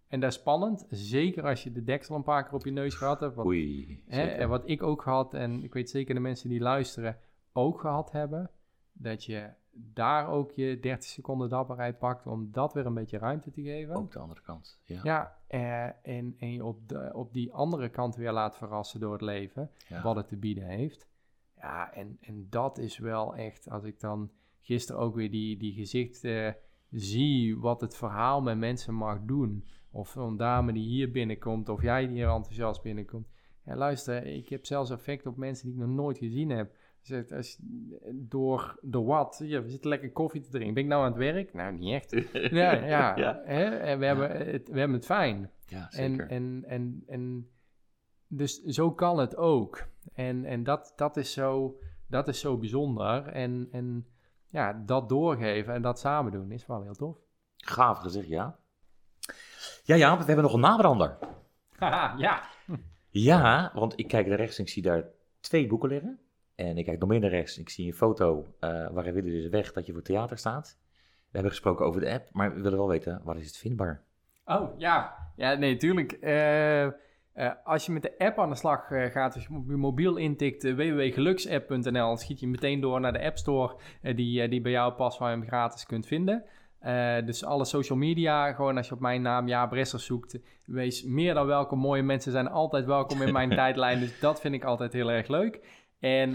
en 0.07 0.19
dat 0.19 0.30
is 0.30 0.35
spannend, 0.38 0.85
zeker 0.89 1.43
als 1.43 1.64
je 1.64 1.72
de 1.72 1.84
deksel 1.84 2.15
een 2.15 2.23
paar 2.23 2.43
keer 2.43 2.53
op 2.53 2.65
je 2.65 2.72
neus 2.72 2.95
gehad 2.95 3.19
hebt, 3.19 3.35
wat, 3.35 3.45
Oei. 3.45 4.03
hè, 4.07 4.23
en 4.23 4.49
wat 4.49 4.69
ik 4.69 4.84
ook 4.84 5.01
gehad, 5.01 5.34
en 5.34 5.64
ik 5.64 5.73
weet 5.73 5.89
zeker 5.89 6.14
de 6.14 6.19
mensen 6.19 6.49
die 6.49 6.60
luisteren 6.60 7.18
ook 7.53 7.80
gehad 7.80 8.11
hebben, 8.11 8.49
dat 8.91 9.23
je 9.26 9.49
daar 9.72 10.27
ook 10.27 10.51
je 10.51 10.80
30 10.80 11.10
seconden 11.10 11.49
dapperheid 11.49 11.99
pakt 11.99 12.27
om 12.27 12.49
dat 12.51 12.73
weer 12.73 12.85
een 12.85 12.93
beetje 12.93 13.18
ruimte 13.18 13.51
te 13.51 13.61
geven. 13.61 13.95
Ook 13.95 14.11
de 14.11 14.19
andere 14.19 14.41
kant. 14.41 14.80
Ja. 14.84 14.99
Ja, 15.03 15.38
eh, 15.47 16.18
en, 16.18 16.35
en 16.39 16.53
je 16.53 16.65
op, 16.65 16.89
de, 16.89 17.11
op 17.14 17.34
die 17.34 17.53
andere 17.53 17.89
kant 17.89 18.15
weer 18.15 18.31
laat 18.31 18.57
verrassen 18.57 18.99
door 18.99 19.11
het 19.11 19.22
leven, 19.22 19.72
Ja. 19.88 20.01
wat 20.01 20.15
het 20.15 20.27
te 20.27 20.38
bieden 20.38 20.65
heeft. 20.68 21.07
Ja, 21.61 21.94
en, 21.94 22.18
en 22.22 22.48
dat 22.49 22.77
is 22.77 22.98
wel 22.98 23.36
echt, 23.36 23.69
als 23.69 23.84
ik 23.84 23.99
dan 23.99 24.31
gisteren 24.61 25.02
ook 25.02 25.15
weer 25.15 25.31
die, 25.31 25.57
die 25.57 25.73
gezicht, 25.73 26.23
eh, 26.23 26.52
zie 26.91 27.57
wat 27.57 27.81
het 27.81 27.98
verhaal 27.98 28.41
met 28.41 28.57
mensen 28.57 28.94
mag 28.94 29.19
doen. 29.22 29.65
Of 29.91 30.15
een 30.15 30.38
dame 30.38 30.73
die 30.73 30.88
hier 30.88 31.11
binnenkomt, 31.11 31.69
of 31.69 31.81
jij 31.81 32.07
die 32.07 32.15
hier 32.15 32.30
enthousiast 32.30 32.81
binnenkomt. 32.81 33.27
Ja, 33.65 33.76
luister, 33.76 34.26
ik 34.26 34.49
heb 34.49 34.65
zelfs 34.65 34.91
effect 34.91 35.26
op 35.26 35.38
mensen 35.38 35.65
die 35.65 35.76
ik 35.76 35.81
nog 35.81 35.95
nooit 35.95 36.18
gezien 36.18 36.49
heb. 36.49 36.76
Dus 37.02 37.31
als, 37.31 37.60
door, 38.14 38.80
door 38.81 39.06
wat? 39.06 39.41
Ja, 39.44 39.61
we 39.61 39.69
zitten 39.69 39.90
lekker 39.90 40.11
koffie 40.11 40.41
te 40.41 40.49
drinken. 40.49 40.73
Ben 40.73 40.84
ik 40.84 40.90
nou 40.90 41.03
aan 41.03 41.11
het 41.11 41.18
werk? 41.18 41.53
Nou, 41.53 41.73
niet 41.73 41.94
echt. 41.94 42.11
ja, 42.53 42.73
ja, 42.73 43.18
Ja. 43.18 43.41
Hè? 43.44 43.64
En 43.64 43.99
we, 43.99 44.06
hebben 44.06 44.31
het, 44.31 44.69
we 44.69 44.80
hebben 44.80 44.98
het 44.98 45.06
fijn. 45.06 45.52
Ja, 45.65 45.91
En, 45.91 46.10
zeker. 46.11 46.27
en, 46.27 46.64
en, 46.68 47.03
en 47.07 47.49
dus 48.30 48.64
zo 48.64 48.91
kan 48.91 49.18
het 49.18 49.35
ook. 49.35 49.88
En, 50.14 50.45
en 50.45 50.64
dat, 50.64 50.93
dat, 50.95 51.18
is 51.18 51.34
zo, 51.34 51.80
dat 52.07 52.27
is 52.27 52.39
zo 52.39 52.57
bijzonder. 52.57 53.27
En, 53.27 53.68
en 53.72 54.07
ja, 54.45 54.73
dat 54.85 55.10
doorgeven 55.10 55.73
en 55.73 55.81
dat 55.81 55.99
samen 55.99 56.31
doen 56.31 56.51
is 56.51 56.65
wel 56.65 56.81
heel 56.81 56.95
tof. 56.95 57.18
Gaaf 57.57 57.97
gezegd, 57.97 58.27
ja. 58.27 58.60
Ja, 59.84 59.95
ja, 59.95 60.18
we 60.18 60.23
hebben 60.23 60.43
nog 60.43 60.53
een 60.53 60.60
nabrander. 60.60 61.18
Haha, 61.76 62.15
ja. 62.18 62.43
Ja, 63.10 63.72
want 63.73 63.93
ik 63.95 64.07
kijk 64.07 64.27
naar 64.27 64.38
rechts 64.38 64.57
en 64.57 64.64
ik 64.64 64.69
zie 64.69 64.84
daar 64.84 65.03
twee 65.39 65.68
boeken 65.68 65.89
liggen. 65.89 66.19
En 66.56 66.77
ik 66.77 66.85
kijk 66.85 66.99
nog 66.99 67.10
meer 67.10 67.19
naar 67.19 67.30
rechts 67.30 67.56
en 67.56 67.61
ik 67.61 67.69
zie 67.69 67.88
een 67.88 67.93
foto 67.93 68.45
uh, 68.60 68.89
waarin 68.91 69.14
willen 69.14 69.31
dus 69.31 69.49
weg 69.49 69.73
dat 69.73 69.85
je 69.85 69.93
voor 69.93 70.01
theater 70.01 70.38
staat. 70.38 70.77
We 70.99 71.35
hebben 71.35 71.51
gesproken 71.51 71.85
over 71.85 72.01
de 72.01 72.11
app, 72.11 72.30
maar 72.31 72.53
we 72.53 72.61
willen 72.61 72.77
wel 72.77 72.88
weten, 72.88 73.22
waar 73.23 73.38
is 73.38 73.45
het 73.45 73.57
vindbaar? 73.57 74.03
Oh, 74.45 74.80
ja. 74.80 75.15
Ja, 75.35 75.53
nee, 75.53 75.77
tuurlijk. 75.77 76.11
Eh, 76.11 76.88
eh, 77.34 77.51
als 77.64 77.85
je 77.85 77.91
met 77.91 78.01
de 78.01 78.18
app 78.18 78.39
aan 78.39 78.49
de 78.49 78.56
slag 78.56 78.91
eh, 78.91 79.06
gaat, 79.06 79.34
als 79.34 79.43
je 79.43 79.53
op 79.53 79.69
je 79.69 79.76
mobiel 79.76 80.18
intikt 80.18 80.64
uh, 80.64 80.76
www.geluksapp.nl, 80.76 81.91
dan 81.91 82.18
schiet 82.18 82.39
je 82.39 82.47
meteen 82.47 82.80
door 82.80 82.99
naar 82.99 83.14
de 83.14 83.23
App 83.23 83.38
Store 83.38 83.76
die, 84.01 84.47
die 84.47 84.61
bij 84.61 84.72
jou 84.72 84.93
past, 84.93 85.19
waar 85.19 85.31
je 85.31 85.38
hem 85.38 85.47
gratis 85.47 85.85
kunt 85.85 86.07
vinden. 86.07 86.43
Dus 87.26 87.45
alle 87.45 87.65
social 87.65 87.97
media, 87.97 88.53
gewoon 88.53 88.77
als 88.77 88.88
je 88.88 88.93
op 88.93 88.99
mijn 88.99 89.22
naam 89.22 89.47
Ja 89.47 89.65
Bressers 89.65 90.06
zoekt, 90.06 90.39
wees 90.65 91.03
meer 91.03 91.34
dan 91.34 91.45
welkom. 91.45 91.80
Mooie 91.80 92.03
mensen 92.03 92.31
zijn 92.31 92.47
altijd 92.47 92.85
welkom 92.85 93.22
in 93.22 93.34
mijn 93.34 93.49
tijdlijn, 93.61 93.99
dus 93.99 94.19
dat 94.19 94.41
vind 94.41 94.53
ik 94.53 94.64
altijd 94.64 94.93
heel 94.93 95.11
erg 95.11 95.27
leuk. 95.27 95.60
En 95.99 96.31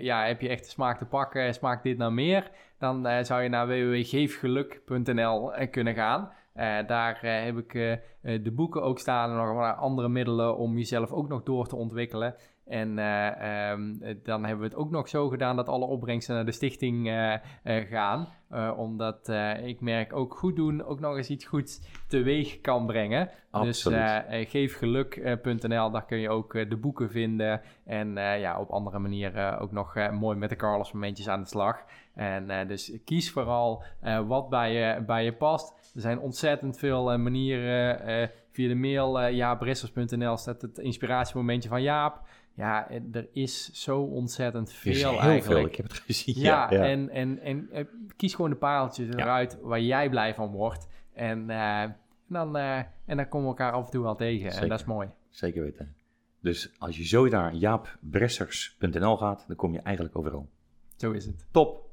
ja, 0.00 0.26
heb 0.26 0.40
je 0.40 0.48
echt 0.48 0.64
de 0.64 0.70
smaak 0.70 0.98
te 0.98 1.06
pakken, 1.06 1.54
smaakt 1.54 1.82
dit 1.82 1.98
nou 1.98 2.12
meer, 2.12 2.50
dan 2.78 3.24
zou 3.24 3.42
je 3.42 3.48
naar 3.48 3.66
www.geefgeluk.nl 3.66 5.52
kunnen 5.70 5.94
gaan. 5.94 6.32
Uh, 6.58 6.78
daar 6.86 7.20
uh, 7.24 7.44
heb 7.44 7.56
ik 7.56 7.74
uh, 7.74 7.96
de 8.42 8.52
boeken 8.52 8.82
ook 8.82 8.98
staan 8.98 9.30
en 9.30 9.36
nog 9.36 9.76
andere 9.76 10.08
middelen 10.08 10.56
om 10.56 10.76
jezelf 10.76 11.10
ook 11.10 11.28
nog 11.28 11.42
door 11.42 11.66
te 11.66 11.76
ontwikkelen. 11.76 12.34
En 12.66 12.98
um, 12.98 13.98
dan 14.22 14.44
hebben 14.44 14.58
we 14.58 14.64
het 14.64 14.74
ook 14.74 14.90
nog 14.90 15.08
zo 15.08 15.28
gedaan 15.28 15.56
dat 15.56 15.68
alle 15.68 15.84
opbrengsten 15.84 16.34
naar 16.34 16.44
de 16.44 16.52
stichting 16.52 17.10
gaan. 17.64 18.28
omdat 18.76 19.28
ik 19.62 19.80
merk 19.80 20.12
ook 20.12 20.34
goed 20.34 20.56
doen 20.56 20.84
ook 20.84 21.00
nog 21.00 21.16
eens 21.16 21.30
iets 21.30 21.44
goeds 21.44 21.80
teweeg 22.08 22.60
kan 22.60 22.86
brengen. 22.86 23.30
Absoluut. 23.50 24.24
Dus 24.28 24.50
geefgeluk.nl, 24.50 25.90
daar 25.90 26.04
kun 26.04 26.18
je 26.18 26.30
ook 26.30 26.52
de 26.52 26.76
boeken 26.76 27.10
vinden. 27.10 27.60
En 27.84 28.12
ja, 28.16 28.60
op 28.60 28.70
andere 28.70 28.98
manieren 28.98 29.58
ook 29.58 29.72
nog 29.72 30.10
mooi 30.10 30.36
met 30.36 30.50
de 30.50 30.56
Carlos 30.56 30.92
momentjes 30.92 31.28
aan 31.28 31.42
de 31.42 31.48
slag. 31.48 31.84
En 32.14 32.68
dus 32.68 32.98
kies 33.04 33.30
vooral 33.30 33.84
wat 34.26 34.48
bij 34.48 34.72
je, 34.72 35.02
bij 35.02 35.24
je 35.24 35.32
past. 35.32 35.77
Er 35.98 36.04
zijn 36.04 36.18
ontzettend 36.18 36.78
veel 36.78 37.12
uh, 37.12 37.18
manieren. 37.18 38.08
Uh, 38.08 38.28
via 38.50 38.68
de 38.68 38.74
mail 38.74 39.22
uh, 39.22 39.32
jaapbressers.nl 39.32 40.36
staat 40.36 40.62
het 40.62 40.78
inspiratiemomentje 40.78 41.68
van 41.68 41.82
Jaap. 41.82 42.22
Ja, 42.54 42.90
er 43.12 43.28
is 43.32 43.72
zo 43.72 44.00
ontzettend 44.00 44.72
veel 44.72 44.92
heel 44.92 45.20
eigenlijk. 45.20 45.44
Veel. 45.44 45.66
Ik 45.66 45.76
heb 45.76 45.88
het 45.88 45.98
gezien. 45.98 46.34
Ja, 46.38 46.70
ja, 46.70 46.76
ja. 46.76 46.84
En, 46.84 47.10
en, 47.10 47.40
en 47.40 47.70
kies 48.16 48.34
gewoon 48.34 48.50
de 48.50 48.56
pareltjes 48.56 49.08
eruit 49.08 49.58
waar 49.60 49.80
jij 49.80 50.08
blij 50.08 50.34
van 50.34 50.50
wordt. 50.50 50.88
En, 51.12 51.46
dan, 52.26 52.56
en 52.56 53.16
dan 53.16 53.28
komen 53.28 53.42
we 53.42 53.56
elkaar 53.56 53.72
af 53.72 53.84
en 53.84 53.90
toe 53.90 54.02
wel 54.02 54.16
tegen. 54.16 54.50
Zeker. 54.50 54.62
En 54.62 54.68
dat 54.68 54.80
is 54.80 54.86
mooi. 54.86 55.08
Zeker 55.28 55.62
weten. 55.62 55.94
Dus 56.40 56.74
als 56.78 56.96
je 56.96 57.04
zo 57.04 57.28
naar 57.28 57.54
jaapbressers.nl 57.54 59.16
gaat, 59.16 59.44
dan 59.46 59.56
kom 59.56 59.72
je 59.72 59.80
eigenlijk 59.80 60.16
overal. 60.16 60.48
Zo 60.96 61.10
is 61.10 61.26
het. 61.26 61.46
Top. 61.50 61.86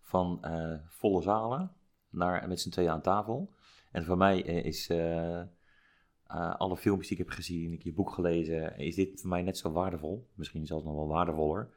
Van 0.00 0.40
volle 0.88 1.22
zalen 1.22 1.70
naar, 2.14 2.48
met 2.48 2.60
z'n 2.60 2.70
tweeën 2.70 2.90
aan 2.90 3.00
tafel. 3.00 3.52
En 3.94 4.04
voor 4.04 4.16
mij 4.16 4.46
uh, 4.46 4.64
is 4.64 4.90
uh, 4.90 5.42
uh, 6.30 6.54
alle 6.56 6.76
filmpjes 6.76 7.08
die 7.08 7.18
ik 7.18 7.24
heb 7.24 7.34
gezien, 7.34 7.72
ik 7.72 7.78
heb 7.78 7.82
je 7.82 7.92
boek 7.92 8.10
gelezen, 8.10 8.78
is 8.78 8.94
dit 8.94 9.20
voor 9.20 9.30
mij 9.30 9.42
net 9.42 9.58
zo 9.58 9.72
waardevol. 9.72 10.28
Misschien 10.34 10.66
zelfs 10.66 10.84
nog 10.84 10.94
wel 10.94 11.08
waardevoller. 11.08 11.74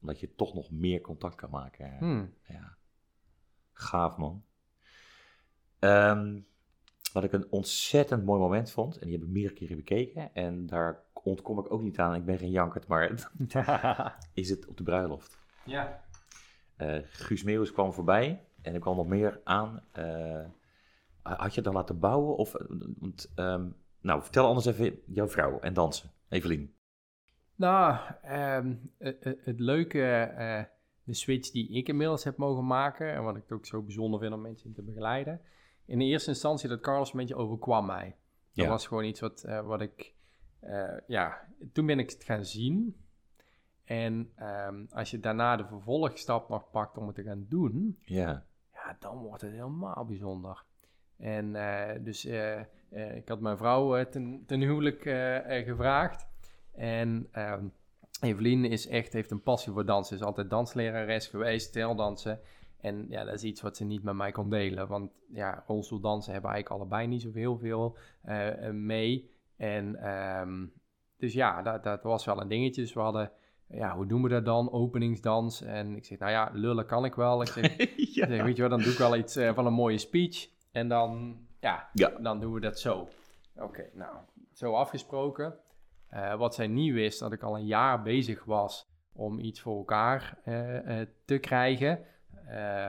Omdat 0.00 0.20
je 0.20 0.34
toch 0.34 0.54
nog 0.54 0.70
meer 0.70 1.00
contact 1.00 1.34
kan 1.34 1.50
maken. 1.50 1.96
Hmm. 1.98 2.34
Ja. 2.48 2.76
Gaaf 3.72 4.16
man. 4.16 4.44
Um, 5.78 6.46
wat 7.12 7.24
ik 7.24 7.32
een 7.32 7.46
ontzettend 7.50 8.24
mooi 8.24 8.40
moment 8.40 8.70
vond, 8.70 8.98
en 8.98 9.06
die 9.06 9.16
heb 9.16 9.26
ik 9.26 9.32
meerdere 9.32 9.54
keren 9.54 9.76
bekeken. 9.76 10.34
En 10.34 10.66
daar 10.66 11.02
ontkom 11.12 11.58
ik 11.58 11.72
ook 11.72 11.82
niet 11.82 11.98
aan, 11.98 12.14
ik 12.14 12.24
ben 12.24 12.38
geen 12.38 12.50
jankert, 12.50 12.86
maar 12.86 13.30
is 14.34 14.50
het 14.50 14.66
op 14.66 14.76
de 14.76 14.82
bruiloft. 14.82 15.38
Ja. 15.64 16.04
Guus 17.04 17.42
Meeuwis 17.42 17.72
kwam 17.72 17.92
voorbij 17.92 18.47
en 18.68 18.74
er 18.74 18.80
kwam 18.80 18.96
nog 18.96 19.06
meer 19.06 19.40
aan. 19.44 19.82
Uh, 19.98 20.44
had 21.22 21.54
je 21.54 21.60
dan 21.60 21.74
laten 21.74 21.98
bouwen? 21.98 22.36
Of, 22.36 22.54
want, 22.98 23.32
um, 23.36 23.76
nou, 24.00 24.22
vertel 24.22 24.46
anders 24.46 24.66
even 24.66 24.98
jouw 25.06 25.28
vrouw 25.28 25.60
en 25.60 25.74
dansen. 25.74 26.10
Evelien. 26.28 26.74
Nou, 27.54 27.98
um, 28.32 28.92
het, 28.98 29.24
het, 29.24 29.60
leuke, 29.60 30.34
uh, 30.38 30.62
de 31.02 31.14
switch 31.14 31.50
die 31.50 31.70
ik 31.70 31.88
inmiddels 31.88 32.24
heb 32.24 32.36
mogen 32.36 32.66
maken... 32.66 33.12
en 33.12 33.22
wat 33.22 33.36
ik 33.36 33.52
ook 33.52 33.66
zo 33.66 33.82
bijzonder 33.82 34.20
vind 34.20 34.32
om 34.32 34.40
mensen 34.40 34.68
in 34.68 34.74
te 34.74 34.82
begeleiden... 34.82 35.40
in 35.84 35.98
de 35.98 36.04
eerste 36.04 36.30
instantie 36.30 36.68
dat 36.68 36.80
Carlos 36.80 37.12
een 37.12 37.18
beetje 37.18 37.36
overkwam 37.36 37.86
mij. 37.86 38.16
Dat 38.52 38.64
Ja. 38.64 38.70
was 38.70 38.86
gewoon 38.86 39.04
iets 39.04 39.20
wat, 39.20 39.44
uh, 39.46 39.66
wat 39.66 39.80
ik... 39.80 40.14
ja, 41.06 41.48
toen 41.72 41.86
ben 41.86 41.98
ik 41.98 42.10
het 42.10 42.24
gaan 42.24 42.44
zien... 42.44 42.96
En 43.84 44.32
um, 44.68 44.86
als 44.90 45.10
je 45.10 45.20
daarna 45.20 45.56
de 45.56 45.66
vervolgstap 45.66 46.48
nog 46.48 46.70
pakt 46.70 46.98
om 46.98 47.06
het 47.06 47.14
te 47.14 47.22
gaan 47.22 47.46
doen, 47.48 47.98
Ja. 48.02 48.46
Dan 48.98 49.18
wordt 49.18 49.42
het 49.42 49.52
helemaal 49.52 50.04
bijzonder. 50.04 50.64
En 51.16 51.54
uh, 51.54 51.90
dus 52.00 52.24
uh, 52.24 52.60
uh, 52.90 53.16
ik 53.16 53.28
had 53.28 53.40
mijn 53.40 53.56
vrouw 53.56 54.04
ten, 54.04 54.42
ten, 54.46 54.60
huwelijk 54.60 55.02
gevraagd. 55.64 56.26
En 56.74 57.28
um, 57.36 57.72
Evelien 58.20 58.64
is 58.64 58.88
echt, 58.88 59.12
heeft 59.12 59.30
een 59.30 59.42
passie 59.42 59.72
voor 59.72 59.84
dansen. 59.84 60.16
Is 60.16 60.22
altijd 60.22 60.50
danslerares 60.50 61.26
geweest, 61.26 61.72
teldansen. 61.72 62.40
En 62.80 63.06
ja, 63.08 63.24
dat 63.24 63.34
is 63.34 63.42
iets 63.42 63.60
wat 63.60 63.76
ze 63.76 63.84
niet 63.84 64.02
met 64.02 64.14
mij 64.14 64.32
kon 64.32 64.50
delen. 64.50 64.88
Want 64.88 65.10
ja, 65.32 65.64
rolstoeldansen 65.66 66.32
hebben 66.32 66.50
eigenlijk 66.50 66.80
allebei 66.80 67.06
niet 67.06 67.22
zoveel 67.22 67.58
veel 67.58 67.96
mee. 68.72 69.30
En 69.56 70.08
um, 70.40 70.72
dus 71.18 71.32
ja, 71.32 71.62
dat, 71.62 71.84
dat 71.84 72.02
was 72.02 72.24
wel 72.24 72.40
een 72.40 72.48
dingetje. 72.48 72.82
Dus 72.82 72.92
we 72.92 73.00
hadden 73.00 73.30
ja, 73.68 73.96
hoe 73.96 74.06
doen 74.06 74.22
we 74.22 74.28
dat 74.28 74.44
dan? 74.44 74.72
Openingsdans. 74.72 75.62
En 75.62 75.96
ik 75.96 76.04
zeg, 76.04 76.18
nou 76.18 76.30
ja, 76.30 76.50
lullen 76.52 76.86
kan 76.86 77.04
ik 77.04 77.14
wel. 77.14 77.42
Ik 77.42 77.48
zeg, 77.48 77.64
ja. 78.14 78.26
ik 78.26 78.28
zeg 78.28 78.42
weet 78.42 78.56
je 78.56 78.62
wel, 78.62 78.70
dan 78.70 78.82
doe 78.82 78.92
ik 78.92 78.98
wel 78.98 79.16
iets 79.16 79.36
uh, 79.36 79.54
van 79.54 79.66
een 79.66 79.72
mooie 79.72 79.98
speech. 79.98 80.48
En 80.72 80.88
dan, 80.88 81.38
ja, 81.60 81.88
Ja. 81.92 82.08
dan 82.08 82.40
doen 82.40 82.52
we 82.52 82.60
dat 82.60 82.78
zo. 82.78 83.08
Oké, 83.56 83.90
nou, 83.92 84.16
zo 84.52 84.74
afgesproken. 84.74 85.54
Uh, 86.14 86.34
wat 86.34 86.54
zij 86.54 86.66
niet 86.66 86.92
wist, 86.92 87.18
dat 87.18 87.32
ik 87.32 87.42
al 87.42 87.56
een 87.56 87.66
jaar 87.66 88.02
bezig 88.02 88.44
was 88.44 88.90
om 89.12 89.38
iets 89.38 89.60
voor 89.60 89.76
elkaar 89.76 90.38
uh, 90.44 91.00
te 91.24 91.38
krijgen. 91.38 92.04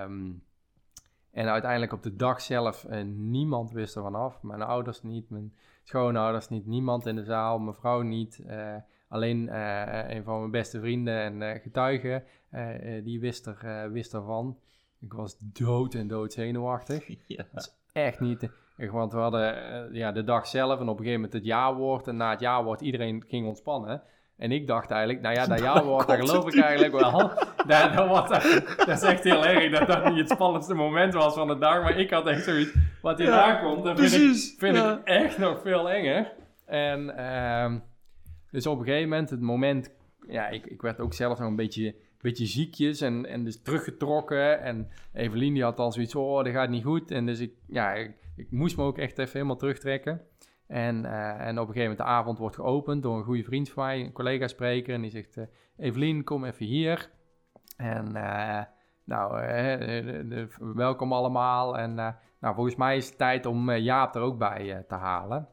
Um, 0.01 0.43
en 1.31 1.47
uiteindelijk 1.47 1.93
op 1.93 2.03
de 2.03 2.15
dag 2.15 2.41
zelf, 2.41 2.87
niemand 3.05 3.71
wist 3.71 3.95
er 3.95 4.01
vanaf. 4.01 4.43
Mijn 4.43 4.61
ouders 4.61 5.01
niet, 5.01 5.29
mijn 5.29 5.53
schoonouders 5.83 6.47
niet, 6.47 6.65
niemand 6.65 7.05
in 7.05 7.15
de 7.15 7.23
zaal, 7.23 7.59
mijn 7.59 7.75
vrouw 7.75 8.01
niet. 8.01 8.43
Alleen 9.09 9.47
uh, 9.47 10.09
een 10.09 10.23
van 10.23 10.39
mijn 10.39 10.51
beste 10.51 10.79
vrienden 10.79 11.19
en 11.19 11.41
uh, 11.41 11.61
getuigen, 11.61 12.23
die 13.03 13.19
wist, 13.19 13.45
er, 13.45 13.91
wist 13.91 14.13
ervan. 14.13 14.57
Ik 14.99 15.13
was 15.13 15.37
dood 15.39 15.93
en 15.93 16.07
dood 16.07 16.33
zenuwachtig. 16.33 17.07
Ja. 17.27 17.45
Dat 17.51 17.63
is 17.63 17.75
echt 17.93 18.19
niet... 18.19 18.49
Want 18.75 19.13
we 19.13 19.19
hadden 19.19 19.93
ja, 19.93 20.11
de 20.11 20.23
dag 20.23 20.47
zelf 20.47 20.79
en 20.79 20.87
op 20.87 20.97
een 20.99 21.05
gegeven 21.05 21.13
moment 21.13 21.33
het 21.33 21.45
jaarwoord. 21.45 22.07
En 22.07 22.17
na 22.17 22.29
het 22.29 22.39
jaarwoord 22.39 22.81
iedereen 22.81 23.23
ging 23.27 23.47
ontspannen. 23.47 24.01
En 24.37 24.51
ik 24.51 24.67
dacht 24.67 24.91
eigenlijk, 24.91 25.21
nou 25.21 25.35
ja, 25.35 25.45
dat 25.45 25.59
jaarwoord, 25.73 26.07
daar 26.07 26.17
geloof 26.17 26.47
ik 26.47 26.61
eigenlijk 26.61 26.99
wel. 26.99 27.11
dat, 27.67 27.93
dat, 27.93 28.07
was, 28.07 28.29
dat 28.77 28.87
is 28.87 29.01
echt 29.01 29.23
heel 29.23 29.45
erg 29.45 29.79
dat 29.79 29.87
dat 29.87 30.05
niet 30.05 30.17
het 30.17 30.29
spannendste 30.29 30.73
moment 30.73 31.13
was 31.13 31.33
van 31.33 31.47
de 31.47 31.57
dag. 31.57 31.81
Maar 31.81 31.97
ik 31.97 32.09
had 32.09 32.27
echt 32.27 32.43
zoiets, 32.43 32.73
wat 33.01 33.17
hierna 33.17 33.47
ja, 33.47 33.55
komt, 33.55 33.83
dat 33.83 33.99
vind, 33.99 34.35
ik, 34.35 34.59
vind 34.59 34.75
ja. 34.75 34.91
ik 34.91 35.03
echt 35.03 35.37
nog 35.37 35.61
veel 35.61 35.89
enger. 35.89 36.31
En... 36.65 37.13
Uh, 37.17 37.73
dus 38.51 38.67
op 38.67 38.79
een 38.79 38.85
gegeven 38.85 39.09
moment, 39.09 39.29
het 39.29 39.41
moment, 39.41 39.91
ja, 40.27 40.47
ik, 40.47 40.65
ik 40.65 40.81
werd 40.81 40.99
ook 40.99 41.13
zelf 41.13 41.39
nog 41.39 41.47
een 41.47 41.55
beetje, 41.55 41.95
beetje 42.21 42.45
ziekjes 42.45 43.01
en, 43.01 43.25
en 43.25 43.43
dus 43.43 43.61
teruggetrokken. 43.61 44.61
En 44.61 44.89
Evelien 45.13 45.53
die 45.53 45.63
had 45.63 45.79
al 45.79 45.91
zoiets, 45.91 46.15
oh, 46.15 46.43
dat 46.43 46.53
gaat 46.53 46.69
niet 46.69 46.83
goed. 46.83 47.11
En 47.11 47.25
dus 47.25 47.39
ik, 47.39 47.53
ja, 47.67 47.93
ik, 48.35 48.51
moest 48.51 48.77
me 48.77 48.83
ook 48.83 48.97
echt 48.97 49.17
even 49.17 49.33
helemaal 49.33 49.55
terugtrekken. 49.55 50.21
En, 50.67 51.03
uh, 51.03 51.47
en 51.47 51.59
op 51.59 51.67
een 51.67 51.73
gegeven 51.73 51.81
moment 51.81 51.97
de 51.97 52.03
avond 52.03 52.37
wordt 52.37 52.55
geopend 52.55 53.03
door 53.03 53.17
een 53.17 53.23
goede 53.23 53.43
vriend 53.43 53.69
van 53.69 53.85
mij, 53.85 53.99
een 53.99 54.11
collega-spreker. 54.11 54.93
En 54.93 55.01
die 55.01 55.11
zegt, 55.11 55.37
uh, 55.37 55.43
Evelien, 55.77 56.23
kom 56.23 56.45
even 56.45 56.65
hier. 56.65 57.09
En 57.77 58.15
uh, 58.15 58.61
nou, 59.03 59.47
welkom 60.57 61.13
allemaal. 61.13 61.77
En 61.77 61.93
nou, 62.39 62.55
volgens 62.55 62.75
mij 62.75 62.97
is 62.97 63.07
het 63.07 63.17
tijd 63.17 63.45
om 63.45 63.71
Jaap 63.71 64.15
er 64.15 64.21
ook 64.21 64.37
bij 64.37 64.85
te 64.87 64.95
halen. 64.95 65.47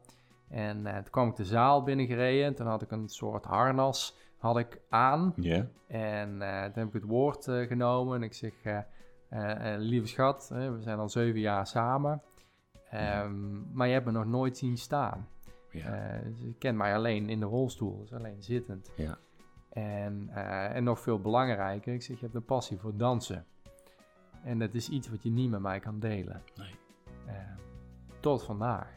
En 0.49 0.83
toen 0.83 1.09
kwam 1.09 1.29
ik 1.29 1.35
de 1.35 1.45
zaal 1.45 1.83
binnengereden. 1.83 2.45
En 2.45 2.55
toen 2.55 2.67
had 2.67 2.81
ik 2.81 2.91
een 2.91 3.09
soort 3.09 3.45
harnas 3.45 4.17
had 4.37 4.57
ik 4.57 4.81
aan. 4.89 5.33
Ja. 5.35 5.67
En 5.87 6.29
toen 6.73 6.83
heb 6.83 6.87
ik 6.87 6.93
het 6.93 7.03
woord 7.03 7.43
genomen. 7.43 8.15
En 8.15 8.23
ik 8.23 8.33
zeg, 8.33 8.53
lieve 9.77 10.07
schat, 10.07 10.47
we 10.49 10.77
zijn 10.79 10.99
al 10.99 11.09
zeven 11.09 11.39
jaar 11.39 11.67
samen. 11.67 12.21
Um, 12.93 13.67
maar 13.73 13.87
je 13.87 13.93
hebt 13.93 14.05
me 14.05 14.11
nog 14.11 14.25
nooit 14.25 14.57
zien 14.57 14.77
staan. 14.77 15.27
Ja. 15.71 16.15
Uh, 16.15 16.37
je 16.37 16.53
kent 16.57 16.77
mij 16.77 16.95
alleen 16.95 17.29
in 17.29 17.39
de 17.39 17.45
rolstoel, 17.45 17.99
dus 17.99 18.13
alleen 18.13 18.43
zittend. 18.43 18.91
Ja. 18.95 19.17
En, 19.69 20.29
en 20.73 20.83
nog 20.83 20.99
veel 20.99 21.19
belangrijker, 21.19 21.93
ik 21.93 22.01
zeg, 22.01 22.15
je 22.15 22.21
hebt 22.21 22.35
een 22.35 22.45
passie 22.45 22.77
voor 22.77 22.97
dansen. 22.97 23.45
En 24.43 24.59
dat 24.59 24.73
is 24.73 24.89
iets 24.89 25.09
wat 25.09 25.23
je 25.23 25.29
niet 25.29 25.49
met 25.49 25.61
mij 25.61 25.79
kan 25.79 25.99
delen. 25.99 26.41
Nee. 26.55 26.75
Uh, 27.27 27.33
tot 28.19 28.43
vandaag. 28.43 28.96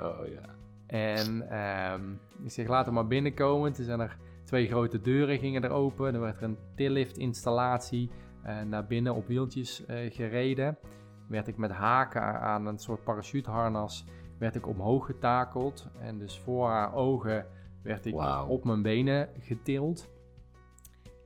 Oh 0.00 0.26
ja. 0.26 0.54
En 0.86 1.58
um, 1.92 2.20
ik 2.42 2.50
zeg, 2.50 2.68
laten 2.68 2.88
we 2.88 2.94
maar 2.94 3.06
binnenkomen. 3.06 3.72
Toen 3.72 3.84
zijn 3.84 4.00
er 4.00 4.16
twee 4.44 4.66
grote 4.66 5.00
deuren 5.00 5.38
gingen 5.38 5.62
er 5.62 5.70
open. 5.70 6.14
Er 6.14 6.20
werd 6.20 6.36
er 6.36 6.42
een 6.42 6.58
tillift 6.74 7.16
installatie 7.16 8.10
naar 8.66 8.86
binnen 8.86 9.14
op 9.14 9.26
wieltjes 9.26 9.84
gereden 10.08 10.78
werd 11.30 11.48
ik 11.48 11.56
met 11.56 11.70
haken 11.70 12.40
aan 12.40 12.66
een 12.66 12.78
soort 12.78 13.04
parachuteharnas 13.04 14.04
werd 14.38 14.54
ik 14.54 14.66
omhoog 14.66 15.06
getakeld. 15.06 15.88
En 16.00 16.18
dus 16.18 16.38
voor 16.38 16.68
haar 16.68 16.94
ogen 16.94 17.46
werd 17.82 18.06
ik 18.06 18.14
op 18.48 18.64
mijn 18.64 18.82
benen 18.82 19.28
getild. 19.38 20.10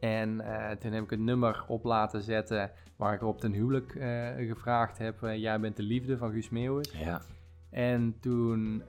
En 0.01 0.41
uh, 0.41 0.70
toen 0.70 0.93
heb 0.93 1.03
ik 1.03 1.11
een 1.11 1.24
nummer 1.24 1.65
op 1.69 1.85
laten 1.85 2.23
zetten 2.23 2.70
waar 2.97 3.15
ik 3.15 3.23
op 3.23 3.41
ten 3.41 3.53
huwelijk 3.53 3.95
uh, 3.95 4.28
gevraagd 4.49 4.99
heb. 4.99 5.23
Uh, 5.23 5.36
jij 5.36 5.61
bent 5.61 5.77
de 5.77 5.82
liefde 5.82 6.16
van 6.16 6.31
Guus 6.32 6.49
Meeuwis. 6.49 6.93
Ja. 6.93 7.20
En 7.74 8.16
toen, 8.20 8.82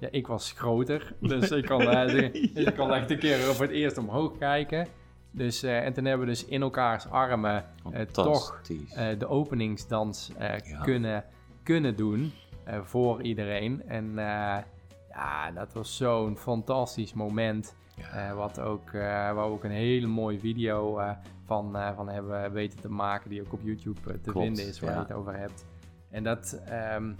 ja, 0.00 0.08
ik 0.10 0.26
was 0.26 0.52
groter, 0.52 1.14
dus 1.20 1.50
ik 1.50 1.66
kon, 1.66 1.78
dus 2.54 2.64
ik 2.64 2.74
kon 2.76 2.92
echt 2.92 3.10
een 3.10 3.18
keer 3.18 3.36
voor 3.38 3.64
het 3.64 3.74
eerst 3.74 3.98
omhoog 3.98 4.38
kijken. 4.38 4.86
Dus, 5.30 5.64
uh, 5.64 5.84
en 5.84 5.92
toen 5.92 6.04
hebben 6.04 6.26
we 6.26 6.32
dus 6.32 6.44
in 6.44 6.62
elkaars 6.62 7.10
armen 7.10 7.64
uh, 7.92 8.00
toch 8.00 8.60
uh, 8.70 9.08
de 9.18 9.26
openingsdans 9.26 10.32
ja. 10.38 10.80
kunnen, 10.82 11.24
kunnen 11.62 11.96
doen 11.96 12.32
voor 12.82 13.22
iedereen. 13.22 13.82
En 13.86 14.12
ja, 15.10 15.50
dat 15.54 15.72
was 15.72 15.96
zo'n 15.96 16.36
fantastisch 16.36 17.12
moment. 17.12 17.76
Ja. 18.12 18.34
wat 18.34 18.60
ook, 18.60 18.92
waar 18.92 19.34
we 19.34 19.40
ook 19.40 19.64
een 19.64 19.70
hele 19.70 20.06
mooie 20.06 20.38
video 20.38 21.00
van, 21.44 21.72
van 21.94 22.08
hebben 22.08 22.52
weten 22.52 22.80
te 22.80 22.90
maken, 22.90 23.30
die 23.30 23.40
ook 23.40 23.52
op 23.52 23.60
YouTube 23.62 24.00
te 24.00 24.30
Klopt, 24.30 24.46
vinden 24.46 24.66
is, 24.66 24.80
waar 24.80 24.92
je 24.92 24.98
het 24.98 25.12
over 25.12 25.36
hebt. 25.36 25.66
En 26.10 26.22
dat, 26.22 26.62
um, 26.94 27.16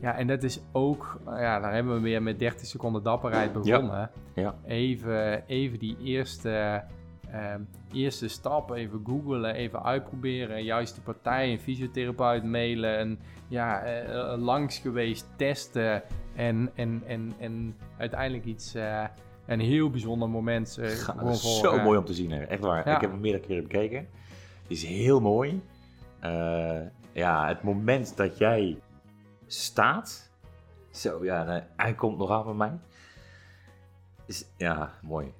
ja, 0.00 0.16
en 0.16 0.26
dat 0.26 0.42
is 0.42 0.60
ook, 0.72 1.20
ja, 1.26 1.60
daar 1.60 1.72
hebben 1.72 1.94
we 1.94 2.00
weer 2.00 2.22
met 2.22 2.38
30 2.38 2.66
seconden 2.66 3.02
dapperheid 3.02 3.52
begonnen. 3.52 4.10
Ja. 4.34 4.54
Even, 4.66 5.46
even 5.46 5.78
die 5.78 5.96
eerste, 6.02 6.82
uh, 7.30 7.54
eerste 7.92 8.28
stap, 8.28 8.70
even 8.70 9.00
googlen, 9.04 9.54
even 9.54 9.82
uitproberen. 9.82 10.64
Juist 10.64 10.94
de 10.94 11.00
partij, 11.00 11.52
een 11.52 11.60
fysiotherapeut 11.60 12.44
mailen, 12.44 12.98
en 12.98 13.18
ja, 13.48 13.82
uh, 13.84 14.34
langs 14.38 14.78
geweest 14.78 15.26
testen. 15.36 16.02
En, 16.34 16.70
en, 16.74 17.02
en, 17.06 17.32
en 17.38 17.76
uiteindelijk 17.98 18.44
iets, 18.44 18.76
uh, 18.76 19.04
een 19.46 19.60
heel 19.60 19.90
bijzonder 19.90 20.28
moment. 20.28 20.78
Uh, 20.80 20.88
voor, 20.88 21.34
zo 21.34 21.82
mooi 21.82 21.98
om 21.98 22.04
te 22.04 22.14
zien, 22.14 22.30
hè. 22.30 22.42
echt 22.42 22.60
waar. 22.60 22.78
Ik 22.78 23.00
heb 23.00 23.10
hem 23.10 23.20
meerdere 23.20 23.46
keren 23.46 23.62
bekeken. 23.62 23.98
Het 24.62 24.70
is 24.70 24.84
heel 24.84 25.20
mooi. 25.20 25.62
ja, 27.12 27.46
het 27.48 27.62
moment 27.62 28.16
dat 28.16 28.38
jij 28.38 28.76
staat. 29.52 30.30
Zo, 30.90 31.24
ja, 31.24 31.66
hij 31.76 31.94
komt 31.94 32.18
nog 32.18 32.30
aan 32.30 32.44
van 32.44 32.56
mij. 32.56 32.78
Is, 34.26 34.46
ja, 34.56 34.92
mooi. 35.02 35.32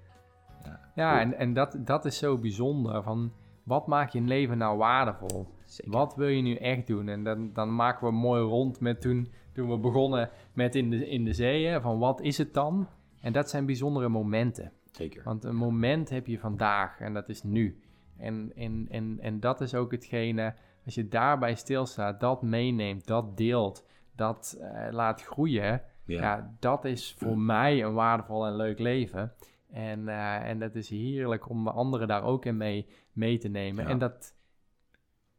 Ja, 0.65 0.81
ja 0.95 1.21
en, 1.21 1.35
en 1.35 1.55
dat, 1.55 1.77
dat 1.79 2.05
is 2.05 2.19
zo 2.19 2.39
bijzonder. 2.39 3.03
Van, 3.03 3.33
wat 3.63 3.87
maakt 3.87 4.13
je 4.13 4.21
leven 4.21 4.59
nou 4.59 4.79
waardevol? 4.79 5.47
Wat 5.85 6.15
wil 6.15 6.29
je 6.29 6.43
nu 6.43 6.55
echt 6.55 6.87
doen? 6.87 7.09
En 7.09 7.25
dan, 7.25 7.53
dan 7.53 7.75
maken 7.75 8.07
we 8.07 8.13
mooi 8.13 8.43
rond 8.43 8.81
met 8.81 9.01
toen, 9.01 9.33
toen 9.53 9.71
we 9.71 9.79
begonnen 9.79 10.31
met 10.53 10.75
in 10.75 10.91
de, 10.91 11.09
in 11.09 11.25
de 11.25 11.33
zeeën. 11.33 11.81
Van 11.81 11.99
wat 11.99 12.21
is 12.21 12.39
het 12.39 12.55
dan? 12.55 12.89
En 13.21 13.33
dat 13.33 13.51
zijn 13.51 13.67
bijzondere 13.67 14.09
momenten. 14.09 14.73
Zeker. 14.91 15.23
Want 15.25 15.45
een 15.45 15.57
moment 15.57 16.09
heb 16.09 16.27
je 16.27 16.39
vandaag 16.39 17.01
en 17.01 17.15
dat 17.15 17.29
is 17.29 17.43
nu. 17.43 17.81
En, 18.17 18.53
en, 18.55 18.87
en, 18.91 19.19
en 19.21 19.41
dat 19.41 19.61
is 19.61 19.75
ook 19.75 19.91
hetgene, 19.91 20.55
als 20.85 20.95
je 20.95 21.09
daarbij 21.09 21.55
stilstaat, 21.55 22.21
dat 22.21 22.43
meeneemt, 22.43 23.07
dat 23.07 23.37
deelt, 23.37 23.87
dat 24.21 24.59
uh, 24.61 24.87
laat 24.91 25.23
groeien, 25.23 25.83
ja. 26.05 26.55
dat 26.59 26.85
is 26.85 27.15
voor 27.19 27.39
mij 27.39 27.83
een 27.85 27.95
waardevol 27.95 28.47
en 28.47 28.57
leuk 28.57 28.79
leven. 28.79 29.33
En, 29.71 30.01
uh, 30.01 30.49
en 30.49 30.59
dat 30.59 30.75
is 30.75 30.89
heerlijk 30.89 31.49
om 31.49 31.69
anderen 31.69 32.09
daar 32.09 32.23
ook 32.23 32.45
in 32.45 32.57
mee, 32.57 32.87
mee 33.13 33.39
te 33.39 33.49
nemen. 33.49 33.87
En 33.87 33.99
dat, 33.99 34.35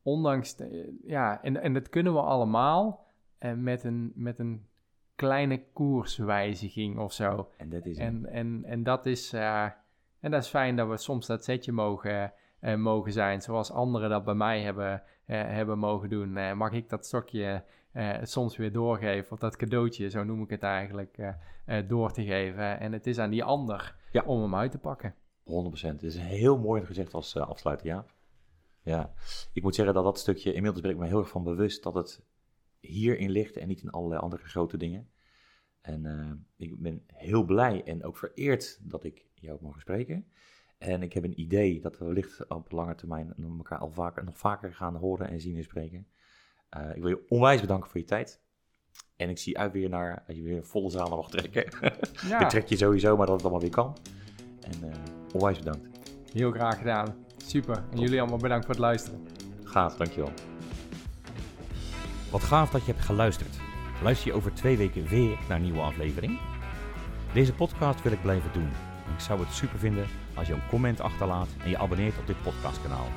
ondanks, 0.01 0.55
de, 0.55 0.97
ja, 1.03 1.41
en, 1.41 1.61
en 1.61 1.73
dat 1.73 1.89
kunnen 1.89 2.13
we 2.13 2.21
allemaal 2.21 3.05
uh, 3.39 3.53
met, 3.53 3.83
een, 3.83 4.11
met 4.15 4.39
een 4.39 4.65
kleine 5.15 5.63
koerswijziging 5.73 6.99
of 6.99 7.13
zo. 7.13 7.49
En 7.57 7.69
dat 7.69 7.85
is, 7.85 7.97
en, 7.97 8.25
en, 8.25 8.63
en 8.65 8.83
dat 8.83 9.05
is, 9.05 9.33
en 9.33 10.31
dat 10.31 10.43
is 10.43 10.49
fijn 10.49 10.75
dat 10.75 10.87
we 10.87 10.97
soms 10.97 11.27
dat 11.27 11.43
setje 11.43 11.71
mogen, 11.71 12.33
mogen 12.77 13.11
zijn, 13.11 13.41
zoals 13.41 13.71
anderen 13.71 14.09
dat 14.09 14.23
bij 14.23 14.33
mij 14.33 14.61
hebben, 14.61 15.03
hebben 15.25 15.77
mogen 15.77 16.09
doen. 16.09 16.57
mag 16.57 16.71
ik 16.71 16.89
dat 16.89 17.05
stokje 17.05 17.63
uh, 17.93 18.17
soms 18.21 18.57
weer 18.57 18.71
doorgeven, 18.71 19.31
of 19.31 19.39
dat 19.39 19.55
cadeautje, 19.55 20.09
zo 20.09 20.23
noem 20.23 20.41
ik 20.41 20.49
het 20.49 20.63
eigenlijk, 20.63 21.17
uh, 21.17 21.33
uh, 21.67 21.87
door 21.87 22.11
te 22.11 22.23
geven. 22.23 22.79
En 22.79 22.91
het 22.91 23.07
is 23.07 23.17
aan 23.17 23.29
die 23.29 23.43
ander 23.43 23.95
ja. 24.11 24.23
om 24.25 24.41
hem 24.41 24.55
uit 24.55 24.71
te 24.71 24.77
pakken. 24.77 25.15
100%. 25.15 25.43
Het 25.81 26.03
is 26.03 26.17
heel 26.17 26.57
mooi 26.57 26.85
gezegd 26.85 27.13
als 27.13 27.37
afsluiter, 27.37 27.87
ja. 27.87 28.05
Ja, 28.83 29.13
ik 29.53 29.63
moet 29.63 29.75
zeggen 29.75 29.93
dat 29.93 30.03
dat 30.03 30.19
stukje, 30.19 30.53
inmiddels 30.53 30.81
ben 30.81 30.91
ik 30.91 30.97
me 30.97 31.07
heel 31.07 31.19
erg 31.19 31.29
van 31.29 31.43
bewust 31.43 31.83
dat 31.83 31.93
het 31.93 32.25
hierin 32.79 33.29
ligt 33.29 33.57
en 33.57 33.67
niet 33.67 33.81
in 33.81 33.89
allerlei 33.89 34.21
andere 34.21 34.43
grote 34.43 34.77
dingen. 34.77 35.09
En 35.81 36.45
ik 36.57 36.81
ben 36.81 37.03
heel 37.07 37.43
blij 37.43 37.83
en 37.83 38.03
ook 38.03 38.17
vereerd 38.17 38.79
dat 38.89 39.03
ik 39.03 39.25
jou 39.35 39.57
mogen 39.61 39.81
spreken. 39.81 40.27
En 40.77 41.01
ik 41.01 41.13
heb 41.13 41.23
een 41.23 41.39
idee 41.39 41.81
dat 41.81 41.97
we 41.97 42.05
wellicht 42.05 42.47
op 42.47 42.71
lange 42.71 42.95
termijn 42.95 43.33
elkaar 43.57 43.79
al 43.79 43.91
vaker, 43.91 44.23
nog 44.23 44.37
vaker 44.37 44.73
gaan 44.73 44.95
horen 44.95 45.29
en 45.29 45.41
zien 45.41 45.55
en 45.55 45.63
spreken. 45.63 46.07
Uh, 46.77 46.95
ik 46.95 47.01
wil 47.01 47.09
je 47.09 47.25
onwijs 47.27 47.61
bedanken 47.61 47.89
voor 47.89 47.99
je 47.99 48.05
tijd. 48.05 48.41
En 49.15 49.29
ik 49.29 49.37
zie 49.37 49.57
uit 49.57 49.71
weer 49.71 49.89
naar, 49.89 50.23
als 50.27 50.37
je 50.37 50.43
weer 50.43 50.57
een 50.57 50.65
volle 50.65 50.89
zaal 50.89 51.09
mag 51.09 51.29
trekken. 51.29 51.65
Ja. 52.27 52.39
dat 52.39 52.49
trek 52.49 52.67
je 52.67 52.77
sowieso, 52.77 53.17
maar 53.17 53.25
dat 53.25 53.35
het 53.35 53.43
allemaal 53.43 53.61
weer 53.61 53.69
kan. 53.69 53.97
En 54.61 54.87
uh, 54.87 54.93
onwijs 55.33 55.57
bedankt. 55.57 55.87
Heel 56.33 56.51
graag 56.51 56.77
gedaan. 56.77 57.15
Super. 57.37 57.83
En 57.91 57.99
jullie 57.99 58.19
allemaal 58.19 58.37
bedankt 58.37 58.65
voor 58.65 58.73
het 58.73 58.83
luisteren. 58.83 59.27
Gaaf, 59.63 59.95
dankjewel. 59.95 60.31
Wat 62.31 62.43
gaaf 62.43 62.69
dat 62.69 62.85
je 62.85 62.91
hebt 62.91 63.05
geluisterd. 63.05 63.59
Luister 64.03 64.27
je 64.27 64.33
over 64.33 64.53
twee 64.53 64.77
weken 64.77 65.07
weer 65.07 65.37
naar 65.47 65.57
een 65.57 65.63
nieuwe 65.63 65.81
aflevering? 65.81 66.39
Deze 67.33 67.53
podcast 67.53 68.01
wil 68.01 68.11
ik 68.11 68.21
blijven 68.21 68.53
doen. 68.53 68.69
Ik 69.13 69.19
zou 69.19 69.39
het 69.39 69.53
super 69.53 69.79
vinden 69.79 70.05
als 70.35 70.47
je 70.47 70.53
een 70.53 70.67
comment 70.69 70.99
achterlaat 70.99 71.49
en 71.63 71.69
je 71.69 71.77
abonneert 71.77 72.17
op 72.19 72.27
dit 72.27 72.41
podcastkanaal 72.41 73.07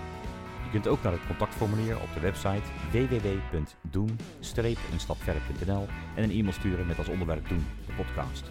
kunt 0.74 0.88
ook 0.88 1.02
naar 1.02 1.12
het 1.12 1.26
contactformulier 1.26 2.00
op 2.00 2.08
de 2.14 2.20
website 2.20 2.62
www.doen-eenstapverder.nl 2.90 5.86
en 6.14 6.22
een 6.22 6.30
e-mail 6.30 6.52
sturen 6.52 6.86
met 6.86 6.98
als 6.98 7.08
onderwerp 7.08 7.48
Doen, 7.48 7.66
de 7.86 7.92
podcast. 7.92 8.50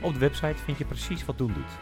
Op 0.00 0.12
de 0.12 0.18
website 0.18 0.62
vind 0.64 0.78
je 0.78 0.84
precies 0.84 1.24
wat 1.24 1.38
Doen 1.38 1.52
doet. 1.52 1.78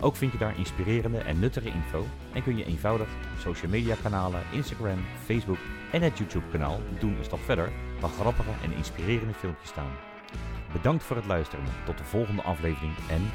Ook 0.00 0.16
vind 0.16 0.32
je 0.32 0.38
daar 0.38 0.58
inspirerende 0.58 1.18
en 1.18 1.38
nuttige 1.38 1.68
info 1.68 2.06
en 2.32 2.42
kun 2.42 2.56
je 2.56 2.64
eenvoudig 2.64 3.08
social 3.38 3.70
media 3.70 3.96
kanalen, 4.02 4.42
Instagram, 4.52 5.04
Facebook 5.24 5.58
en 5.92 6.02
het 6.02 6.18
YouTube 6.18 6.48
kanaal 6.50 6.80
Doen 6.98 7.18
een 7.18 7.24
stap 7.24 7.40
verder 7.40 7.72
waar 8.00 8.10
grappige 8.10 8.50
en 8.62 8.72
inspirerende 8.72 9.34
filmpjes 9.34 9.68
staan. 9.68 9.92
Bedankt 10.72 11.04
voor 11.04 11.16
het 11.16 11.26
luisteren. 11.26 11.64
Tot 11.84 11.98
de 11.98 12.04
volgende 12.04 12.42
aflevering 12.42 12.92
en 13.08 13.30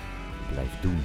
blijf 0.51 0.79
doen. 0.81 0.99